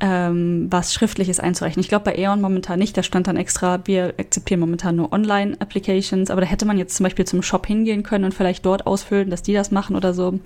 ähm, 0.00 0.66
was 0.70 0.94
Schriftliches 0.94 1.40
einzurechnen. 1.40 1.82
Ich 1.82 1.88
glaube 1.88 2.04
bei 2.04 2.16
Aeon 2.16 2.40
momentan 2.40 2.78
nicht, 2.78 2.96
da 2.96 3.02
stand 3.02 3.26
dann 3.26 3.36
extra, 3.36 3.80
wir 3.86 4.14
akzeptieren 4.18 4.60
momentan 4.60 4.96
nur 4.96 5.12
Online-Applications, 5.12 6.30
aber 6.30 6.40
da 6.40 6.46
hätte 6.46 6.64
man 6.64 6.78
jetzt 6.78 6.96
zum 6.96 7.04
Beispiel 7.04 7.26
zum 7.26 7.42
Shop 7.42 7.66
hingehen 7.66 8.02
können 8.02 8.24
und 8.24 8.34
vielleicht 8.34 8.64
dort 8.64 8.86
ausfüllen, 8.86 9.30
dass 9.30 9.42
die 9.42 9.52
das 9.52 9.70
machen 9.70 9.96
oder 9.96 10.14
so. 10.14 10.40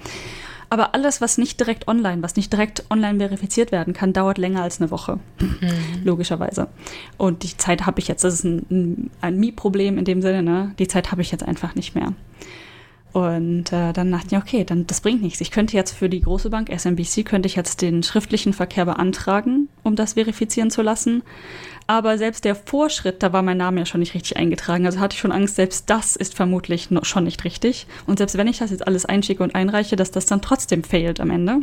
Aber 0.70 0.94
alles, 0.94 1.20
was 1.20 1.38
nicht 1.38 1.60
direkt 1.60 1.86
online, 1.86 2.22
was 2.22 2.36
nicht 2.36 2.52
direkt 2.52 2.84
online 2.90 3.18
verifiziert 3.18 3.70
werden 3.70 3.94
kann, 3.94 4.12
dauert 4.12 4.38
länger 4.38 4.62
als 4.62 4.80
eine 4.80 4.90
Woche. 4.90 5.20
Mhm. 5.38 5.70
Logischerweise. 6.02 6.68
Und 7.16 7.44
die 7.44 7.56
Zeit 7.56 7.86
habe 7.86 8.00
ich 8.00 8.08
jetzt. 8.08 8.24
Das 8.24 8.34
ist 8.34 8.44
ein, 8.44 8.66
ein, 8.70 9.10
ein 9.20 9.38
Mi-Problem 9.38 9.98
in 9.98 10.04
dem 10.04 10.20
Sinne, 10.20 10.42
ne? 10.42 10.74
Die 10.78 10.88
Zeit 10.88 11.12
habe 11.12 11.22
ich 11.22 11.30
jetzt 11.30 11.46
einfach 11.46 11.74
nicht 11.76 11.94
mehr. 11.94 12.12
Und 13.14 13.72
äh, 13.72 13.92
dann 13.92 14.10
dachte 14.10 14.26
ich, 14.32 14.36
okay, 14.36 14.64
dann 14.64 14.88
das 14.88 15.00
bringt 15.00 15.22
nichts. 15.22 15.40
Ich 15.40 15.52
könnte 15.52 15.76
jetzt 15.76 15.92
für 15.92 16.08
die 16.08 16.20
große 16.20 16.50
Bank 16.50 16.68
SMBC 16.68 17.24
könnte 17.24 17.46
ich 17.46 17.54
jetzt 17.54 17.80
den 17.80 18.02
schriftlichen 18.02 18.52
Verkehr 18.52 18.84
beantragen, 18.86 19.68
um 19.84 19.94
das 19.94 20.14
verifizieren 20.14 20.68
zu 20.68 20.82
lassen. 20.82 21.22
Aber 21.86 22.18
selbst 22.18 22.44
der 22.44 22.56
Vorschritt, 22.56 23.22
da 23.22 23.32
war 23.32 23.42
mein 23.42 23.56
Name 23.56 23.78
ja 23.78 23.86
schon 23.86 24.00
nicht 24.00 24.14
richtig 24.14 24.36
eingetragen. 24.36 24.84
Also 24.84 24.98
hatte 24.98 25.14
ich 25.14 25.20
schon 25.20 25.30
Angst, 25.30 25.54
selbst 25.54 25.88
das 25.90 26.16
ist 26.16 26.34
vermutlich 26.34 26.90
noch 26.90 27.04
schon 27.04 27.22
nicht 27.22 27.44
richtig. 27.44 27.86
Und 28.08 28.18
selbst 28.18 28.36
wenn 28.36 28.48
ich 28.48 28.58
das 28.58 28.72
jetzt 28.72 28.84
alles 28.84 29.06
einschicke 29.06 29.44
und 29.44 29.54
einreiche, 29.54 29.94
dass 29.94 30.10
das 30.10 30.26
dann 30.26 30.42
trotzdem 30.42 30.82
fehlt 30.82 31.20
am 31.20 31.30
Ende. 31.30 31.60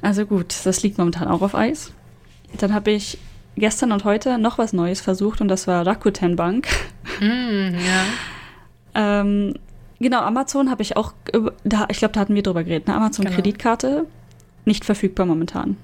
Also 0.00 0.24
gut, 0.24 0.54
das 0.64 0.82
liegt 0.82 0.96
momentan 0.96 1.28
auch 1.28 1.42
auf 1.42 1.54
Eis. 1.54 1.92
Dann 2.56 2.72
habe 2.72 2.90
ich 2.90 3.18
gestern 3.56 3.92
und 3.92 4.04
heute 4.04 4.38
noch 4.38 4.56
was 4.56 4.72
Neues 4.72 5.02
versucht 5.02 5.42
und 5.42 5.48
das 5.48 5.66
war 5.66 5.86
Rakuten 5.86 6.36
Bank. 6.36 6.68
Mm, 7.20 7.74
ja. 7.74 8.04
ähm, 9.20 9.54
Genau, 9.98 10.20
Amazon 10.20 10.70
habe 10.70 10.82
ich 10.82 10.96
auch, 10.96 11.12
da, 11.64 11.86
ich 11.90 11.98
glaube, 11.98 12.12
da 12.14 12.20
hatten 12.20 12.34
wir 12.34 12.42
drüber 12.42 12.64
geredet. 12.64 12.88
Ne? 12.88 12.94
Amazon 12.94 13.24
genau. 13.24 13.36
Kreditkarte 13.36 14.06
nicht 14.64 14.84
verfügbar 14.84 15.26
momentan. 15.26 15.76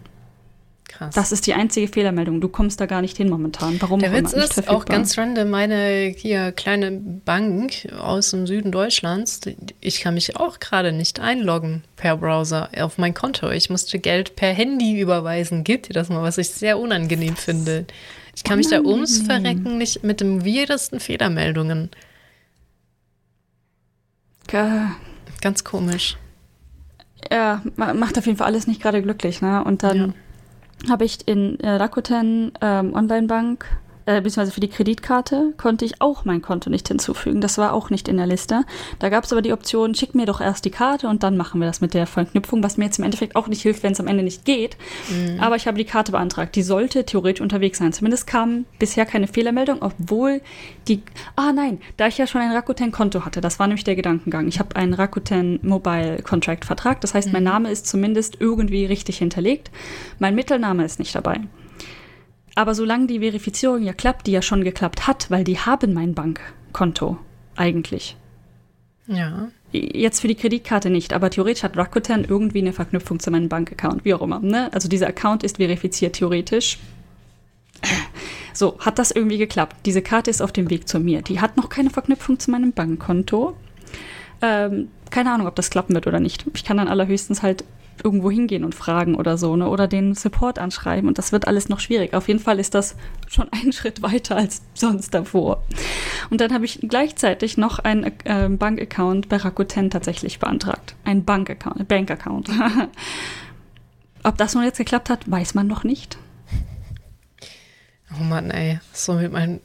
Krass. 0.91 1.15
Das 1.15 1.31
ist 1.31 1.47
die 1.47 1.55
einzige 1.55 1.87
Fehlermeldung. 1.87 2.41
Du 2.41 2.49
kommst 2.49 2.81
da 2.81 2.87
gar 2.87 3.01
nicht 3.01 3.17
hin 3.17 3.29
momentan. 3.29 3.81
Warum 3.81 4.01
Der 4.01 4.13
Witz 4.13 4.33
ist 4.33 4.69
auch 4.69 4.85
ganz 4.87 5.17
random. 5.17 5.49
Meine 5.49 6.13
hier 6.17 6.51
kleine 6.51 6.91
Bank 6.91 7.89
aus 7.97 8.33
dem 8.33 8.49
Süden 8.49 8.73
Deutschlands, 8.73 9.41
ich 9.81 10.01
kann 10.01 10.15
mich 10.15 10.37
auch 10.37 10.59
gerade 10.59 10.91
nicht 10.91 11.21
einloggen 11.21 11.85
per 11.95 12.17
Browser 12.17 12.71
auf 12.77 12.99
mein 12.99 13.15
Konto. 13.15 13.51
Ich 13.51 13.71
musste 13.71 14.01
Geld 14.01 14.35
per 14.35 14.53
Handy 14.53 14.99
überweisen. 14.99 15.63
Gibt 15.63 15.89
dir 15.89 15.93
das 15.93 16.09
mal, 16.09 16.23
was 16.23 16.39
ich 16.39 16.51
sehr 16.51 16.79
unangenehm 16.79 17.37
finde. 17.37 17.87
Ich 18.35 18.43
kann 18.43 18.59
mich 18.59 18.69
da 18.69 18.81
ums 18.81 19.23
Verrecken 19.23 19.79
nicht 19.79 20.03
mit 20.03 20.21
den 20.21 20.45
weirdesten 20.45 20.99
Fehlermeldungen 20.99 21.91
Ganz 25.41 25.65
komisch. 25.65 26.17
Ja, 27.31 27.63
macht 27.77 28.19
auf 28.19 28.27
jeden 28.27 28.39
Fall 28.39 28.47
alles 28.47 28.67
nicht 28.67 28.83
gerade 28.83 29.03
glücklich, 29.03 29.43
ne? 29.43 29.63
Und 29.63 29.83
dann 29.83 30.15
ja. 30.85 30.91
habe 30.91 31.05
ich 31.05 31.27
in 31.29 31.61
äh, 31.61 31.71
Rakuten 31.71 32.53
ähm, 32.61 32.95
Online-Bank 32.95 33.67
äh, 34.11 34.21
beziehungsweise 34.21 34.51
für 34.51 34.61
die 34.61 34.69
Kreditkarte 34.69 35.55
konnte 35.57 35.85
ich 35.85 36.01
auch 36.01 36.25
mein 36.25 36.43
Konto 36.43 36.69
nicht 36.69 36.89
hinzufügen. 36.89 37.41
Das 37.41 37.59
war 37.59 37.73
auch 37.73 37.91
nicht 37.91 38.09
in 38.09 38.17
der 38.17 38.27
Liste. 38.27 38.65
Da 38.99 39.09
gab 39.09 39.23
es 39.23 39.33
aber 39.33 39.41
die 39.41 39.53
Option, 39.53 39.95
schick 39.95 40.17
mir 40.17 40.27
doch 40.27 40.41
erst 40.41 40.65
die 40.65 40.71
Karte 40.71 41.07
und 41.07 41.23
dann 41.23 41.37
machen 41.37 41.61
wir 41.61 41.69
das 41.69 41.81
mit 41.81 41.95
der 41.95 42.07
Verknüpfung, 42.07 42.61
was 42.63 42.77
mir 42.77 42.87
jetzt 42.87 42.99
im 42.99 43.05
Endeffekt 43.05 43.37
auch 43.37 43.47
nicht 43.47 43.63
hilft, 43.63 43.85
wenn 43.85 43.93
es 43.93 44.01
am 44.01 44.09
Ende 44.09 44.25
nicht 44.25 44.45
geht. 44.45 44.77
Mhm. 45.11 45.39
Aber 45.39 45.55
ich 45.55 45.69
habe 45.69 45.79
die 45.79 45.85
Karte 45.85 46.11
beantragt. 46.11 46.57
Die 46.57 46.63
sollte 46.63 47.05
theoretisch 47.05 47.41
unterwegs 47.41 47.79
sein. 47.79 47.93
Zumindest 47.93 48.27
kam 48.27 48.65
bisher 48.81 49.07
keine 49.07 49.29
Fehlermeldung, 49.29 49.79
obwohl 49.81 50.41
die. 50.89 51.03
Ah 51.37 51.53
nein, 51.53 51.81
da 51.97 52.09
ich 52.09 52.19
ja 52.19 52.27
schon 52.27 52.41
ein 52.41 52.51
Rakuten-Konto 52.51 53.25
hatte, 53.25 53.41
das 53.41 53.61
war 53.61 53.69
nämlich 53.69 53.85
der 53.85 53.95
Gedankengang. 53.95 54.49
Ich 54.49 54.59
habe 54.59 54.75
einen 54.75 54.95
Rakuten 54.95 55.61
Mobile 55.63 56.23
Contract 56.23 56.65
Vertrag. 56.65 57.01
Das 57.01 57.15
heißt, 57.15 57.29
mhm. 57.29 57.35
mein 57.35 57.45
Name 57.45 57.71
ist 57.71 57.87
zumindest 57.87 58.39
irgendwie 58.41 58.87
richtig 58.87 59.19
hinterlegt. 59.19 59.71
Mein 60.19 60.35
Mittelname 60.35 60.85
ist 60.85 60.99
nicht 60.99 61.15
dabei. 61.15 61.43
Aber 62.55 62.75
solange 62.75 63.07
die 63.07 63.21
Verifizierung 63.21 63.83
ja 63.83 63.93
klappt, 63.93 64.27
die 64.27 64.33
ja 64.33 64.43
schon 64.43 64.65
geklappt 64.65 65.07
hat, 65.07 65.31
weil 65.31 65.45
die 65.45 65.59
haben 65.59 65.93
mein 65.93 66.15
Bankkonto 66.15 67.19
eigentlich. 67.57 68.17
Ja. 69.07 69.49
Jetzt 69.73 70.21
für 70.21 70.29
die 70.29 70.35
Kreditkarte 70.35 70.91
nicht, 70.91 71.13
aber 71.13 71.31
theoretisch 71.31 71.63
hat 71.63 71.77
Rakuten 71.77 72.25
irgendwie 72.25 72.59
eine 72.59 72.73
Verknüpfung 72.73 73.21
zu 73.21 73.31
meinem 73.31 73.49
Bankaccount, 73.49 74.05
wie 74.05 74.15
auch 74.15 74.23
immer. 74.23 74.41
Ne? 74.41 74.73
Also 74.73 74.89
dieser 74.89 75.09
Account 75.09 75.43
ist 75.43 75.59
verifiziert 75.59 76.15
theoretisch. 76.15 76.79
So, 78.53 78.77
hat 78.81 78.99
das 78.99 79.13
irgendwie 79.13 79.39
geklappt. 79.39 79.77
Diese 79.87 80.03
Karte 80.03 80.29
ist 80.29 80.43
auf 80.43 80.51
dem 80.51 80.71
Weg 80.71 80.89
zu 80.89 80.99
mir. 80.99 81.23
Die 81.23 81.41
hat 81.41 81.57
noch 81.57 81.69
keine 81.69 81.89
Verknüpfung 81.89 82.41
zu 82.41 82.51
meinem 82.51 82.73
Bankkonto. 82.73 83.57
Ähm, 84.43 84.89
keine 85.11 85.33
Ahnung, 85.33 85.47
ob 85.47 85.55
das 85.55 85.71
klappen 85.71 85.95
wird 85.95 86.09
oder 86.09 86.19
nicht. 86.19 86.45
Ich 86.53 86.65
kann 86.65 86.77
dann 86.77 86.89
allerhöchstens 86.89 87.43
halt 87.43 87.65
irgendwo 88.05 88.31
hingehen 88.31 88.65
und 88.65 88.75
fragen 88.75 89.15
oder 89.15 89.39
so, 89.39 89.57
ne? 89.57 89.69
Oder 89.69 89.89
den 89.89 90.15
Support 90.15 90.59
anschreiben 90.59 91.09
und 91.09 91.19
das 91.19 91.33
wird 91.33 91.47
alles 91.47 91.69
noch 91.69 91.81
schwierig. 91.81 92.15
Auf 92.15 92.29
jeden 92.29 92.41
Fall 92.41 92.59
ist 92.59 92.75
das 92.75 92.97
schon 93.29 93.49
einen 93.53 93.73
Schritt 93.73 94.03
weiter 94.03 94.37
als 94.37 94.63
sonst 94.75 95.15
davor. 95.15 95.63
Und 96.31 96.41
dann 96.41 96.53
habe 96.53 96.65
ich 96.65 96.81
gleichzeitig 96.83 97.57
noch 97.57 97.79
einen 97.79 98.13
äh, 98.25 98.49
Bankaccount 98.49 99.29
bei 99.29 99.37
Rakuten 99.37 99.91
tatsächlich 99.91 100.39
beantragt. 100.39 100.95
Ein 101.05 101.25
Bankaccount, 101.25 101.89
Bankaccount. 101.89 102.51
Ob 104.23 104.37
das 104.37 104.55
nun 104.55 104.65
jetzt 104.65 104.79
geklappt 104.79 105.09
hat, 105.09 105.31
weiß 105.31 105.55
man 105.55 105.67
noch 105.67 105.85
nicht. 105.85 106.19
Oh 108.19 108.23
Mann, 108.23 108.51
ey. 108.51 108.81
So 108.93 109.15
mit 109.15 109.33
meinem 109.33 109.61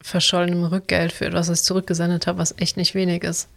verschollenen 0.00 0.64
Rückgeld 0.64 1.12
für 1.12 1.26
etwas, 1.26 1.48
was 1.48 1.60
ich 1.60 1.64
zurückgesendet 1.66 2.26
habe, 2.26 2.38
was 2.38 2.54
echt 2.58 2.76
nicht 2.76 2.94
wenig 2.94 3.24
ist. 3.24 3.48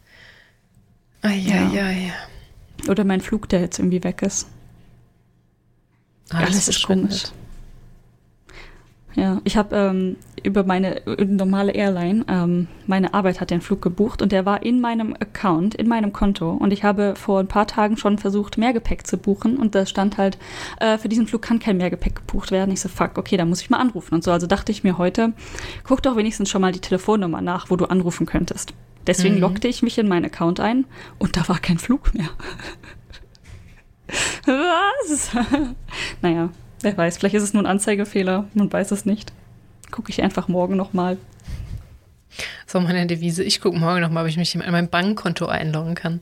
Eieiei. 1.22 2.08
Ja. 2.08 2.33
Oder 2.90 3.04
mein 3.04 3.22
Flug, 3.22 3.50
der 3.50 3.62
jetzt 3.62 3.80
irgendwie 3.80 4.04
weg 4.04 4.22
ist. 4.22 4.48
Alles, 6.30 6.50
Alles 6.50 6.68
ist 6.68 6.84
komisch. 6.86 7.24
Ja, 9.16 9.42
ich 9.44 9.58
habe 9.58 9.76
ähm, 9.76 10.16
über 10.42 10.64
meine 10.64 11.06
äh, 11.06 11.26
normale 11.26 11.74
Airline, 11.74 12.26
ähm, 12.28 12.68
meine 12.88 13.14
Arbeit 13.14 13.40
hat 13.40 13.52
den 13.52 13.62
Flug 13.62 13.82
gebucht 13.82 14.24
und 14.24 14.32
der 14.32 14.46
war 14.46 14.64
in 14.64 14.82
meinem 14.82 15.14
Account, 15.14 15.76
in 15.76 15.88
meinem 15.88 16.14
Konto. 16.14 16.50
Und 16.52 16.74
ich 16.74 16.84
habe 16.84 17.14
vor 17.16 17.40
ein 17.40 17.48
paar 17.48 17.68
Tagen 17.68 17.98
schon 17.98 18.18
versucht, 18.18 18.58
Mehrgepäck 18.58 19.06
zu 19.06 19.18
buchen 19.18 19.58
und 19.58 19.76
da 19.76 19.86
stand 19.86 20.18
halt, 20.18 20.40
äh, 20.80 20.98
für 20.98 21.10
diesen 21.10 21.28
Flug 21.28 21.44
kann 21.44 21.60
kein 21.60 21.78
Mehrgepäck 21.78 22.16
gebucht 22.16 22.52
werden. 22.52 22.72
Ich 22.72 22.82
so, 22.82 22.90
fuck, 22.90 23.18
okay, 23.18 23.38
da 23.38 23.46
muss 23.46 23.62
ich 23.62 23.70
mal 23.70 23.78
anrufen 23.78 24.16
und 24.16 24.24
so. 24.24 24.32
Also 24.32 24.48
dachte 24.48 24.72
ich 24.72 24.84
mir 24.84 24.98
heute, 24.98 25.34
guck 25.84 26.02
doch 26.02 26.16
wenigstens 26.16 26.50
schon 26.50 26.62
mal 26.62 26.72
die 26.72 26.82
Telefonnummer 26.82 27.42
nach, 27.42 27.70
wo 27.70 27.76
du 27.76 27.86
anrufen 27.86 28.26
könntest. 28.26 28.74
Deswegen 29.08 29.36
mhm. 29.36 29.42
lockte 29.42 29.68
ich 29.68 29.82
mich 29.82 29.98
in 29.98 30.08
meinen 30.08 30.26
Account 30.26 30.60
ein 30.60 30.86
und 31.20 31.36
da 31.36 31.48
war 31.48 31.60
kein 31.60 31.78
Flug 31.78 32.14
mehr. 32.14 32.30
Was? 34.46 35.32
naja, 36.22 36.50
wer 36.82 36.98
weiß, 36.98 37.18
vielleicht 37.18 37.36
ist 37.36 37.44
es 37.44 37.54
nur 37.54 37.64
ein 37.64 37.68
Anzeigefehler, 37.68 38.48
man 38.54 38.72
weiß 38.72 38.92
es 38.92 39.06
nicht. 39.06 39.34
Gucke 39.92 40.12
ich 40.12 40.22
einfach 40.22 40.48
morgen 40.48 40.76
nochmal. 40.76 41.18
So, 42.66 42.80
meine 42.80 43.06
Devise, 43.06 43.44
ich 43.44 43.62
gucke 43.62 43.78
morgen 43.78 44.02
nochmal, 44.02 44.24
ob 44.24 44.30
ich 44.30 44.38
mich 44.38 44.56
in 44.56 44.62
mein 44.72 44.90
Bankkonto 44.90 45.46
einloggen 45.46 45.96
kann. 45.96 46.22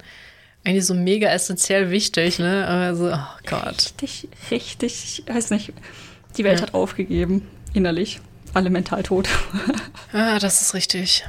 Eigentlich 0.63 0.85
so 0.85 0.93
mega 0.93 1.29
essentiell 1.29 1.89
wichtig, 1.89 2.37
ne? 2.37 2.67
Aber 2.67 2.95
so, 2.95 3.11
oh 3.11 3.47
Gott. 3.47 3.93
Richtig, 4.01 4.27
richtig, 4.51 5.23
ich 5.25 5.33
weiß 5.33 5.49
nicht. 5.51 5.73
Die 6.37 6.43
Welt 6.43 6.59
ja. 6.59 6.67
hat 6.67 6.73
aufgegeben, 6.73 7.47
innerlich. 7.73 8.19
Alle 8.53 8.69
mental 8.69 9.01
tot. 9.03 9.29
ah, 10.13 10.37
das 10.39 10.61
ist 10.61 10.73
richtig. 10.73 11.23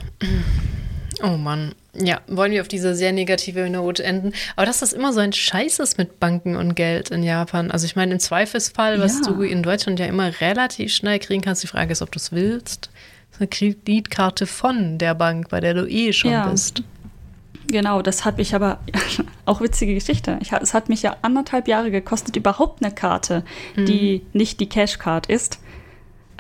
Oh 1.23 1.37
Mann. 1.37 1.75
Ja, 1.95 2.21
wollen 2.27 2.53
wir 2.53 2.63
auf 2.63 2.69
diese 2.69 2.95
sehr 2.95 3.13
negative 3.13 3.69
Note 3.69 4.03
enden. 4.03 4.33
Aber 4.57 4.67
dass 4.67 4.81
das 4.81 4.93
immer 4.93 5.13
so 5.13 5.21
ein 5.21 5.33
Scheiß 5.33 5.79
ist 5.79 5.99
mit 5.99 6.19
Banken 6.19 6.57
und 6.57 6.75
Geld 6.75 7.11
in 7.11 7.23
Japan. 7.23 7.71
Also 7.71 7.85
ich 7.85 7.97
meine, 7.97 8.13
im 8.13 8.21
Zweifelsfall, 8.21 8.99
was 9.01 9.21
ja. 9.21 9.33
du 9.33 9.43
in 9.43 9.63
Deutschland 9.63 10.01
ja 10.01 10.07
immer 10.07 10.41
relativ 10.41 10.93
schnell 10.93 11.19
kriegen 11.19 11.43
kannst, 11.43 11.63
die 11.63 11.67
Frage 11.67 11.93
ist, 11.93 12.03
ob 12.03 12.11
du 12.11 12.19
es 12.19 12.33
willst. 12.33 12.91
Das 13.31 13.37
ist 13.37 13.41
eine 13.41 13.49
Kreditkarte 13.49 14.47
von 14.47 14.99
der 14.99 15.15
Bank, 15.15 15.49
bei 15.51 15.61
der 15.61 15.75
du 15.75 15.87
eh 15.87 16.13
schon 16.13 16.33
ja. 16.33 16.49
bist. 16.49 16.83
Genau, 17.69 18.03
das 18.03 18.25
habe 18.25 18.43
ich 18.43 18.55
aber 18.55 18.81
auch 19.47 19.61
witzige 19.61 19.95
Geschichte. 19.95 20.39
Ich, 20.43 20.53
es 20.53 20.75
hat 20.75 20.89
mich 20.89 21.03
ja 21.03 21.17
anderthalb 21.23 21.69
Jahre 21.69 21.91
gekostet, 21.91 22.37
überhaupt 22.37 22.85
eine 22.85 22.93
Karte, 22.93 23.45
mhm. 23.77 23.87
die 23.87 24.23
nicht 24.33 24.61
die 24.61 24.69
Cashcard 24.69 25.27
ist, 25.27 25.59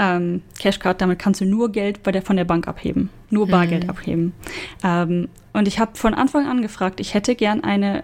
ähm, 0.02 0.42
Cashcard, 0.58 1.00
damit 1.00 1.20
kannst 1.20 1.40
du 1.40 1.44
nur 1.44 1.70
Geld 1.70 2.02
bei 2.02 2.10
der, 2.10 2.22
von 2.22 2.36
der 2.36 2.44
Bank 2.44 2.66
abheben, 2.66 3.08
nur 3.30 3.46
Bargeld 3.46 3.84
mhm. 3.84 3.90
abheben. 3.90 4.32
Ähm, 4.82 5.28
und 5.52 5.68
ich 5.68 5.78
habe 5.78 5.92
von 5.94 6.12
Anfang 6.12 6.48
an 6.48 6.60
gefragt, 6.60 6.98
ich 6.98 7.14
hätte 7.14 7.36
gern 7.36 7.62
eine 7.62 8.02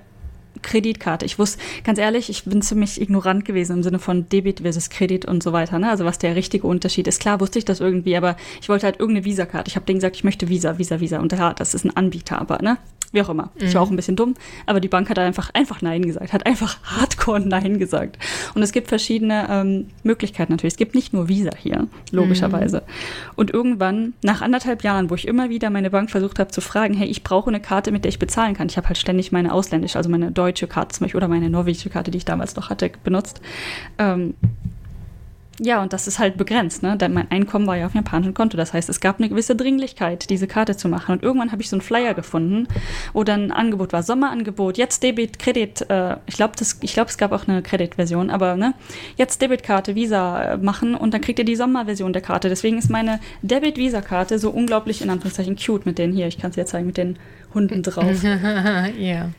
Kreditkarte. 0.63 1.27
Ich 1.27 1.39
wusste, 1.39 1.61
ganz 1.85 1.99
ehrlich, 1.99 2.31
ich 2.31 2.45
bin 2.45 2.63
ziemlich 2.63 3.01
ignorant 3.01 3.45
gewesen 3.45 3.79
im 3.79 3.83
Sinne 3.83 3.99
von 3.99 4.29
Debit 4.29 4.61
versus 4.61 4.91
Kredit 4.91 5.25
und 5.25 5.43
so 5.43 5.53
weiter. 5.53 5.79
Ne? 5.79 5.89
Also 5.89 6.05
was 6.05 6.19
der 6.19 6.37
richtige 6.37 6.67
Unterschied 6.67 7.09
ist. 7.09 7.21
Klar 7.21 7.41
wusste 7.41 7.59
ich 7.59 7.65
das 7.65 7.81
irgendwie, 7.81 8.17
aber 8.17 8.37
ich 8.61 8.69
wollte 8.69 8.87
halt 8.87 9.01
irgendeine 9.01 9.25
Visa-Karte. 9.25 9.69
Ich 9.69 9.77
habe 9.77 9.87
denen 9.87 9.99
gesagt, 9.99 10.17
ich 10.17 10.25
möchte 10.25 10.49
Visa, 10.49 10.79
Visa, 10.79 11.01
Visa. 11.01 11.19
Und 11.19 11.33
ja, 11.33 11.53
das 11.53 11.75
ist 11.75 11.85
ein 11.85 11.97
Anbieter, 11.97 12.41
aber 12.41 12.59
ne? 12.63 12.79
Wie 13.13 13.23
auch 13.23 13.29
immer. 13.31 13.51
Mhm. 13.59 13.67
Ich 13.67 13.75
war 13.75 13.83
auch 13.83 13.91
ein 13.91 13.97
bisschen 13.97 14.17
dumm, 14.17 14.35
aber 14.67 14.81
die 14.81 14.89
Bank 14.89 15.09
hat 15.09 15.19
einfach, 15.19 15.51
einfach 15.55 15.81
Nein 15.81 16.03
gesagt, 16.03 16.33
hat 16.33 16.47
einfach 16.47 16.79
hardcore 16.83 17.41
Nein 17.41 17.79
gesagt. 17.79 18.19
Und 18.55 18.63
es 18.63 18.73
gibt 18.73 18.89
verschiedene 18.89 19.47
ähm, 19.51 19.87
Möglichkeiten 20.03 20.53
natürlich. 20.53 20.75
Es 20.75 20.79
gibt 20.79 20.95
nicht 20.95 21.13
nur 21.13 21.29
Visa 21.29 21.51
hier, 21.57 21.87
logischerweise. 22.11 22.79
Mhm. 22.79 23.33
Und 23.37 23.51
irgendwann, 23.53 24.13
nach 24.23 24.43
anderthalb 24.43 24.83
Jahren, 24.85 25.11
wo 25.11 25.15
ich 25.15 25.27
immer 25.27 25.49
wieder 25.49 25.71
meine 25.71 25.91
Bank 25.91 26.11
versucht 26.11 26.39
habe 26.39 26.51
zu 26.51 26.61
fragen, 26.61 26.95
hey, 26.95 27.09
ich 27.09 27.23
brauche 27.23 27.49
eine 27.49 27.61
Karte, 27.61 27.93
mit 27.93 28.05
der 28.05 28.11
ich 28.11 28.19
bezahlen 28.19 28.55
kann. 28.55 28.69
Ich 28.69 28.77
habe 28.77 28.89
halt 28.89 28.99
ständig 28.99 29.33
meine 29.33 29.53
ausländische, 29.53 29.97
also 29.97 30.11
meine 30.11 30.31
deutsche 30.31 30.67
Karte 30.67 30.97
zum 30.97 31.05
Beispiel 31.05 31.19
oder 31.19 31.29
meine 31.29 31.49
norwegische 31.49 31.91
Karte, 31.91 32.11
die 32.11 32.19
ich 32.19 32.25
damals 32.25 32.57
noch 32.57 32.71
hatte, 32.71 32.91
benutzt. 33.05 33.41
Ähm, 33.99 34.35
ja, 35.61 35.83
und 35.83 35.93
das 35.93 36.07
ist 36.07 36.19
halt 36.21 36.37
begrenzt, 36.37 36.83
ne? 36.83 36.97
Denn 36.97 37.13
mein 37.13 37.31
Einkommen 37.31 37.67
war 37.67 37.77
ja 37.77 37.87
auf 37.87 37.93
dem 37.93 37.99
japanischen 37.99 38.35
Konto. 38.35 38.57
Das 38.57 38.73
heißt, 38.73 38.89
es 38.89 39.01
gab 39.01 39.19
eine 39.19 39.29
gewisse 39.29 39.57
Dringlichkeit, 39.57 40.31
diese 40.31 40.47
Karte 40.47 40.77
zu 40.77 40.89
machen. 40.89 41.13
Und 41.13 41.23
irgendwann 41.23 41.51
habe 41.51 41.63
ich 41.63 41.69
so 41.69 41.75
einen 41.75 41.81
Flyer 41.81 42.15
gefunden, 42.15 42.69
wo 43.13 43.25
dann 43.25 43.47
ein 43.47 43.53
Angebot 43.53 43.93
war, 43.93 44.05
Sommerangebot, 44.05 44.79
jetzt 44.79 45.03
Debit, 45.03 45.39
Kredit. 45.39 45.89
Äh, 45.91 46.17
ich 46.27 46.37
glaube, 46.37 46.55
glaub, 46.81 47.09
es 47.09 47.19
gab 47.19 47.33
auch 47.33 47.49
eine 47.49 47.63
Kreditversion, 47.63 48.31
aber 48.31 48.57
ne, 48.57 48.75
jetzt 49.17 49.43
Debitkarte, 49.43 49.97
Visa 49.97 50.43
äh, 50.43 50.57
machen 50.59 50.95
und 50.95 51.13
dann 51.13 51.21
kriegt 51.21 51.41
ihr 51.41 51.45
die 51.45 51.57
Sommerversion 51.57 52.13
der 52.13 52.23
Karte. 52.23 52.49
Deswegen 52.49 52.79
ist 52.79 52.91
meine 52.91 53.19
Debit-Visa-Karte 53.43 54.39
so 54.39 54.51
unglaublich 54.51 55.03
in 55.03 55.11
Anführungszeichen 55.11 55.57
cute 55.57 55.87
mit 55.87 55.99
denen 55.99 56.13
hier. 56.13 56.29
Ich 56.29 56.39
kann 56.39 56.51
es 56.51 56.55
dir 56.55 56.67
zeigen, 56.67 56.87
mit 56.87 56.97
den 56.97 57.19
Hunden 57.53 57.83
drauf. 57.83 58.23
Ja. 58.23 58.87
yeah. 58.97 59.31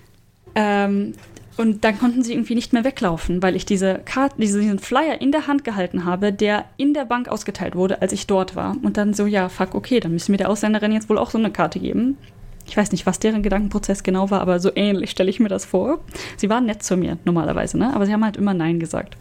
Ähm, 0.55 1.13
und 1.59 1.83
dann 1.83 1.99
konnten 1.99 2.23
sie 2.23 2.31
irgendwie 2.31 2.55
nicht 2.55 2.71
mehr 2.71 2.85
weglaufen, 2.85 3.43
weil 3.43 3.53
ich 3.53 3.65
diese 3.65 3.99
Karte, 4.05 4.35
diesen 4.39 4.79
Flyer 4.79 5.19
in 5.19 5.33
der 5.33 5.45
Hand 5.45 5.65
gehalten 5.65 6.05
habe, 6.05 6.31
der 6.31 6.63
in 6.77 6.93
der 6.93 7.03
Bank 7.03 7.27
ausgeteilt 7.27 7.75
wurde, 7.75 8.01
als 8.01 8.13
ich 8.13 8.27
dort 8.27 8.55
war. 8.55 8.77
Und 8.81 8.95
dann 8.95 9.13
so, 9.13 9.25
ja, 9.25 9.49
fuck, 9.49 9.75
okay, 9.75 9.99
dann 9.99 10.13
müssen 10.13 10.31
wir 10.31 10.37
der 10.37 10.49
Ausländerin 10.49 10.93
jetzt 10.93 11.09
wohl 11.09 11.17
auch 11.17 11.31
so 11.31 11.37
eine 11.37 11.51
Karte 11.51 11.81
geben. 11.81 12.17
Ich 12.65 12.77
weiß 12.77 12.93
nicht, 12.93 13.05
was 13.05 13.19
deren 13.19 13.43
Gedankenprozess 13.43 14.03
genau 14.03 14.31
war, 14.31 14.39
aber 14.39 14.61
so 14.61 14.71
ähnlich 14.73 15.11
stelle 15.11 15.29
ich 15.29 15.41
mir 15.41 15.49
das 15.49 15.65
vor. 15.65 15.99
Sie 16.37 16.49
waren 16.49 16.65
nett 16.65 16.81
zu 16.81 16.95
mir 16.95 17.17
normalerweise, 17.25 17.77
ne? 17.77 17.93
Aber 17.93 18.05
sie 18.05 18.13
haben 18.13 18.23
halt 18.23 18.37
immer 18.37 18.53
Nein 18.53 18.79
gesagt. 18.79 19.17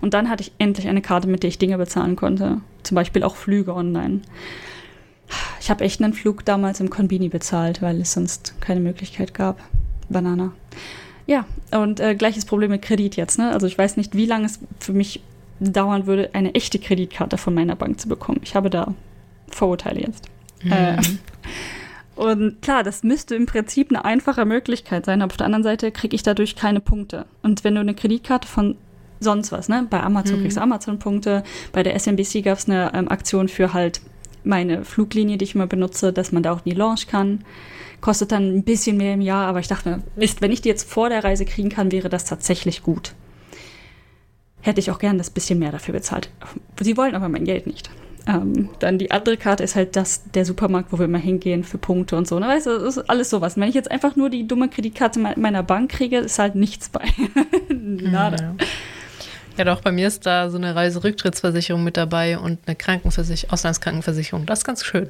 Und 0.00 0.14
dann 0.14 0.30
hatte 0.30 0.42
ich 0.42 0.52
endlich 0.58 0.86
eine 0.86 1.02
Karte, 1.02 1.26
mit 1.26 1.42
der 1.42 1.48
ich 1.48 1.58
Dinge 1.58 1.76
bezahlen 1.76 2.14
konnte. 2.14 2.60
Zum 2.84 2.94
Beispiel 2.94 3.24
auch 3.24 3.34
Flüge 3.34 3.74
online. 3.74 4.20
Ich 5.60 5.70
habe 5.70 5.82
echt 5.82 6.00
einen 6.00 6.12
Flug 6.12 6.44
damals 6.44 6.78
im 6.78 6.88
Konbini 6.88 7.28
bezahlt, 7.28 7.82
weil 7.82 8.00
es 8.00 8.12
sonst 8.12 8.54
keine 8.60 8.78
Möglichkeit 8.78 9.34
gab. 9.34 9.58
Banana. 10.08 10.52
Ja, 11.26 11.44
und 11.72 12.00
äh, 12.00 12.14
gleiches 12.14 12.44
Problem 12.44 12.70
mit 12.70 12.82
Kredit 12.82 13.16
jetzt. 13.16 13.38
Ne? 13.38 13.50
Also 13.50 13.66
ich 13.66 13.76
weiß 13.76 13.96
nicht, 13.96 14.14
wie 14.14 14.26
lange 14.26 14.46
es 14.46 14.60
für 14.78 14.92
mich 14.92 15.20
dauern 15.58 16.06
würde, 16.06 16.30
eine 16.34 16.54
echte 16.54 16.78
Kreditkarte 16.78 17.38
von 17.38 17.54
meiner 17.54 17.76
Bank 17.76 18.00
zu 18.00 18.08
bekommen. 18.08 18.40
Ich 18.42 18.54
habe 18.54 18.70
da 18.70 18.94
Vorurteile 19.48 20.00
jetzt. 20.00 20.28
Mhm. 20.62 20.72
Äh, 20.72 20.96
und 22.16 22.62
klar, 22.62 22.82
das 22.82 23.02
müsste 23.02 23.34
im 23.34 23.46
Prinzip 23.46 23.90
eine 23.90 24.04
einfache 24.04 24.44
Möglichkeit 24.44 25.04
sein, 25.04 25.22
aber 25.22 25.32
auf 25.32 25.36
der 25.36 25.46
anderen 25.46 25.62
Seite 25.64 25.90
kriege 25.90 26.14
ich 26.14 26.22
dadurch 26.22 26.56
keine 26.56 26.80
Punkte. 26.80 27.26
Und 27.42 27.64
wenn 27.64 27.74
du 27.74 27.80
eine 27.80 27.94
Kreditkarte 27.94 28.46
von 28.48 28.76
sonst 29.20 29.52
was, 29.52 29.68
ne? 29.68 29.86
Bei 29.88 30.02
Amazon 30.02 30.38
mhm. 30.38 30.42
kriegst 30.42 30.56
du 30.56 30.62
Amazon-Punkte, 30.62 31.42
bei 31.72 31.82
der 31.82 31.94
SMBC 31.94 32.42
gab 32.42 32.58
es 32.58 32.68
eine 32.68 32.92
ähm, 32.94 33.08
Aktion 33.08 33.48
für 33.48 33.72
halt 33.72 34.00
meine 34.44 34.84
Fluglinie, 34.84 35.38
die 35.38 35.44
ich 35.44 35.54
immer 35.54 35.66
benutze, 35.66 36.12
dass 36.12 36.32
man 36.32 36.42
da 36.42 36.52
auch 36.52 36.64
in 36.64 36.70
die 36.72 36.76
Lounge 36.76 37.02
kann. 37.08 37.44
Kostet 38.00 38.32
dann 38.32 38.56
ein 38.56 38.62
bisschen 38.62 38.96
mehr 38.96 39.14
im 39.14 39.20
Jahr, 39.20 39.46
aber 39.46 39.60
ich 39.60 39.68
dachte 39.68 39.88
mir, 39.88 40.02
Mist, 40.16 40.40
wenn 40.42 40.52
ich 40.52 40.60
die 40.60 40.68
jetzt 40.68 40.88
vor 40.88 41.08
der 41.08 41.24
Reise 41.24 41.44
kriegen 41.44 41.68
kann, 41.68 41.92
wäre 41.92 42.08
das 42.08 42.24
tatsächlich 42.24 42.82
gut. 42.82 43.14
Hätte 44.60 44.80
ich 44.80 44.90
auch 44.90 44.98
gern 44.98 45.18
das 45.18 45.30
bisschen 45.30 45.58
mehr 45.58 45.72
dafür 45.72 45.94
bezahlt. 45.94 46.30
Sie 46.80 46.96
wollen 46.96 47.14
aber 47.14 47.28
mein 47.28 47.44
Geld 47.44 47.66
nicht. 47.66 47.90
Ähm, 48.28 48.70
dann 48.80 48.98
die 48.98 49.12
andere 49.12 49.36
Karte 49.36 49.62
ist 49.62 49.76
halt 49.76 49.94
das, 49.94 50.24
der 50.34 50.44
Supermarkt, 50.44 50.92
wo 50.92 50.98
wir 50.98 51.04
immer 51.04 51.18
hingehen 51.18 51.62
für 51.62 51.78
Punkte 51.78 52.16
und 52.16 52.26
so. 52.26 52.40
Ne? 52.40 52.48
Weißt 52.48 52.66
du, 52.66 52.78
das 52.78 52.96
ist 52.96 53.08
alles 53.08 53.30
sowas. 53.30 53.54
Und 53.54 53.62
wenn 53.62 53.68
ich 53.68 53.76
jetzt 53.76 53.90
einfach 53.90 54.16
nur 54.16 54.30
die 54.30 54.48
dumme 54.48 54.68
Kreditkarte 54.68 55.20
meiner 55.20 55.62
Bank 55.62 55.92
kriege, 55.92 56.18
ist 56.18 56.38
halt 56.38 56.56
nichts 56.56 56.88
bei. 56.88 57.04
Nada. 57.68 58.36
Ja. 58.42 58.54
Ja, 59.56 59.64
doch, 59.64 59.80
bei 59.80 59.90
mir 59.90 60.06
ist 60.08 60.26
da 60.26 60.50
so 60.50 60.58
eine 60.58 60.74
Reiserücktrittsversicherung 60.74 61.82
mit 61.82 61.96
dabei 61.96 62.38
und 62.38 62.58
eine 62.66 62.76
Krankenversicherung, 62.76 63.52
Auslandskrankenversicherung. 63.52 64.44
Das 64.44 64.60
ist 64.60 64.64
ganz 64.64 64.84
schön. 64.84 65.08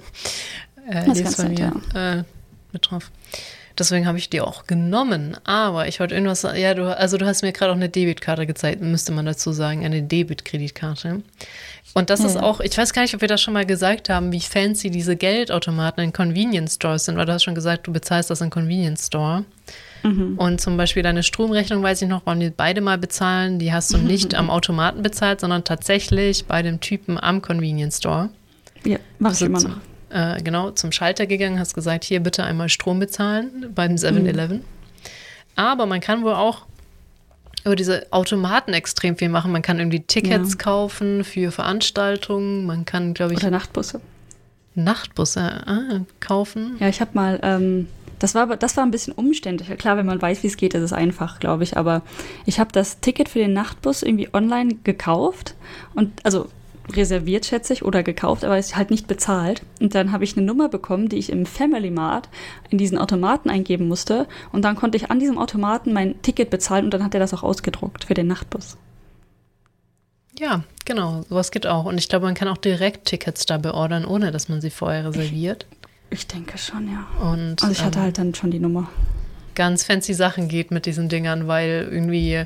Äh, 0.89 1.07
das 1.07 1.19
ist 1.19 1.37
bei 1.39 1.49
mir. 1.49 1.73
Ja. 1.95 2.19
Äh, 2.19 2.25
mit 2.77 2.91
drauf. 2.91 3.11
Deswegen 3.79 4.07
habe 4.07 4.17
ich 4.17 4.31
die 4.31 4.41
auch 4.41 4.67
genommen. 4.67 5.37
Aber 5.45 5.87
ich 5.87 6.01
wollte 6.01 6.15
irgendwas 6.15 6.41
sagen. 6.41 6.59
Ja, 6.59 6.75
du, 6.75 6.97
also 6.97 7.19
du 7.19 7.27
hast 7.27 7.43
mir 7.43 7.53
gerade 7.53 7.73
auch 7.73 7.77
eine 7.77 7.89
Debitkarte 7.89 8.47
gezeigt, 8.47 8.81
müsste 8.81 9.13
man 9.13 9.27
dazu 9.27 9.53
sagen, 9.53 9.85
eine 9.85 10.03
Debitkreditkarte. 10.03 11.23
Und 11.95 12.11
das 12.11 12.21
ja. 12.21 12.27
ist 12.27 12.37
auch, 12.37 12.61
ich 12.61 12.77
weiß 12.77 12.93
gar 12.93 13.03
nicht, 13.03 13.15
ob 13.15 13.21
wir 13.21 13.29
das 13.29 13.41
schon 13.41 13.55
mal 13.55 13.67
gesagt 13.67 14.09
haben, 14.09 14.33
wie 14.33 14.41
fancy 14.41 14.91
diese 14.91 15.17
Geldautomaten 15.17 16.05
in 16.05 16.13
Convenience 16.13 16.75
Stores 16.75 17.05
sind, 17.05 17.17
weil 17.17 17.27
du 17.27 17.33
hast 17.33 17.45
schon 17.45 17.55
gesagt, 17.55 17.87
du 17.87 17.93
bezahlst 17.93 18.31
das 18.31 18.41
in 18.41 18.51
Convenience 18.51 19.07
Store. 19.07 19.45
Mhm. 20.03 20.39
Und 20.39 20.61
zum 20.61 20.77
Beispiel 20.77 21.03
deine 21.03 21.23
Stromrechnung, 21.23 21.83
weiß 21.83 22.03
ich 22.03 22.09
noch, 22.09 22.25
wollen 22.27 22.41
wir 22.41 22.51
beide 22.51 22.81
mal 22.81 22.99
bezahlen. 22.99 23.59
Die 23.59 23.73
hast 23.73 23.93
du 23.93 23.99
nicht 23.99 24.35
am 24.39 24.51
Automaten 24.51 25.03
bezahlt, 25.03 25.41
sondern 25.41 25.65
tatsächlich 25.65 26.47
bei 26.47 26.63
dem 26.63 26.81
Typen 26.81 27.19
am 27.19 27.43
Convenience 27.43 27.99
Store. 27.99 28.31
Ja, 28.85 28.99
mach 29.19 29.33
ich 29.33 29.43
immer 29.43 29.61
noch 29.61 29.77
äh, 30.17 30.43
genau 30.43 30.71
zum 30.71 30.93
Schalter 30.93 31.27
gegangen, 31.27 31.59
hast 31.59 31.75
gesagt, 31.75 32.05
hier 32.05 32.21
bitte 32.21 32.43
einmal 32.43 32.71
Strom 32.71 32.99
bezahlen 32.99 33.71
beim 33.75 33.97
7-Eleven. 33.97 34.59
Mhm. 34.59 34.65
Aber 35.57 35.85
man 35.85 36.01
kann 36.01 36.23
wohl 36.23 36.33
auch 36.33 36.65
über 37.65 37.77
diese 37.77 38.07
Automaten 38.13 38.73
extrem 38.73 39.17
viel 39.17 39.29
machen. 39.29 39.53
Man 39.53 39.61
kann 39.61 39.79
irgendwie 39.79 40.01
Tickets 40.01 40.53
ja. 40.53 40.59
kaufen 40.59 41.23
für 41.23 41.51
Veranstaltungen. 41.51 42.65
Man 42.65 42.87
kann, 42.87 43.13
glaube 43.13 43.35
ich. 43.35 43.41
Oder 43.41 43.51
Nachtbusse. 43.51 44.01
Nachtbusse 44.75 45.41
ah, 45.67 46.01
kaufen. 46.21 46.77
Ja, 46.81 46.89
ich 46.89 47.01
habe 47.01 47.11
mal. 47.15 47.39
Ähm, 47.43 47.89
das 48.19 48.35
war, 48.35 48.57
das 48.57 48.79
war 48.79 48.85
ein 48.85 48.91
bisschen 48.91 49.13
umständlicher. 49.13 49.77
Klar, 49.77 49.99
wenn 49.99 50.07
man 50.07 50.23
weiß, 50.23 50.43
wie 50.43 50.47
es 50.47 50.57
geht, 50.57 50.73
ist 50.73 50.83
es 50.83 50.93
einfach, 50.95 51.39
glaube 51.41 51.65
ich. 51.65 51.77
Aber 51.77 52.01
ich 52.47 52.59
habe 52.59 52.73
das 52.73 53.01
Ticket 53.01 53.29
für 53.29 53.41
den 53.41 53.53
Nachtbus 53.53 54.03
irgendwie 54.03 54.33
online 54.33 54.77
gekauft. 54.85 55.55
Und 55.95 56.25
also 56.25 56.49
reserviert, 56.93 57.47
schätze 57.47 57.73
ich, 57.73 57.85
oder 57.85 58.03
gekauft, 58.03 58.45
aber 58.45 58.59
ist 58.59 58.77
halt 58.77 58.91
nicht 58.91 59.07
bezahlt. 59.07 59.63
Und 59.81 59.95
dann 59.95 60.13
habe 60.13 60.25
ich 60.25 60.37
eine 60.37 60.47
Nummer 60.47 60.69
bekommen, 60.69 61.09
die 61.09 61.17
ich 61.17 61.31
im 61.31 61.47
Family 61.47 61.91
Mart 61.91 62.29
in 62.71 62.79
diesen 62.79 62.99
Automaten 62.99 63.51
eingeben 63.51 63.89
musste. 63.89 64.27
Und 64.53 64.63
dann 64.65 64.77
konnte 64.77 64.97
ich 64.97 65.11
an 65.11 65.19
diesem 65.19 65.39
Automaten 65.39 65.93
mein 65.93 66.21
Ticket 66.23 66.51
bezahlen 66.51 66.85
und 66.85 66.95
dann 66.95 67.05
hat 67.05 67.15
er 67.15 67.21
das 67.21 67.35
auch 67.35 67.43
ausgedruckt 67.43 68.05
für 68.05 68.15
den 68.15 68.27
Nachtbus. 68.27 68.77
Ja, 70.39 70.65
genau, 70.85 71.23
sowas 71.29 71.51
geht 71.51 71.67
auch. 71.67 71.87
Und 71.87 71.99
ich 71.99 72.09
glaube, 72.09 72.27
man 72.27 72.35
kann 72.35 72.49
auch 72.49 72.59
direkt 72.59 73.07
Tickets 73.07 73.47
da 73.47 73.57
beordern, 73.57 74.05
ohne 74.05 74.31
dass 74.33 74.49
man 74.49 74.61
sie 74.61 74.71
vorher 74.71 75.07
reserviert. 75.07 75.67
Ich 76.11 76.27
denke 76.27 76.59
schon, 76.59 76.89
ja. 76.91 77.07
Und, 77.21 77.63
also 77.63 77.73
ich 77.73 77.83
hatte 77.83 77.99
ähm, 77.99 78.05
halt 78.05 78.19
dann 78.19 78.35
schon 78.35 78.51
die 78.51 78.59
Nummer. 78.59 78.89
Ganz 79.55 79.85
fancy 79.85 80.13
Sachen 80.13 80.49
geht 80.49 80.71
mit 80.71 80.85
diesen 80.85 81.09
Dingern, 81.09 81.49
weil 81.49 81.89
irgendwie 81.91 82.45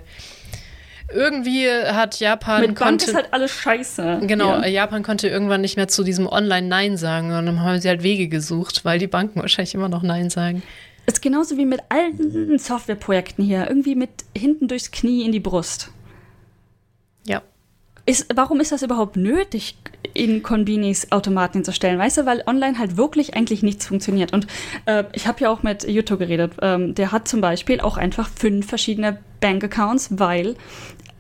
irgendwie 1.12 1.68
hat 1.68 2.18
Japan 2.20 2.60
Mit 2.60 2.68
Bank 2.74 2.78
konnte 2.78 3.06
ist 3.06 3.14
halt 3.14 3.32
alles 3.32 3.52
scheiße. 3.52 4.20
genau 4.26 4.60
Ja. 4.60 4.66
Japan 4.66 5.02
konnte 5.02 5.28
irgendwann 5.28 5.60
nicht 5.60 5.76
mehr 5.76 5.88
zu 5.88 6.04
diesem 6.04 6.26
Online 6.26 6.68
Nein 6.68 6.96
sagen 6.96 7.32
und 7.32 7.46
dann 7.46 7.60
haben 7.60 7.80
sie 7.80 7.88
halt 7.88 8.02
Wege 8.02 8.28
gesucht, 8.28 8.84
weil 8.84 8.98
die 8.98 9.06
Banken 9.06 9.40
wahrscheinlich 9.40 9.74
immer 9.74 9.88
noch 9.88 10.02
Nein 10.02 10.30
sagen. 10.30 10.62
Ist 11.06 11.22
genauso 11.22 11.56
wie 11.56 11.66
mit 11.66 11.80
allen 11.88 12.58
Softwareprojekten 12.58 13.44
hier. 13.44 13.66
Irgendwie 13.68 13.94
mit 13.94 14.10
hinten 14.36 14.68
durchs 14.68 14.90
Knie 14.90 15.24
in 15.24 15.32
die 15.32 15.40
Brust. 15.40 15.90
Ja. 17.26 17.42
Ist, 18.06 18.26
warum 18.34 18.60
ist 18.60 18.72
das 18.72 18.82
überhaupt 18.82 19.16
nötig, 19.16 19.76
in 20.14 20.42
Konbinis 20.42 21.10
Automaten 21.10 21.58
hinzustellen? 21.58 21.98
Weißt 21.98 22.18
du, 22.18 22.26
weil 22.26 22.42
online 22.46 22.78
halt 22.78 22.96
wirklich 22.96 23.34
eigentlich 23.34 23.62
nichts 23.62 23.86
funktioniert. 23.86 24.32
Und 24.32 24.46
äh, 24.86 25.04
ich 25.12 25.26
habe 25.26 25.40
ja 25.40 25.50
auch 25.50 25.62
mit 25.62 25.84
Yuto 25.84 26.16
geredet. 26.16 26.52
Ähm, 26.62 26.94
der 26.94 27.12
hat 27.12 27.28
zum 27.28 27.40
Beispiel 27.40 27.80
auch 27.80 27.96
einfach 27.96 28.28
fünf 28.28 28.66
verschiedene 28.68 29.18
Bankaccounts, 29.40 30.18
weil 30.18 30.56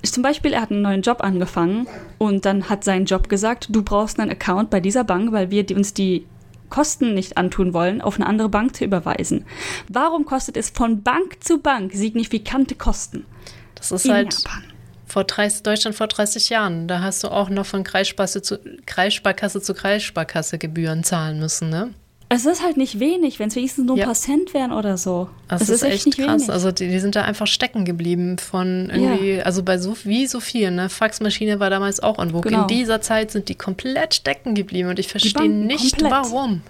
zum 0.02 0.22
Beispiel 0.22 0.52
er 0.52 0.62
hat 0.62 0.70
einen 0.70 0.82
neuen 0.82 1.02
Job 1.02 1.22
angefangen 1.22 1.86
und 2.18 2.44
dann 2.44 2.68
hat 2.68 2.84
sein 2.84 3.04
Job 3.04 3.28
gesagt, 3.28 3.68
du 3.70 3.82
brauchst 3.82 4.18
einen 4.18 4.30
Account 4.30 4.70
bei 4.70 4.80
dieser 4.80 5.04
Bank, 5.04 5.32
weil 5.32 5.50
wir 5.50 5.64
uns 5.76 5.94
die 5.94 6.26
Kosten 6.70 7.14
nicht 7.14 7.36
antun 7.36 7.74
wollen, 7.74 8.00
auf 8.00 8.14
eine 8.14 8.26
andere 8.26 8.48
Bank 8.48 8.76
zu 8.76 8.84
überweisen. 8.84 9.44
Warum 9.88 10.24
kostet 10.24 10.56
es 10.56 10.70
von 10.70 11.02
Bank 11.02 11.42
zu 11.44 11.58
Bank 11.58 11.92
signifikante 11.92 12.76
Kosten? 12.76 13.26
Das 13.74 13.90
ist 13.92 14.06
in 14.06 14.12
halt 14.12 14.32
Japan? 14.32 14.62
vor 15.06 15.24
30, 15.24 15.64
Deutschland 15.64 15.96
vor 15.96 16.06
30 16.06 16.48
Jahren. 16.48 16.88
Da 16.88 17.00
hast 17.00 17.24
du 17.24 17.28
auch 17.28 17.50
noch 17.50 17.66
von 17.66 17.84
Kreissparkasse 17.84 18.40
zu, 18.40 18.58
Kreissparkasse 18.86 19.60
zu 19.60 19.74
Kreissparkasse 19.74 20.58
Gebühren 20.58 21.04
zahlen 21.04 21.40
müssen, 21.40 21.68
ne? 21.68 21.92
Es 22.32 22.46
ist 22.46 22.62
halt 22.62 22.76
nicht 22.76 23.00
wenig, 23.00 23.40
wenn 23.40 23.48
es 23.48 23.56
wenigstens 23.56 23.84
nur 23.86 23.96
ein 23.96 24.00
Ja. 24.00 24.04
paar 24.06 24.14
Cent 24.14 24.54
wären 24.54 24.70
oder 24.70 24.96
so. 24.96 25.28
Das 25.48 25.62
es 25.62 25.68
ist, 25.68 25.82
echt 25.82 26.04
krass. 26.16 26.42
wenig. 26.42 26.50
Also 26.50 26.70
die, 26.70 26.88
die 26.88 27.00
sind 27.00 27.16
da 27.16 27.22
einfach 27.22 27.48
stecken 27.48 27.84
geblieben 27.84 28.38
von 28.38 28.88
irgendwie, 28.88 29.42
also 29.42 29.64
bei 29.64 29.78
so 29.78 29.96
wie 30.04 30.28
so 30.28 30.38
viel, 30.38 30.70
ne? 30.70 30.88
Faxmaschine 30.88 31.58
war 31.58 31.70
damals 31.70 31.98
auch 32.00 32.16
vogue. 32.16 32.42
Genau. 32.42 32.62
In 32.62 32.66
dieser 32.68 33.00
Zeit 33.00 33.32
sind 33.32 33.48
die 33.48 33.56
komplett 33.56 34.14
stecken 34.14 34.54
geblieben 34.54 34.88
und 34.90 35.00
ich 35.00 35.08
verstehe 35.08 35.32
Banken 35.32 35.66
nicht 35.66 35.98
komplett. 35.98 36.12
warum. 36.12 36.62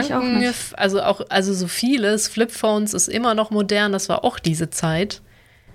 Ich 0.00 0.14
auch 0.14 0.20
Banken, 0.20 0.38
nicht. 0.38 0.54
also 0.78 1.02
auch, 1.02 1.22
also 1.28 1.52
so 1.54 1.66
vieles, 1.66 2.28
Flipphones 2.28 2.94
ist 2.94 3.08
immer 3.08 3.34
noch 3.34 3.50
modern, 3.50 3.90
das 3.90 4.08
war 4.08 4.22
auch 4.22 4.38
diese 4.38 4.70
Zeit. 4.70 5.22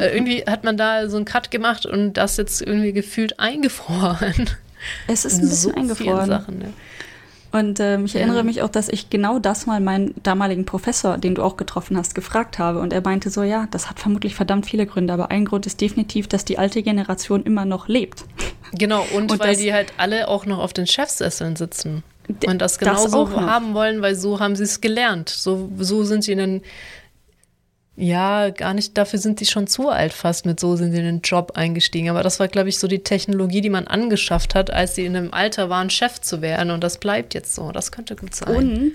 äh, 0.00 0.14
irgendwie 0.14 0.44
hat 0.46 0.64
man 0.64 0.78
da 0.78 1.08
so 1.10 1.16
einen 1.16 1.26
Cut 1.26 1.50
gemacht 1.50 1.84
und 1.84 2.14
das 2.14 2.38
jetzt 2.38 2.62
irgendwie 2.62 2.92
gefühlt 2.92 3.38
eingefroren. 3.38 4.48
es 5.08 5.24
ist 5.26 5.34
ein 5.34 5.40
In 5.42 5.48
bisschen 5.50 5.56
so 5.72 5.74
eingefroren. 5.74 6.26
Sachen, 6.26 6.58
ne? 6.58 6.72
Und 7.52 7.80
ähm, 7.80 8.04
ich 8.04 8.14
erinnere 8.14 8.38
Ja. 8.38 8.42
mich 8.44 8.62
auch, 8.62 8.68
dass 8.68 8.88
ich 8.88 9.10
genau 9.10 9.38
das 9.40 9.66
mal 9.66 9.80
meinen 9.80 10.14
damaligen 10.22 10.64
Professor, 10.64 11.18
den 11.18 11.34
du 11.34 11.42
auch 11.42 11.56
getroffen 11.56 11.96
hast, 11.96 12.14
gefragt 12.14 12.58
habe. 12.60 12.78
Und 12.78 12.92
er 12.92 13.00
meinte 13.02 13.28
so, 13.30 13.42
ja, 13.42 13.66
das 13.72 13.90
hat 13.90 13.98
vermutlich 13.98 14.34
verdammt 14.36 14.66
viele 14.66 14.86
Gründe, 14.86 15.12
aber 15.12 15.30
ein 15.32 15.44
Grund 15.44 15.66
ist 15.66 15.80
definitiv, 15.80 16.28
dass 16.28 16.44
die 16.44 16.58
alte 16.58 16.82
Generation 16.82 17.42
immer 17.42 17.64
noch 17.64 17.88
lebt. 17.88 18.24
Genau, 18.72 19.04
und, 19.14 19.32
Und 19.32 19.40
weil 19.40 19.50
das- 19.54 19.58
die 19.58 19.72
halt 19.72 19.92
alle 19.96 20.28
auch 20.28 20.46
noch 20.46 20.58
auf 20.60 20.72
den 20.72 20.86
Chefsesseln 20.86 21.56
sitzen. 21.56 22.04
Und 22.46 22.60
das 22.62 22.78
das 22.78 22.78
genauso 22.78 23.26
noch. 23.26 23.40
haben 23.40 23.74
wollen, 23.74 24.00
weil 24.02 24.14
so 24.14 24.38
haben 24.38 24.54
sie 24.54 24.62
es 24.62 24.80
gelernt. 24.80 25.28
So, 25.30 25.68
so 25.78 26.04
sind 26.04 26.22
sie 26.22 26.30
in 26.30 26.38
den, 26.38 26.62
ja, 28.00 28.48
gar 28.50 28.72
nicht, 28.74 28.96
dafür 28.96 29.18
sind 29.18 29.40
die 29.40 29.46
schon 29.46 29.66
zu 29.66 29.90
alt 29.90 30.12
fast 30.12 30.46
mit 30.46 30.58
so 30.58 30.74
sind 30.76 30.92
sie 30.92 30.98
in 30.98 31.04
den 31.04 31.20
Job 31.20 31.52
eingestiegen. 31.54 32.08
Aber 32.08 32.22
das 32.22 32.40
war, 32.40 32.48
glaube 32.48 32.68
ich, 32.70 32.78
so 32.78 32.88
die 32.88 33.00
Technologie, 33.04 33.60
die 33.60 33.70
man 33.70 33.86
angeschafft 33.86 34.54
hat, 34.54 34.70
als 34.72 34.94
sie 34.94 35.04
in 35.04 35.14
einem 35.16 35.32
Alter 35.32 35.68
waren, 35.68 35.90
Chef 35.90 36.20
zu 36.20 36.40
werden. 36.40 36.70
Und 36.70 36.82
das 36.82 36.98
bleibt 36.98 37.34
jetzt 37.34 37.54
so. 37.54 37.72
Das 37.72 37.92
könnte 37.92 38.16
gut 38.16 38.34
sein. 38.34 38.56
Und, 38.56 38.92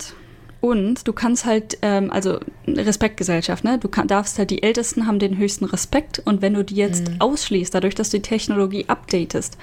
und 0.60 1.06
du 1.06 1.12
kannst 1.12 1.44
halt, 1.44 1.78
ähm, 1.82 2.10
also 2.10 2.40
Respektgesellschaft, 2.66 3.62
ne? 3.64 3.78
Du 3.78 3.88
kann, 3.88 4.08
darfst 4.08 4.38
halt, 4.38 4.50
die 4.50 4.62
Ältesten 4.62 5.06
haben 5.06 5.18
den 5.18 5.38
höchsten 5.38 5.64
Respekt 5.66 6.20
und 6.24 6.42
wenn 6.42 6.54
du 6.54 6.64
die 6.64 6.76
jetzt 6.76 7.08
Mhm. 7.08 7.20
ausschließt, 7.20 7.74
dadurch, 7.74 7.94
dass 7.94 8.10
du 8.10 8.16
die 8.18 8.22
Technologie 8.28 8.86
updatest, 8.88 9.56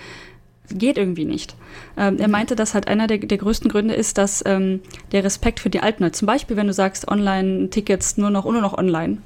geht 0.70 0.98
irgendwie 0.98 1.26
nicht. 1.26 1.56
Ähm, 1.98 2.16
Mhm. 2.16 2.20
er 2.20 2.28
meinte, 2.30 2.56
dass 2.56 2.74
halt 2.74 2.88
einer 2.88 3.08
der, 3.08 3.18
der 3.20 3.38
größten 3.38 3.70
Gründe 3.70 3.94
ist, 3.94 4.18
dass 4.18 4.44
ähm, 4.46 4.82
der 5.12 5.24
Respekt 5.24 5.60
für 5.60 5.70
die 5.70 5.80
Alten, 5.82 6.12
zum 6.14 6.26
Beispiel, 6.26 6.56
wenn 6.58 6.68
du 6.68 6.74
sagst, 6.74 7.08
Online-Tickets 7.08 8.18
nur 8.18 8.30
noch, 8.30 8.46
nur 8.46 8.62
noch 8.62 8.78
online, 8.78 9.18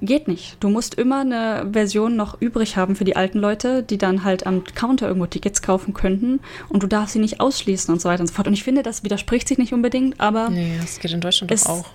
geht 0.00 0.28
nicht. 0.28 0.56
Du 0.60 0.68
musst 0.68 0.94
immer 0.94 1.20
eine 1.22 1.68
Version 1.72 2.14
noch 2.14 2.40
übrig 2.40 2.76
haben 2.76 2.94
für 2.94 3.04
die 3.04 3.16
alten 3.16 3.38
Leute, 3.40 3.82
die 3.82 3.98
dann 3.98 4.22
halt 4.22 4.46
am 4.46 4.62
Counter 4.62 5.08
irgendwo 5.08 5.26
Tickets 5.26 5.60
kaufen 5.60 5.92
könnten 5.92 6.38
und 6.68 6.82
du 6.82 6.86
darfst 6.86 7.14
sie 7.14 7.18
nicht 7.18 7.40
ausschließen 7.40 7.92
und 7.92 8.00
so 8.00 8.08
weiter 8.08 8.20
und 8.20 8.28
so 8.28 8.34
fort. 8.34 8.46
Und 8.46 8.52
ich 8.54 8.62
finde, 8.62 8.82
das 8.84 9.02
widerspricht 9.02 9.48
sich 9.48 9.58
nicht 9.58 9.72
unbedingt, 9.72 10.20
aber 10.20 10.50
Nee, 10.50 10.76
das 10.80 11.00
geht 11.00 11.10
in 11.12 11.20
Deutschland 11.20 11.50
Es- 11.50 11.64
doch 11.64 11.70
auch. 11.70 11.86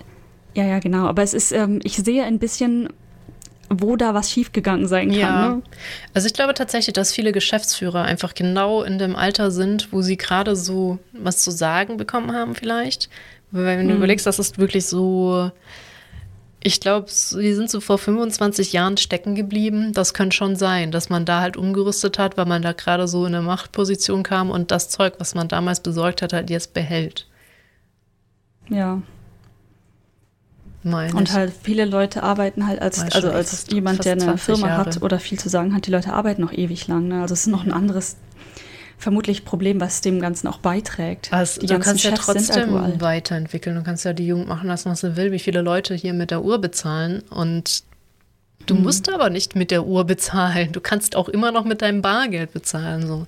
ja, 0.54 0.64
ja, 0.64 0.80
genau. 0.80 1.06
Aber 1.06 1.22
es 1.22 1.32
ist, 1.32 1.50
ähm, 1.52 1.80
ich 1.82 1.96
sehe 1.96 2.24
ein 2.24 2.38
bisschen, 2.38 2.90
wo 3.70 3.96
da 3.96 4.14
was 4.14 4.30
schiefgegangen 4.30 4.86
sein 4.88 5.08
kann. 5.10 5.18
Ja, 5.18 5.48
Ne? 5.56 5.62
also 6.14 6.26
ich 6.26 6.34
glaube 6.34 6.54
tatsächlich, 6.54 6.92
dass 6.92 7.12
viele 7.12 7.32
Geschäftsführer 7.32 8.02
einfach 8.02 8.34
genau 8.34 8.82
in 8.82 8.98
dem 8.98 9.16
Alter 9.16 9.50
sind, 9.50 9.92
wo 9.92 10.02
sie 10.02 10.16
gerade 10.16 10.56
so 10.56 10.98
was 11.12 11.42
zu 11.42 11.50
sagen 11.50 11.96
bekommen 11.96 12.32
haben 12.32 12.54
vielleicht. 12.54 13.08
Weil 13.50 13.64
wenn 13.66 13.86
du 13.88 13.94
Mhm. 13.94 13.98
überlegst, 13.98 14.26
das 14.26 14.38
ist 14.38 14.58
wirklich 14.58 14.86
so, 14.86 15.50
ich 16.62 16.80
glaube, 16.80 17.06
sie 17.08 17.54
sind 17.54 17.70
so 17.70 17.80
vor 17.80 17.98
25 17.98 18.72
Jahren 18.72 18.96
stecken 18.96 19.34
geblieben. 19.34 19.92
Das 19.92 20.14
könnte 20.14 20.34
schon 20.36 20.56
sein, 20.56 20.90
dass 20.90 21.08
man 21.10 21.24
da 21.24 21.40
halt 21.40 21.56
umgerüstet 21.56 22.18
hat, 22.18 22.36
weil 22.36 22.46
man 22.46 22.62
da 22.62 22.72
gerade 22.72 23.06
so 23.06 23.26
in 23.26 23.34
eine 23.34 23.44
Machtposition 23.44 24.22
kam 24.22 24.50
und 24.50 24.70
das 24.70 24.88
Zeug, 24.88 25.14
was 25.18 25.34
man 25.34 25.46
damals 25.48 25.80
besorgt 25.80 26.22
hat, 26.22 26.32
halt 26.32 26.50
jetzt 26.50 26.72
behält. 26.74 27.26
Ja. 28.70 29.02
Meine 30.84 31.14
Und 31.16 31.32
halt 31.32 31.52
viele 31.62 31.86
Leute 31.86 32.22
arbeiten 32.22 32.66
halt 32.66 32.80
als, 32.82 33.00
also 33.00 33.30
als 33.30 33.66
jemand, 33.70 34.04
der 34.04 34.12
eine 34.12 34.22
20 34.24 34.44
Firma 34.44 34.68
Jahre. 34.68 34.80
hat 34.90 35.02
oder 35.02 35.18
viel 35.18 35.38
zu 35.38 35.48
sagen 35.48 35.74
hat, 35.74 35.86
die 35.86 35.90
Leute 35.90 36.12
arbeiten 36.12 36.42
noch 36.42 36.52
ewig 36.52 36.86
lang. 36.88 37.08
Ne? 37.08 37.22
Also 37.22 37.32
es 37.32 37.40
ist 37.40 37.46
noch 37.46 37.64
ein 37.64 37.72
anderes, 37.72 38.16
vermutlich 38.98 39.44
Problem, 39.46 39.80
was 39.80 40.02
dem 40.02 40.20
Ganzen 40.20 40.46
auch 40.46 40.58
beiträgt. 40.58 41.32
Also, 41.32 41.60
die 41.60 41.66
du 41.68 41.78
kannst 41.78 42.04
ja 42.04 42.10
Chefs 42.10 42.26
sind 42.26 42.36
trotzdem 42.46 42.72
uralt. 42.74 43.00
weiterentwickeln. 43.00 43.74
Du 43.76 43.82
kannst 43.82 44.04
ja 44.04 44.12
die 44.12 44.26
Jugend 44.26 44.46
machen 44.48 44.68
lassen, 44.68 44.90
was 44.90 45.00
sie 45.00 45.16
will, 45.16 45.32
wie 45.32 45.38
viele 45.38 45.62
Leute 45.62 45.94
hier 45.94 46.12
mit 46.12 46.30
der 46.30 46.44
Uhr 46.44 46.60
bezahlen. 46.60 47.22
Und 47.30 47.82
du 48.66 48.74
Mhm. 48.74 48.82
musst 48.82 49.10
aber 49.12 49.30
nicht 49.30 49.56
mit 49.56 49.70
der 49.70 49.86
Uhr 49.86 50.04
bezahlen. 50.04 50.70
Du 50.72 50.80
kannst 50.80 51.16
auch 51.16 51.28
immer 51.30 51.50
noch 51.50 51.64
mit 51.64 51.80
deinem 51.82 52.02
Bargeld 52.02 52.52
bezahlen. 52.52 53.06
So. 53.06 53.26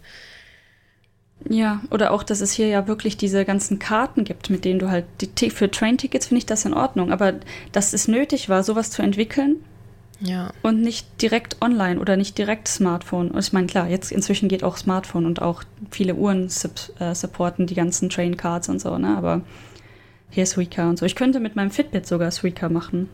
Ja, 1.48 1.80
oder 1.90 2.10
auch, 2.12 2.22
dass 2.22 2.40
es 2.40 2.52
hier 2.52 2.66
ja 2.66 2.88
wirklich 2.88 3.16
diese 3.16 3.44
ganzen 3.44 3.78
Karten 3.78 4.24
gibt, 4.24 4.50
mit 4.50 4.64
denen 4.64 4.78
du 4.80 4.90
halt 4.90 5.04
die 5.40 5.50
für 5.50 5.70
Train-Tickets 5.70 6.26
finde 6.26 6.38
ich 6.38 6.46
das 6.46 6.64
in 6.64 6.74
Ordnung, 6.74 7.12
aber 7.12 7.34
dass 7.72 7.92
es 7.92 8.08
nötig 8.08 8.48
war, 8.48 8.64
sowas 8.64 8.90
zu 8.90 9.02
entwickeln 9.02 9.56
Ja. 10.20 10.50
und 10.62 10.80
nicht 10.80 11.06
direkt 11.22 11.62
online 11.62 12.00
oder 12.00 12.16
nicht 12.16 12.36
direkt 12.36 12.66
Smartphone. 12.68 13.30
Und 13.30 13.38
ich 13.38 13.52
meine, 13.52 13.66
klar, 13.68 13.88
jetzt 13.88 14.10
inzwischen 14.10 14.48
geht 14.48 14.64
auch 14.64 14.76
Smartphone 14.76 15.24
und 15.26 15.40
auch 15.40 15.62
viele 15.90 16.14
Uhren 16.16 16.48
äh, 16.98 17.14
supporten 17.14 17.66
die 17.66 17.74
ganzen 17.74 18.10
Train 18.10 18.36
Cards 18.36 18.68
und 18.68 18.80
so, 18.80 18.98
ne? 18.98 19.16
Aber 19.16 19.42
hier 20.30 20.42
ist 20.42 20.52
Suica 20.52 20.88
und 20.90 20.98
so. 20.98 21.06
Ich 21.06 21.14
könnte 21.14 21.38
mit 21.38 21.54
meinem 21.54 21.70
Fitbit 21.70 22.06
sogar 22.06 22.30
Suica 22.32 22.68
machen. 22.68 23.08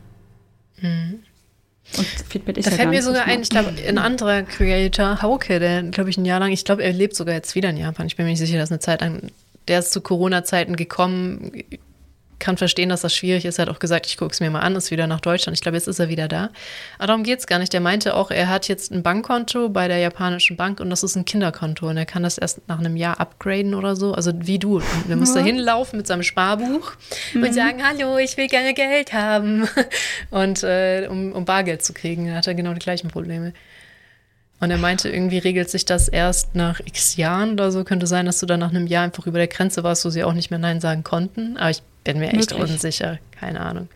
Und 1.96 2.06
Fitbit 2.06 2.58
ist 2.58 2.66
Da 2.66 2.70
ja 2.70 2.76
fällt 2.76 2.90
mir 2.90 3.02
sogar 3.02 3.24
ein, 3.24 3.42
ich 3.42 3.50
glaube, 3.50 3.74
ein 3.86 3.98
anderer 3.98 4.42
Creator, 4.42 5.20
Hauke, 5.20 5.58
der, 5.60 5.82
glaube 5.82 6.10
ich, 6.10 6.16
ein 6.16 6.24
Jahr 6.24 6.40
lang, 6.40 6.52
ich 6.52 6.64
glaube, 6.64 6.82
er 6.82 6.92
lebt 6.92 7.14
sogar 7.14 7.34
jetzt 7.34 7.54
wieder 7.54 7.70
in 7.70 7.76
Japan. 7.76 8.06
Ich 8.06 8.16
bin 8.16 8.24
mir 8.24 8.30
nicht 8.30 8.38
sicher, 8.38 8.58
dass 8.58 8.70
eine 8.70 8.80
Zeit 8.80 9.00
lang, 9.00 9.30
der 9.68 9.80
ist 9.80 9.92
zu 9.92 10.00
Corona-Zeiten 10.00 10.76
gekommen, 10.76 11.52
kann 12.42 12.56
verstehen, 12.56 12.88
dass 12.88 13.00
das 13.00 13.14
schwierig 13.14 13.44
ist. 13.44 13.58
Er 13.58 13.66
hat 13.66 13.74
auch 13.74 13.78
gesagt, 13.78 14.06
ich 14.06 14.16
gucke 14.16 14.32
es 14.32 14.40
mir 14.40 14.50
mal 14.50 14.60
an, 14.60 14.74
ist 14.74 14.90
wieder 14.90 15.06
nach 15.06 15.20
Deutschland. 15.20 15.56
Ich 15.56 15.62
glaube, 15.62 15.76
jetzt 15.76 15.86
ist 15.86 16.00
er 16.00 16.08
wieder 16.08 16.28
da. 16.28 16.50
Aber 16.98 17.06
darum 17.06 17.22
geht 17.22 17.38
es 17.38 17.46
gar 17.46 17.58
nicht. 17.58 17.72
Der 17.72 17.80
meinte 17.80 18.14
auch, 18.14 18.30
er 18.30 18.48
hat 18.48 18.68
jetzt 18.68 18.90
ein 18.90 19.02
Bankkonto 19.02 19.68
bei 19.68 19.86
der 19.88 19.98
japanischen 19.98 20.56
Bank 20.56 20.80
und 20.80 20.90
das 20.90 21.04
ist 21.04 21.16
ein 21.16 21.24
Kinderkonto 21.24 21.88
und 21.88 21.96
er 21.96 22.04
kann 22.04 22.24
das 22.24 22.38
erst 22.38 22.68
nach 22.68 22.80
einem 22.80 22.96
Jahr 22.96 23.20
upgraden 23.20 23.74
oder 23.74 23.94
so. 23.94 24.12
Also 24.12 24.32
wie 24.34 24.58
du. 24.58 24.82
Der 25.08 25.16
muss 25.16 25.32
da 25.32 25.40
hinlaufen 25.40 25.98
mit 25.98 26.06
seinem 26.08 26.24
Sparbuch 26.24 26.92
und 27.34 27.54
sagen, 27.54 27.82
hallo, 27.86 28.18
ich 28.18 28.36
will 28.36 28.48
gerne 28.48 28.74
Geld 28.74 29.12
haben. 29.12 29.68
Und 30.30 30.62
äh, 30.62 31.06
um, 31.08 31.32
um 31.32 31.44
Bargeld 31.44 31.84
zu 31.84 31.92
kriegen, 31.92 32.34
hat 32.34 32.46
er 32.46 32.54
genau 32.54 32.72
die 32.72 32.80
gleichen 32.80 33.08
Probleme. 33.08 33.52
Und 34.62 34.70
er 34.70 34.78
meinte, 34.78 35.08
irgendwie 35.08 35.38
regelt 35.38 35.68
sich 35.70 35.86
das 35.86 36.06
erst 36.06 36.54
nach 36.54 36.78
x 36.78 37.16
Jahren 37.16 37.54
oder 37.54 37.72
so. 37.72 37.82
Könnte 37.82 38.06
sein, 38.06 38.26
dass 38.26 38.38
du 38.38 38.46
dann 38.46 38.60
nach 38.60 38.70
einem 38.70 38.86
Jahr 38.86 39.02
einfach 39.02 39.26
über 39.26 39.38
der 39.38 39.48
Grenze 39.48 39.82
warst, 39.82 40.04
wo 40.04 40.10
sie 40.10 40.22
auch 40.22 40.34
nicht 40.34 40.50
mehr 40.50 40.60
Nein 40.60 40.80
sagen 40.80 41.02
konnten. 41.02 41.56
Aber 41.56 41.70
ich 41.70 41.82
bin 42.04 42.20
mir 42.20 42.28
echt 42.28 42.52
Möglich. 42.52 42.70
unsicher. 42.70 43.18
Keine 43.32 43.58
Ahnung. 43.58 43.88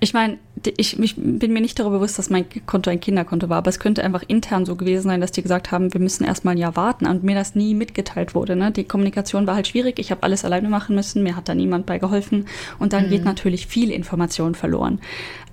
Ich 0.00 0.14
meine, 0.14 0.38
ich, 0.76 0.98
ich, 0.98 1.14
bin 1.16 1.52
mir 1.52 1.60
nicht 1.60 1.78
darüber 1.78 1.98
bewusst, 1.98 2.18
dass 2.18 2.30
mein 2.30 2.46
Konto 2.66 2.90
ein 2.90 2.98
Kinderkonto 2.98 3.48
war, 3.48 3.58
aber 3.58 3.68
es 3.68 3.78
könnte 3.78 4.02
einfach 4.02 4.24
intern 4.26 4.66
so 4.66 4.74
gewesen 4.74 5.04
sein, 5.04 5.20
dass 5.20 5.30
die 5.30 5.42
gesagt 5.42 5.70
haben, 5.70 5.92
wir 5.92 6.00
müssen 6.00 6.24
erstmal 6.24 6.56
ein 6.56 6.58
Jahr 6.58 6.74
warten 6.74 7.06
und 7.06 7.22
mir 7.22 7.36
das 7.36 7.54
nie 7.54 7.74
mitgeteilt 7.74 8.34
wurde. 8.34 8.56
Ne? 8.56 8.72
Die 8.72 8.84
Kommunikation 8.84 9.46
war 9.46 9.54
halt 9.54 9.68
schwierig, 9.68 10.00
ich 10.00 10.10
habe 10.10 10.24
alles 10.24 10.44
alleine 10.44 10.68
machen 10.68 10.96
müssen, 10.96 11.22
mir 11.22 11.36
hat 11.36 11.48
da 11.48 11.54
niemand 11.54 11.86
bei 11.86 11.98
geholfen 11.98 12.46
und 12.80 12.92
dann 12.92 13.06
mhm. 13.06 13.10
geht 13.10 13.24
natürlich 13.24 13.68
viel 13.68 13.90
Information 13.92 14.56
verloren. 14.56 15.00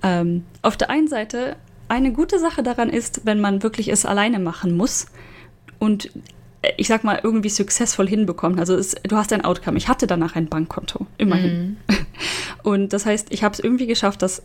Ähm, 0.02 0.44
auf 0.62 0.76
der 0.76 0.90
einen 0.90 1.08
Seite, 1.08 1.56
eine 1.88 2.12
gute 2.12 2.38
Sache 2.38 2.62
daran 2.62 2.90
ist, 2.90 3.22
wenn 3.24 3.40
man 3.40 3.62
wirklich 3.62 3.88
es 3.88 4.04
alleine 4.04 4.38
machen 4.38 4.76
muss 4.76 5.06
und 5.78 6.10
äh, 6.62 6.72
ich 6.76 6.88
sag 6.88 7.04
mal, 7.04 7.20
irgendwie 7.22 7.48
successful 7.48 8.08
hinbekommt. 8.08 8.58
Also 8.58 8.74
es, 8.74 8.94
du 9.02 9.16
hast 9.16 9.32
ein 9.32 9.44
Outcome. 9.44 9.76
Ich 9.78 9.88
hatte 9.88 10.06
danach 10.06 10.36
ein 10.36 10.48
Bankkonto, 10.48 11.06
immerhin. 11.18 11.78
Mhm. 11.88 11.96
Und 12.62 12.92
das 12.92 13.06
heißt, 13.06 13.28
ich 13.30 13.44
habe 13.44 13.52
es 13.52 13.60
irgendwie 13.60 13.86
geschafft, 13.86 14.22
das 14.22 14.42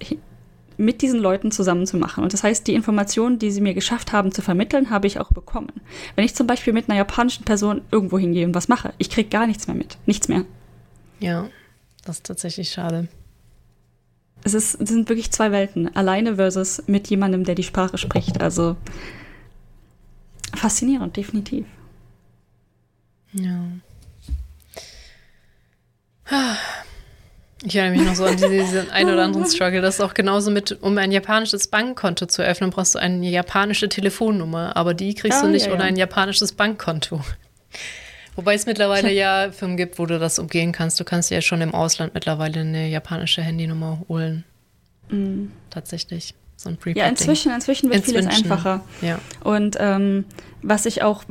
mit 0.77 1.01
diesen 1.01 1.19
Leuten 1.19 1.51
zusammen 1.51 1.85
zu 1.85 1.97
machen. 1.97 2.23
Und 2.23 2.33
das 2.33 2.43
heißt, 2.43 2.67
die 2.67 2.73
Informationen, 2.73 3.39
die 3.39 3.51
sie 3.51 3.61
mir 3.61 3.73
geschafft 3.73 4.11
haben 4.11 4.31
zu 4.31 4.41
vermitteln, 4.41 4.89
habe 4.89 5.07
ich 5.07 5.19
auch 5.19 5.31
bekommen. 5.31 5.71
Wenn 6.15 6.25
ich 6.25 6.35
zum 6.35 6.47
Beispiel 6.47 6.73
mit 6.73 6.89
einer 6.89 6.97
japanischen 6.97 7.45
Person 7.45 7.81
irgendwo 7.91 8.17
hingehe 8.17 8.45
und 8.45 8.55
was 8.55 8.67
mache, 8.67 8.93
ich 8.97 9.09
kriege 9.09 9.29
gar 9.29 9.47
nichts 9.47 9.67
mehr 9.67 9.75
mit. 9.75 9.97
Nichts 10.05 10.27
mehr. 10.27 10.45
Ja, 11.19 11.47
das 12.05 12.17
ist 12.17 12.25
tatsächlich 12.25 12.71
schade. 12.71 13.07
Es, 14.43 14.53
ist, 14.53 14.79
es 14.81 14.89
sind 14.89 15.09
wirklich 15.09 15.31
zwei 15.31 15.51
Welten. 15.51 15.95
Alleine 15.95 16.35
versus 16.35 16.83
mit 16.87 17.07
jemandem, 17.09 17.43
der 17.43 17.55
die 17.55 17.63
Sprache 17.63 17.97
spricht. 17.97 18.41
Also 18.41 18.75
faszinierend, 20.55 21.15
definitiv. 21.15 21.65
Ja. 23.33 23.61
Ich 27.63 27.75
erinnere 27.75 27.99
mich 27.99 28.07
noch 28.07 28.15
so 28.15 28.25
an 28.25 28.37
diesen 28.37 28.89
ein 28.89 29.07
oder 29.07 29.23
anderen 29.23 29.45
Struggle. 29.49 29.81
Das 29.81 29.95
ist 29.95 30.01
auch 30.01 30.13
genauso 30.13 30.49
mit, 30.49 30.81
um 30.81 30.97
ein 30.97 31.11
japanisches 31.11 31.67
Bankkonto 31.67 32.25
zu 32.25 32.41
öffnen, 32.41 32.71
brauchst 32.71 32.95
du 32.95 32.99
eine 32.99 33.29
japanische 33.29 33.89
Telefonnummer, 33.89 34.75
aber 34.75 34.93
die 34.93 35.13
kriegst 35.13 35.39
ah, 35.39 35.45
du 35.45 35.51
nicht 35.51 35.67
ja, 35.67 35.73
ohne 35.73 35.83
ja. 35.83 35.87
ein 35.87 35.95
japanisches 35.95 36.53
Bankkonto. 36.53 37.21
Wobei 38.35 38.53
es 38.55 38.65
mittlerweile 38.65 39.11
ja 39.11 39.51
Firmen 39.51 39.77
gibt, 39.77 39.99
wo 39.99 40.05
du 40.05 40.17
das 40.19 40.39
umgehen 40.39 40.71
kannst. 40.71 40.99
Du 40.99 41.03
kannst 41.03 41.31
ja 41.31 41.41
schon 41.41 41.61
im 41.61 41.73
Ausland 41.73 42.13
mittlerweile 42.13 42.61
eine 42.61 42.87
japanische 42.87 43.41
Handynummer 43.41 44.01
holen. 44.07 44.45
Mhm. 45.09 45.51
Tatsächlich 45.69 46.33
so 46.55 46.69
ein 46.69 46.77
Prepaid. 46.77 46.97
Ja, 46.97 47.07
inzwischen, 47.07 47.51
inzwischen 47.51 47.89
wird 47.89 48.05
inzwischen, 48.05 48.29
vieles 48.29 48.43
einfacher. 48.43 48.81
Ja. 49.01 49.19
Und 49.43 49.77
ähm, 49.79 50.25
was 50.61 50.85
ich 50.85 51.01
auch, 51.01 51.23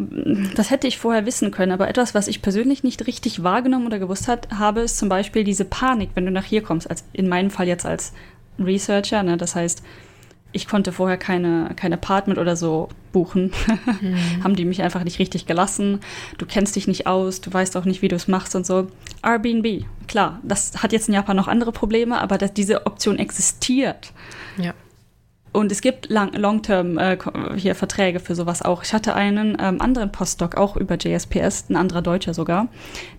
das 0.57 0.71
hätte 0.71 0.89
ich 0.89 0.99
vorher 0.99 1.25
wissen 1.25 1.51
können, 1.51 1.73
aber 1.73 1.89
etwas, 1.89 2.15
was 2.15 2.29
ich 2.29 2.43
persönlich 2.43 2.83
nicht 2.83 3.07
richtig 3.07 3.43
wahrgenommen 3.43 3.87
oder 3.87 3.99
gewusst 3.99 4.29
hat, 4.29 4.49
habe, 4.51 4.81
ist 4.81 4.99
zum 4.99 5.09
Beispiel 5.09 5.45
diese 5.45 5.65
Panik, 5.65 6.11
wenn 6.15 6.27
du 6.27 6.33
nach 6.33 6.45
hier 6.45 6.63
kommst, 6.63 6.91
als 6.91 7.05
in 7.13 7.29
meinem 7.29 7.51
Fall 7.51 7.69
jetzt 7.69 7.87
als 7.87 8.13
Researcher. 8.59 9.23
Ne? 9.23 9.37
Das 9.37 9.55
heißt, 9.55 9.83
ich 10.53 10.67
konnte 10.67 10.93
vorher 10.93 11.17
keine, 11.17 11.71
kein 11.77 11.93
Apartment 11.93 12.39
oder 12.39 12.57
so 12.57 12.89
buchen. 13.13 13.53
Mhm. 14.01 14.17
Haben 14.45 14.57
die 14.57 14.65
mich 14.65 14.83
einfach 14.83 15.05
nicht 15.05 15.19
richtig 15.19 15.47
gelassen. 15.47 16.01
Du 16.39 16.47
kennst 16.47 16.77
dich 16.77 16.87
nicht 16.87 17.07
aus, 17.07 17.41
du 17.41 17.53
weißt 17.53 17.77
auch 17.77 17.85
nicht, 17.85 18.03
wie 18.03 18.09
du 18.09 18.17
es 18.17 18.29
machst 18.29 18.57
und 18.57 18.67
so. 18.67 18.89
Airbnb, 19.23 19.85
klar, 20.09 20.41
das 20.43 20.83
hat 20.83 20.93
jetzt 20.93 21.09
in 21.09 21.15
Japan 21.15 21.37
noch 21.37 21.49
andere 21.49 21.73
Probleme, 21.73 22.21
aber 22.21 22.39
dass 22.39 22.53
diese 22.53 22.87
Option 22.87 23.19
existiert. 23.19 24.13
Ja. 24.57 24.75
Und 25.53 25.73
es 25.73 25.81
gibt 25.81 26.11
Long-Term 26.11 26.97
äh, 26.99 27.19
hier 27.57 27.75
Verträge 27.75 28.21
für 28.21 28.37
sowas 28.37 28.63
auch. 28.63 28.85
Ich 28.85 28.93
hatte 28.93 29.15
einen 29.15 29.57
ähm, 29.61 29.81
anderen 29.81 30.13
Postdoc 30.13 30.57
auch 30.57 30.77
über 30.77 30.97
JSPS, 30.97 31.71
ein 31.71 31.77
anderer 31.77 32.03
Deutscher 32.03 32.35
sogar. 32.35 32.69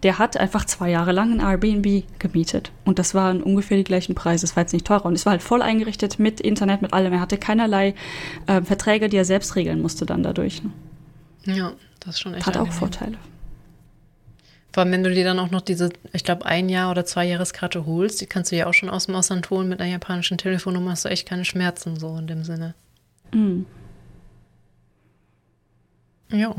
Der 0.03 0.17
hat 0.17 0.37
einfach 0.37 0.63
zwei 0.63 0.89
Jahre 0.89 1.11
lang 1.11 1.39
ein 1.39 1.45
Airbnb 1.45 2.03
gemietet. 2.19 2.71
Und 2.85 2.99
das 2.99 3.13
waren 3.13 3.43
ungefähr 3.43 3.77
die 3.77 3.83
gleichen 3.83 4.15
Preise. 4.15 4.45
Es 4.45 4.55
war 4.55 4.63
jetzt 4.63 4.71
nicht 4.71 4.87
teurer. 4.87 5.05
Und 5.05 5.15
es 5.15 5.25
war 5.25 5.31
halt 5.31 5.43
voll 5.43 5.61
eingerichtet 5.61 6.19
mit 6.19 6.39
Internet, 6.39 6.81
mit 6.81 6.93
allem. 6.93 7.11
Er 7.11 7.19
hatte 7.19 7.37
keinerlei 7.37 7.95
äh, 8.47 8.61
Verträge, 8.61 9.09
die 9.09 9.17
er 9.17 9.25
selbst 9.25 9.57
regeln 9.57 9.81
musste 9.81 10.05
dann 10.05 10.23
dadurch. 10.23 10.63
Ne? 10.63 10.71
Ja, 11.53 11.73
das 11.99 12.15
ist 12.15 12.21
schon 12.21 12.33
echt. 12.33 12.45
Hat 12.45 12.55
angenehm. 12.55 12.71
auch 12.71 12.79
Vorteile. 12.79 13.17
Vor 14.73 14.83
allem, 14.83 14.91
wenn 14.93 15.03
du 15.03 15.13
dir 15.13 15.25
dann 15.25 15.39
auch 15.39 15.51
noch 15.51 15.61
diese, 15.61 15.89
ich 16.13 16.23
glaube, 16.23 16.45
ein 16.45 16.69
Jahr 16.69 16.91
oder 16.91 17.05
zwei 17.05 17.25
Jahreskarte 17.25 17.85
holst, 17.85 18.21
die 18.21 18.25
kannst 18.25 18.51
du 18.51 18.55
ja 18.55 18.67
auch 18.67 18.73
schon 18.73 18.89
aus 18.89 19.07
dem 19.07 19.15
Ausland 19.15 19.49
holen 19.49 19.67
mit 19.67 19.81
einer 19.81 19.91
japanischen 19.91 20.37
Telefonnummer, 20.37 20.91
hast 20.91 21.05
du 21.05 21.09
echt 21.09 21.27
keine 21.27 21.43
Schmerzen 21.43 21.99
so 21.99 22.15
in 22.17 22.27
dem 22.27 22.43
Sinne. 22.43 22.73
Mhm. 23.33 23.65
Ja. 26.29 26.55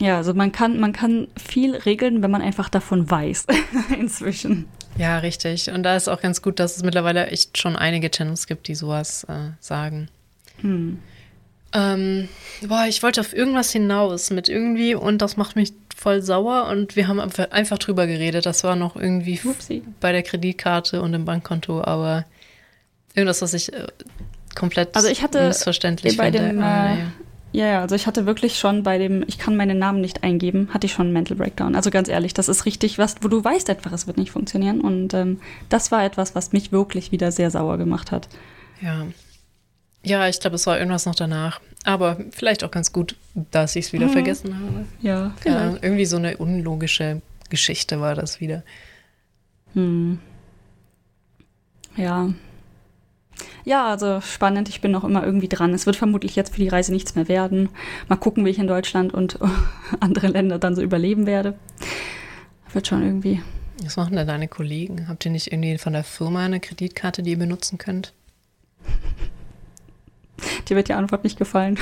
Ja, 0.00 0.16
also 0.16 0.32
man 0.32 0.52
kann, 0.52 0.78
man 0.78 0.92
kann 0.92 1.26
viel 1.36 1.74
regeln, 1.74 2.22
wenn 2.22 2.30
man 2.30 2.42
einfach 2.42 2.68
davon 2.68 3.10
weiß, 3.10 3.46
inzwischen. 3.98 4.68
Ja, 4.96 5.18
richtig. 5.18 5.70
Und 5.70 5.82
da 5.82 5.96
ist 5.96 6.08
auch 6.08 6.20
ganz 6.20 6.40
gut, 6.40 6.60
dass 6.60 6.76
es 6.76 6.84
mittlerweile 6.84 7.26
echt 7.26 7.58
schon 7.58 7.74
einige 7.74 8.10
Channels 8.10 8.46
gibt, 8.46 8.68
die 8.68 8.76
sowas 8.76 9.24
äh, 9.24 9.50
sagen. 9.58 10.08
Hm. 10.60 10.98
Ähm, 11.72 12.28
boah, 12.66 12.86
ich 12.88 13.02
wollte 13.02 13.20
auf 13.20 13.34
irgendwas 13.34 13.70
hinaus 13.70 14.30
mit 14.30 14.48
irgendwie 14.48 14.94
und 14.94 15.20
das 15.20 15.36
macht 15.36 15.56
mich 15.56 15.72
voll 15.94 16.22
sauer 16.22 16.68
und 16.68 16.96
wir 16.96 17.08
haben 17.08 17.20
einfach 17.20 17.78
drüber 17.78 18.06
geredet. 18.06 18.46
Das 18.46 18.64
war 18.64 18.76
noch 18.76 18.96
irgendwie 18.96 19.40
Upsi. 19.44 19.82
bei 20.00 20.12
der 20.12 20.22
Kreditkarte 20.22 21.02
und 21.02 21.12
im 21.12 21.24
Bankkonto, 21.24 21.82
aber 21.82 22.24
irgendwas, 23.14 23.42
was 23.42 23.52
ich 23.52 23.72
äh, 23.72 23.86
komplett 24.54 24.94
also 24.94 25.08
ich 25.08 25.22
hatte 25.22 25.48
missverständlich 25.48 26.16
bei 26.16 26.30
finde. 26.30 26.48
Dem, 26.48 26.62
ah, 26.62 26.94
äh, 26.94 26.98
ja. 27.52 27.66
ja, 27.66 27.80
also 27.82 27.96
ich 27.96 28.06
hatte 28.06 28.26
wirklich 28.26 28.58
schon 28.58 28.82
bei 28.82 28.96
dem, 28.96 29.24
ich 29.26 29.38
kann 29.38 29.56
meinen 29.56 29.78
Namen 29.78 30.00
nicht 30.00 30.22
eingeben, 30.22 30.68
hatte 30.72 30.86
ich 30.86 30.92
schon 30.92 31.06
einen 31.06 31.12
Mental 31.12 31.36
Breakdown. 31.36 31.74
Also 31.74 31.90
ganz 31.90 32.08
ehrlich, 32.08 32.32
das 32.32 32.48
ist 32.48 32.64
richtig 32.64 32.98
was, 32.98 33.16
wo 33.20 33.28
du 33.28 33.42
weißt 33.42 33.68
einfach, 33.68 33.92
es 33.92 34.06
wird 34.06 34.16
nicht 34.16 34.30
funktionieren. 34.30 34.80
Und 34.80 35.12
ähm, 35.14 35.40
das 35.68 35.90
war 35.90 36.04
etwas, 36.04 36.34
was 36.34 36.52
mich 36.52 36.72
wirklich 36.72 37.12
wieder 37.12 37.32
sehr 37.32 37.50
sauer 37.50 37.76
gemacht 37.76 38.12
hat. 38.12 38.28
Ja. 38.80 39.06
Ja, 40.08 40.26
ich 40.26 40.40
glaube, 40.40 40.56
es 40.56 40.66
war 40.66 40.78
irgendwas 40.78 41.04
noch 41.04 41.14
danach. 41.14 41.60
Aber 41.84 42.18
vielleicht 42.30 42.64
auch 42.64 42.70
ganz 42.70 42.92
gut, 42.92 43.14
dass 43.50 43.76
ich 43.76 43.86
es 43.86 43.92
wieder 43.92 44.06
mhm. 44.06 44.12
vergessen 44.12 44.54
habe. 44.54 44.86
Ja, 45.00 45.34
ja, 45.44 45.76
irgendwie 45.82 46.06
so 46.06 46.16
eine 46.16 46.38
unlogische 46.38 47.20
Geschichte 47.50 48.00
war 48.00 48.14
das 48.14 48.40
wieder. 48.40 48.62
Hm. 49.74 50.18
Ja. 51.96 52.32
Ja, 53.64 53.88
also 53.90 54.22
spannend. 54.22 54.70
Ich 54.70 54.80
bin 54.80 54.92
noch 54.92 55.04
immer 55.04 55.24
irgendwie 55.24 55.48
dran. 55.48 55.74
Es 55.74 55.84
wird 55.84 55.96
vermutlich 55.96 56.36
jetzt 56.36 56.54
für 56.54 56.60
die 56.60 56.68
Reise 56.68 56.90
nichts 56.90 57.14
mehr 57.14 57.28
werden. 57.28 57.68
Mal 58.08 58.16
gucken, 58.16 58.46
wie 58.46 58.50
ich 58.50 58.58
in 58.58 58.66
Deutschland 58.66 59.12
und 59.12 59.38
andere 60.00 60.28
Länder 60.28 60.58
dann 60.58 60.74
so 60.74 60.80
überleben 60.80 61.26
werde. 61.26 61.54
Wird 62.72 62.86
schon 62.86 63.02
irgendwie. 63.02 63.42
Was 63.82 63.96
machen 63.96 64.16
denn 64.16 64.26
deine 64.26 64.48
Kollegen? 64.48 65.06
Habt 65.06 65.26
ihr 65.26 65.30
nicht 65.30 65.52
irgendwie 65.52 65.76
von 65.76 65.92
der 65.92 66.04
Firma 66.04 66.46
eine 66.46 66.60
Kreditkarte, 66.60 67.22
die 67.22 67.32
ihr 67.32 67.38
benutzen 67.38 67.76
könnt? 67.76 68.14
Dir 70.68 70.76
wird 70.76 70.88
die 70.88 70.94
Antwort 70.94 71.24
nicht 71.24 71.38
gefallen. 71.38 71.78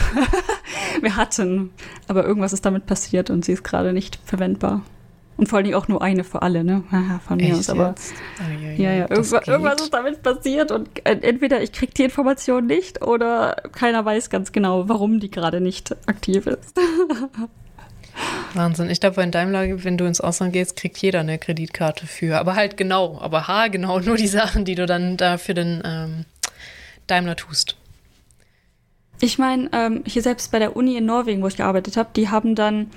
Wir 1.00 1.16
hatten, 1.16 1.70
aber 2.08 2.24
irgendwas 2.24 2.52
ist 2.52 2.64
damit 2.64 2.86
passiert 2.86 3.30
und 3.30 3.44
sie 3.44 3.52
ist 3.52 3.64
gerade 3.64 3.92
nicht 3.92 4.18
verwendbar. 4.24 4.82
Und 5.36 5.48
vor 5.48 5.58
allem 5.58 5.74
auch 5.74 5.86
nur 5.86 6.00
eine 6.00 6.24
für 6.24 6.40
alle, 6.40 6.64
ne? 6.64 6.82
Von 7.26 7.36
mir 7.36 7.54
aus, 7.54 7.68
aber. 7.68 7.94
Oh, 8.38 8.42
ja, 8.42 8.58
ja, 8.58 8.72
ja. 8.72 8.92
ja. 9.00 9.10
Irgendwas, 9.10 9.46
irgendwas, 9.46 9.82
ist 9.82 9.92
damit 9.92 10.22
passiert 10.22 10.70
und 10.70 10.88
äh, 11.04 11.18
entweder 11.20 11.62
ich 11.62 11.72
kriege 11.72 11.92
die 11.92 12.04
Information 12.04 12.66
nicht 12.66 13.02
oder 13.02 13.56
keiner 13.72 14.02
weiß 14.04 14.30
ganz 14.30 14.52
genau, 14.52 14.88
warum 14.88 15.20
die 15.20 15.30
gerade 15.30 15.60
nicht 15.60 15.94
aktiv 16.06 16.46
ist. 16.46 16.74
Wahnsinn. 18.54 18.88
Ich 18.88 19.00
glaube, 19.00 19.22
in 19.22 19.30
Daimler, 19.30 19.84
wenn 19.84 19.98
du 19.98 20.06
ins 20.06 20.22
Ausland 20.22 20.54
gehst, 20.54 20.76
kriegt 20.76 20.96
jeder 20.98 21.20
eine 21.20 21.38
Kreditkarte 21.38 22.06
für. 22.06 22.38
Aber 22.38 22.54
halt 22.54 22.78
genau, 22.78 23.18
aber 23.20 23.46
haargenau 23.46 24.00
nur 24.00 24.16
die 24.16 24.28
Sachen, 24.28 24.64
die 24.64 24.74
du 24.74 24.86
dann 24.86 25.18
da 25.18 25.36
für 25.36 25.52
den 25.52 25.82
ähm, 25.84 26.24
Daimler 27.06 27.36
tust. 27.36 27.76
Ich 29.20 29.38
meine, 29.38 29.70
ähm, 29.72 30.02
hier 30.06 30.22
selbst 30.22 30.52
bei 30.52 30.58
der 30.58 30.76
Uni 30.76 30.96
in 30.96 31.06
Norwegen, 31.06 31.42
wo 31.42 31.46
ich 31.46 31.56
gearbeitet 31.56 31.96
habe, 31.96 32.10
die 32.14 32.28
haben 32.28 32.54
dann, 32.54 32.90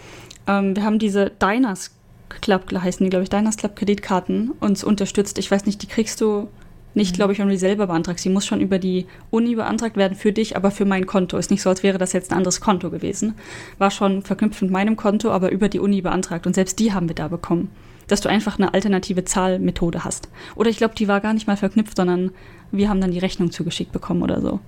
ähm, 0.48 0.76
wir 0.76 0.84
haben 0.84 1.00
diese 1.00 1.32
Diners 1.42 1.92
Club, 2.30 2.72
heißen 2.74 3.04
die, 3.04 3.10
glaube 3.10 3.24
ich, 3.24 3.30
Diners 3.30 3.58
Club 3.58 3.76
Kreditkarten 3.76 4.52
uns 4.60 4.84
unterstützt. 4.84 5.38
Ich 5.38 5.50
weiß 5.50 5.66
nicht, 5.66 5.82
die 5.82 5.88
kriegst 5.88 6.22
du 6.22 6.50
nicht, 6.94 7.14
mhm. 7.14 7.16
glaube 7.16 7.34
ich, 7.34 7.40
wenn 7.40 7.48
du 7.48 7.54
die 7.54 7.58
selber 7.58 7.88
beantragst. 7.88 8.26
Die 8.26 8.30
muss 8.30 8.46
schon 8.46 8.62
über 8.62 8.80
die 8.80 9.06
Uni 9.32 9.56
beantragt 9.56 9.98
werden 9.98 10.18
für 10.18 10.32
dich, 10.32 10.56
aber 10.56 10.72
für 10.72 10.86
mein 10.86 11.06
Konto. 11.06 11.38
Ist 11.38 11.52
nicht 11.52 11.62
so, 11.62 11.70
als 11.70 11.84
wäre 11.84 11.98
das 11.98 12.14
jetzt 12.14 12.32
ein 12.32 12.38
anderes 12.38 12.62
Konto 12.62 12.90
gewesen. 12.90 13.36
War 13.78 13.92
schon 13.92 14.22
verknüpft 14.22 14.62
mit 14.62 14.72
meinem 14.72 14.96
Konto, 14.96 15.32
aber 15.32 15.52
über 15.52 15.70
die 15.70 15.80
Uni 15.80 16.02
beantragt. 16.02 16.46
Und 16.46 16.54
selbst 16.54 16.80
die 16.80 16.94
haben 16.94 17.08
wir 17.08 17.16
da 17.16 17.28
bekommen. 17.28 17.70
Dass 18.08 18.22
du 18.22 18.30
einfach 18.30 18.58
eine 18.58 18.74
alternative 18.74 19.24
Zahlmethode 19.24 20.04
hast. 20.04 20.30
Oder 20.56 20.70
ich 20.70 20.78
glaube, 20.78 20.96
die 20.96 21.08
war 21.08 21.22
gar 21.22 21.34
nicht 21.34 21.48
mal 21.48 21.58
verknüpft, 21.58 21.96
sondern 21.96 22.32
wir 22.72 22.90
haben 22.90 23.02
dann 23.02 23.12
die 23.12 23.20
Rechnung 23.20 23.52
zugeschickt 23.52 23.92
bekommen 23.92 24.24
oder 24.24 24.42
so. 24.42 24.60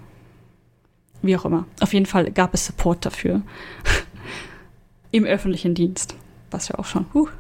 Wie 1.22 1.38
auch 1.38 1.46
immer. 1.46 1.66
Auf 1.80 1.94
jeden 1.94 2.06
Fall 2.06 2.32
gab 2.32 2.54
es 2.54 2.66
Support 2.66 3.06
dafür. 3.06 3.42
Im 5.12 5.26
öffentlichen 5.26 5.76
Dienst. 5.76 6.16
Was 6.50 6.68
ja 6.68 6.80
auch 6.80 6.86
schon. 6.86 7.06
Huh. 7.14 7.28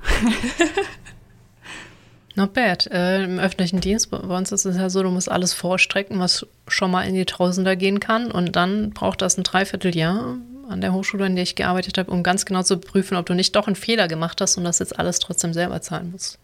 Not 2.35 2.53
bad. 2.53 2.87
Äh, 2.87 3.23
Im 3.23 3.39
öffentlichen 3.39 3.81
Dienst, 3.81 4.11
bei 4.11 4.17
uns 4.17 4.51
ist 4.51 4.65
es 4.65 4.77
ja 4.77 4.89
so, 4.89 5.03
du 5.03 5.09
musst 5.09 5.29
alles 5.29 5.53
vorstrecken, 5.53 6.19
was 6.19 6.45
schon 6.67 6.91
mal 6.91 7.03
in 7.03 7.15
die 7.15 7.25
Tausender 7.25 7.75
gehen 7.75 7.99
kann. 7.99 8.31
Und 8.31 8.55
dann 8.55 8.91
braucht 8.91 9.21
das 9.21 9.37
ein 9.37 9.43
Dreivierteljahr 9.43 10.37
an 10.69 10.81
der 10.81 10.93
Hochschule, 10.93 11.25
in 11.25 11.35
der 11.35 11.43
ich 11.43 11.55
gearbeitet 11.55 11.97
habe, 11.97 12.11
um 12.11 12.23
ganz 12.23 12.45
genau 12.45 12.63
zu 12.63 12.77
prüfen, 12.77 13.17
ob 13.17 13.25
du 13.25 13.33
nicht 13.33 13.55
doch 13.55 13.67
einen 13.67 13.75
Fehler 13.75 14.07
gemacht 14.07 14.39
hast 14.39 14.57
und 14.57 14.63
das 14.63 14.79
jetzt 14.79 14.97
alles 14.97 15.19
trotzdem 15.19 15.53
selber 15.53 15.81
zahlen 15.81 16.11
musst. 16.11 16.39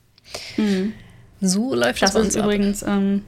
Mhm. 0.58 0.94
So 1.40 1.74
läuft 1.74 2.02
das, 2.02 2.12
das 2.12 2.14
bei 2.14 2.20
uns 2.20 2.36
ist 2.36 2.42
übrigens 2.42 2.84
ähm, 2.84 3.24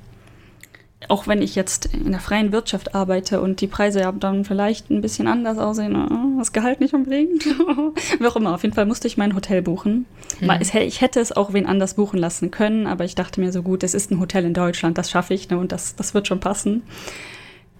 auch 1.07 1.27
wenn 1.27 1.41
ich 1.41 1.55
jetzt 1.55 1.85
in 1.85 2.11
der 2.11 2.19
freien 2.19 2.51
Wirtschaft 2.51 2.93
arbeite 2.93 3.39
und 3.39 3.61
die 3.61 3.67
Preise 3.67 4.01
ja 4.01 4.11
dann 4.11 4.43
vielleicht 4.43 4.89
ein 4.89 5.01
bisschen 5.01 5.27
anders 5.27 5.57
aussehen, 5.57 5.95
äh, 5.95 6.37
das 6.37 6.51
Gehalt 6.51 6.81
nicht 6.81 6.93
unbedingt, 6.93 7.45
wie 8.19 8.25
auch 8.27 8.35
immer, 8.35 8.53
auf 8.53 8.63
jeden 8.63 8.75
Fall 8.75 8.85
musste 8.85 9.07
ich 9.07 9.17
mein 9.17 9.33
Hotel 9.33 9.61
buchen. 9.61 10.05
Mhm. 10.41 10.51
Ich 10.61 11.01
hätte 11.01 11.19
es 11.21 11.31
auch 11.31 11.53
wen 11.53 11.65
anders 11.65 11.93
buchen 11.93 12.19
lassen 12.19 12.51
können, 12.51 12.85
aber 12.85 13.05
ich 13.05 13.15
dachte 13.15 13.39
mir 13.39 13.53
so 13.53 13.63
gut, 13.63 13.83
es 13.83 13.93
ist 13.93 14.11
ein 14.11 14.19
Hotel 14.19 14.43
in 14.43 14.53
Deutschland, 14.53 14.97
das 14.97 15.09
schaffe 15.09 15.33
ich 15.33 15.49
ne, 15.49 15.57
und 15.57 15.71
das, 15.71 15.95
das 15.95 16.13
wird 16.13 16.27
schon 16.27 16.41
passen. 16.41 16.83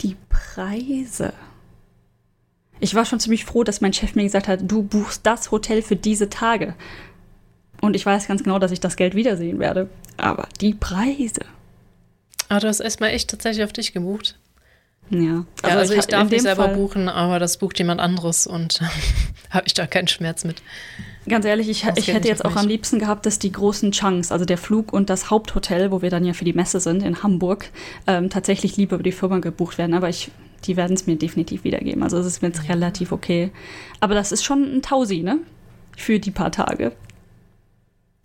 Die 0.02 0.16
Preise. 0.30 1.34
Ich 2.80 2.96
war 2.96 3.04
schon 3.04 3.20
ziemlich 3.20 3.44
froh, 3.44 3.66
dass 3.66 3.82
mein 3.82 3.92
Chef 3.92 4.16
mir 4.16 4.24
gesagt 4.24 4.48
hat, 4.48 4.62
du 4.64 4.84
buchst 4.84 5.26
das 5.26 5.52
Hotel 5.52 5.82
für 5.82 5.98
diese 5.98 6.30
Tage. 6.30 6.76
Und 7.82 7.98
ich 7.98 8.06
weiß 8.06 8.28
ganz 8.28 8.44
genau, 8.44 8.60
dass 8.60 8.72
ich 8.72 8.80
das 8.80 8.96
Geld 8.96 9.16
wiedersehen 9.16 9.60
werde. 9.60 9.90
Aber 10.16 10.48
die 10.62 10.74
Preise. 10.74 11.42
Ah, 12.50 12.60
du 12.60 12.68
hast 12.68 12.80
erstmal 12.80 13.12
echt 13.12 13.30
tatsächlich 13.30 13.64
auf 13.64 13.74
dich 13.74 13.94
gebucht. 13.94 14.38
Ja, 15.12 15.46
also, 15.64 15.68
ja, 15.68 15.76
also 15.80 15.94
ich, 15.94 16.00
ich 16.00 16.06
darf 16.08 16.30
nicht 16.30 16.42
selber 16.42 16.66
Fall 16.66 16.76
buchen, 16.76 17.10
aber 17.10 17.40
das 17.40 17.58
bucht 17.58 17.80
jemand 17.80 18.00
anderes 18.00 18.46
und 18.46 18.82
habe 19.50 19.66
ich 19.66 19.74
da 19.74 19.88
keinen 19.88 20.08
Schmerz 20.08 20.44
mit. 20.44 20.62
Ganz 21.28 21.46
ehrlich, 21.46 21.70
ich, 21.70 21.86
ich 21.96 22.08
hätte 22.08 22.28
jetzt 22.28 22.46
auch 22.46 22.56
am 22.56 22.68
liebsten 22.68 22.98
gehabt, 22.98 23.26
dass 23.26 23.40
die 23.40 23.52
großen 23.52 23.92
Chunks, 23.92 24.32
also 24.32 24.46
der 24.46 24.58
Flug 24.58 24.94
und 24.94 25.10
das 25.10 25.30
Haupthotel, 25.30 25.92
wo 25.92 26.02
wir 26.02 26.10
dann 26.10 26.26
ja 26.26 26.34
für 26.34 26.46
die 26.46 26.54
Messe 26.54 26.80
sind 26.80 27.04
in 27.04 27.22
Hamburg, 27.22 27.70
ähm, 28.08 28.30
tatsächlich 28.30 28.78
lieber 28.78 28.96
über 28.96 29.04
die 29.04 29.12
Firma 29.12 29.40
gebucht 29.40 29.78
werden. 29.78 29.94
Aber 29.94 30.10
ich, 30.10 30.32
die 30.66 30.76
werden 30.76 30.94
es 30.94 31.06
mir 31.06 31.18
definitiv 31.18 31.64
wiedergeben. 31.64 32.02
Also 32.02 32.18
es 32.18 32.26
ist 32.26 32.42
mir 32.42 32.48
jetzt 32.48 32.64
ja. 32.64 32.74
relativ 32.74 33.12
okay. 33.12 33.52
Aber 34.00 34.16
das 34.16 34.32
ist 34.32 34.44
schon 34.44 34.64
ein 34.64 34.82
Tausi, 34.82 35.22
ne? 35.22 35.38
Für 35.96 36.20
die 36.20 36.32
paar 36.32 36.52
Tage. 36.52 36.94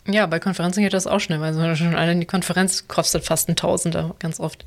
Ja, 0.06 0.26
bei 0.26 0.38
Konferenzen 0.38 0.82
geht 0.82 0.92
das 0.92 1.06
auch 1.06 1.20
schnell, 1.20 1.40
weil 1.40 1.76
schon 1.76 1.94
allein 1.94 2.20
die 2.20 2.26
Konferenz 2.26 2.88
kostet 2.88 3.24
fast 3.24 3.48
ein 3.48 3.56
Tausender 3.56 4.14
ganz 4.18 4.38
oft. 4.38 4.64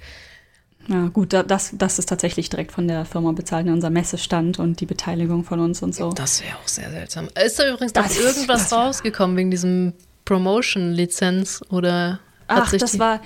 Ja, 0.87 1.07
gut, 1.09 1.33
das, 1.33 1.71
das 1.73 1.99
ist 1.99 2.07
tatsächlich 2.07 2.49
direkt 2.49 2.71
von 2.71 2.87
der 2.87 3.03
Firma 3.05 3.33
bezahlt 3.33 3.67
in 3.67 3.73
unser 3.73 3.89
Messestand 3.89 4.57
und 4.57 4.79
die 4.79 4.85
Beteiligung 4.85 5.43
von 5.43 5.59
uns 5.59 5.81
und 5.83 5.93
so. 5.93 6.11
Das 6.11 6.41
wäre 6.41 6.55
auch 6.55 6.67
sehr 6.67 6.89
seltsam. 6.89 7.27
Ist 7.43 7.59
da 7.59 7.67
übrigens 7.67 7.93
das 7.93 8.17
irgendwas 8.17 8.71
rausgekommen 8.71 9.35
wegen 9.35 9.51
diesem 9.51 9.93
Promotion-Lizenz 10.25 11.61
oder 11.69 12.19
Ach, 12.47 12.71
das 12.71 12.97
war, 12.97 13.19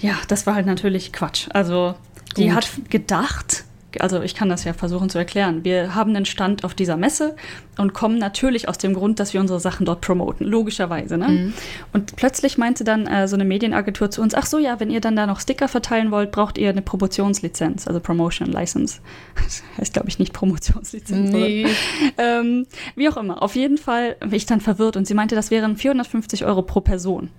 ja, 0.00 0.16
das 0.26 0.46
war 0.46 0.56
halt 0.56 0.66
natürlich 0.66 1.12
Quatsch. 1.12 1.46
Also, 1.52 1.94
die 2.36 2.48
Gut. 2.48 2.56
hat 2.56 2.68
gedacht, 2.90 3.64
also 4.00 4.22
ich 4.22 4.34
kann 4.34 4.48
das 4.48 4.64
ja 4.64 4.72
versuchen 4.72 5.08
zu 5.08 5.18
erklären. 5.18 5.64
Wir 5.64 5.94
haben 5.94 6.14
einen 6.14 6.24
Stand 6.24 6.64
auf 6.64 6.74
dieser 6.74 6.96
Messe 6.96 7.36
und 7.78 7.92
kommen 7.92 8.18
natürlich 8.18 8.68
aus 8.68 8.78
dem 8.78 8.94
Grund, 8.94 9.20
dass 9.20 9.34
wir 9.34 9.40
unsere 9.40 9.60
Sachen 9.60 9.86
dort 9.86 10.00
promoten, 10.00 10.46
logischerweise. 10.46 11.18
Ne? 11.18 11.28
Mhm. 11.28 11.54
Und 11.92 12.16
plötzlich 12.16 12.58
meinte 12.58 12.84
dann 12.84 13.06
äh, 13.06 13.28
so 13.28 13.36
eine 13.36 13.44
Medienagentur 13.44 14.10
zu 14.10 14.22
uns, 14.22 14.34
ach 14.34 14.46
so, 14.46 14.58
ja, 14.58 14.80
wenn 14.80 14.90
ihr 14.90 15.00
dann 15.00 15.16
da 15.16 15.26
noch 15.26 15.40
Sticker 15.40 15.68
verteilen 15.68 16.10
wollt, 16.10 16.32
braucht 16.32 16.58
ihr 16.58 16.70
eine 16.70 16.82
Promotionslizenz, 16.82 17.86
also 17.86 18.00
Promotion 18.00 18.50
License. 18.50 19.00
Das 19.34 19.62
heißt, 19.78 19.92
glaube 19.94 20.08
ich, 20.08 20.18
nicht 20.18 20.32
Promotionslizenz. 20.32 21.30
Nee. 21.30 21.66
Ähm, 22.18 22.66
wie 22.94 23.08
auch 23.08 23.16
immer. 23.16 23.42
Auf 23.42 23.56
jeden 23.56 23.78
Fall 23.78 24.16
bin 24.20 24.34
ich 24.34 24.46
dann 24.46 24.60
verwirrt 24.60 24.96
und 24.96 25.06
sie 25.06 25.14
meinte, 25.14 25.34
das 25.34 25.50
wären 25.50 25.76
450 25.76 26.44
Euro 26.44 26.62
pro 26.62 26.80
Person. 26.80 27.30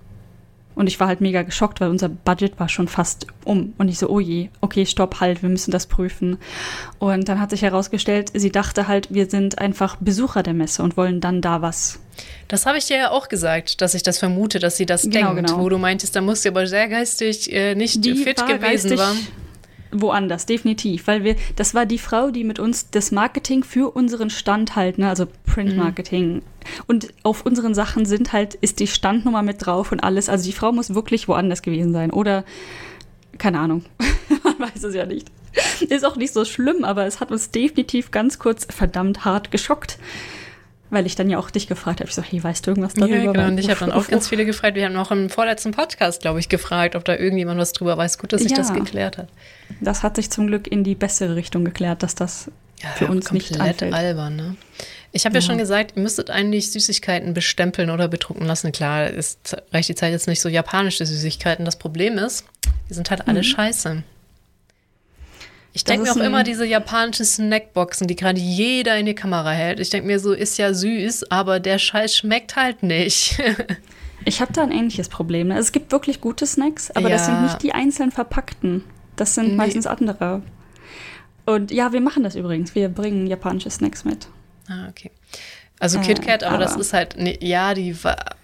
Und 0.78 0.86
ich 0.86 1.00
war 1.00 1.08
halt 1.08 1.20
mega 1.20 1.42
geschockt, 1.42 1.80
weil 1.80 1.90
unser 1.90 2.08
Budget 2.08 2.60
war 2.60 2.68
schon 2.68 2.86
fast 2.86 3.26
um. 3.44 3.74
Und 3.78 3.88
ich 3.88 3.98
so, 3.98 4.08
oh 4.08 4.20
je, 4.20 4.48
okay, 4.60 4.86
stopp, 4.86 5.18
halt, 5.18 5.42
wir 5.42 5.48
müssen 5.48 5.72
das 5.72 5.88
prüfen. 5.88 6.38
Und 7.00 7.28
dann 7.28 7.40
hat 7.40 7.50
sich 7.50 7.62
herausgestellt, 7.62 8.30
sie 8.32 8.52
dachte 8.52 8.86
halt, 8.86 9.12
wir 9.12 9.28
sind 9.28 9.58
einfach 9.58 9.96
Besucher 9.96 10.44
der 10.44 10.54
Messe 10.54 10.84
und 10.84 10.96
wollen 10.96 11.20
dann 11.20 11.40
da 11.40 11.62
was. 11.62 11.98
Das 12.46 12.64
habe 12.64 12.78
ich 12.78 12.86
dir 12.86 12.96
ja 12.96 13.10
auch 13.10 13.28
gesagt, 13.28 13.80
dass 13.80 13.94
ich 13.94 14.04
das 14.04 14.18
vermute, 14.20 14.60
dass 14.60 14.76
sie 14.76 14.86
das 14.86 15.02
genau, 15.02 15.34
denkt, 15.34 15.48
genau. 15.48 15.60
wo 15.60 15.68
du 15.68 15.78
meintest, 15.78 16.14
da 16.14 16.20
musst 16.20 16.44
du 16.44 16.50
aber 16.50 16.68
sehr 16.68 16.86
geistig 16.86 17.52
äh, 17.52 17.74
nicht 17.74 18.04
Die 18.04 18.14
fit 18.14 18.46
gewesen 18.46 18.96
war 18.96 19.16
woanders, 19.90 20.46
definitiv. 20.46 21.06
Weil 21.06 21.24
wir, 21.24 21.36
das 21.56 21.74
war 21.74 21.86
die 21.86 21.98
Frau, 21.98 22.30
die 22.30 22.44
mit 22.44 22.58
uns 22.58 22.90
das 22.90 23.10
Marketing 23.10 23.64
für 23.64 23.94
unseren 23.94 24.30
Stand 24.30 24.76
halt, 24.76 24.98
ne, 24.98 25.08
also 25.08 25.26
Print-Marketing. 25.46 26.34
Mhm. 26.34 26.42
Und 26.86 27.08
auf 27.22 27.46
unseren 27.46 27.74
Sachen 27.74 28.04
sind 28.06 28.32
halt, 28.32 28.54
ist 28.54 28.80
die 28.80 28.86
Standnummer 28.86 29.42
mit 29.42 29.64
drauf 29.64 29.92
und 29.92 30.00
alles. 30.00 30.28
Also 30.28 30.44
die 30.44 30.52
Frau 30.52 30.72
muss 30.72 30.94
wirklich 30.94 31.28
woanders 31.28 31.62
gewesen 31.62 31.92
sein. 31.92 32.10
Oder, 32.10 32.44
keine 33.38 33.60
Ahnung, 33.60 33.84
man 34.44 34.58
weiß 34.58 34.84
es 34.84 34.94
ja 34.94 35.06
nicht. 35.06 35.30
Ist 35.88 36.04
auch 36.04 36.16
nicht 36.16 36.32
so 36.32 36.44
schlimm, 36.44 36.84
aber 36.84 37.06
es 37.06 37.20
hat 37.20 37.30
uns 37.30 37.50
definitiv 37.50 38.10
ganz 38.10 38.38
kurz 38.38 38.66
verdammt 38.70 39.24
hart 39.24 39.50
geschockt 39.50 39.98
weil 40.90 41.06
ich 41.06 41.14
dann 41.16 41.28
ja 41.28 41.38
auch 41.38 41.50
dich 41.50 41.66
gefragt 41.66 42.00
habe. 42.00 42.08
Ich 42.08 42.14
so, 42.14 42.22
hey, 42.22 42.42
weißt 42.42 42.66
du 42.66 42.70
irgendwas 42.70 42.94
darüber? 42.94 43.16
Ja, 43.16 43.32
genau. 43.32 43.46
Und 43.46 43.58
ich 43.58 43.68
habe 43.68 43.80
dann 43.80 43.92
auch 43.92 44.06
ganz 44.08 44.28
viele 44.28 44.44
gefragt. 44.44 44.74
Wir 44.76 44.86
haben 44.86 44.96
auch 44.96 45.10
im 45.10 45.28
vorletzten 45.30 45.72
Podcast, 45.72 46.22
glaube 46.22 46.40
ich, 46.40 46.48
gefragt, 46.48 46.96
ob 46.96 47.04
da 47.04 47.14
irgendjemand 47.16 47.60
was 47.60 47.72
drüber 47.72 47.96
weiß. 47.96 48.18
Gut, 48.18 48.32
dass 48.32 48.42
sich 48.42 48.52
ja, 48.52 48.56
das 48.56 48.72
geklärt 48.72 49.18
hat. 49.18 49.28
Das 49.80 50.02
hat 50.02 50.16
sich 50.16 50.30
zum 50.30 50.46
Glück 50.46 50.66
in 50.66 50.84
die 50.84 50.94
bessere 50.94 51.36
Richtung 51.36 51.64
geklärt, 51.64 52.02
dass 52.02 52.14
das 52.14 52.50
ja, 52.82 52.90
für 52.90 53.06
uns 53.08 53.32
nicht 53.32 53.60
anfällt. 53.60 53.92
albern, 53.92 54.36
ne? 54.36 54.56
Ich 55.12 55.24
habe 55.24 55.34
ja. 55.34 55.40
ja. 55.40 55.46
schon 55.46 55.58
gesagt, 55.58 55.92
ihr 55.96 56.02
müsstet 56.02 56.30
eigentlich 56.30 56.70
Süßigkeiten 56.70 57.32
bestempeln 57.34 57.90
oder 57.90 58.08
bedrucken 58.08 58.46
lassen. 58.46 58.72
Klar, 58.72 59.10
es 59.10 59.38
reicht 59.72 59.88
die 59.88 59.94
Zeit 59.94 60.12
jetzt 60.12 60.28
nicht 60.28 60.40
so 60.40 60.48
japanische 60.48 61.04
Süßigkeiten. 61.06 61.64
Das 61.64 61.78
Problem 61.78 62.18
ist, 62.18 62.44
die 62.88 62.94
sind 62.94 63.10
halt 63.10 63.26
alle 63.26 63.40
mhm. 63.40 63.44
scheiße. 63.44 64.02
Ich 65.72 65.84
denke 65.84 66.04
mir 66.04 66.12
auch 66.12 66.16
immer 66.16 66.44
diese 66.44 66.64
japanischen 66.64 67.24
Snackboxen, 67.24 68.06
die 68.06 68.16
gerade 68.16 68.40
jeder 68.40 68.96
in 68.98 69.06
die 69.06 69.14
Kamera 69.14 69.50
hält. 69.50 69.80
Ich 69.80 69.90
denke 69.90 70.06
mir 70.06 70.18
so, 70.18 70.32
ist 70.32 70.58
ja 70.58 70.72
süß, 70.72 71.30
aber 71.30 71.60
der 71.60 71.78
Scheiß 71.78 72.16
schmeckt 72.16 72.56
halt 72.56 72.82
nicht. 72.82 73.38
ich 74.24 74.40
habe 74.40 74.52
da 74.52 74.62
ein 74.62 74.72
ähnliches 74.72 75.08
Problem. 75.08 75.50
Es 75.50 75.72
gibt 75.72 75.92
wirklich 75.92 76.20
gute 76.20 76.46
Snacks, 76.46 76.90
aber 76.90 77.08
ja. 77.10 77.16
das 77.16 77.26
sind 77.26 77.42
nicht 77.42 77.62
die 77.62 77.72
einzeln 77.74 78.10
verpackten. 78.10 78.84
Das 79.16 79.34
sind 79.34 79.50
nee. 79.50 79.56
meistens 79.56 79.86
andere. 79.86 80.42
Und 81.44 81.70
ja, 81.70 81.92
wir 81.92 82.00
machen 82.00 82.22
das 82.22 82.34
übrigens. 82.34 82.74
Wir 82.74 82.88
bringen 82.88 83.26
japanische 83.26 83.70
Snacks 83.70 84.04
mit. 84.04 84.28
Ah, 84.68 84.88
okay. 84.88 85.10
Also 85.80 85.98
äh, 85.98 86.02
KitKat, 86.02 86.42
aber, 86.42 86.56
aber, 86.56 86.64
das 86.64 86.76
ist 86.76 86.92
halt, 86.92 87.16
ne, 87.16 87.38
ja, 87.40 87.74
die 87.74 87.94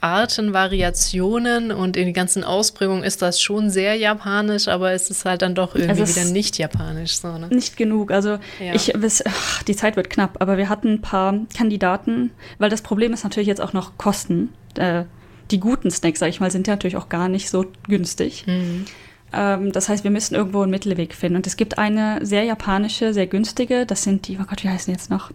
Arten, 0.01 0.53
Variationen 0.53 1.73
und 1.73 1.97
in 1.97 2.07
die 2.07 2.13
ganzen 2.13 2.45
Ausprägungen 2.45 3.03
ist 3.03 3.23
das 3.23 3.41
schon 3.41 3.71
sehr 3.71 3.97
japanisch, 3.97 4.69
aber 4.69 4.93
es 4.93 5.11
ist 5.11 5.25
halt 5.25 5.43
dann 5.43 5.55
doch 5.55 5.75
irgendwie 5.75 6.07
wieder 6.07 6.25
nicht 6.27 6.59
japanisch. 6.59 7.17
So, 7.17 7.37
ne? 7.37 7.49
Nicht 7.49 7.77
genug. 7.77 8.13
Also 8.13 8.39
ja. 8.61 8.75
ich, 8.75 8.95
ach, 9.27 9.63
die 9.65 9.75
Zeit 9.75 9.97
wird 9.97 10.11
knapp, 10.11 10.37
aber 10.41 10.57
wir 10.57 10.69
hatten 10.69 10.95
ein 10.95 11.01
paar 11.01 11.35
Kandidaten, 11.57 12.31
weil 12.59 12.71
das 12.71 12.83
Problem 12.83 13.13
ist 13.13 13.25
natürlich 13.25 13.49
jetzt 13.49 13.61
auch 13.61 13.73
noch 13.73 13.99
Kosten. 13.99 14.53
Äh, 14.77 15.05
die 15.51 15.61
guten 15.61 15.91
Snacks, 15.91 16.21
sag 16.21 16.29
ich 16.29 16.41
mal, 16.41 16.51
sind 16.51 16.67
ja 16.67 16.75
natürlich 16.75 16.97
auch 16.97 17.09
gar 17.09 17.29
nicht 17.29 17.51
so 17.51 17.67
günstig. 17.87 18.47
Mhm. 18.47 18.85
Ähm, 19.33 19.73
das 19.73 19.89
heißt, 19.89 20.05
wir 20.05 20.11
müssen 20.11 20.35
irgendwo 20.35 20.63
einen 20.63 20.71
Mittelweg 20.71 21.15
finden. 21.15 21.37
Und 21.37 21.47
es 21.47 21.57
gibt 21.57 21.79
eine 21.79 22.25
sehr 22.25 22.45
japanische, 22.45 23.13
sehr 23.13 23.27
günstige, 23.27 23.87
das 23.87 24.05
sind 24.05 24.29
die, 24.29 24.39
oh 24.41 24.45
Gott, 24.49 24.63
wie 24.63 24.69
heißen 24.69 24.87
die 24.87 24.99
jetzt 24.99 25.11
noch? 25.11 25.33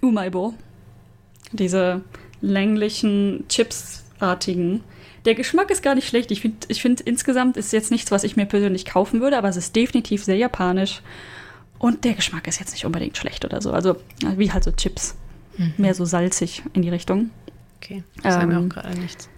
Umaibo 0.00 0.54
diese 1.56 2.02
länglichen, 2.40 3.44
chipsartigen. 3.48 4.82
Der 5.24 5.34
Geschmack 5.34 5.70
ist 5.70 5.82
gar 5.82 5.94
nicht 5.94 6.06
schlecht. 6.06 6.30
Ich 6.30 6.42
finde, 6.42 6.58
ich 6.68 6.82
find, 6.82 7.00
insgesamt 7.00 7.56
ist 7.56 7.72
jetzt 7.72 7.90
nichts, 7.90 8.10
was 8.10 8.24
ich 8.24 8.36
mir 8.36 8.44
persönlich 8.44 8.84
kaufen 8.84 9.20
würde, 9.20 9.38
aber 9.38 9.48
es 9.48 9.56
ist 9.56 9.74
definitiv 9.74 10.24
sehr 10.24 10.36
japanisch. 10.36 11.00
Und 11.78 12.04
der 12.04 12.14
Geschmack 12.14 12.46
ist 12.46 12.60
jetzt 12.60 12.72
nicht 12.72 12.84
unbedingt 12.84 13.16
schlecht 13.16 13.44
oder 13.44 13.60
so. 13.60 13.72
Also 13.72 13.96
wie 14.36 14.52
halt 14.52 14.64
so 14.64 14.72
Chips. 14.72 15.16
Mhm. 15.56 15.74
Mehr 15.76 15.94
so 15.94 16.04
salzig 16.04 16.62
in 16.72 16.82
die 16.82 16.90
Richtung. 16.90 17.30
Okay, 17.76 18.02
das 18.22 18.42
ähm, 18.42 18.48
mir 18.48 18.58
auch 18.58 18.68
gerade 18.68 18.98
nichts. 18.98 19.28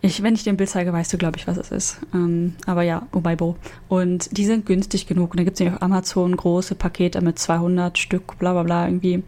Ich, 0.00 0.22
wenn 0.22 0.34
ich 0.34 0.44
dir 0.44 0.52
ein 0.52 0.56
Bild 0.56 0.70
zeige, 0.70 0.92
weißt 0.92 1.12
du, 1.12 1.18
glaube 1.18 1.38
ich, 1.38 1.48
was 1.48 1.56
es 1.56 1.72
ist. 1.72 1.98
Ähm, 2.14 2.54
aber 2.66 2.82
ja, 2.82 3.06
Obaibo. 3.12 3.56
Und 3.88 4.36
die 4.36 4.46
sind 4.46 4.64
günstig 4.64 5.06
genug. 5.06 5.32
Und 5.32 5.40
da 5.40 5.44
gibt 5.44 5.58
es 5.58 5.66
ja 5.66 5.74
auf 5.74 5.82
Amazon 5.82 6.36
große 6.36 6.76
Pakete 6.76 7.20
mit 7.20 7.38
200 7.38 7.98
Stück, 7.98 8.38
bla 8.38 8.52
bla 8.52 8.62
bla 8.62 8.86
irgendwie. 8.86 9.24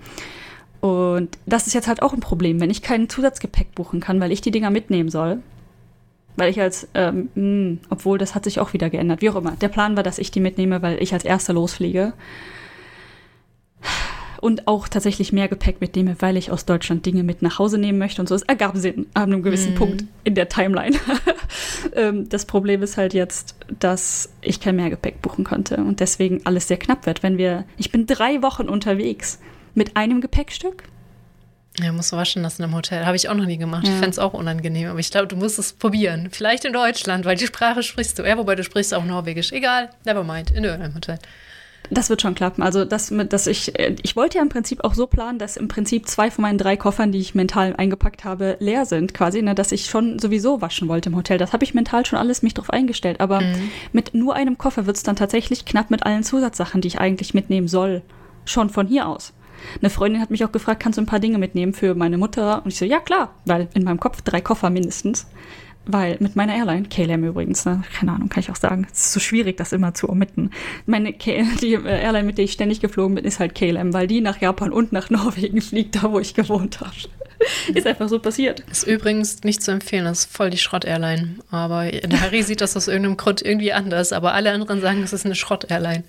Und 0.81 1.37
das 1.45 1.67
ist 1.67 1.75
jetzt 1.75 1.89
halt 1.89 2.03
auch 2.03 2.15
ein 2.15 2.21
Problem, 2.21 2.61
wenn 2.61 2.71
ich 2.71 2.83
kein 2.83 3.09
Zusatzgepäck 3.09 3.75
buchen 3.75 4.01
kann, 4.01 4.19
weil 4.21 4.33
ich 4.33 4.41
die 4.41 4.51
Dinger 4.51 4.71
mitnehmen 4.71 5.11
soll. 5.11 5.41
Weil 6.37 6.51
ich 6.51 6.61
als, 6.61 6.89
ähm, 6.95 7.29
mh, 7.35 7.43
hm, 7.43 7.79
obwohl 7.91 8.17
das 8.17 8.35
hat 8.35 8.45
sich 8.45 8.61
auch 8.61 8.73
wieder 8.73 8.89
geändert, 8.89 9.21
wie 9.21 9.29
auch 9.31 9.37
immer. 9.37 9.53
Der 9.61 9.69
Plan 9.69 9.97
war, 9.97 10.03
dass 10.03 10.19
ich 10.19 10.31
die 10.31 10.41
mitnehme, 10.41 10.81
weil 10.81 11.03
ich 11.03 11.13
als 11.13 11.25
Erster 11.25 11.53
losfliege. 11.53 12.15
Und 14.41 14.67
auch 14.69 14.89
tatsächlich 14.89 15.35
mehr 15.35 15.49
Gepäck 15.49 15.83
mitnehme, 15.83 16.17
weil 16.21 16.39
ich 16.39 16.51
aus 16.51 16.65
Deutschland 16.65 17.05
Dinge 17.05 17.25
mit 17.25 17.43
nach 17.43 17.59
Hause 17.59 17.77
nehmen 17.77 17.99
möchte 17.99 18.23
und 18.23 18.27
so. 18.27 18.35
Es 18.35 18.41
ergab 18.41 18.75
Sinn 18.75 19.05
an 19.13 19.25
einem 19.25 19.43
gewissen 19.43 19.75
mm. 19.75 19.77
Punkt 19.77 20.05
in 20.25 20.35
der 20.35 20.49
Timeline. 20.49 20.97
ähm, 21.95 22.27
das 22.31 22.47
Problem 22.47 22.83
ist 22.83 22.97
halt 22.97 23.13
jetzt, 23.13 23.55
dass 23.79 24.31
ich 24.41 24.61
kein 24.61 24.77
Mehrgepäck 24.77 25.21
buchen 25.21 25.45
konnte 25.45 25.77
und 25.77 26.01
deswegen 26.01 26.41
alles 26.45 26.69
sehr 26.69 26.79
knapp 26.79 27.05
wird. 27.05 27.23
Wenn 27.23 27.37
wir, 27.37 27.65
ich 27.77 27.93
bin 27.93 28.07
drei 28.07 28.41
Wochen 28.41 28.71
unterwegs 28.71 29.41
mit 29.75 29.97
einem 29.97 30.21
Gepäckstück? 30.21 30.85
Ja, 31.79 31.93
musst 31.93 32.13
du 32.13 32.17
waschen 32.17 32.43
lassen 32.43 32.63
im 32.63 32.75
Hotel. 32.75 33.07
Habe 33.07 33.17
ich 33.17 33.29
auch 33.29 33.35
noch 33.35 33.47
nie 33.47 33.57
gemacht. 33.57 33.87
Ja. 33.87 33.93
Ich 33.93 33.99
fände 33.99 34.11
es 34.11 34.19
auch 34.19 34.35
unangenehm. 34.35 34.91
Aber 34.91 34.99
ich 34.99 35.11
glaube, 35.11 35.29
du 35.29 35.37
musst 35.37 35.59
es 35.59 35.73
probieren. 35.73 36.29
Vielleicht 36.31 36.65
in 36.65 36.73
Deutschland, 36.73 37.25
weil 37.25 37.37
die 37.37 37.47
Sprache 37.47 37.83
sprichst 37.83 38.19
du. 38.19 38.23
Ja, 38.23 38.37
wobei 38.37 38.55
du 38.55 38.65
sprichst 38.65 38.93
auch 38.93 39.05
Norwegisch. 39.05 39.53
Egal, 39.53 39.91
never 40.05 40.25
mind. 40.25 40.51
In 40.51 40.65
irgendeinem 40.65 40.95
Hotel. 40.95 41.19
Das 41.89 42.11
wird 42.11 42.23
schon 42.23 42.35
klappen. 42.35 42.63
Also, 42.63 42.85
das 42.85 43.11
mit, 43.11 43.33
dass 43.33 43.47
ich, 43.47 43.79
äh, 43.79 43.97
ich 44.03 44.15
wollte 44.15 44.37
ja 44.39 44.43
im 44.43 44.49
Prinzip 44.49 44.85
auch 44.85 44.95
so 44.95 45.07
planen, 45.07 45.39
dass 45.39 45.57
im 45.57 45.69
Prinzip 45.69 46.07
zwei 46.09 46.31
von 46.31 46.43
meinen 46.43 46.59
drei 46.59 46.77
Koffern, 46.77 47.11
die 47.13 47.19
ich 47.19 47.35
mental 47.35 47.75
eingepackt 47.77 48.25
habe, 48.25 48.57
leer 48.61 48.85
sind, 48.85 49.15
quasi, 49.15 49.41
ne, 49.41 49.55
dass 49.55 49.73
ich 49.73 49.87
schon 49.87 50.19
sowieso 50.19 50.61
waschen 50.61 50.89
wollte 50.89 51.09
im 51.09 51.17
Hotel. 51.17 51.39
Das 51.39 51.53
habe 51.53 51.65
ich 51.65 51.73
mental 51.73 52.05
schon 52.05 52.19
alles 52.19 52.43
mich 52.43 52.55
drauf 52.55 52.71
eingestellt. 52.71 53.21
Aber 53.21 53.41
mhm. 53.41 53.71
mit 53.93 54.13
nur 54.13 54.35
einem 54.35 54.59
Koffer 54.59 54.87
wird 54.87 54.97
es 54.97 55.03
dann 55.03 55.17
tatsächlich 55.17 55.65
knapp 55.65 55.91
mit 55.91 56.05
allen 56.05 56.23
Zusatzsachen, 56.23 56.81
die 56.81 56.89
ich 56.89 57.01
eigentlich 57.01 57.33
mitnehmen 57.33 57.69
soll, 57.69 58.03
schon 58.45 58.71
von 58.71 58.87
hier 58.87 59.09
aus. 59.09 59.33
Eine 59.81 59.91
Freundin 59.91 60.21
hat 60.21 60.31
mich 60.31 60.45
auch 60.45 60.53
gefragt, 60.53 60.83
kannst 60.83 60.99
du 60.99 61.03
ein 61.03 61.07
paar 61.07 61.21
Dinge 61.21 61.39
mitnehmen 61.39 61.73
für 61.73 61.95
meine 61.95 62.19
Mutter? 62.19 62.63
Und 62.65 62.73
ich 62.73 62.79
so, 62.79 62.85
ja 62.85 63.01
klar, 63.01 63.35
weil 63.45 63.69
in 63.75 63.85
meinem 63.85 64.01
Kopf 64.01 64.23
drei 64.23 64.41
Koffer 64.41 64.71
mindestens. 64.71 65.27
Weil 65.87 66.19
mit 66.21 66.37
meiner 66.37 66.55
Airline, 66.55 66.89
KLM 66.89 67.25
übrigens, 67.25 67.65
ne, 67.65 67.83
keine 67.99 68.13
Ahnung, 68.13 68.29
kann 68.29 68.41
ich 68.41 68.51
auch 68.51 68.57
sagen, 68.57 68.87
es 68.93 69.07
ist 69.07 69.13
so 69.13 69.21
schwierig, 69.21 69.57
das 69.57 69.73
immer 69.73 69.95
zu 69.95 70.11
omitten. 70.11 70.51
Meine 70.85 71.13
K 71.15 71.43
die 71.61 71.75
äh, 71.75 72.03
Airline, 72.03 72.25
mit 72.25 72.37
der 72.37 72.45
ich 72.45 72.53
ständig 72.53 72.81
geflogen 72.81 73.15
bin, 73.15 73.25
ist 73.25 73.41
halt 73.41 73.55
KLM, 73.55 73.95
weil 73.95 74.07
die 74.07 74.21
nach 74.21 74.41
Japan 74.41 74.73
und 74.73 74.93
nach 74.93 75.11
Norwegen 75.11 75.63
fliegt, 75.63 75.97
da 75.97 76.13
wo 76.13 76.21
ich 76.21 76.35
gewohnt 76.35 76.81
habe. 76.81 76.93
ist 77.75 77.87
einfach 77.87 78.09
so 78.09 78.19
passiert. 78.19 78.61
Ist 78.71 78.87
übrigens 78.87 79.43
nicht 79.45 79.63
zu 79.63 79.71
empfehlen, 79.71 80.05
das 80.05 80.21
ist 80.21 80.37
voll 80.37 80.51
die 80.51 80.59
Schrott-Airline. 80.59 81.37
Aber 81.51 81.91
Harry 82.21 82.43
sieht 82.43 82.61
das 82.61 82.77
aus 82.77 82.89
irgendeinem 82.89 83.17
Grund 83.17 83.43
irgendwie 83.43 83.73
anders, 83.73 84.13
aber 84.13 84.35
alle 84.35 84.53
anderen 84.53 84.81
sagen, 84.81 85.03
es 85.03 85.13
ist 85.13 85.25
eine 85.25 85.35
Schrott-Airline 85.35 86.05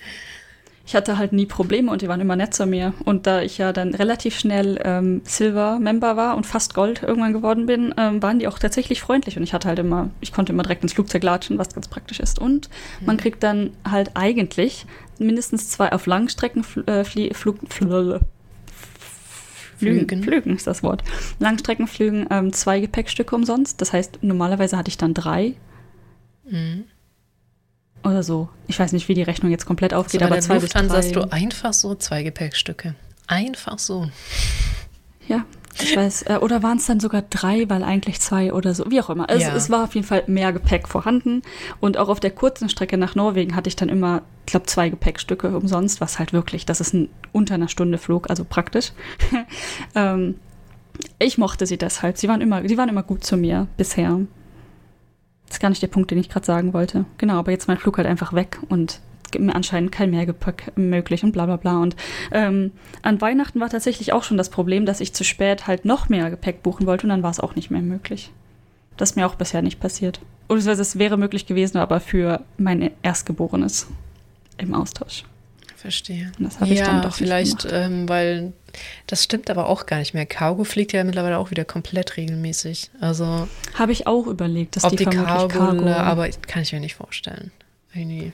ich 0.92 0.96
hatte 0.98 1.18
halt 1.18 1.32
nie 1.32 1.46
Probleme 1.46 1.90
und 1.90 2.02
die 2.02 2.10
waren 2.10 2.20
immer 2.20 2.36
nett 2.36 2.54
zu 2.54 2.66
mir. 2.66 2.94
Und 3.06 3.26
da 3.26 3.42
ich 3.42 3.58
ja 3.58 3.72
dann 3.72 3.96
relativ 3.96 4.38
schnell 4.38 4.78
ähm, 4.84 5.22
Silver-Member 5.24 6.18
war 6.18 6.36
und 6.36 6.46
fast 6.46 6.74
Gold 6.74 7.02
irgendwann 7.02 7.32
geworden 7.32 7.66
bin, 7.66 7.96
ähm, 7.96 8.22
waren 8.22 8.40
die 8.40 8.48
auch 8.50 8.60
tatsächlich 8.60 9.00
freundlich. 9.00 9.38
Und 9.38 9.44
ich 9.44 9.54
hatte 9.54 9.70
halt 9.70 9.80
immer, 9.80 10.10
ich 10.20 10.34
konnte 10.34 10.52
immer 10.52 10.64
direkt 10.64 10.84
ins 10.84 10.92
Flugzeug 10.92 11.24
latschen, 11.24 11.58
was 11.58 11.74
ganz 11.74 11.88
praktisch 11.88 12.20
ist. 12.20 12.40
Und 12.40 12.70
mhm. 13.00 13.06
man 13.06 13.16
kriegt 13.16 13.42
dann 13.42 13.70
halt 13.90 14.18
eigentlich 14.18 14.86
mindestens 15.18 15.70
zwei 15.70 15.94
auf 15.94 16.08
Langstrecken 16.08 16.66
äh, 16.88 17.06
Flügen. 19.78 20.24
Flügen 20.24 20.58
ist 20.58 20.68
das 20.68 20.84
Wort. 20.84 21.06
Langstreckenflügen 21.40 22.28
ähm, 22.32 22.52
zwei 22.52 22.82
Gepäckstücke 22.82 23.34
umsonst. 23.34 23.80
Das 23.80 23.94
heißt, 23.94 24.20
normalerweise 24.24 24.76
hatte 24.76 24.90
ich 24.90 24.98
dann 24.98 25.14
drei. 25.14 25.54
Mhm. 26.44 26.84
Oder 28.04 28.24
so. 28.24 28.50
Ich 28.68 28.80
weiß 28.80 28.94
nicht, 28.94 29.08
wie 29.08 29.14
die 29.14 29.24
Rechnung 29.24 29.52
jetzt 29.52 29.66
komplett 29.66 29.94
aufgeht, 29.94 30.22
also 30.22 30.34
aber 30.34 30.42
zwei 30.42 30.56
Lufthansa 30.56 30.96
bis 30.98 31.12
drei. 31.12 31.22
hast 31.22 31.32
du 31.32 31.32
einfach 31.32 31.74
so 31.74 31.96
zwei 31.96 32.24
Gepäckstücke. 32.24 32.96
Einfach 33.28 33.80
so. 33.80 34.10
Ja, 35.28 35.46
ich 35.80 35.96
weiß. 35.96 36.24
Äh, 36.24 36.38
oder 36.42 36.64
waren 36.64 36.78
es 36.78 36.86
dann 36.86 37.00
sogar 37.00 37.22
drei, 37.22 37.70
weil 37.70 37.84
eigentlich 37.84 38.20
zwei 38.20 38.54
oder 38.54 38.74
so. 38.74 38.90
Wie 38.90 39.00
auch 39.00 39.10
immer. 39.10 39.30
Es, 39.30 39.44
ja. 39.44 39.56
es 39.56 39.70
war 39.70 39.84
auf 39.84 39.96
jeden 39.96 40.06
Fall 40.06 40.24
mehr 40.28 40.52
Gepäck 40.52 40.88
vorhanden. 40.88 41.42
Und 41.80 41.98
auch 41.98 42.10
auf 42.10 42.20
der 42.20 42.32
kurzen 42.32 42.70
Strecke 42.70 42.98
nach 42.98 43.16
Norwegen 43.16 43.56
hatte 43.56 43.68
ich 43.68 43.76
dann 43.76 43.90
immer, 43.90 44.24
ich 44.46 44.52
glaube, 44.52 44.66
zwei 44.66 44.90
Gepäckstücke 44.90 45.56
umsonst, 45.56 46.02
was 46.02 46.20
halt 46.20 46.34
wirklich, 46.34 46.66
das 46.66 46.82
ist 46.82 46.94
ein 46.94 47.10
unter 47.32 47.56
einer 47.56 47.68
Stunde 47.68 47.98
Flug, 47.98 48.30
also 48.30 48.44
praktisch. 48.44 48.92
ähm, 49.96 50.36
ich 51.20 51.38
mochte 51.38 51.66
sie 51.66 51.78
deshalb. 51.78 52.18
Sie 52.18 52.28
waren 52.28 52.42
immer, 52.42 52.68
sie 52.68 52.78
waren 52.78 52.90
immer 52.90 53.04
gut 53.04 53.24
zu 53.24 53.38
mir 53.38 53.68
bisher. 53.78 54.20
Das 55.52 55.58
ist 55.58 55.60
gar 55.60 55.68
nicht 55.68 55.82
der 55.82 55.88
Punkt, 55.88 56.10
den 56.12 56.18
ich 56.18 56.30
gerade 56.30 56.46
sagen 56.46 56.72
wollte. 56.72 57.04
Genau, 57.18 57.34
aber 57.34 57.52
jetzt 57.52 57.68
mein 57.68 57.78
Flug 57.78 57.98
halt 57.98 58.08
einfach 58.08 58.32
weg 58.32 58.60
und 58.70 59.02
mir 59.38 59.54
anscheinend 59.54 59.92
kein 59.92 60.10
Mehrgepäck 60.10 60.72
möglich 60.78 61.26
und 61.26 61.34
bla 61.34 61.46
bla 61.46 61.58
bla. 61.58 61.82
Und 61.82 61.98
ähm, 62.32 62.72
an 63.02 63.20
Weihnachten 63.20 63.60
war 63.60 63.70
tatsächlich 63.70 64.14
auch 64.14 64.24
schon 64.24 64.38
das 64.38 64.50
Problem, 64.50 64.86
dass 64.86 65.02
ich 65.02 65.12
zu 65.12 65.26
spät 65.26 65.68
halt 65.68 65.84
noch 65.84 66.08
mehr 66.08 66.30
Gepäck 66.30 66.64
buchen 66.64 66.88
wollte 66.88 67.04
und 67.04 67.10
dann 67.10 67.22
war 67.22 67.32
es 67.32 67.42
auch 67.42 67.54
nicht 67.56 67.70
mehr 67.70 67.82
möglich. 67.82 68.32
Das 68.96 69.10
ist 69.10 69.16
mir 69.18 69.28
auch 69.28 69.36
bisher 69.36 69.62
nicht 69.62 69.82
passiert. 69.82 70.22
Oder 70.48 70.66
es 70.66 70.98
wäre 70.98 71.18
möglich 71.18 71.46
gewesen, 71.46 71.80
aber 71.80 72.00
für 72.00 72.46
mein 72.58 72.90
Erstgeborenes 73.04 73.88
im 74.58 74.74
Austausch. 74.74 75.26
Verstehe. 75.82 76.32
Und 76.38 76.46
das 76.46 76.60
habe 76.60 76.70
ja, 76.70 76.76
ich 76.76 76.88
dann 76.88 77.02
doch 77.02 77.16
vielleicht, 77.16 77.68
ähm, 77.72 78.08
weil 78.08 78.54
das 79.08 79.24
stimmt 79.24 79.50
aber 79.50 79.68
auch 79.68 79.88
gar 79.88 79.98
nicht 79.98 80.14
mehr. 80.14 80.28
Cargo 80.28 80.64
fliegt 80.64 80.94
ja 80.94 81.04
mittlerweile 81.04 81.40
auch 81.40 81.50
wieder 81.50 81.66
komplett 81.66 82.18
regelmäßig. 82.18 82.92
Also 83.00 83.48
habe 83.74 83.92
ich 83.92 84.06
auch 84.06 84.28
überlegt, 84.28 84.76
dass 84.76 84.84
ob 84.84 84.92
die, 84.92 84.98
die 84.98 85.06
Cargo, 85.06 85.48
Cargo, 85.48 85.90
aber 85.90 86.30
kann 86.30 86.62
ich 86.62 86.72
mir 86.72 86.80
nicht 86.80 86.94
vorstellen. 86.94 87.52
Irgendwie. 87.96 88.32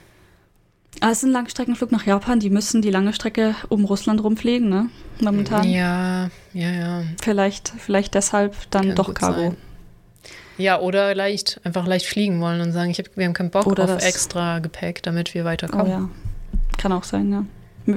Ah, 1.00 1.10
es 1.10 1.18
ist 1.18 1.24
ein 1.24 1.30
Langstreckenflug 1.30 1.90
nach 1.90 2.04
Japan. 2.04 2.38
Die 2.38 2.50
müssen 2.50 2.82
die 2.82 2.90
lange 2.90 3.14
Strecke 3.14 3.54
um 3.70 3.86
Russland 3.86 4.22
rumfliegen, 4.22 4.68
ne? 4.68 4.90
Momentan. 5.20 5.68
Ja, 5.70 6.28
ja, 6.52 6.70
ja. 6.70 7.02
Vielleicht, 7.22 7.72
vielleicht 7.78 8.14
deshalb 8.14 8.56
dann 8.70 8.88
Kann 8.88 8.96
doch 8.96 9.14
Cargo. 9.14 9.40
Sein. 9.40 9.56
Ja, 10.58 10.80
oder 10.80 11.14
leicht, 11.14 11.60
einfach 11.64 11.86
leicht 11.86 12.04
fliegen 12.04 12.42
wollen 12.42 12.60
und 12.60 12.72
sagen, 12.72 12.90
ich 12.90 12.98
hab, 12.98 13.06
wir 13.16 13.24
haben 13.24 13.32
keinen 13.32 13.50
Bock 13.50 13.66
oder 13.66 13.84
auf 13.84 14.04
extra 14.04 14.58
Gepäck, 14.58 15.02
damit 15.02 15.32
wir 15.32 15.46
weiterkommen. 15.46 15.86
Oh 15.86 15.90
ja, 15.90 16.10
kann 16.78 16.92
auch 16.92 17.04
sein, 17.04 17.30
ja 17.30 17.44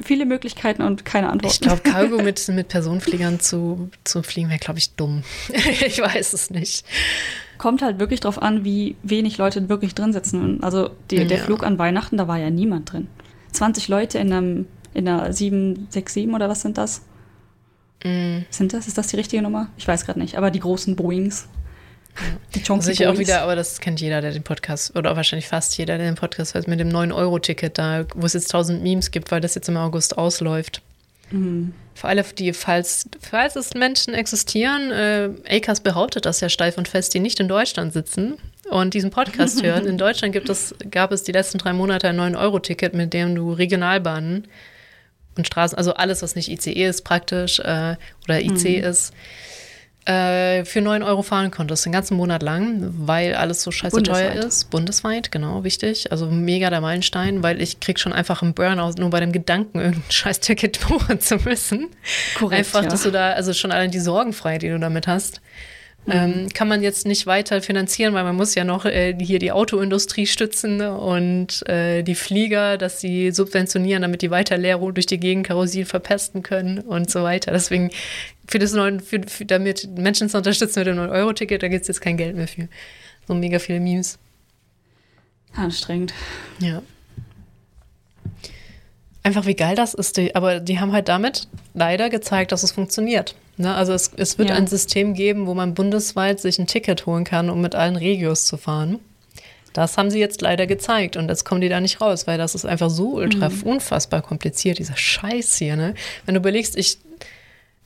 viele 0.02 0.24
Möglichkeiten 0.24 0.80
und 0.82 1.04
keine 1.04 1.28
Antwort. 1.28 1.52
Ich 1.52 1.60
glaube, 1.60 1.82
Cargo 1.82 2.16
mit, 2.22 2.48
mit 2.48 2.68
Personenfliegern 2.68 3.40
zu, 3.40 3.90
zu 4.04 4.22
fliegen 4.22 4.48
wäre, 4.48 4.58
glaube 4.58 4.78
ich, 4.78 4.94
dumm. 4.94 5.22
ich 5.86 6.00
weiß 6.00 6.32
es 6.32 6.48
nicht. 6.48 6.86
Kommt 7.58 7.82
halt 7.82 7.98
wirklich 7.98 8.20
drauf 8.20 8.40
an, 8.40 8.64
wie 8.64 8.96
wenig 9.02 9.36
Leute 9.36 9.68
wirklich 9.68 9.94
drin 9.94 10.12
sitzen. 10.12 10.62
Also 10.62 10.90
die, 11.10 11.16
ja. 11.16 11.24
der 11.24 11.38
Flug 11.38 11.62
an 11.62 11.78
Weihnachten, 11.78 12.16
da 12.16 12.26
war 12.26 12.38
ja 12.38 12.48
niemand 12.48 12.92
drin. 12.92 13.08
20 13.52 13.88
Leute 13.88 14.18
in 14.18 14.32
einem 14.32 14.66
in 14.94 15.08
einer 15.08 15.32
767 15.32 16.28
oder 16.28 16.48
was 16.48 16.60
sind 16.60 16.76
das? 16.76 17.02
Mm. 18.04 18.40
Sind 18.50 18.74
das? 18.74 18.88
Ist 18.88 18.98
das 18.98 19.06
die 19.06 19.16
richtige 19.16 19.42
Nummer? 19.42 19.68
Ich 19.78 19.88
weiß 19.88 20.04
gerade 20.04 20.18
nicht. 20.18 20.36
Aber 20.36 20.50
die 20.50 20.60
großen 20.60 20.96
Boeings. 20.96 21.48
Die 22.54 22.62
Chance 22.62 22.88
Sicher 22.88 23.10
auch 23.10 23.18
wieder, 23.18 23.40
aber 23.42 23.56
das 23.56 23.80
kennt 23.80 24.00
jeder, 24.00 24.20
der 24.20 24.32
den 24.32 24.42
Podcast, 24.42 24.94
oder 24.96 25.16
wahrscheinlich 25.16 25.48
fast 25.48 25.76
jeder, 25.78 25.96
der 25.96 26.06
den 26.06 26.14
Podcast 26.14 26.54
hört, 26.54 26.68
mit 26.68 26.78
dem 26.78 26.90
9-Euro-Ticket 26.90 27.78
da, 27.78 28.04
wo 28.14 28.26
es 28.26 28.34
jetzt 28.34 28.52
1000 28.52 28.82
Memes 28.82 29.10
gibt, 29.10 29.30
weil 29.30 29.40
das 29.40 29.54
jetzt 29.54 29.68
im 29.68 29.76
August 29.76 30.18
ausläuft. 30.18 30.82
Mhm. 31.30 31.72
Für 31.94 32.08
alle, 32.08 32.22
die, 32.22 32.52
falls, 32.52 33.08
falls 33.20 33.56
es 33.56 33.74
Menschen 33.74 34.14
existieren, 34.14 34.90
äh, 34.90 35.30
ACAS 35.48 35.80
behauptet 35.80 36.26
das 36.26 36.40
ja 36.40 36.48
steif 36.48 36.78
und 36.78 36.88
fest, 36.88 37.14
die 37.14 37.20
nicht 37.20 37.40
in 37.40 37.48
Deutschland 37.48 37.92
sitzen 37.92 38.34
und 38.70 38.94
diesen 38.94 39.10
Podcast 39.10 39.62
hören. 39.64 39.86
In 39.86 39.98
Deutschland 39.98 40.32
gibt 40.32 40.48
es, 40.48 40.74
gab 40.90 41.12
es 41.12 41.22
die 41.22 41.32
letzten 41.32 41.58
drei 41.58 41.72
Monate 41.72 42.08
ein 42.08 42.18
9-Euro-Ticket, 42.18 42.94
mit 42.94 43.12
dem 43.12 43.34
du 43.34 43.52
Regionalbahnen 43.52 44.48
und 45.36 45.46
Straßen, 45.46 45.76
also 45.78 45.94
alles, 45.94 46.22
was 46.22 46.34
nicht 46.34 46.48
ICE 46.50 46.86
ist 46.86 47.02
praktisch 47.02 47.58
äh, 47.60 47.96
oder 48.24 48.40
IC 48.40 48.64
mhm. 48.64 48.84
ist, 48.84 49.12
äh, 50.04 50.64
für 50.64 50.80
9 50.80 51.02
Euro 51.02 51.22
fahren 51.22 51.50
konntest, 51.50 51.84
den 51.84 51.92
ganzen 51.92 52.16
Monat 52.16 52.42
lang, 52.42 52.92
weil 52.96 53.34
alles 53.34 53.62
so 53.62 53.70
scheiße 53.70 53.94
Bundesweit. 53.94 54.32
teuer 54.32 54.44
ist. 54.44 54.70
Bundesweit, 54.70 55.30
genau, 55.30 55.62
wichtig. 55.64 56.10
Also 56.10 56.26
mega 56.26 56.70
der 56.70 56.80
Meilenstein, 56.80 57.42
weil 57.42 57.60
ich 57.60 57.80
krieg 57.80 58.00
schon 58.00 58.12
einfach 58.12 58.42
einen 58.42 58.54
Burnout, 58.54 58.94
nur 58.98 59.10
bei 59.10 59.20
dem 59.20 59.32
Gedanken, 59.32 59.78
irgendein 59.78 60.10
scheiß 60.10 60.40
Ticket 60.40 60.80
buchen 60.88 61.20
zu 61.20 61.36
müssen. 61.36 61.88
Korrekt, 62.36 62.58
einfach, 62.58 62.84
ja. 62.84 62.88
dass 62.88 63.02
du 63.02 63.10
da, 63.10 63.32
also 63.32 63.52
schon 63.52 63.70
allein 63.70 63.90
die 63.90 64.00
Sorgenfreiheit, 64.00 64.62
die 64.62 64.70
du 64.70 64.78
damit 64.78 65.06
hast. 65.06 65.41
Mhm. 66.04 66.12
Ähm, 66.12 66.48
kann 66.48 66.66
man 66.66 66.82
jetzt 66.82 67.06
nicht 67.06 67.26
weiter 67.26 67.62
finanzieren, 67.62 68.12
weil 68.14 68.24
man 68.24 68.34
muss 68.34 68.56
ja 68.56 68.64
noch 68.64 68.84
äh, 68.86 69.16
hier 69.20 69.38
die 69.38 69.52
Autoindustrie 69.52 70.26
stützen 70.26 70.80
und 70.80 71.66
äh, 71.68 72.02
die 72.02 72.16
Flieger, 72.16 72.76
dass 72.76 73.00
sie 73.00 73.30
subventionieren, 73.30 74.02
damit 74.02 74.22
die 74.22 74.30
weiter 74.30 74.58
leer 74.58 74.78
durch 74.78 75.06
die 75.06 75.20
Gegend 75.20 75.46
Karossier 75.46 75.86
verpesten 75.86 76.42
können 76.42 76.80
und 76.80 77.08
so 77.08 77.22
weiter. 77.22 77.52
Deswegen 77.52 77.90
für 78.48 78.58
das 78.58 78.72
neuen, 78.72 78.98
für, 78.98 79.22
für, 79.22 79.44
damit 79.44 79.88
Menschen 79.96 80.28
zu 80.28 80.38
unterstützen 80.38 80.80
mit 80.80 80.88
dem 80.88 80.98
9-Euro-Ticket, 80.98 81.62
da 81.62 81.68
gibt 81.68 81.82
es 81.82 81.88
jetzt 81.88 82.00
kein 82.00 82.16
Geld 82.16 82.34
mehr 82.34 82.48
für. 82.48 82.68
So 83.28 83.34
mega 83.34 83.60
viele 83.60 83.78
Memes. 83.78 84.18
Anstrengend. 85.54 86.12
Ja. 86.58 86.82
Einfach 89.22 89.46
wie 89.46 89.54
geil 89.54 89.76
das 89.76 89.94
ist, 89.94 90.16
die, 90.16 90.34
aber 90.34 90.58
die 90.58 90.80
haben 90.80 90.92
halt 90.92 91.08
damit 91.08 91.46
leider 91.74 92.10
gezeigt, 92.10 92.50
dass 92.50 92.64
es 92.64 92.72
funktioniert. 92.72 93.36
Ne? 93.56 93.74
Also 93.74 93.92
es, 93.92 94.10
es 94.16 94.38
wird 94.38 94.50
ja. 94.50 94.56
ein 94.56 94.66
System 94.66 95.14
geben, 95.14 95.46
wo 95.46 95.54
man 95.54 95.74
bundesweit 95.74 96.40
sich 96.40 96.58
ein 96.58 96.66
Ticket 96.66 97.06
holen 97.06 97.24
kann, 97.24 97.50
um 97.50 97.60
mit 97.60 97.74
allen 97.74 97.96
Regios 97.96 98.46
zu 98.46 98.56
fahren. 98.56 98.98
Das 99.72 99.96
haben 99.96 100.10
sie 100.10 100.18
jetzt 100.18 100.42
leider 100.42 100.66
gezeigt 100.66 101.16
und 101.16 101.28
jetzt 101.28 101.44
kommen 101.44 101.62
die 101.62 101.68
da 101.68 101.80
nicht 101.80 102.00
raus, 102.00 102.26
weil 102.26 102.36
das 102.36 102.54
ist 102.54 102.66
einfach 102.66 102.90
so 102.90 103.14
ultra 103.14 103.48
mhm. 103.48 103.62
unfassbar 103.62 104.20
kompliziert, 104.20 104.78
dieser 104.78 104.96
Scheiß 104.96 105.56
hier. 105.56 105.76
Ne? 105.76 105.94
Wenn 106.26 106.34
du 106.34 106.40
überlegst, 106.40 106.76
ich 106.76 106.98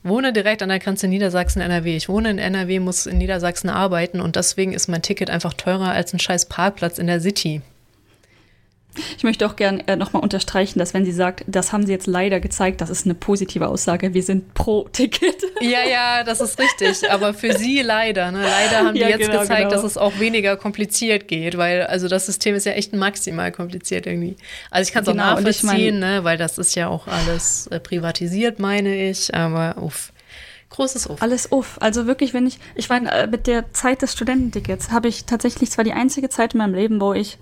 wohne 0.03 0.33
direkt 0.33 0.61
an 0.61 0.69
der 0.69 0.79
Grenze 0.79 1.07
Niedersachsen-NRW. 1.07 1.95
Ich 1.95 2.09
wohne 2.09 2.29
in 2.29 2.39
NRW, 2.39 2.79
muss 2.79 3.05
in 3.05 3.17
Niedersachsen 3.17 3.69
arbeiten 3.69 4.21
und 4.21 4.35
deswegen 4.35 4.73
ist 4.73 4.87
mein 4.87 5.01
Ticket 5.01 5.29
einfach 5.29 5.53
teurer 5.53 5.91
als 5.91 6.13
ein 6.13 6.19
scheiß 6.19 6.45
Parkplatz 6.47 6.97
in 6.97 7.07
der 7.07 7.21
City. 7.21 7.61
Ich 9.17 9.23
möchte 9.23 9.45
auch 9.45 9.55
gerne 9.55 9.87
äh, 9.87 9.95
nochmal 9.95 10.23
unterstreichen, 10.23 10.79
dass 10.79 10.93
wenn 10.93 11.05
sie 11.05 11.11
sagt, 11.11 11.43
das 11.47 11.71
haben 11.73 11.85
sie 11.85 11.91
jetzt 11.91 12.07
leider 12.07 12.39
gezeigt, 12.39 12.81
das 12.81 12.89
ist 12.89 13.05
eine 13.05 13.13
positive 13.13 13.67
Aussage, 13.67 14.13
wir 14.13 14.23
sind 14.23 14.53
pro 14.53 14.87
Ticket. 14.91 15.43
Ja, 15.61 15.83
ja, 15.89 16.23
das 16.23 16.41
ist 16.41 16.59
richtig, 16.59 17.09
aber 17.09 17.33
für 17.33 17.53
sie 17.53 17.81
leider. 17.81 18.31
Ne? 18.31 18.43
Leider 18.43 18.85
haben 18.85 18.95
ja, 18.95 19.07
die 19.07 19.13
jetzt 19.13 19.29
genau, 19.29 19.41
gezeigt, 19.41 19.69
genau. 19.69 19.71
dass 19.71 19.83
es 19.83 19.97
auch 19.97 20.19
weniger 20.19 20.55
kompliziert 20.55 21.27
geht, 21.27 21.57
weil 21.57 21.83
also 21.83 22.07
das 22.07 22.25
System 22.25 22.55
ist 22.55 22.65
ja 22.65 22.73
echt 22.73 22.93
maximal 22.93 23.51
kompliziert 23.51 24.05
irgendwie. 24.05 24.35
Also 24.71 24.87
ich 24.87 24.93
kann 24.93 25.03
es 25.03 25.09
genau, 25.09 25.23
auch 25.23 25.41
nachvollziehen, 25.41 25.99
ne? 25.99 26.23
weil 26.23 26.37
das 26.37 26.57
ist 26.57 26.75
ja 26.75 26.87
auch 26.87 27.07
alles 27.07 27.67
äh, 27.67 27.79
privatisiert, 27.79 28.59
meine 28.59 29.09
ich, 29.09 29.33
aber 29.33 29.75
uff. 29.81 30.11
Großes 30.69 31.07
Uff. 31.07 31.21
Alles 31.21 31.51
Uff. 31.51 31.77
Also 31.79 32.07
wirklich, 32.07 32.33
wenn 32.33 32.45
ich, 32.45 32.59
ich 32.75 32.89
meine, 32.89 33.09
äh, 33.11 33.27
mit 33.27 33.47
der 33.47 33.71
Zeit 33.73 34.01
des 34.01 34.13
Studententickets 34.13 34.91
habe 34.91 35.07
ich 35.07 35.25
tatsächlich, 35.25 35.71
zwar 35.71 35.83
die 35.83 35.93
einzige 35.93 36.29
Zeit 36.29 36.53
in 36.53 36.57
meinem 36.57 36.75
Leben, 36.75 36.99
wo 36.99 37.13
ich 37.13 37.37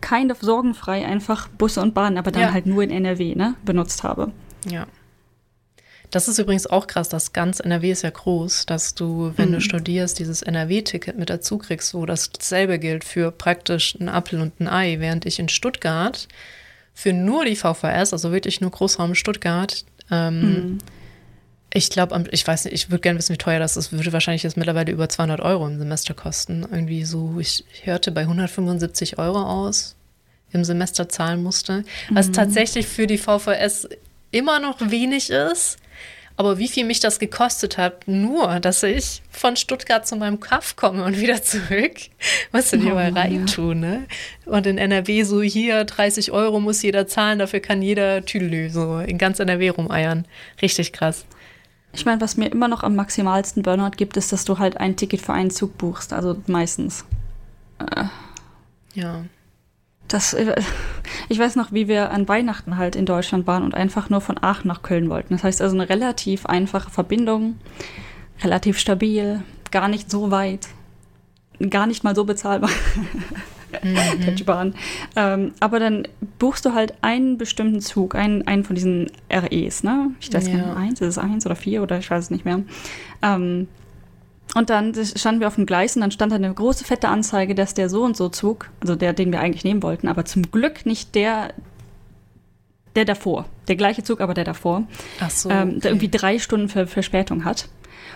kind 0.00 0.30
of 0.32 0.38
sorgenfrei 0.40 1.04
einfach 1.06 1.48
Busse 1.48 1.80
und 1.80 1.94
Bahnen, 1.94 2.18
aber 2.18 2.30
dann 2.30 2.42
Ja. 2.42 2.52
halt 2.52 2.66
nur 2.66 2.82
in 2.82 2.90
NRW, 2.90 3.34
ne, 3.34 3.54
benutzt 3.64 4.02
habe. 4.02 4.32
Ja. 4.68 4.86
Das 6.10 6.26
ist 6.26 6.38
übrigens 6.40 6.66
auch 6.66 6.88
krass, 6.88 7.08
dass 7.08 7.32
ganz 7.32 7.60
NRW 7.60 7.92
ist 7.92 8.02
ja 8.02 8.10
groß, 8.10 8.66
dass 8.66 8.96
du, 8.96 9.32
wenn 9.36 9.52
du 9.52 9.60
studierst, 9.60 10.18
dieses 10.18 10.42
NRW-Ticket 10.42 11.16
mit 11.16 11.30
dazu 11.30 11.56
kriegst, 11.58 11.94
wo 11.94 12.04
dasselbe 12.04 12.80
gilt 12.80 13.04
für 13.04 13.30
praktisch 13.30 13.94
einen 13.98 14.08
Apfel 14.08 14.40
und 14.40 14.58
ein 14.58 14.66
Ei, 14.66 14.96
während 14.98 15.24
ich 15.24 15.38
in 15.38 15.48
Stuttgart 15.48 16.26
für 16.94 17.12
nur 17.12 17.44
die 17.44 17.54
VVS, 17.54 18.12
also 18.12 18.32
wirklich 18.32 18.60
nur 18.60 18.72
Großraum 18.72 19.14
Stuttgart, 19.14 19.84
ähm, 20.10 20.78
ich 21.72 21.90
glaube, 21.90 22.24
ich 22.32 22.46
weiß 22.46 22.64
nicht, 22.64 22.74
ich 22.74 22.90
würde 22.90 23.00
gerne 23.00 23.18
wissen, 23.18 23.32
wie 23.32 23.38
teuer 23.38 23.60
das 23.60 23.76
ist. 23.76 23.92
Würde 23.92 24.12
wahrscheinlich 24.12 24.42
jetzt 24.42 24.56
mittlerweile 24.56 24.90
über 24.90 25.08
200 25.08 25.40
Euro 25.40 25.66
im 25.66 25.78
Semester 25.78 26.14
kosten. 26.14 26.66
Irgendwie 26.70 27.04
so, 27.04 27.36
ich 27.38 27.64
hörte 27.84 28.10
bei 28.10 28.22
175 28.22 29.18
Euro 29.18 29.42
aus 29.42 29.94
im 30.52 30.64
Semester 30.64 31.08
zahlen 31.08 31.42
musste. 31.42 31.84
Was 32.10 32.32
tatsächlich 32.32 32.86
für 32.88 33.06
die 33.06 33.18
VVS 33.18 33.88
immer 34.32 34.58
noch 34.58 34.78
wenig 34.80 35.30
ist. 35.30 35.76
Aber 36.36 36.58
wie 36.58 36.68
viel 36.68 36.86
mich 36.86 37.00
das 37.00 37.18
gekostet 37.18 37.76
hat, 37.76 38.08
nur, 38.08 38.60
dass 38.60 38.82
ich 38.82 39.20
von 39.30 39.56
Stuttgart 39.56 40.08
zu 40.08 40.16
meinem 40.16 40.40
Kaff 40.40 40.74
komme 40.74 41.04
und 41.04 41.20
wieder 41.20 41.42
zurück, 41.42 41.96
du 42.72 42.78
dir 42.78 42.94
Oh 42.94 42.98
ja. 42.98 43.08
reintun, 43.08 43.80
ne? 43.80 44.06
Und 44.46 44.66
in 44.66 44.78
NRW 44.78 45.24
so 45.24 45.42
hier 45.42 45.84
30 45.84 46.32
Euro 46.32 46.58
muss 46.58 46.80
jeder 46.80 47.06
zahlen, 47.06 47.38
dafür 47.40 47.60
kann 47.60 47.82
jeder 47.82 48.24
Tüdelü 48.24 48.70
so 48.70 49.00
in 49.00 49.18
ganz 49.18 49.38
NRW 49.38 49.68
rumeiern. 49.68 50.26
Richtig 50.62 50.94
krass. 50.94 51.26
Ich 51.92 52.06
meine, 52.06 52.20
was 52.20 52.36
mir 52.36 52.50
immer 52.50 52.68
noch 52.68 52.82
am 52.82 52.94
maximalsten 52.94 53.62
Burnout 53.62 53.96
gibt, 53.96 54.16
ist, 54.16 54.32
dass 54.32 54.44
du 54.44 54.58
halt 54.58 54.76
ein 54.76 54.96
Ticket 54.96 55.20
für 55.20 55.32
einen 55.32 55.50
Zug 55.50 55.76
buchst, 55.76 56.12
also 56.12 56.36
meistens. 56.46 57.04
Ja. 58.94 59.24
Das, 60.08 60.34
äh, 60.34 60.60
ich 61.28 61.38
weiß 61.38 61.56
noch, 61.56 61.72
wie 61.72 61.88
wir 61.88 62.10
an 62.10 62.28
Weihnachten 62.28 62.76
halt 62.76 62.96
in 62.96 63.06
Deutschland 63.06 63.46
waren 63.46 63.62
und 63.62 63.74
einfach 63.74 64.10
nur 64.10 64.20
von 64.20 64.42
Aachen 64.42 64.68
nach 64.68 64.82
Köln 64.82 65.08
wollten. 65.08 65.34
Das 65.34 65.44
heißt 65.44 65.62
also 65.62 65.76
eine 65.76 65.88
relativ 65.88 66.46
einfache 66.46 66.90
Verbindung, 66.90 67.58
relativ 68.42 68.78
stabil, 68.78 69.42
gar 69.70 69.88
nicht 69.88 70.10
so 70.10 70.30
weit, 70.30 70.68
gar 71.70 71.86
nicht 71.86 72.02
mal 72.04 72.14
so 72.14 72.24
bezahlbar. 72.24 72.70
Deutsche 74.26 74.44
Bahn. 74.44 74.74
Ähm, 75.16 75.52
aber 75.60 75.78
dann 75.80 76.06
buchst 76.38 76.64
du 76.64 76.74
halt 76.74 76.94
einen 77.02 77.38
bestimmten 77.38 77.80
Zug, 77.80 78.14
einen, 78.14 78.46
einen 78.46 78.64
von 78.64 78.74
diesen 78.76 79.10
REs, 79.30 79.82
ne? 79.82 80.10
Ich 80.20 80.32
weiß 80.32 80.48
Ja. 80.48 80.54
nicht, 80.54 80.66
eins, 80.76 81.00
ist 81.00 81.08
es 81.08 81.18
eins 81.18 81.46
oder 81.46 81.56
vier 81.56 81.82
oder 81.82 81.98
ich 81.98 82.10
weiß 82.10 82.24
es 82.24 82.30
nicht 82.30 82.44
mehr. 82.44 82.60
Ähm, 83.22 83.68
und 84.56 84.68
dann 84.68 84.92
standen 85.04 85.40
wir 85.40 85.46
auf 85.46 85.54
dem 85.54 85.66
Gleis 85.66 85.94
und 85.94 86.00
dann 86.02 86.10
stand 86.10 86.32
da 86.32 86.36
eine 86.36 86.52
große 86.52 86.84
fette 86.84 87.08
Anzeige, 87.08 87.54
dass 87.54 87.74
der 87.74 87.88
so 87.88 88.02
und 88.02 88.16
so 88.16 88.28
Zug, 88.28 88.68
also 88.80 88.96
der, 88.96 89.12
den 89.12 89.30
wir 89.30 89.40
eigentlich 89.40 89.62
nehmen 89.64 89.82
wollten, 89.82 90.08
aber 90.08 90.24
zum 90.24 90.50
Glück 90.50 90.86
nicht 90.86 91.14
der, 91.14 91.54
der 92.96 93.04
davor. 93.04 93.44
Der 93.68 93.76
gleiche 93.76 94.02
Zug, 94.02 94.20
aber 94.20 94.34
der 94.34 94.42
davor. 94.44 94.82
Ach 95.20 95.30
so. 95.30 95.48
ähm, 95.50 95.68
okay. 95.70 95.80
der 95.80 95.90
irgendwie 95.92 96.08
drei 96.10 96.38
Stunden 96.40 96.68
Ver 96.68 96.88
Verspätung 96.88 97.44
hat. 97.44 97.68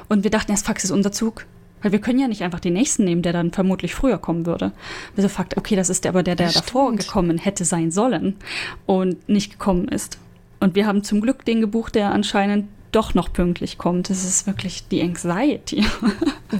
Und 0.09 0.24
wir 0.24 0.31
dachten 0.31 0.51
erst, 0.51 0.68
das 0.68 0.82
ist 0.85 0.90
unser 0.90 1.12
Zug. 1.12 1.47
Weil 1.85 1.93
wir 1.93 2.01
können 2.01 2.19
ja 2.19 2.28
nicht 2.28 2.43
einfach 2.43 2.61
den 2.61 2.73
nächsten 2.73 3.05
nehmen, 3.05 3.20
der 3.20 3.35
dann 3.35 3.52
vermutlich 3.52 3.94
früher 3.94 4.16
kommen 4.16 4.47
würde. 4.47 4.73
Wir 5.15 5.23
so, 5.23 5.28
fuck, 5.28 5.48
okay, 5.56 5.77
das 5.77 5.90
ist 5.90 6.05
der, 6.05 6.12
aber 6.12 6.23
der, 6.23 6.35
der 6.35 6.51
davor 6.51 6.97
gekommen 6.97 7.36
hätte 7.36 7.66
sein 7.66 7.90
sollen 7.90 8.36
und 8.86 9.28
nicht 9.28 9.52
gekommen 9.52 9.89
ist. 9.89 10.19
Und 10.61 10.74
wir 10.74 10.86
haben 10.86 11.05
zum 11.05 11.20
Glück 11.20 11.44
den 11.44 11.61
gebucht, 11.61 11.94
der 11.94 12.11
anscheinend 12.12 12.69
doch 12.90 13.12
noch 13.12 13.31
pünktlich 13.35 13.77
kommt. 13.77 14.09
Das 14.09 14.24
ist 14.24 14.47
wirklich 14.47 14.89
die 14.89 15.02
Anxiety. 15.02 15.85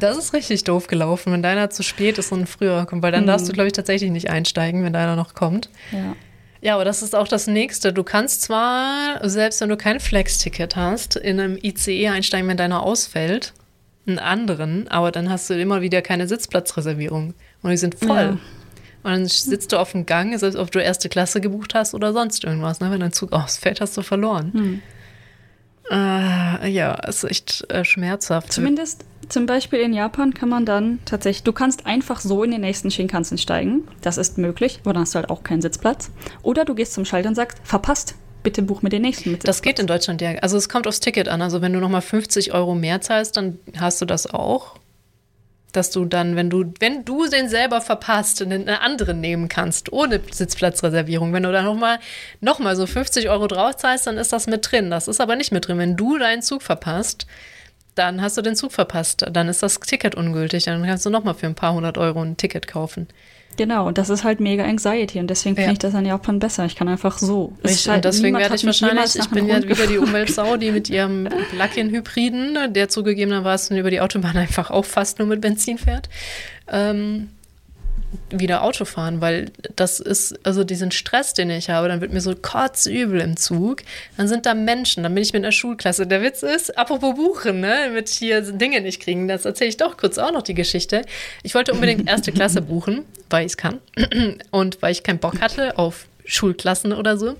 Das 0.01 0.19
ist 0.19 0.33
richtig 0.33 0.65
doof 0.65 0.89
gelaufen, 0.89 1.33
wenn 1.33 1.43
deiner 1.43 1.71
zu 1.71 1.85
spät 1.85 2.19
ist 2.19 2.33
und 2.33 2.41
ein 2.41 2.47
früher 2.49 2.85
kommt, 2.85 3.05
weil 3.05 3.13
dann 3.13 3.29
darfst 3.29 3.49
du, 3.49 3.53
glaube 3.53 3.69
ich, 3.69 3.75
tatsächlich 3.75 4.11
nicht 4.11 4.29
einsteigen, 4.29 4.83
wenn 4.83 4.93
deiner 4.93 5.15
noch 5.15 5.35
kommt. 5.35 5.69
ja. 5.93 6.17
Ja, 6.61 6.77
aber 6.77 6.87
das 6.87 7.03
ist 7.03 7.15
auch 7.15 7.29
das 7.29 7.47
Nächste. 7.47 7.93
Du 7.93 8.03
kannst 8.03 8.41
zwar, 8.41 9.21
selbst 9.29 9.61
wenn 9.61 9.69
du 9.69 9.77
kein 9.77 10.01
Flex-Ticket 10.01 10.77
hast, 10.77 11.15
in 11.15 11.39
einem 11.39 11.59
ICE 11.63 12.09
einsteigen, 12.09 12.49
wenn 12.49 12.57
deiner 12.57 12.83
ausfällt, 12.83 13.53
einen 14.07 14.19
anderen, 14.19 14.89
aber 14.89 15.11
dann 15.11 15.31
hast 15.31 15.49
du 15.51 15.59
immer 15.59 15.81
wieder 15.81 16.03
keine 16.03 16.29
Sitzplatzreservierung 16.29 17.35
und 17.63 17.71
die 17.71 17.77
sind 17.77 17.99
voll. 17.99 18.17
Ja. 18.17 18.39
Und 19.03 19.11
dann 19.11 19.27
sitzt 19.27 19.73
du 19.73 19.79
auf 19.79 19.93
dem 19.93 20.07
Gang, 20.07 20.39
selbst 20.39 20.57
ob 20.57 20.71
du 20.71 20.83
erste 20.83 21.09
Klasse 21.09 21.41
gebucht 21.41 21.75
hast 21.75 21.95
oder 21.95 22.13
sonst 22.13 22.43
irgendwas. 22.43 22.81
Ne? 22.81 22.91
Wenn 22.91 23.01
dein 23.01 23.13
Zug 23.13 23.33
ausfällt, 23.33 23.81
hast 23.81 23.97
du 23.97 24.03
verloren. 24.03 24.53
Hm. 24.53 24.83
Äh, 25.91 26.69
ja, 26.71 26.95
ist 26.95 27.25
echt 27.25 27.71
äh, 27.71 27.85
schmerzhaft. 27.85 28.51
Zumindest 28.51 29.05
zum 29.29 29.47
Beispiel 29.47 29.81
in 29.81 29.93
Japan 29.93 30.33
kann 30.33 30.49
man 30.49 30.65
dann 30.65 31.01
tatsächlich, 31.05 31.43
du 31.43 31.53
kannst 31.53 31.87
einfach 31.87 32.21
so 32.21 32.43
in 32.45 32.51
den 32.51 32.63
nächsten 32.63 32.91
Shinkansen 32.91 33.37
steigen. 33.37 33.87
Das 34.01 34.17
ist 34.17 34.39
möglich, 34.39 34.81
aber 34.83 34.95
dann 34.95 35.03
hast 35.03 35.15
du 35.15 35.19
halt 35.19 35.31
auch 35.31 35.43
keinen 35.43 35.63
Sitzplatz. 35.63 36.11
Oder 36.43 36.65
du 36.65 36.75
gehst 36.75 36.95
zum 36.95 37.05
Schalter 37.05 37.29
und 37.29 37.35
sagst, 37.35 37.59
verpasst, 37.63 38.15
bitte 38.45 38.63
buch 38.63 38.83
mir 38.83 38.91
den 38.91 39.03
nächsten 39.03 39.33
mit 39.33 39.49
Das 39.49 39.63
geht 39.63 39.81
in 39.81 39.89
Deutschland 39.89 40.21
ja. 40.21 40.37
Also 40.37 40.57
es 40.57 40.69
kommt 40.69 40.87
aufs 40.87 41.01
Ticket 41.01 41.29
an. 41.29 41.43
Also 41.43 41.61
wenn 41.61 41.73
du 41.73 41.81
nochmal 41.81 42.03
50 42.03 42.53
Euro 42.53 42.77
mehr 42.77 43.01
zahlst, 43.01 43.37
dann 43.37 43.59
hast 43.77 44.01
du 44.01 44.05
das 44.05 44.33
auch. 44.33 44.77
Dass 45.73 45.91
du 45.91 46.05
dann, 46.05 46.37
wenn 46.37 46.51
du, 46.51 46.73
wenn 46.79 47.05
du 47.05 47.27
den 47.27 47.49
selber 47.49 47.81
verpasst, 47.81 48.41
einen 48.41 48.69
anderen 48.69 49.21
nehmen 49.21 49.49
kannst, 49.49 49.93
ohne 49.93 50.21
Sitzplatzreservierung. 50.31 51.33
Wenn 51.33 51.43
du 51.43 51.51
dann 51.51 51.65
nochmal 51.65 51.99
noch 52.41 52.61
mal 52.61 52.77
so 52.77 52.87
50 52.87 53.29
Euro 53.29 53.49
drauf 53.49 53.77
zahlst, 53.77 54.07
dann 54.07 54.17
ist 54.17 54.33
das 54.33 54.47
mit 54.47 54.71
drin. 54.71 54.91
Das 54.93 55.09
ist 55.09 55.21
aber 55.21 55.35
nicht 55.35 55.51
mit 55.51 55.67
drin. 55.67 55.79
Wenn 55.79 55.97
du 55.97 56.17
deinen 56.19 56.43
Zug 56.43 56.63
verpasst, 56.63 57.27
dann 57.97 58.23
hast 58.23 58.37
du 58.37 58.43
den 58.43 58.55
Zug 58.55 58.71
verpasst. 58.71 59.27
Dann 59.33 59.49
ist 59.49 59.65
das 59.65 59.81
Ticket 59.81 60.15
ungültig. 60.15 60.65
Dann 60.65 60.85
kannst 60.85 61.07
du 61.07 61.11
nochmal 61.11 61.35
für 61.35 61.47
ein 61.47 61.57
paar 61.57 61.75
hundert 61.75 61.99
Euro 61.99 62.23
ein 62.23 62.37
Ticket 62.37 62.69
kaufen. 62.69 63.09
Genau, 63.57 63.87
und 63.87 63.99
das 63.99 64.11
ist 64.11 64.25
halt 64.25 64.41
mega 64.41 64.65
Anxiety 64.65 65.21
und 65.21 65.29
deswegen 65.29 65.55
finde 65.55 65.69
Ja. 65.69 65.73
ich 65.73 65.79
das 65.79 65.95
an 65.95 66.05
Japan 66.05 66.39
besser. 66.39 66.65
Ich 66.65 66.75
kann 66.77 66.89
einfach 66.89 67.19
so. 67.19 67.53
Richtig, 67.63 67.83
scheint- 67.83 67.97
und 67.97 68.05
deswegen 68.07 68.37
werde 68.37 68.55
ich 68.57 68.67
wahrscheinlich, 68.67 69.17
ich 69.17 69.29
bin 69.31 69.47
ja 69.49 69.63
wieder 69.63 69.87
die. 69.87 69.99
Umweltsau, 69.99 70.57
die 70.57 70.71
mit 70.73 70.91
ihrem 70.91 71.29
Plug-in-Hybriden, 71.51 72.73
der 72.73 72.89
zugegebenermaßen 72.89 73.77
über 73.77 73.91
die 73.91 74.01
Autobahn 74.01 74.37
einfach 74.37 74.71
auch 74.71 74.85
fast 74.85 75.19
nur 75.19 75.29
mit 75.29 75.41
Benzin 75.41 75.79
fährt, 75.79 76.09
ähm, 76.71 77.29
wieder 78.31 78.63
Auto 78.63 78.85
fahren, 78.85 79.21
weil 79.21 79.51
das 79.77 80.01
ist, 80.01 80.39
also 80.47 80.65
diesen 80.65 80.91
Stress, 80.91 81.35
den 81.35 81.51
ich 81.51 81.71
habe, 81.71 81.89
dann 81.89 82.01
wird 82.01 82.13
mir 82.13 82.21
so 82.21 82.35
kotzübel 82.35 83.21
im 83.21 83.37
Zug, 83.37 83.83
dann 84.17 84.29
sind 84.29 84.47
da 84.47 84.55
Menschen, 84.55 85.03
dann 85.03 85.15
bin 85.15 85.23
ich 85.23 85.33
mit 85.33 85.43
einer 85.43 85.53
Schulklasse. 85.53 86.07
Der 86.07 86.23
Witz 86.23 86.43
ist, 86.43 86.77
apropos 86.79 87.15
Buchen, 87.15 87.61
ne, 87.61 87.91
mit 87.93 88.09
hier 88.09 88.41
Dinge 88.41 88.81
nicht 88.81 89.01
kriegen, 89.01 89.29
das 89.29 89.45
erzähle 89.45 89.71
ich 89.71 89.77
doch 89.77 89.97
kurz 89.97 90.19
auch 90.19 90.33
noch 90.33 90.43
die 90.43 90.55
Geschichte. 90.55 91.03
Ich 91.43 91.55
wollte 91.55 91.73
unbedingt 91.73 92.09
erste 92.09 92.33
Klasse 92.33 92.63
buchen, 92.63 93.05
weil 93.31 93.47
ich 93.47 93.53
es 93.53 93.57
kann 93.57 93.81
und 94.51 94.83
weil 94.83 94.93
ich 94.93 95.03
keinen 95.03 95.19
Bock 95.19 95.41
hatte 95.41 95.79
auf 95.79 96.07
Schulklassen 96.25 96.93
oder 96.93 97.17
so. 97.17 97.37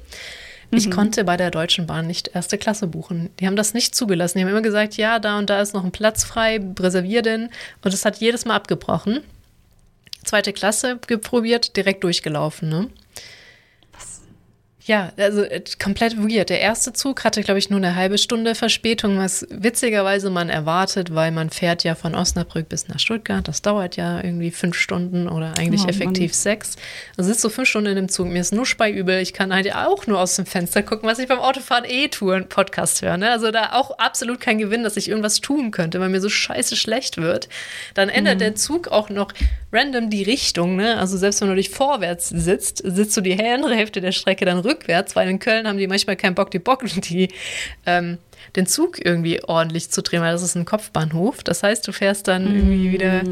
Ich 0.71 0.91
konnte 0.91 1.25
bei 1.25 1.37
der 1.37 1.51
Deutschen 1.51 1.87
Bahn 1.87 2.07
nicht 2.07 2.29
erste 2.35 2.59
Klasse 2.59 2.87
buchen. 2.87 3.31
Die 3.39 3.47
haben 3.47 3.57
das 3.57 3.75
nicht 3.75 3.95
zugelassen. 3.95 4.39
Die 4.39 4.45
haben 4.45 4.51
immer 4.51 4.63
gesagt, 4.63 4.97
ja, 4.97 5.19
da 5.19 5.39
und 5.39 5.49
da 5.49 5.61
ist 5.61 5.73
noch 5.73 5.85
ein 5.85 5.93
Platz 5.93 6.25
frei, 6.25 6.61
reservier 6.79 7.23
den. 7.23 7.51
Und 7.85 7.95
es 7.95 8.05
hat 8.05 8.17
jedes 8.17 8.45
Mal 8.45 8.57
abgebrochen. 8.57 9.21
Zweite 10.25 10.53
Klasse 10.53 10.99
geprobiert, 11.07 11.77
direkt 11.77 12.05
durchgelaufen, 12.05 12.69
ne? 12.69 12.89
Ja, 14.87 15.13
also 15.17 15.43
äh, 15.43 15.63
komplett 15.83 16.19
weird. 16.19 16.51
Der 16.51 16.61
erste 16.61 16.93
Zug 16.93 17.25
hatte, 17.25 17.43
glaube 17.43 17.59
ich, 17.59 17.71
nur 17.71 17.79
eine 17.79 17.95
halbe 17.97 18.19
Stunde 18.19 18.55
Verspätung, 18.55 19.17
was 19.17 19.47
witzigerweise 19.49 20.29
man 20.29 20.51
erwartet, 20.51 21.15
weil 21.15 21.31
man 21.33 21.49
fährt 21.49 21.85
ja 21.85 21.95
von 21.95 22.15
Osnabrück 22.15 22.69
bis 22.69 22.87
nach 22.89 22.99
Stuttgart. 22.99 23.49
Das 23.49 23.63
dauert 23.63 23.97
ja 23.97 24.23
irgendwie 24.23 24.51
fünf 24.51 24.77
Stunden 24.77 25.27
oder 25.27 25.55
eigentlich 25.57 25.85
Oh, 25.85 25.89
effektiv 25.89 26.33
Mann. 26.33 26.39
sechs. 26.39 26.77
Also 27.17 27.31
sitzt 27.31 27.41
so 27.41 27.49
fünf 27.49 27.67
Stunden 27.67 27.89
in 27.89 27.97
dem 27.97 28.09
Zug. 28.11 28.27
Mir 28.29 28.41
ist 28.41 28.53
nur 28.53 28.67
speiübel. 28.67 29.21
Ich 29.21 29.33
kann 29.33 29.55
halt 29.55 29.75
auch 29.75 30.07
nur 30.07 30.21
aus 30.21 30.37
dem 30.37 30.45
Fenster 30.45 30.83
gucken, 30.83 31.09
was 31.09 31.19
ich 31.19 31.29
beim 31.29 31.39
Autofahren 31.39 31.85
eh 31.87 32.09
tue, 32.09 32.35
einen 32.37 32.49
Podcast 32.51 33.01
hören. 33.01 33.21
Ne? 33.21 33.31
Also 33.31 33.51
da 33.51 33.73
auch 33.73 33.99
absolut 33.99 34.39
kein 34.41 34.59
Gewinn, 34.59 34.83
dass 34.83 34.99
ich 34.99 35.09
irgendwas 35.09 35.41
tun 35.41 35.71
könnte, 35.71 35.99
weil 35.99 36.11
mir 36.11 36.21
so 36.21 36.29
scheiße 36.29 36.77
schlecht 36.77 37.17
wird. 37.17 37.49
Dann 37.95 38.11
ändert 38.11 38.43
der 38.43 38.55
Zug 38.55 38.89
auch 38.89 39.09
noch 39.09 39.33
random 39.73 40.11
die 40.11 40.23
Richtung. 40.25 40.77
Ne? 40.77 40.99
Also 40.99 41.17
selbst 41.17 41.41
wenn 41.41 41.49
du 41.49 41.55
dich 41.55 41.71
vorwärts 41.71 42.29
sitzt, 42.29 42.83
sitzt 42.85 43.17
du 43.17 43.23
die 43.23 43.43
andere 43.43 43.75
Hälfte 43.75 44.03
der 44.03 44.13
Strecke 44.13 44.45
dann 44.45 44.59
rückwärts, 44.59 44.74
weil 45.15 45.29
in 45.29 45.39
Köln 45.39 45.67
haben 45.67 45.79
die 45.79 45.87
manchmal 45.87 46.17
keinen 46.17 46.35
Bock, 46.35 46.51
die 46.51 46.59
Bock, 46.59 46.85
die 46.85 47.29
ähm, 47.87 48.19
den 48.57 48.67
Zug 48.67 49.05
irgendwie 49.05 49.43
ordentlich 49.45 49.91
zu 49.91 50.03
drehen, 50.03 50.23
weil 50.23 50.33
das 50.33 50.43
ist 50.43 50.55
ein 50.55 50.65
Kopfbahnhof. 50.65 51.43
Das 51.43 51.63
heißt, 51.63 51.87
du 51.87 51.93
fährst 51.93 52.29
dann 52.29 52.55
irgendwie 52.55 52.93
wieder. 52.93 53.23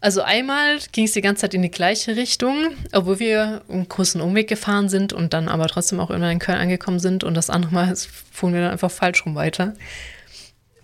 Also 0.00 0.22
einmal 0.22 0.78
ging 0.90 1.04
es 1.04 1.12
die 1.12 1.20
ganze 1.20 1.42
Zeit 1.42 1.54
in 1.54 1.62
die 1.62 1.70
gleiche 1.70 2.16
Richtung, 2.16 2.72
obwohl 2.92 3.20
wir 3.20 3.62
einen 3.68 3.88
großen 3.88 4.20
Umweg 4.20 4.48
gefahren 4.48 4.88
sind 4.88 5.12
und 5.12 5.32
dann 5.32 5.48
aber 5.48 5.68
trotzdem 5.68 6.00
auch 6.00 6.10
irgendwann 6.10 6.32
in 6.32 6.38
Köln 6.40 6.58
angekommen 6.58 6.98
sind. 6.98 7.22
Und 7.22 7.34
das 7.34 7.50
andere 7.50 7.72
Mal 7.72 7.94
fuhren 8.32 8.52
wir 8.52 8.62
dann 8.62 8.72
einfach 8.72 8.90
falsch 8.90 9.24
rum 9.24 9.36
weiter. 9.36 9.74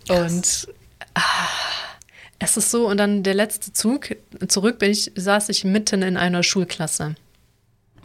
Und 0.07 0.69
ah, 1.15 1.21
es 2.39 2.55
ist 2.55 2.71
so, 2.71 2.87
und 2.87 2.97
dann 2.97 3.21
der 3.23 3.33
letzte 3.33 3.73
Zug, 3.73 4.15
zurück 4.47 4.79
bin 4.79 4.91
ich, 4.91 5.11
saß 5.15 5.49
ich 5.49 5.65
mitten 5.65 6.01
in 6.01 6.15
einer 6.15 6.41
Schulklasse. 6.41 7.15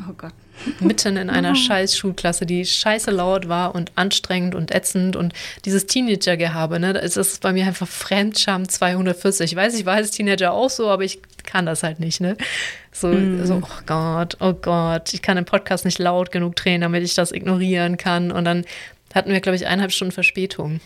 Oh 0.08 0.12
Gott. 0.18 0.34
Mitten 0.80 1.16
in 1.16 1.30
einer 1.30 1.54
scheiß 1.54 1.96
Schulklasse, 1.96 2.46
die 2.46 2.64
scheiße 2.64 3.10
laut 3.10 3.48
war 3.48 3.74
und 3.74 3.92
anstrengend 3.96 4.54
und 4.54 4.74
ätzend 4.74 5.16
und 5.16 5.32
dieses 5.64 5.86
Teenager-Gehabe, 5.86 6.80
ne, 6.80 6.92
das 6.92 7.16
ist 7.16 7.42
bei 7.42 7.52
mir 7.52 7.66
einfach 7.66 7.88
Fremdscham 7.88 8.68
240. 8.68 9.52
Ich 9.52 9.56
weiß, 9.56 9.74
ich 9.74 9.84
war 9.84 9.94
als 9.94 10.12
Teenager 10.12 10.52
auch 10.52 10.70
so, 10.70 10.88
aber 10.90 11.04
ich 11.04 11.20
kann 11.44 11.66
das 11.66 11.82
halt 11.82 12.00
nicht, 12.00 12.20
ne? 12.20 12.36
So, 12.92 13.08
mm. 13.08 13.44
so, 13.44 13.62
oh 13.62 13.82
Gott, 13.86 14.36
oh 14.40 14.54
Gott, 14.54 15.12
ich 15.12 15.22
kann 15.22 15.36
im 15.36 15.44
Podcast 15.44 15.84
nicht 15.84 15.98
laut 15.98 16.30
genug 16.30 16.56
drehen, 16.56 16.80
damit 16.80 17.02
ich 17.02 17.14
das 17.14 17.32
ignorieren 17.32 17.96
kann. 17.96 18.30
Und 18.32 18.44
dann 18.44 18.64
hatten 19.14 19.30
wir, 19.30 19.40
glaube 19.40 19.56
ich, 19.56 19.66
eineinhalb 19.66 19.92
Stunden 19.92 20.12
Verspätung. 20.12 20.80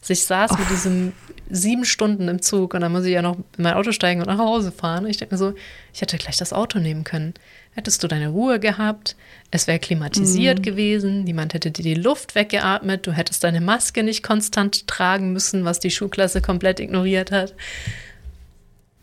Also 0.00 0.12
ich 0.12 0.24
saß 0.24 0.52
oh. 0.52 0.58
mit 0.58 0.70
diesem 0.70 1.12
sieben 1.50 1.84
Stunden 1.84 2.28
im 2.28 2.40
Zug 2.40 2.74
und 2.74 2.80
dann 2.80 2.92
muss 2.92 3.04
ich 3.04 3.12
ja 3.12 3.22
noch 3.22 3.36
in 3.36 3.64
mein 3.64 3.74
Auto 3.74 3.92
steigen 3.92 4.20
und 4.20 4.28
nach 4.28 4.38
Hause 4.38 4.72
fahren. 4.72 5.06
Ich 5.06 5.18
denke 5.18 5.34
mir 5.34 5.38
so, 5.38 5.54
ich 5.92 6.00
hätte 6.00 6.16
gleich 6.16 6.36
das 6.36 6.52
Auto 6.52 6.78
nehmen 6.78 7.04
können. 7.04 7.34
Hättest 7.72 8.02
du 8.02 8.08
deine 8.08 8.28
Ruhe 8.28 8.58
gehabt, 8.58 9.14
es 9.52 9.66
wäre 9.68 9.78
klimatisiert 9.78 10.58
mhm. 10.58 10.62
gewesen, 10.62 11.24
niemand 11.24 11.54
hätte 11.54 11.70
dir 11.70 11.82
die 11.82 11.94
Luft 11.94 12.34
weggeatmet, 12.34 13.06
du 13.06 13.12
hättest 13.12 13.44
deine 13.44 13.60
Maske 13.60 14.02
nicht 14.02 14.22
konstant 14.24 14.88
tragen 14.88 15.32
müssen, 15.32 15.64
was 15.64 15.78
die 15.78 15.90
Schulklasse 15.90 16.42
komplett 16.42 16.80
ignoriert 16.80 17.30
hat. 17.30 17.54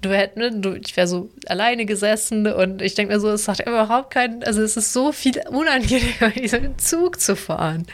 Du 0.02 0.10
hättest, 0.10 0.38
ne, 0.38 0.52
du, 0.60 0.74
ich 0.74 0.96
wäre 0.98 1.08
so 1.08 1.30
alleine 1.48 1.86
gesessen 1.86 2.46
und 2.46 2.82
ich 2.82 2.94
denke 2.94 3.14
mir 3.14 3.20
so, 3.20 3.30
es 3.30 3.48
hat 3.48 3.66
überhaupt 3.66 4.14
keinen, 4.14 4.44
also 4.44 4.62
es 4.62 4.76
ist 4.76 4.92
so 4.92 5.12
viel 5.12 5.42
unangenehmer, 5.50 6.30
diesen 6.36 6.78
Zug 6.78 7.20
zu 7.22 7.36
fahren. 7.36 7.88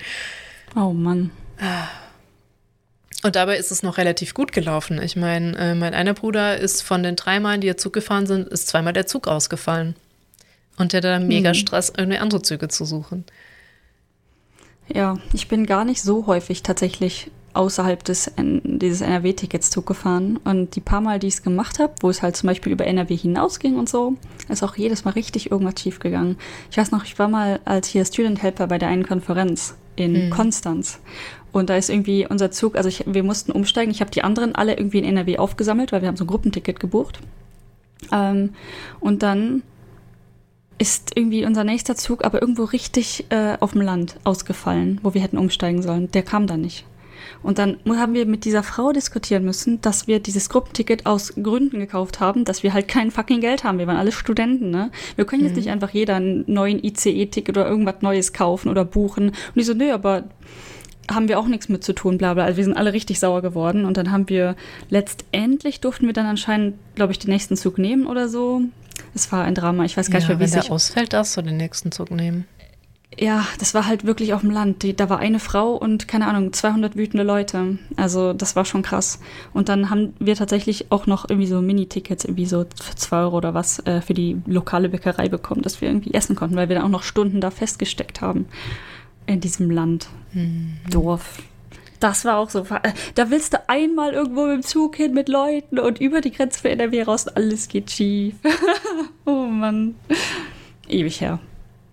Oh 0.76 0.92
Mann. 0.92 1.32
Und 3.24 3.36
dabei 3.38 3.58
ist 3.58 3.72
es 3.72 3.84
noch 3.84 3.98
relativ 3.98 4.34
gut 4.34 4.52
gelaufen. 4.52 5.02
Ich 5.02 5.16
meine, 5.16 5.58
äh, 5.58 5.76
mein 5.76 5.94
einer 5.94 6.14
Bruder 6.14 6.58
ist 6.58 6.82
von 6.82 7.04
den 7.04 7.16
drei 7.16 7.40
Malen, 7.40 7.62
die 7.62 7.70
er 7.70 7.78
Zug 7.78 7.94
gefahren 7.94 8.28
sind, 8.28 8.48
ist 8.50 8.68
zweimal 8.68 8.92
der 8.92 9.06
Zug 9.06 9.28
ausgefallen. 9.28 9.96
Und 10.78 10.94
der 10.94 11.02
da 11.02 11.20
mega 11.20 11.50
mhm. 11.50 11.56
Stress, 11.56 11.94
irgendwie 11.96 12.18
andere 12.18 12.42
Züge 12.42 12.68
zu 12.68 12.86
suchen. 12.86 13.26
Ja, 14.94 15.18
ich 15.34 15.48
bin 15.48 15.66
gar 15.66 15.86
nicht 15.86 16.02
so 16.02 16.28
häufig 16.28 16.64
tatsächlich 16.64 17.32
außerhalb 17.54 18.04
des, 18.04 18.32
dieses 18.38 19.02
NRW-Tickets 19.02 19.70
Zug 19.70 19.86
gefahren. 19.86 20.38
Und 20.44 20.76
die 20.76 20.82
paar 20.82 21.02
Mal, 21.02 21.20
die 21.20 21.28
ich 21.28 21.36
es 21.36 21.44
gemacht 21.44 21.80
habe, 21.80 21.94
wo 22.02 22.10
es 22.10 22.22
halt 22.22 22.36
zum 22.36 22.48
Beispiel 22.48 22.72
über 22.72 22.86
NRW 22.86 23.16
hinausging 23.16 23.78
und 23.78 23.88
so, 23.88 24.16
ist 24.50 24.64
auch 24.64 24.76
jedes 24.76 25.06
Mal 25.06 25.12
richtig 25.12 25.52
irgendwas 25.52 25.80
schief 25.80 26.00
gegangen. 26.00 26.38
Ich 26.72 26.78
weiß 26.78 26.92
noch, 26.92 27.04
ich 27.06 27.18
war 27.20 27.28
mal 27.28 27.60
als 27.66 27.88
hier 27.88 28.04
Student 28.06 28.42
Helper 28.42 28.68
bei 28.68 28.78
der 28.78 28.90
einen 28.90 29.06
Konferenz 29.06 29.76
in 29.96 30.26
mhm. 30.26 30.30
Konstanz. 30.32 31.00
Und 31.52 31.70
da 31.70 31.76
ist 31.76 31.90
irgendwie 31.90 32.26
unser 32.28 32.50
Zug, 32.50 32.76
also 32.76 32.90
ich, 32.90 33.04
wir 33.06 33.24
mussten 33.24 33.52
umsteigen. 33.52 33.92
Ich 33.92 34.02
habe 34.02 34.10
die 34.10 34.24
anderen 34.24 34.56
alle 34.56 34.76
irgendwie 34.76 34.98
in 34.98 35.06
NRW 35.06 35.38
aufgesammelt, 35.38 35.92
weil 35.92 36.02
wir 36.02 36.08
haben 36.08 36.18
so 36.18 36.24
ein 36.24 36.28
Gruppenticket 36.28 36.80
gebucht. 36.80 37.20
Ähm, 38.12 38.56
und 39.00 39.22
dann 39.22 39.62
ist 40.84 41.16
irgendwie 41.16 41.46
unser 41.46 41.64
nächster 41.64 41.96
Zug 41.96 42.26
aber 42.26 42.42
irgendwo 42.42 42.66
richtig 42.66 43.26
äh, 43.30 43.56
auf 43.62 43.72
dem 43.72 43.80
Land 43.80 44.18
ausgefallen, 44.26 45.00
wo 45.02 45.14
wir 45.14 45.22
hätten 45.22 45.38
umsteigen 45.38 45.82
sollen. 45.82 46.12
Der 46.12 46.24
kam 46.24 46.46
dann 46.46 46.60
nicht. 46.60 46.86
Und 47.42 47.58
dann 47.58 47.78
haben 47.88 48.14
wir 48.14 48.26
mit 48.26 48.44
dieser 48.44 48.64
Frau 48.64 48.92
diskutieren 48.92 49.46
müssen, 49.46 49.80
dass 49.80 50.08
wir 50.08 50.20
dieses 50.20 50.50
Gruppenticket 50.50 51.06
aus 51.06 51.36
Gründen 51.42 51.80
gekauft 51.80 52.20
haben, 52.20 52.44
dass 52.44 52.64
wir 52.64 52.74
halt 52.74 52.90
kein 52.90 53.12
fucking 53.12 53.40
Geld 53.40 53.64
haben. 53.64 53.80
Wir 53.80 53.88
waren 53.88 53.96
alle 53.96 54.12
Studenten, 54.12 54.72
ne? 54.72 54.92
Wir 55.16 55.24
können 55.24 55.44
jetzt 55.44 55.52
mhm. 55.52 55.60
nicht 55.60 55.70
einfach 55.70 55.92
jeder 55.92 56.16
einen 56.16 56.44
neuen 56.48 56.84
ICE-Ticket 56.84 57.58
oder 57.58 57.68
irgendwas 57.68 58.02
Neues 58.02 58.34
kaufen 58.34 58.68
oder 58.68 58.84
buchen. 58.84 59.30
Und 59.30 59.56
die 59.56 59.64
so, 59.64 59.74
nö, 59.74 59.90
aber 59.94 60.26
haben 61.10 61.30
wir 61.30 61.40
auch 61.40 61.48
nichts 61.48 61.70
mit 61.70 61.86
zu 61.86 61.94
tun, 61.94 62.18
bla 62.18 62.34
bla. 62.34 62.44
Also 62.44 62.58
wir 62.58 62.64
sind 62.66 62.76
alle 62.76 62.92
richtig 62.92 63.22
sauer 63.22 63.42
geworden. 63.42 63.86
Und 63.86 63.96
dann 63.96 64.12
haben 64.12 64.28
wir 64.28 64.58
letztendlich 64.90 65.80
durften 65.80 66.08
wir 66.08 66.14
dann 66.14 66.26
anscheinend, 66.26 66.76
glaube 66.96 67.14
ich, 67.14 67.20
den 67.20 67.32
nächsten 67.32 67.56
Zug 67.56 67.78
nehmen 67.78 68.06
oder 68.06 68.28
so. 68.28 68.64
Es 69.14 69.32
war 69.32 69.44
ein 69.44 69.56
Drama. 69.56 69.86
Ich 69.86 69.98
weiß 69.98 70.10
gar 70.10 70.22
ja, 70.22 70.28
nicht 70.28 70.40
mehr, 70.40 70.52
wie 70.52 70.58
es 70.58 70.70
ausfällt, 70.70 71.14
darfst 71.14 71.38
du 71.38 71.42
den 71.42 71.58
nächsten 71.58 71.92
Zug 71.92 72.12
nehmen. 72.12 72.46
Ja, 73.20 73.46
das 73.60 73.74
war 73.74 73.86
halt 73.86 74.06
wirklich 74.06 74.34
auf 74.34 74.42
dem 74.42 74.50
Land. 74.50 75.00
Da 75.00 75.10
war 75.10 75.20
eine 75.20 75.40
Frau 75.40 75.74
und 75.74 76.08
keine 76.08 76.28
Ahnung, 76.28 76.52
200 76.52 76.96
wütende 76.96 77.24
Leute. 77.24 77.78
Also 77.96 78.34
das 78.34 78.56
war 78.56 78.66
schon 78.66 78.82
krass. 78.82 79.20
Und 79.54 79.70
dann 79.70 79.90
haben 79.90 80.14
wir 80.20 80.36
tatsächlich 80.36 80.92
auch 80.92 81.06
noch 81.06 81.30
irgendwie 81.30 81.48
so 81.48 81.62
Mini-Tickets, 81.62 82.26
irgendwie 82.26 82.46
so 82.46 82.66
für 82.82 82.96
2 82.96 83.18
Euro 83.18 83.38
oder 83.38 83.54
was, 83.54 83.80
äh, 83.86 84.02
für 84.02 84.14
die 84.14 84.42
lokale 84.46 84.90
Bäckerei 84.90 85.30
bekommen, 85.30 85.62
dass 85.62 85.82
wir 85.82 85.90
irgendwie 85.90 86.14
essen 86.14 86.36
konnten, 86.36 86.56
weil 86.56 86.70
wir 86.70 86.76
dann 86.76 86.86
auch 86.86 86.90
noch 86.90 87.04
Stunden 87.04 87.40
da 87.40 87.52
festgesteckt 87.52 88.22
haben 88.22 88.48
in 89.26 89.40
diesem 89.40 89.70
Land, 89.70 90.08
mhm. 90.34 90.78
Dorf. 90.90 91.42
Das 92.04 92.26
war 92.26 92.38
auch 92.38 92.50
so. 92.50 92.66
Da 93.16 93.30
willst 93.32 93.54
du 93.54 93.70
einmal 93.70 94.12
irgendwo 94.12 94.46
mit 94.46 94.56
dem 94.56 94.64
Zug 94.64 94.98
hin 94.98 95.14
mit 95.14 95.30
Leuten 95.30 95.80
und 95.80 96.02
über 96.02 96.20
die 96.20 96.32
Grenze 96.32 96.60
für 96.60 96.70
NRW 96.70 97.04
raus 97.04 97.28
und 97.28 97.38
alles 97.38 97.70
geht 97.70 97.92
schief. 97.92 98.36
oh 99.26 99.46
Mann. 99.46 99.96
Ewig 100.90 101.22
her. 101.22 101.40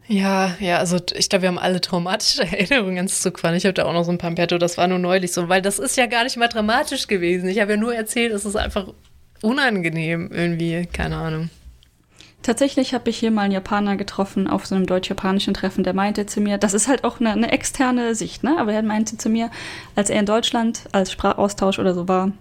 Ja, 0.08 0.56
ja, 0.58 0.78
also 0.78 0.96
ich 1.14 1.28
glaube, 1.28 1.42
wir 1.42 1.48
haben 1.48 1.60
alle 1.60 1.80
traumatische 1.80 2.42
Erinnerungen 2.58 2.96
ans 2.96 3.22
Zugfahren. 3.22 3.54
Ich 3.54 3.64
habe 3.64 3.74
da 3.74 3.84
auch 3.84 3.92
noch 3.92 4.02
so 4.02 4.10
ein 4.10 4.18
paar 4.18 4.34
das 4.34 4.76
war 4.76 4.88
nur 4.88 4.98
neulich 4.98 5.30
so, 5.30 5.48
weil 5.48 5.62
das 5.62 5.78
ist 5.78 5.96
ja 5.96 6.06
gar 6.06 6.24
nicht 6.24 6.36
mal 6.36 6.48
dramatisch 6.48 7.06
gewesen. 7.06 7.48
Ich 7.48 7.60
habe 7.60 7.70
ja 7.70 7.76
nur 7.76 7.94
erzählt, 7.94 8.32
es 8.32 8.44
ist 8.44 8.56
einfach 8.56 8.92
unangenehm 9.42 10.32
irgendwie, 10.32 10.88
keine 10.92 11.18
Ahnung. 11.18 11.50
Tatsächlich 12.42 12.94
habe 12.94 13.10
ich 13.10 13.18
hier 13.18 13.30
mal 13.30 13.42
einen 13.42 13.52
Japaner 13.52 13.96
getroffen 13.96 14.48
auf 14.48 14.64
so 14.64 14.74
einem 14.74 14.86
deutsch-japanischen 14.86 15.52
Treffen, 15.52 15.84
der 15.84 15.92
meinte 15.92 16.24
zu 16.24 16.40
mir, 16.40 16.56
das 16.56 16.72
ist 16.72 16.88
halt 16.88 17.04
auch 17.04 17.20
eine, 17.20 17.32
eine, 17.32 17.52
externe 17.52 18.14
Sicht, 18.14 18.42
ne? 18.42 18.56
Aber 18.58 18.72
er 18.72 18.82
meinte 18.82 19.18
zu 19.18 19.28
mir, 19.28 19.50
als 19.94 20.08
er 20.08 20.20
in 20.20 20.26
Deutschland 20.26 20.84
als 20.92 21.12
Sprachaustausch 21.12 21.78
oder 21.78 21.92
so 21.92 22.08
war, 22.08 22.32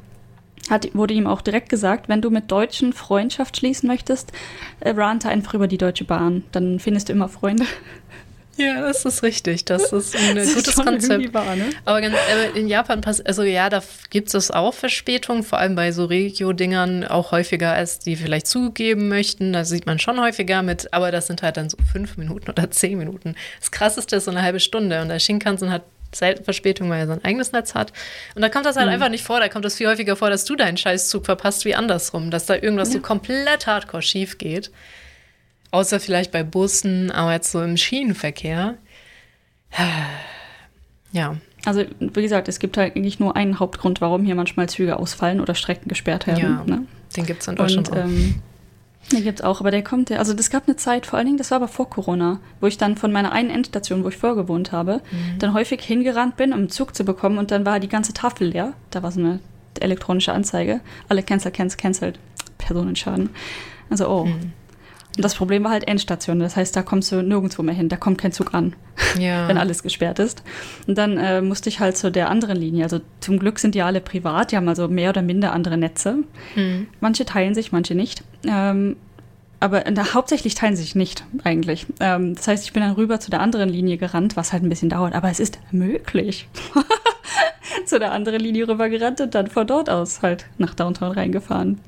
hat, 0.69 0.95
wurde 0.95 1.13
ihm 1.13 1.27
auch 1.27 1.41
direkt 1.41 1.67
gesagt, 1.67 2.07
wenn 2.07 2.21
du 2.21 2.30
mit 2.30 2.49
Deutschen 2.49 2.93
Freundschaft 2.93 3.57
schließen 3.57 3.88
möchtest, 3.88 4.31
äh, 4.80 4.91
rante 4.91 5.27
einfach 5.27 5.53
über 5.53 5.67
die 5.67 5.77
Deutsche 5.77 6.05
Bahn. 6.05 6.43
Dann 6.53 6.80
findest 6.80 7.09
du 7.09 7.13
immer 7.13 7.27
Freunde. 7.27 7.65
Ja, 8.60 8.81
das 8.81 9.06
ist 9.06 9.23
richtig. 9.23 9.65
Das 9.65 9.84
ist 9.94 10.15
ein 10.15 10.36
das 10.36 10.53
gutes 10.53 10.68
ist 10.77 10.84
Konzept. 10.84 11.34
Wahr, 11.34 11.56
ne? 11.56 11.69
Aber 11.86 12.02
ganz, 12.02 12.14
äh, 12.14 12.60
in 12.60 12.68
Japan 12.68 13.02
passt, 13.02 13.26
also 13.26 13.44
ja, 13.44 13.69
da 13.69 13.81
gibt 14.10 14.34
es 14.34 14.52
auch 14.52 14.73
Verspätungen, 14.73 15.44
vor 15.44 15.60
allem 15.60 15.76
bei 15.76 15.91
so 15.91 16.06
Regio-Dingern 16.06 17.06
auch 17.06 17.31
häufiger, 17.31 17.72
als 17.72 17.99
die 17.99 18.18
vielleicht 18.18 18.48
zugeben 18.48 19.07
möchten. 19.07 19.53
Da 19.53 19.64
sieht 19.64 19.86
man 19.86 19.98
schon 19.98 20.19
häufiger 20.19 20.61
mit, 20.61 20.94
aber 20.94 21.11
das 21.11 21.27
sind 21.27 21.41
halt 21.41 21.57
dann 21.57 21.69
so 21.69 21.77
fünf 21.91 22.18
Minuten 22.18 22.49
oder 22.49 22.69
zehn 22.69 22.98
Minuten. 22.98 23.36
Das 23.60 23.72
krasseste 23.72 24.18
ist 24.18 24.26
so 24.26 24.31
eine 24.31 24.41
halbe 24.41 24.60
Stunde 24.60 25.02
und 25.02 25.07
der 25.07 25.19
Shinkansen 25.19 25.72
hat 25.72 25.84
selten 26.14 26.44
Verspätung, 26.44 26.90
weil 26.90 27.02
er 27.02 27.07
sein 27.07 27.23
eigenes 27.23 27.52
Netz 27.52 27.76
hat. 27.76 27.94
Und 28.36 28.41
da 28.41 28.49
kommt 28.49 28.65
das 28.65 28.76
halt 28.76 28.88
mhm. 28.88 28.94
einfach 28.94 29.10
nicht 29.10 29.23
vor. 29.23 29.40
Da 29.40 29.48
kommt 29.48 29.65
es 29.65 29.76
viel 29.76 29.88
häufiger 29.88 30.15
vor, 30.15 30.30
dass 30.30 30.45
du 30.45 30.56
deinen 30.56 30.77
Scheißzug 30.77 31.26
verpasst, 31.26 31.65
wie 31.65 31.76
andersrum. 31.76 32.31
Dass 32.31 32.45
da 32.45 32.56
irgendwas 32.56 32.90
ja. 32.90 32.95
so 32.95 33.02
komplett 33.02 33.68
hardcore 33.68 34.02
schief 34.02 34.38
geht. 34.38 34.72
Außer 35.71 35.99
vielleicht 35.99 36.31
bei 36.31 36.43
Bussen, 36.43 37.11
aber 37.11 37.33
jetzt 37.33 37.51
so 37.51 37.61
im 37.61 37.77
Schienenverkehr. 37.77 38.77
Ja. 41.11 41.37
Also, 41.65 41.85
wie 41.99 42.21
gesagt, 42.21 42.47
es 42.47 42.59
gibt 42.59 42.77
halt 42.77 42.95
eigentlich 42.95 43.19
nur 43.19 43.35
einen 43.35 43.59
Hauptgrund, 43.59 43.99
warum 43.99 44.25
hier 44.25 44.35
manchmal 44.35 44.69
Züge 44.69 44.97
ausfallen 44.97 45.41
oder 45.41 45.55
Strecken 45.55 45.89
gesperrt 45.89 46.27
werden. 46.27 46.39
Ja, 46.39 46.63
ne? 46.63 46.85
den 47.17 47.25
gibt 47.25 47.41
es 47.41 47.47
in 47.47 47.55
Deutschland 47.55 47.89
Und, 47.89 47.97
auch. 47.97 48.03
Ähm, 48.03 48.35
den 49.11 49.23
gibt 49.23 49.39
es 49.39 49.45
auch, 49.45 49.59
aber 49.59 49.71
der 49.71 49.83
kommt, 49.83 50.11
also 50.11 50.33
das 50.33 50.51
gab 50.51 50.67
eine 50.67 50.75
Zeit, 50.75 51.07
vor 51.07 51.17
allen 51.17 51.25
Dingen, 51.25 51.39
das 51.39 51.49
war 51.49 51.55
aber 51.55 51.67
vor 51.67 51.89
Corona, 51.89 52.39
wo 52.61 52.67
ich 52.67 52.77
dann 52.77 52.95
von 52.95 53.11
meiner 53.11 53.31
einen 53.31 53.49
Endstation, 53.49 54.03
wo 54.03 54.09
ich 54.09 54.17
vorgewohnt 54.17 54.71
habe, 54.71 55.01
mhm. 55.11 55.39
dann 55.39 55.53
häufig 55.53 55.81
hingerannt 55.81 56.37
bin, 56.37 56.53
um 56.53 56.59
einen 56.59 56.69
Zug 56.69 56.95
zu 56.95 57.03
bekommen 57.03 57.39
und 57.39 57.49
dann 57.49 57.65
war 57.65 57.79
die 57.79 57.89
ganze 57.89 58.13
Tafel 58.13 58.49
leer. 58.49 58.73
Da 58.91 59.01
war 59.01 59.11
so 59.11 59.19
eine 59.19 59.39
elektronische 59.79 60.31
Anzeige. 60.31 60.81
Alle 61.07 61.23
cancel, 61.23 61.51
cancel, 61.51 61.77
cancelled. 61.77 62.19
Personenschaden. 62.59 63.29
Also, 63.89 64.07
oh, 64.07 64.25
mhm. 64.25 64.53
Und 65.15 65.26
das 65.26 65.36
Problem 65.36 65.64
war 65.64 65.72
halt 65.72 65.88
Endstation. 65.88 66.40
Das 66.40 66.56
heißt, 66.56 66.76
da 66.76 66.81
kommst 66.81 67.11
du 67.11 67.22
nirgendwo 67.22 67.61
mehr 67.61 67.73
hin. 67.73 67.90
Da 67.90 67.98
kommt 67.98 68.19
kein 68.19 68.31
Zug 68.31 68.53
an, 68.53 68.76
ja. 69.19 69.48
wenn 69.48 69.57
alles 69.57 69.84
gesperrt 69.84 70.19
ist. 70.19 70.44
Und 70.88 70.98
dann 70.98 71.18
äh, 71.18 71.41
musste 71.41 71.69
ich 71.69 71.80
halt 71.80 71.98
zu 71.98 72.11
der 72.11 72.30
anderen 72.30 72.57
Linie. 72.57 72.84
Also 72.84 73.02
zum 73.19 73.40
Glück 73.40 73.60
sind 73.60 73.76
die 73.76 73.81
alle 73.81 74.02
privat. 74.02 74.52
Die 74.52 74.56
haben 74.56 74.69
also 74.69 74.88
mehr 74.88 75.10
oder 75.10 75.22
minder 75.22 75.52
andere 75.52 75.77
Netze. 75.77 76.19
Hm. 76.53 76.88
Manche 76.99 77.26
teilen 77.26 77.53
sich, 77.53 77.72
manche 77.72 77.95
nicht. 77.95 78.23
Ähm, 78.45 78.95
aber 79.60 79.81
da, 79.81 80.14
hauptsächlich 80.14 80.56
teilen 80.56 80.76
sich 80.76 80.95
nicht 80.95 81.26
eigentlich. 81.44 81.86
Ähm, 81.99 82.36
das 82.36 82.48
heißt, 82.48 82.64
ich 82.64 82.72
bin 82.72 82.81
dann 82.81 82.94
rüber 82.94 83.19
zu 83.19 83.30
der 83.30 83.41
anderen 83.41 83.69
Linie 83.69 83.98
gerannt, 83.98 84.38
was 84.38 84.53
halt 84.53 84.64
ein 84.64 84.69
bisschen 84.69 84.90
dauert. 84.90 85.15
Aber 85.15 85.30
es 85.30 85.40
ist 85.40 85.60
möglich. 85.72 86.48
zu 87.86 87.99
der 87.99 88.11
anderen 88.11 88.40
Linie 88.40 88.68
rüber 88.68 88.90
gerannt 88.90 89.19
und 89.22 89.36
dann 89.36 89.48
von 89.48 89.68
dort 89.68 89.90
aus 89.90 90.22
halt 90.22 90.45
nach 90.57 90.73
Downtown 90.73 91.11
reingefahren. 91.11 91.80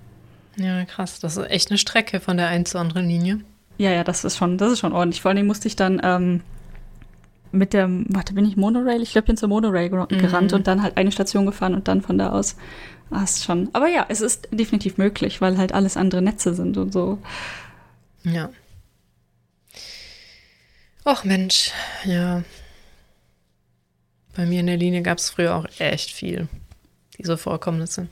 Ja, 0.57 0.83
krass. 0.85 1.19
Das 1.19 1.37
ist 1.37 1.49
echt 1.49 1.69
eine 1.69 1.77
Strecke 1.77 2.19
von 2.19 2.37
der 2.37 2.47
einen 2.47 2.65
zur 2.65 2.81
anderen 2.81 3.07
Linie. 3.07 3.39
Ja, 3.77 3.91
ja, 3.91 4.03
das 4.03 4.23
ist 4.23 4.37
schon, 4.37 4.57
das 4.57 4.71
ist 4.71 4.79
schon 4.79 4.93
ordentlich. 4.93 5.21
Vor 5.21 5.31
allem 5.31 5.47
musste 5.47 5.67
ich 5.67 5.75
dann 5.75 6.01
ähm, 6.03 6.41
mit 7.51 7.73
der, 7.73 7.89
warte, 7.89 8.33
bin 8.33 8.45
ich 8.45 8.57
Monorail? 8.57 9.01
Ich 9.01 9.11
glaube, 9.11 9.27
bin 9.27 9.37
zur 9.37 9.49
Monorail 9.49 9.89
mhm. 9.89 10.07
gerannt 10.17 10.53
und 10.53 10.67
dann 10.67 10.83
halt 10.83 10.97
eine 10.97 11.11
Station 11.11 11.45
gefahren 11.45 11.73
und 11.73 11.87
dann 11.87 12.01
von 12.01 12.17
da 12.17 12.31
aus. 12.31 12.55
Ah, 13.09 13.23
ist 13.23 13.43
schon. 13.43 13.69
Aber 13.73 13.87
ja, 13.87 14.05
es 14.07 14.21
ist 14.21 14.47
definitiv 14.51 14.97
möglich, 14.97 15.41
weil 15.41 15.57
halt 15.57 15.73
alles 15.73 15.97
andere 15.97 16.21
Netze 16.21 16.53
sind 16.53 16.77
und 16.77 16.93
so. 16.93 17.17
Ja. 18.23 18.49
Och 21.05 21.23
Mensch, 21.23 21.71
ja. 22.05 22.43
Bei 24.35 24.45
mir 24.45 24.61
in 24.61 24.67
der 24.67 24.77
Linie 24.77 25.01
gab 25.01 25.17
es 25.17 25.29
früher 25.29 25.55
auch 25.55 25.65
echt 25.79 26.11
viel, 26.11 26.47
diese 27.17 27.37
Vorkommnisse. 27.37 28.07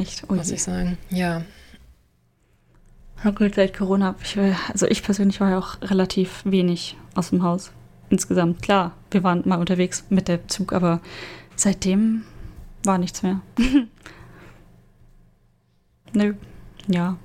Echt? 0.00 0.24
Oh 0.28 0.34
muss 0.34 0.50
ich 0.50 0.62
sagen. 0.62 0.98
Ja. 1.10 1.42
Na 3.22 3.30
gut, 3.32 3.54
seit 3.54 3.76
Corona, 3.76 4.14
ich, 4.22 4.38
also 4.72 4.86
ich 4.86 5.02
persönlich 5.02 5.40
war 5.40 5.50
ja 5.50 5.58
auch 5.58 5.80
relativ 5.82 6.42
wenig 6.44 6.96
aus 7.14 7.30
dem 7.30 7.42
Haus. 7.42 7.70
Insgesamt, 8.08 8.62
klar, 8.62 8.92
wir 9.10 9.22
waren 9.22 9.42
mal 9.44 9.58
unterwegs 9.58 10.04
mit 10.08 10.26
dem 10.28 10.48
Zug, 10.48 10.72
aber 10.72 11.00
seitdem 11.54 12.24
war 12.82 12.98
nichts 12.98 13.22
mehr. 13.22 13.40
Nö, 16.12 16.34
ja. 16.88 17.16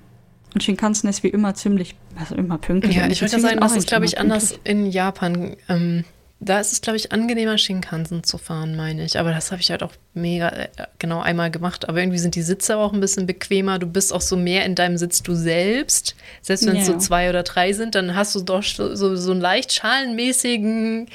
Und 0.53 0.63
Shinkansen 0.63 1.09
ist 1.09 1.23
wie 1.23 1.29
immer 1.29 1.55
ziemlich, 1.55 1.95
also 2.17 2.35
immer 2.35 2.57
pünktlich. 2.57 2.95
Ja, 2.97 3.07
ich 3.07 3.21
würde 3.21 3.39
sagen, 3.39 3.59
das 3.59 3.75
ist, 3.75 3.87
glaube 3.87 4.05
ich, 4.05 4.19
anders 4.19 4.59
in 4.63 4.85
Japan. 4.85 5.55
Ähm, 5.69 6.03
da 6.41 6.59
ist 6.59 6.73
es, 6.73 6.81
glaube 6.81 6.97
ich, 6.97 7.11
angenehmer, 7.11 7.57
Shinkansen 7.57 8.23
zu 8.23 8.37
fahren, 8.37 8.75
meine 8.75 9.03
ich. 9.05 9.17
Aber 9.17 9.31
das 9.31 9.51
habe 9.51 9.61
ich 9.61 9.71
halt 9.71 9.81
auch 9.83 9.93
mega 10.13 10.49
äh, 10.49 10.67
genau 10.99 11.21
einmal 11.21 11.49
gemacht. 11.49 11.87
Aber 11.87 11.99
irgendwie 11.99 12.19
sind 12.19 12.35
die 12.35 12.41
Sitze 12.41 12.77
auch 12.77 12.93
ein 12.93 12.99
bisschen 12.99 13.25
bequemer. 13.25 13.79
Du 13.79 13.87
bist 13.87 14.13
auch 14.13 14.21
so 14.21 14.35
mehr 14.35 14.65
in 14.65 14.75
deinem 14.75 14.97
Sitz 14.97 15.23
du 15.23 15.33
selbst. 15.33 16.15
Selbst 16.41 16.67
wenn 16.67 16.75
es 16.75 16.87
Ja. 16.87 16.93
so 16.93 16.99
zwei 16.99 17.29
oder 17.29 17.43
drei 17.43 17.71
sind, 17.73 17.95
dann 17.95 18.15
hast 18.15 18.35
du 18.35 18.41
doch 18.41 18.63
so, 18.63 18.95
so, 18.95 19.15
so 19.15 19.31
einen 19.31 19.41
leicht 19.41 19.71
schalenmäßigen 19.73 21.07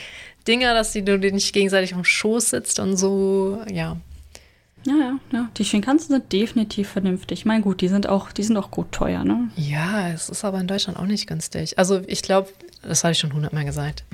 Dinger, 0.48 0.74
dass 0.74 0.92
die, 0.92 1.02
du 1.04 1.18
dir 1.18 1.32
nicht 1.32 1.52
gegenseitig 1.52 1.94
am 1.94 2.04
Schoß 2.04 2.50
sitzt 2.50 2.78
und 2.80 2.96
so, 2.96 3.62
ja. 3.70 3.96
Ja, 4.86 4.94
ja, 4.98 5.18
ja. 5.32 5.48
Die 5.58 5.64
Shinkansen 5.66 6.08
sind 6.14 6.32
definitiv 6.32 6.88
vernünftig. 6.88 7.40
Ich 7.40 7.44
meine, 7.44 7.62
gut, 7.62 7.82
die 7.82 7.88
sind 7.88 8.08
auch, 8.08 8.32
die 8.32 8.42
sind 8.42 8.56
auch 8.56 8.70
gut 8.70 8.90
teuer, 8.92 9.24
ne? 9.24 9.50
Ja, 9.56 10.08
es 10.08 10.30
ist 10.30 10.42
aber 10.42 10.58
in 10.58 10.66
Deutschland 10.66 10.98
auch 10.98 11.04
nicht 11.04 11.26
günstig. 11.26 11.78
Also 11.78 12.00
ich 12.06 12.22
glaube, 12.22 12.48
das 12.82 13.04
habe 13.04 13.12
ich 13.12 13.18
schon 13.18 13.32
hundertmal 13.32 13.64
gesagt. 13.64 14.04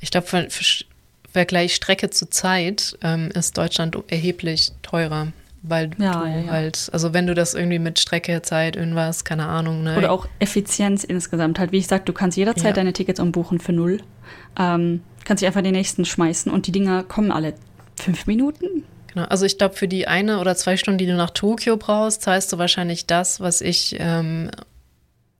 Ich 0.00 0.10
glaube, 0.10 0.26
für, 0.26 0.48
für 0.50 0.84
Vergleich 1.32 1.74
Strecke 1.74 2.10
zu 2.10 2.30
Zeit 2.30 2.96
ähm, 3.02 3.30
ist 3.34 3.58
Deutschland 3.58 3.96
erheblich 4.08 4.72
teurer. 4.82 5.32
Weil 5.62 5.90
Ja, 5.98 6.20
du 6.20 6.28
ja, 6.28 6.38
ja. 6.40 6.52
halt, 6.52 6.90
also 6.92 7.14
wenn 7.14 7.26
du 7.26 7.34
das 7.34 7.54
irgendwie 7.54 7.78
mit 7.78 7.98
Strecke, 7.98 8.42
Zeit, 8.42 8.76
irgendwas, 8.76 9.24
keine 9.24 9.46
Ahnung, 9.46 9.82
ne? 9.82 9.96
Oder 9.96 10.12
auch 10.12 10.28
Effizienz 10.38 11.04
insgesamt. 11.04 11.58
Halt, 11.58 11.72
wie 11.72 11.78
ich 11.78 11.86
sag, 11.86 12.04
du 12.04 12.12
kannst 12.12 12.36
jederzeit 12.36 12.76
deine 12.76 12.92
Tickets 12.92 13.18
umbuchen 13.18 13.58
für 13.58 13.72
null. 13.72 14.02
Ähm, 14.58 15.02
kannst 15.24 15.40
dich 15.40 15.46
einfach 15.46 15.62
den 15.62 15.72
nächsten 15.72 16.04
schmeißen 16.04 16.52
und 16.52 16.66
die 16.66 16.72
Dinger 16.72 17.02
kommen 17.02 17.32
alle 17.32 17.54
fünf 17.96 18.26
Minuten. 18.26 18.84
Genau, 19.12 19.26
also 19.26 19.46
ich 19.46 19.56
glaube, 19.56 19.74
für 19.74 19.88
die 19.88 20.06
eine 20.06 20.38
oder 20.38 20.54
zwei 20.54 20.76
Stunden, 20.76 20.98
die 20.98 21.06
du 21.06 21.14
nach 21.16 21.30
Tokio 21.30 21.76
brauchst, 21.76 22.22
zahlst 22.22 22.52
du 22.52 22.58
wahrscheinlich 22.58 23.06
das, 23.06 23.40
was 23.40 23.60
ich 23.60 23.96
ähm, 23.98 24.50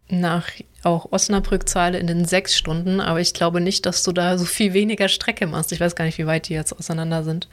nach 0.09 0.49
auch 0.85 1.13
Osnabrück 1.13 1.69
zahle 1.69 1.99
in 1.99 2.07
den 2.07 2.25
sechs 2.25 2.57
Stunden. 2.57 3.01
Aber 3.01 3.21
ich 3.21 3.35
glaube 3.35 3.61
nicht, 3.61 3.87
dass 3.87 4.03
du 4.03 4.13
da 4.13 4.39
so 4.39 4.45
viel 4.45 4.73
weniger 4.73 5.09
Strecke 5.09 5.47
machst. 5.47 5.73
Ich 5.73 5.81
weiß 5.81 5.95
gar 5.97 6.05
nicht, 6.05 6.19
wie 6.19 6.27
weit 6.27 6.49
die 6.49 6.55
jetzt 6.55 6.73
auseinander 6.73 7.25
sind. 7.25 7.49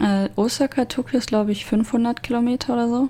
Äh, 0.00 0.28
Osaka, 0.36 0.86
Tokio 0.86 1.18
ist, 1.18 1.28
glaube 1.28 1.52
ich, 1.52 1.66
500 1.66 2.22
Kilometer 2.22 2.72
oder 2.72 2.88
so. 2.88 3.08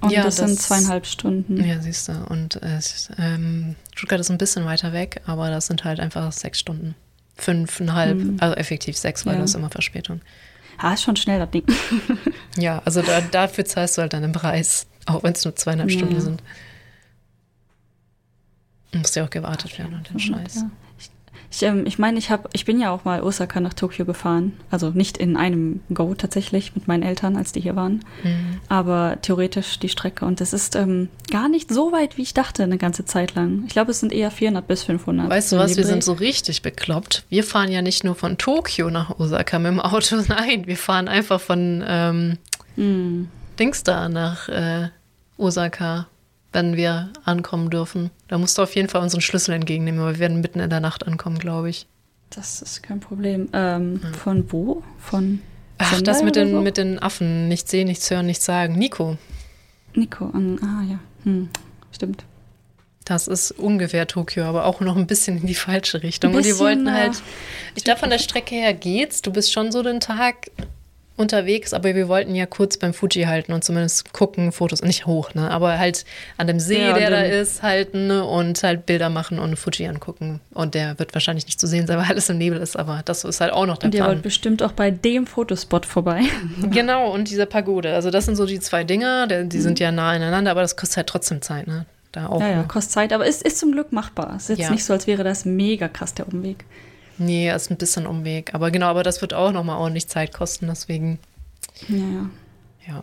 Und 0.00 0.10
Ja, 0.12 0.22
das, 0.22 0.36
sind 0.36 0.50
das- 0.50 0.58
zweieinhalb 0.66 1.06
Stunden. 1.06 1.62
Ja, 1.64 1.80
siehst 1.80 2.08
du. 2.08 2.12
Und 2.28 2.62
äh, 2.62 2.78
ähm, 3.18 3.74
Stuttgart 3.94 4.20
ist 4.20 4.30
ein 4.30 4.38
bisschen 4.38 4.64
weiter 4.64 4.92
weg, 4.92 5.20
aber 5.26 5.50
das 5.50 5.66
sind 5.66 5.84
halt 5.84 5.98
einfach 6.00 6.30
sechs 6.32 6.60
Stunden. 6.60 6.94
Fünfeinhalb, 7.36 8.20
also 8.42 8.54
effektiv 8.56 8.96
sechs, 8.96 9.24
weil 9.26 9.34
Ja. 9.34 9.40
das 9.40 9.50
ist 9.50 9.56
immer 9.56 9.70
Verspätung. 9.70 10.20
Ah, 10.78 10.92
ist 10.94 11.02
schon 11.02 11.16
schnell, 11.16 11.38
das 11.40 11.50
Ding. 11.50 11.64
Ja, 12.56 12.80
also 12.84 13.02
da, 13.02 13.20
dafür 13.20 13.64
zahlst 13.64 13.96
du 13.98 14.02
halt 14.02 14.12
deinen 14.12 14.32
Preis, 14.32 14.86
auch 15.06 15.22
wenn 15.22 15.32
es 15.32 15.44
nur 15.44 15.54
zweieinhalb 15.56 15.90
Ja. 15.90 15.98
Stunden 15.98 16.20
sind. 16.20 16.42
Muss 18.94 19.14
ja 19.14 19.24
auch 19.24 19.30
gewartet 19.30 19.78
werden 19.78 19.94
und 19.94 20.10
den 20.10 20.18
Scheiß. 20.18 20.56
Ja. 20.56 20.70
Ich, 20.98 21.10
ich, 21.50 21.62
ähm, 21.62 21.86
ich 21.86 21.98
meine, 21.98 22.18
ich, 22.18 22.30
hab, 22.30 22.48
ich 22.52 22.64
bin 22.64 22.80
ja 22.80 22.90
auch 22.90 23.04
mal 23.04 23.22
Osaka 23.22 23.60
nach 23.60 23.74
Tokio 23.74 24.04
gefahren. 24.04 24.54
Also 24.70 24.90
nicht 24.90 25.18
in 25.18 25.36
einem 25.36 25.80
Go 25.92 26.14
tatsächlich 26.14 26.74
mit 26.74 26.88
meinen 26.88 27.02
Eltern, 27.02 27.36
als 27.36 27.52
die 27.52 27.60
hier 27.60 27.76
waren. 27.76 28.04
Mhm. 28.22 28.60
Aber 28.68 29.18
theoretisch 29.22 29.78
die 29.78 29.88
Strecke. 29.88 30.24
Und 30.24 30.40
es 30.40 30.52
ist 30.52 30.74
ähm, 30.74 31.08
gar 31.30 31.48
nicht 31.48 31.70
so 31.72 31.92
weit, 31.92 32.16
wie 32.16 32.22
ich 32.22 32.34
dachte, 32.34 32.62
eine 32.62 32.78
ganze 32.78 33.04
Zeit 33.04 33.34
lang. 33.34 33.64
Ich 33.66 33.72
glaube, 33.72 33.90
es 33.90 34.00
sind 34.00 34.12
eher 34.12 34.30
400 34.30 34.66
bis 34.66 34.82
500. 34.84 35.30
Weißt 35.30 35.52
du 35.52 35.56
was, 35.56 35.76
wir 35.76 35.86
sind 35.86 36.02
so 36.02 36.14
richtig 36.14 36.62
bekloppt. 36.62 37.24
Wir 37.28 37.44
fahren 37.44 37.70
ja 37.70 37.82
nicht 37.82 38.04
nur 38.04 38.14
von 38.14 38.38
Tokio 38.38 38.90
nach 38.90 39.18
Osaka 39.18 39.58
mit 39.58 39.72
dem 39.72 39.80
Auto, 39.80 40.16
nein, 40.28 40.66
wir 40.66 40.76
fahren 40.76 41.08
einfach 41.08 41.40
von 41.40 41.84
ähm, 41.86 42.38
Hm. 42.78 43.28
Dings 43.58 43.82
da 43.82 44.08
nach 44.08 44.48
äh, 44.48 44.88
Osaka, 45.36 46.06
wenn 46.52 46.76
wir 46.76 47.12
ankommen 47.24 47.70
dürfen. 47.70 48.10
Da 48.28 48.38
musst 48.38 48.58
du 48.58 48.62
auf 48.62 48.74
jeden 48.74 48.88
Fall 48.88 49.02
unseren 49.02 49.20
Schlüssel 49.20 49.54
entgegennehmen, 49.54 50.00
aber 50.00 50.14
wir 50.14 50.18
werden 50.18 50.40
mitten 50.40 50.60
in 50.60 50.70
der 50.70 50.80
Nacht 50.80 51.06
ankommen, 51.06 51.38
glaube 51.38 51.70
ich. 51.70 51.86
Das 52.30 52.62
ist 52.62 52.82
kein 52.82 53.00
Problem. 53.00 53.48
Ähm, 53.52 54.00
Von 54.22 54.50
wo? 54.52 54.82
Von 54.98 55.40
Ach, 55.78 55.94
Sendai 55.94 56.12
das 56.12 56.22
mit 56.22 56.36
den, 56.36 56.50
so? 56.50 56.60
mit 56.60 56.76
den 56.76 56.98
Affen, 56.98 57.48
nichts 57.48 57.70
sehen, 57.70 57.86
nichts 57.86 58.10
hören, 58.10 58.26
nichts 58.26 58.44
sagen. 58.44 58.74
Nico, 58.74 59.16
Nico. 59.94 60.26
An, 60.26 60.58
ah 60.62 60.82
ja, 60.90 60.98
hm. 61.24 61.48
stimmt. 61.92 62.24
das 63.04 63.28
ist 63.28 63.52
ungefähr 63.52 64.06
Tokio, 64.06 64.44
aber 64.44 64.66
auch 64.66 64.80
noch 64.80 64.96
ein 64.96 65.06
bisschen 65.06 65.38
in 65.38 65.46
die 65.46 65.54
falsche 65.54 66.02
Richtung. 66.02 66.34
Und 66.34 66.44
die 66.44 66.58
wollten 66.58 66.92
halt, 66.92 67.22
ich 67.74 67.84
glaube, 67.84 68.00
von 68.00 68.10
der 68.10 68.18
Strecke 68.18 68.54
her 68.54 68.74
geht's. 68.74 69.22
Du 69.22 69.32
bist 69.32 69.52
schon 69.52 69.72
so 69.72 69.82
den 69.82 70.00
Tag 70.00 70.50
unterwegs, 71.18 71.74
aber 71.74 71.94
wir 71.94 72.08
wollten 72.08 72.34
ja 72.34 72.46
kurz 72.46 72.76
beim 72.76 72.94
Fuji 72.94 73.24
halten 73.24 73.52
und 73.52 73.64
zumindest 73.64 74.12
gucken, 74.12 74.52
Fotos, 74.52 74.82
nicht 74.82 75.06
hoch, 75.06 75.34
ne, 75.34 75.50
aber 75.50 75.78
halt 75.78 76.04
an 76.36 76.46
dem 76.46 76.60
See, 76.60 76.80
Ja, 76.80 76.94
der 76.94 77.10
da 77.10 77.20
ist, 77.22 77.62
halten 77.62 78.10
und 78.10 78.62
halt 78.62 78.86
Bilder 78.86 79.10
machen 79.10 79.38
und 79.38 79.56
Fuji 79.58 79.86
angucken. 79.88 80.40
Und 80.54 80.74
der 80.74 80.98
wird 80.98 81.14
wahrscheinlich 81.14 81.46
nicht 81.46 81.60
zu 81.60 81.66
sehen 81.66 81.86
sein, 81.86 81.98
weil 81.98 82.06
alles 82.06 82.28
im 82.30 82.38
Nebel 82.38 82.58
ist, 82.60 82.76
aber 82.76 83.02
das 83.04 83.24
ist 83.24 83.40
halt 83.40 83.52
auch 83.52 83.66
noch 83.66 83.78
der 83.78 83.88
Und 83.88 83.94
ihr 83.94 84.00
Plan. 84.02 84.10
wollt 84.14 84.22
bestimmt 84.22 84.62
auch 84.62 84.72
bei 84.72 84.90
dem 84.90 85.26
Fotospot 85.26 85.84
vorbei. 85.86 86.22
Genau, 86.70 87.10
und 87.12 87.28
diese 87.30 87.46
Pagode. 87.46 87.94
Also 87.94 88.10
das 88.10 88.24
sind 88.26 88.36
so 88.36 88.46
die 88.46 88.60
zwei 88.60 88.84
Dinger, 88.84 89.26
der, 89.26 89.44
die 89.44 89.60
sind 89.60 89.80
ja 89.80 89.90
nah 89.92 90.10
aneinander, 90.10 90.50
aber 90.52 90.62
das 90.62 90.76
kostet 90.76 90.98
halt 90.98 91.06
trotzdem 91.08 91.42
Zeit, 91.42 91.66
ne? 91.66 91.86
Da 92.12 92.26
auch. 92.28 92.40
Ja, 92.40 92.48
ja, 92.48 92.56
ne? 92.58 92.64
kostet 92.68 92.92
Zeit, 92.92 93.12
aber 93.12 93.26
es 93.26 93.42
ist 93.42 93.58
zum 93.58 93.72
Glück 93.72 93.92
machbar. 93.92 94.34
Es 94.36 94.44
ist 94.44 94.48
jetzt 94.50 94.58
Ja. 94.60 94.70
nicht 94.70 94.84
so, 94.84 94.92
als 94.94 95.06
wäre 95.06 95.24
das 95.24 95.44
mega 95.44 95.88
krass 95.88 96.14
der 96.14 96.26
Umweg. 96.28 96.64
Nee, 97.18 97.52
ist 97.52 97.70
ein 97.70 97.76
bisschen 97.76 98.06
Umweg. 98.06 98.54
Aber 98.54 98.70
genau, 98.70 98.86
aber 98.86 99.02
das 99.02 99.20
wird 99.20 99.34
auch 99.34 99.52
nochmal 99.52 99.78
ordentlich 99.78 100.08
Zeit 100.08 100.32
kosten, 100.32 100.66
deswegen, 100.68 101.18
Ja, 101.88 101.96
ja. 101.96 102.30
ja. 102.86 103.02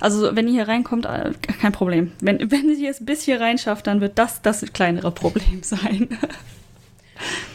Also, 0.00 0.34
wenn 0.34 0.46
ihr 0.48 0.54
hier 0.54 0.68
reinkommt, 0.68 1.04
äh, 1.06 1.32
kein 1.60 1.72
Problem. 1.72 2.12
Wenn, 2.20 2.50
wenn 2.50 2.70
ihr 2.70 2.90
es 2.90 3.04
bis 3.04 3.22
hier 3.22 3.40
reinschafft, 3.40 3.86
dann 3.86 4.00
wird 4.00 4.18
das 4.18 4.42
das 4.42 4.64
kleinere 4.72 5.10
Problem 5.12 5.62
sein. 5.62 6.08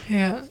Ja. 0.08 0.42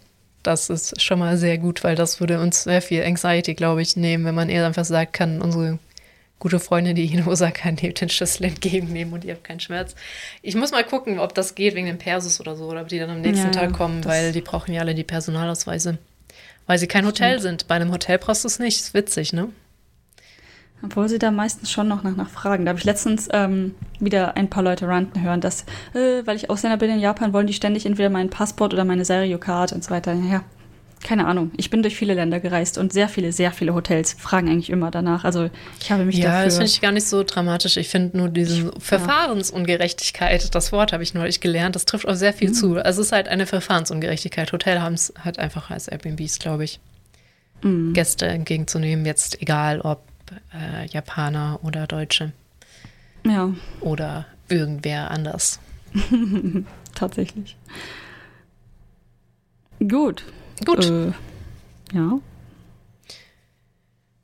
Das 0.44 0.69
ist 0.69 1.02
schon 1.02 1.19
mal 1.19 1.35
sehr 1.35 1.57
gut, 1.57 1.84
weil 1.84 1.95
das 1.95 2.22
würde 2.22 2.39
uns 2.39 2.64
sehr 2.64 2.81
viel 2.81 3.03
Anxiety, 3.03 3.53
glaube 3.53 3.81
ich, 3.81 3.98
nehmen, 3.98 4.23
wenn 4.23 4.35
man 4.35 4.48
eher 4.48 4.65
einfach 4.65 4.85
sagt, 4.85 5.11
kann 5.11 5.41
unsere 5.41 5.77
gute 6.40 6.60
Freundin, 6.60 6.96
die 6.96 7.06
in 7.06 7.28
Osaka 7.28 7.70
lebt, 7.70 8.02
den 8.02 8.10
Schlüssel 8.10 8.46
entgegennehmen 8.46 9.14
und 9.14 9.26
ihr 9.26 9.34
habt 9.34 9.44
keinen 9.44 9.60
Schmerz. 9.60 9.96
Ich 10.42 10.56
muss 10.56 10.72
mal 10.72 10.84
gucken, 10.84 11.20
ob 11.20 11.34
das 11.34 11.56
geht 11.56 11.76
wegen 11.76 11.88
dem 11.88 11.98
Persus 11.98 12.40
oder 12.40 12.56
so, 12.56 12.66
oder 12.66 12.82
ob 12.82 12.88
die 12.88 13.00
dann 13.00 13.10
am 13.10 13.22
nächsten 13.22 13.48
Ja, 13.48 13.52
Tag 13.52 13.74
kommen, 13.74 14.06
weil 14.06 14.32
die 14.32 14.42
brauchen 14.42 14.74
ja 14.74 14.82
alle 14.82 14.96
die 14.96 15.04
Personalausweise. 15.04 15.98
Weil 16.68 16.80
sie 16.80 16.88
kein 16.88 17.06
Hotel 17.06 17.40
sind. 17.40 17.68
Bei 17.68 17.76
einem 17.76 17.92
Hotel 17.92 18.18
brauchst 18.18 18.44
du 18.44 18.48
es 18.48 18.60
nicht. 18.60 18.80
Ist 18.80 18.94
witzig, 18.94 19.32
ne? 19.32 19.50
Obwohl 20.84 21.10
sie 21.10 21.18
da 21.18 21.32
meistens 21.32 21.72
schon 21.72 21.88
noch 21.88 22.04
nach, 22.04 22.16
nach 22.16 22.30
fragen. 22.30 22.66
Da 22.66 22.70
habe 22.70 22.80
ich 22.80 22.86
letztens 22.86 23.30
ähm, 23.32 23.74
wieder 24.00 24.36
ein 24.36 24.50
paar 24.50 24.64
Leute 24.64 24.88
ranten 24.88 25.24
hören, 25.24 25.42
dass, 25.42 25.62
äh, 25.96 26.22
weil 26.26 26.36
ich 26.36 26.50
Ausländer 26.50 26.78
bin 26.78 26.92
in 26.92 27.00
Japan, 27.00 27.34
wollen 27.34 27.48
die 27.48 27.54
ständig 27.54 27.86
entweder 27.86 28.10
meinen 28.10 28.30
Passport 28.30 28.74
oder 28.74 28.86
meine 28.86 29.06
Serio-Card 29.06 29.72
und 29.72 29.84
so 29.84 29.90
weiter. 29.90 30.14
Ja, 30.14 30.44
keine 31.03 31.28
Ahnung. 31.28 31.52
Ich 31.57 31.69
bin 31.69 31.82
durch 31.84 31.95
viele 31.95 32.14
Länder 32.14 32.40
gereist 32.40 32.78
und 32.78 32.91
sehr 32.91 33.07
viele, 33.07 33.32
sehr 33.32 33.52
viele 33.52 33.74
Hotels 33.74 34.14
fragen 34.14 34.49
eigentlich 34.49 34.69
immer 34.69 34.90
danach. 34.91 35.24
Also 35.24 35.49
ich 35.80 35.91
habe 35.91 36.06
mich 36.06 36.18
Ja, 36.18 36.32
dafür... 36.32 36.45
das 36.45 36.53
finde 36.56 36.72
ich 36.72 36.82
gar 36.82 36.91
nicht 36.91 37.06
so 37.07 37.24
dramatisch. 37.24 37.78
Ich 37.78 37.88
finde 37.90 38.18
nur 38.18 38.30
diese 38.30 38.72
Verfahrensungerechtigkeit, 38.80 40.53
das 40.56 40.72
Wort 40.72 40.94
habe 40.94 41.03
ich 41.03 41.14
neulich 41.14 41.40
gelernt, 41.40 41.76
das 41.76 41.86
trifft 41.86 42.07
auch 42.07 42.15
sehr 42.15 42.32
Mhm. 42.34 42.38
viel 42.38 42.52
zu. 42.52 42.76
Also 42.78 43.02
es 43.02 43.07
ist 43.07 43.11
halt 43.11 43.28
eine 43.28 43.45
Verfahrensungerechtigkeit. 43.45 44.52
Hotel 44.52 44.82
haben 44.82 44.94
es 44.95 45.14
halt 45.24 45.40
einfach 45.40 45.69
als 45.69 45.88
Airbnbs, 45.88 46.40
glaube 46.40 46.64
ich, 46.64 46.80
Mhm. 47.64 47.94
Gäste 47.94 48.28
entgegenzunehmen, 48.28 49.06
jetzt 49.06 49.41
egal 49.41 49.82
ob 49.82 50.03
äh, 50.53 50.86
Japaner 50.88 51.60
oder 51.64 51.88
Deutsche 51.88 52.32
Ja, 53.26 53.52
oder 53.80 54.26
irgendwer 54.49 55.10
anders. 55.11 55.60
tatsächlich. 56.95 57.56
Gut. 59.80 60.24
Gut, 60.66 60.86
Äh, 60.86 61.12
ja. 61.94 62.20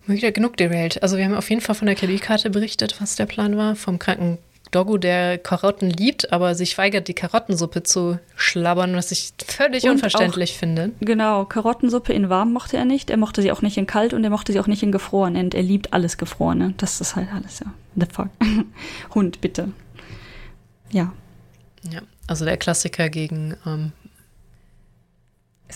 wieder 0.05 0.31
genug 0.31 0.57
derailed. 0.57 1.01
Also 1.01 1.18
wir 1.18 1.26
haben 1.26 1.35
auf 1.35 1.49
jeden 1.49 1.61
Fall 1.61 1.76
von 1.76 1.85
der 1.85 1.95
Kreditkarte 1.95 2.49
berichtet, 2.49 2.95
was 2.99 3.15
der 3.15 3.26
Plan 3.26 3.57
war, 3.57 3.76
vom 3.76 3.99
kranken 3.99 4.38
Doggo, 4.72 4.97
der 4.97 5.38
Karotten 5.38 5.89
liebt, 5.89 6.34
aber 6.34 6.55
sich 6.55 6.77
weigert, 6.77 7.07
die 7.07 7.14
Karottensuppe 7.14 7.84
zu 7.84 8.18
schlabbern, 8.35 8.95
was 8.95 9.11
ich 9.11 9.31
völlig 9.45 9.84
Und 9.84 9.91
unverständlich 9.91 10.57
finde. 10.57 10.91
Genau, 10.99 11.45
Karottensuppe 11.45 12.11
in 12.11 12.27
warm 12.30 12.51
mochte 12.51 12.77
er 12.77 12.85
nicht. 12.85 13.11
Er 13.11 13.18
mochte 13.18 13.41
sie 13.43 13.51
auch 13.51 13.61
nicht 13.61 13.77
in 13.77 13.85
kalt 13.85 14.14
und 14.14 14.23
er 14.23 14.31
mochte 14.31 14.51
sie 14.51 14.60
auch 14.60 14.68
nicht 14.68 14.81
in 14.81 14.91
gefroren. 14.91 15.35
Und 15.35 15.53
er 15.53 15.61
liebt 15.61 15.93
alles 15.93 16.18
Gefrorene. 16.18 16.73
Das 16.77 16.99
ist 17.01 17.15
halt 17.15 17.27
alles, 17.34 17.60
ja. 17.60 17.68
The 17.95 18.07
fuck. 18.11 18.30
Hund, 19.15 19.41
bitte. 19.41 19.69
Ja. 20.91 21.14
Ja, 21.91 22.01
also 22.27 22.43
der 22.45 22.57
Klassiker 22.57 23.10
gegen 23.10 23.55
ähm, 23.68 23.91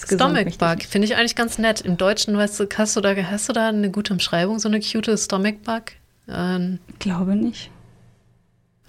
Stomach. 0.05 0.57
Bug. 0.57 0.83
Finde 0.83 1.07
ich 1.07 1.15
eigentlich 1.15 1.35
ganz 1.35 1.57
nett. 1.57 1.81
Im 1.81 1.97
Deutschen, 1.97 2.37
weißt 2.37 2.59
du, 2.59 2.67
hast 2.77 2.95
du 2.95 3.01
da, 3.01 3.15
hast 3.15 3.49
du 3.49 3.53
da 3.53 3.69
eine 3.69 3.89
gute 3.91 4.13
Umschreibung, 4.13 4.59
so 4.59 4.67
eine 4.67 4.79
cute 4.79 5.17
Stomach 5.17 5.55
Bug? 5.63 5.83
Ähm, 6.29 6.79
Glaube 6.99 7.35
nicht. 7.35 7.69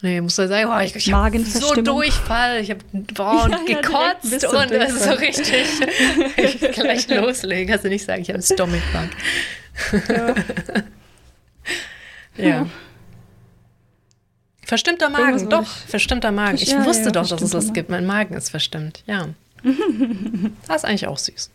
nee, 0.02 0.20
muss 0.20 0.36
ja 0.36 0.48
sagen, 0.48 0.70
oh, 0.74 0.80
ich, 0.80 0.96
ich 0.96 1.12
habe 1.12 1.38
so. 1.44 1.74
Durchfall, 1.74 2.60
ich 2.60 2.70
habe 2.70 2.80
und 2.92 3.16
Ja, 3.16 3.58
ja, 3.66 3.80
gekotzt 3.80 4.42
du 4.42 4.48
und 4.48 4.70
das 4.70 4.92
ist 4.92 5.04
so 5.04 5.12
richtig. 5.12 5.64
ich 6.36 6.60
gleich 6.72 7.08
loslegen, 7.08 7.68
kannst 7.68 7.84
du 7.84 7.88
nicht 7.88 8.04
sagen, 8.04 8.22
ich 8.22 8.28
habe 8.28 8.38
einen 8.38 8.42
Stomach 8.42 8.82
Bug. 8.92 10.08
Ja. 10.08 10.34
Ja. 12.36 12.66
Verstimmter 14.64 15.08
Magen, 15.08 15.48
doch, 15.48 15.66
verstimmter 15.66 16.30
Magen. 16.30 16.58
Ich 16.58 16.70
Ja, 16.70 16.84
wusste 16.84 17.06
ja, 17.06 17.10
doch, 17.10 17.26
dass 17.26 17.40
es 17.40 17.50
das 17.50 17.72
gibt. 17.72 17.88
Mein 17.88 18.04
Magen 18.04 18.34
ist 18.34 18.50
verstimmt, 18.50 19.02
ja. 19.06 19.28
das 20.66 20.76
ist 20.76 20.84
eigentlich 20.84 21.06
auch 21.06 21.18
süß. 21.18 21.50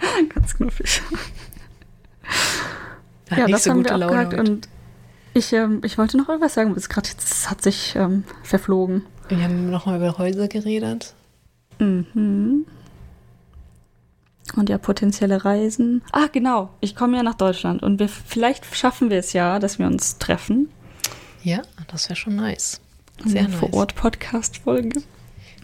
Ganz 0.34 0.54
knuffig. 0.54 1.02
Ja, 3.30 3.46
das 3.46 3.64
so 3.64 3.70
haben 3.70 3.84
wir 3.84 3.90
Laune 3.90 4.04
abgehakt 4.06 4.32
heute. 4.38 4.50
und 4.50 4.68
ich, 5.34 5.52
ähm, 5.52 5.82
ich 5.84 5.98
wollte 5.98 6.16
noch 6.16 6.28
irgendwas 6.28 6.54
sagen, 6.54 6.70
aber 6.70 6.78
es 6.78 6.88
gerade 6.88 7.08
jetzt 7.08 7.50
hat 7.50 7.62
sich 7.62 7.94
ähm, 7.96 8.24
verflogen. 8.42 9.04
Wir 9.28 9.42
haben 9.42 9.70
nochmal 9.70 9.98
über 9.98 10.18
Häuser 10.18 10.48
geredet. 10.48 11.14
Mhm. 11.78 12.66
Und 14.56 14.70
ja, 14.70 14.78
potenzielle 14.78 15.44
Reisen. 15.44 16.02
Ah, 16.12 16.28
genau. 16.32 16.70
Ich 16.80 16.96
komme 16.96 17.18
ja 17.18 17.22
nach 17.22 17.34
Deutschland 17.34 17.82
und 17.82 18.00
wir, 18.00 18.08
vielleicht 18.08 18.64
schaffen 18.74 19.10
wir 19.10 19.18
es 19.18 19.34
ja, 19.34 19.58
dass 19.58 19.78
wir 19.78 19.86
uns 19.86 20.18
treffen. 20.18 20.70
Ja, 21.42 21.62
das 21.88 22.08
wäre 22.08 22.16
schon 22.16 22.36
nice. 22.36 22.80
Sehr 23.24 23.42
Eine 23.42 23.50
nice. 23.50 23.58
Vor-Ort-Podcast-Folge. 23.60 25.02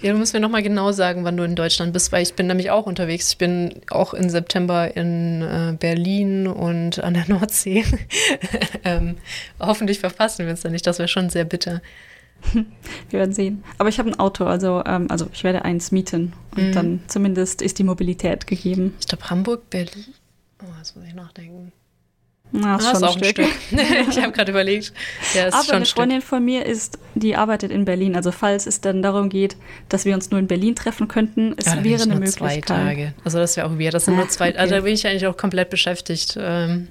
Ja, 0.05 0.13
du 0.13 0.19
musst 0.19 0.35
mir 0.35 0.41
nochmal 0.41 0.63
genau 0.63 0.93
sagen, 0.93 1.25
wann 1.25 1.39
du 1.39 1.45
in 1.45 1.57
Deutschland 1.57 1.95
bist, 1.95 2.13
weil 2.13 2.23
ich 2.23 2.35
bin 2.35 2.47
nämlich 2.47 2.71
auch 2.71 2.85
unterwegs. 2.85 3.31
Ich 3.31 3.39
bin 3.39 3.81
auch 3.91 4.13
im 4.13 4.29
September 4.29 4.95
in 4.95 5.41
äh, 5.41 5.75
Berlin 5.81 6.47
und 6.47 7.03
an 7.03 7.15
der 7.15 7.27
Nordsee. 7.27 7.85
ähm, 8.85 9.17
hoffentlich 9.59 10.01
verpassen 10.01 10.45
wir 10.45 10.51
uns 10.51 10.61
da 10.61 10.69
nicht. 10.69 10.87
Das 10.87 10.99
wäre 10.99 11.09
schon 11.09 11.31
sehr 11.31 11.45
bitter. 11.47 11.81
Wir 13.09 13.21
werden 13.21 13.33
sehen. 13.33 13.65
Aber 13.79 13.89
ich 13.89 13.99
habe 13.99 14.11
ein 14.11 14.19
Auto, 14.19 14.45
also, 14.45 14.83
ähm, 14.85 15.07
also 15.11 15.27
ich 15.33 15.43
werde 15.43 15.65
eins 15.65 15.91
mieten. 15.91 16.35
Und 16.55 16.69
Mhm. 16.69 16.73
dann 16.73 17.01
zumindest 17.07 17.63
ist 17.63 17.79
die 17.79 17.85
Mobilität 17.85 18.47
gegeben. 18.47 18.93
Ich 19.01 19.07
glaube, 19.07 19.31
Hamburg, 19.31 19.71
Berlin. 19.71 20.05
Oh, 20.63 20.67
jetzt 20.77 20.95
muss 20.97 21.07
ich 21.07 21.15
nachdenken. 21.15 21.73
Na, 22.57 22.77
Ah, 22.77 22.93
ist 22.93 23.03
auch 23.03 23.17
ein 23.17 23.25
Stück. 23.25 23.47
ich 24.09 24.23
habe 24.23 24.31
gerade 24.31 24.53
überlegt. 24.53 24.93
Ja, 25.35 25.47
ist 25.49 25.55
Aber 25.55 25.65
schon 25.65 25.73
eine 25.73 25.81
ein 25.83 25.87
Stück. 25.87 25.97
Freundin 25.97 26.23
von 26.23 26.45
mir 26.45 26.65
ist, 26.65 26.99
die 27.17 27.35
arbeitet 27.35 27.73
in 27.73 27.85
Berlin. 27.85 28.15
Also 28.15 28.31
falls 28.31 28.67
es 28.69 28.81
dann 28.81 29.03
darum 29.03 29.29
geht, 29.29 29.57
dass 29.89 30.05
wir 30.05 30.15
uns 30.15 30.31
nur 30.31 30.39
in 30.39 30.47
Berlin 30.47 30.77
treffen 30.77 31.09
könnten, 31.09 31.55
es 31.57 31.67
Ja, 31.67 31.83
wäre 31.83 32.03
eine 32.05 32.13
nur 32.13 32.21
Möglichkeit. 32.21 32.65
zwei 32.67 32.75
Tage. 32.75 33.15
Also 33.25 33.39
das 33.39 33.57
wäre 33.57 33.67
auch 33.67 33.77
weird. 33.79 33.93
Das 33.95 34.05
sind 34.05 34.15
nur 34.15 34.27
Ah, 34.27 34.29
zwei. 34.29 34.51
okay. 34.51 34.59
Also 34.59 34.75
da 34.77 34.81
bin 34.83 34.95
ich 34.95 35.05
eigentlich 35.07 35.27
auch 35.27 35.37
komplett 35.37 35.69
beschäftigt. 35.71 36.37
Ähm, 36.41 36.87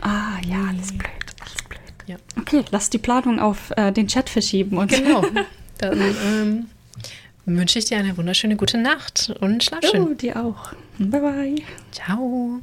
Ah, 0.00 0.38
ja, 0.46 0.56
alles 0.68 0.88
blöd, 0.88 1.08
alles 1.40 1.62
blöd. 1.68 1.80
Ja. 2.06 2.16
Okay, 2.40 2.64
lass 2.72 2.90
die 2.90 2.98
Planung 2.98 3.38
auf 3.38 3.72
äh, 3.76 3.92
den 3.92 4.08
Chat 4.08 4.28
verschieben. 4.28 4.76
Und 4.76 4.90
genau. 4.90 5.24
Dann 5.78 6.00
ähm, 6.00 6.66
wünsche 7.46 7.78
ich 7.78 7.84
dir 7.84 7.98
eine 7.98 8.16
wunderschöne 8.16 8.56
gute 8.56 8.76
Nacht 8.78 9.32
und 9.40 9.62
schlaf 9.62 9.84
schön. 9.88 10.02
Oh, 10.02 10.14
dir 10.14 10.36
auch. 10.44 10.72
Bye, 10.98 11.20
bye. 11.20 11.54
Ciao. 11.92 12.60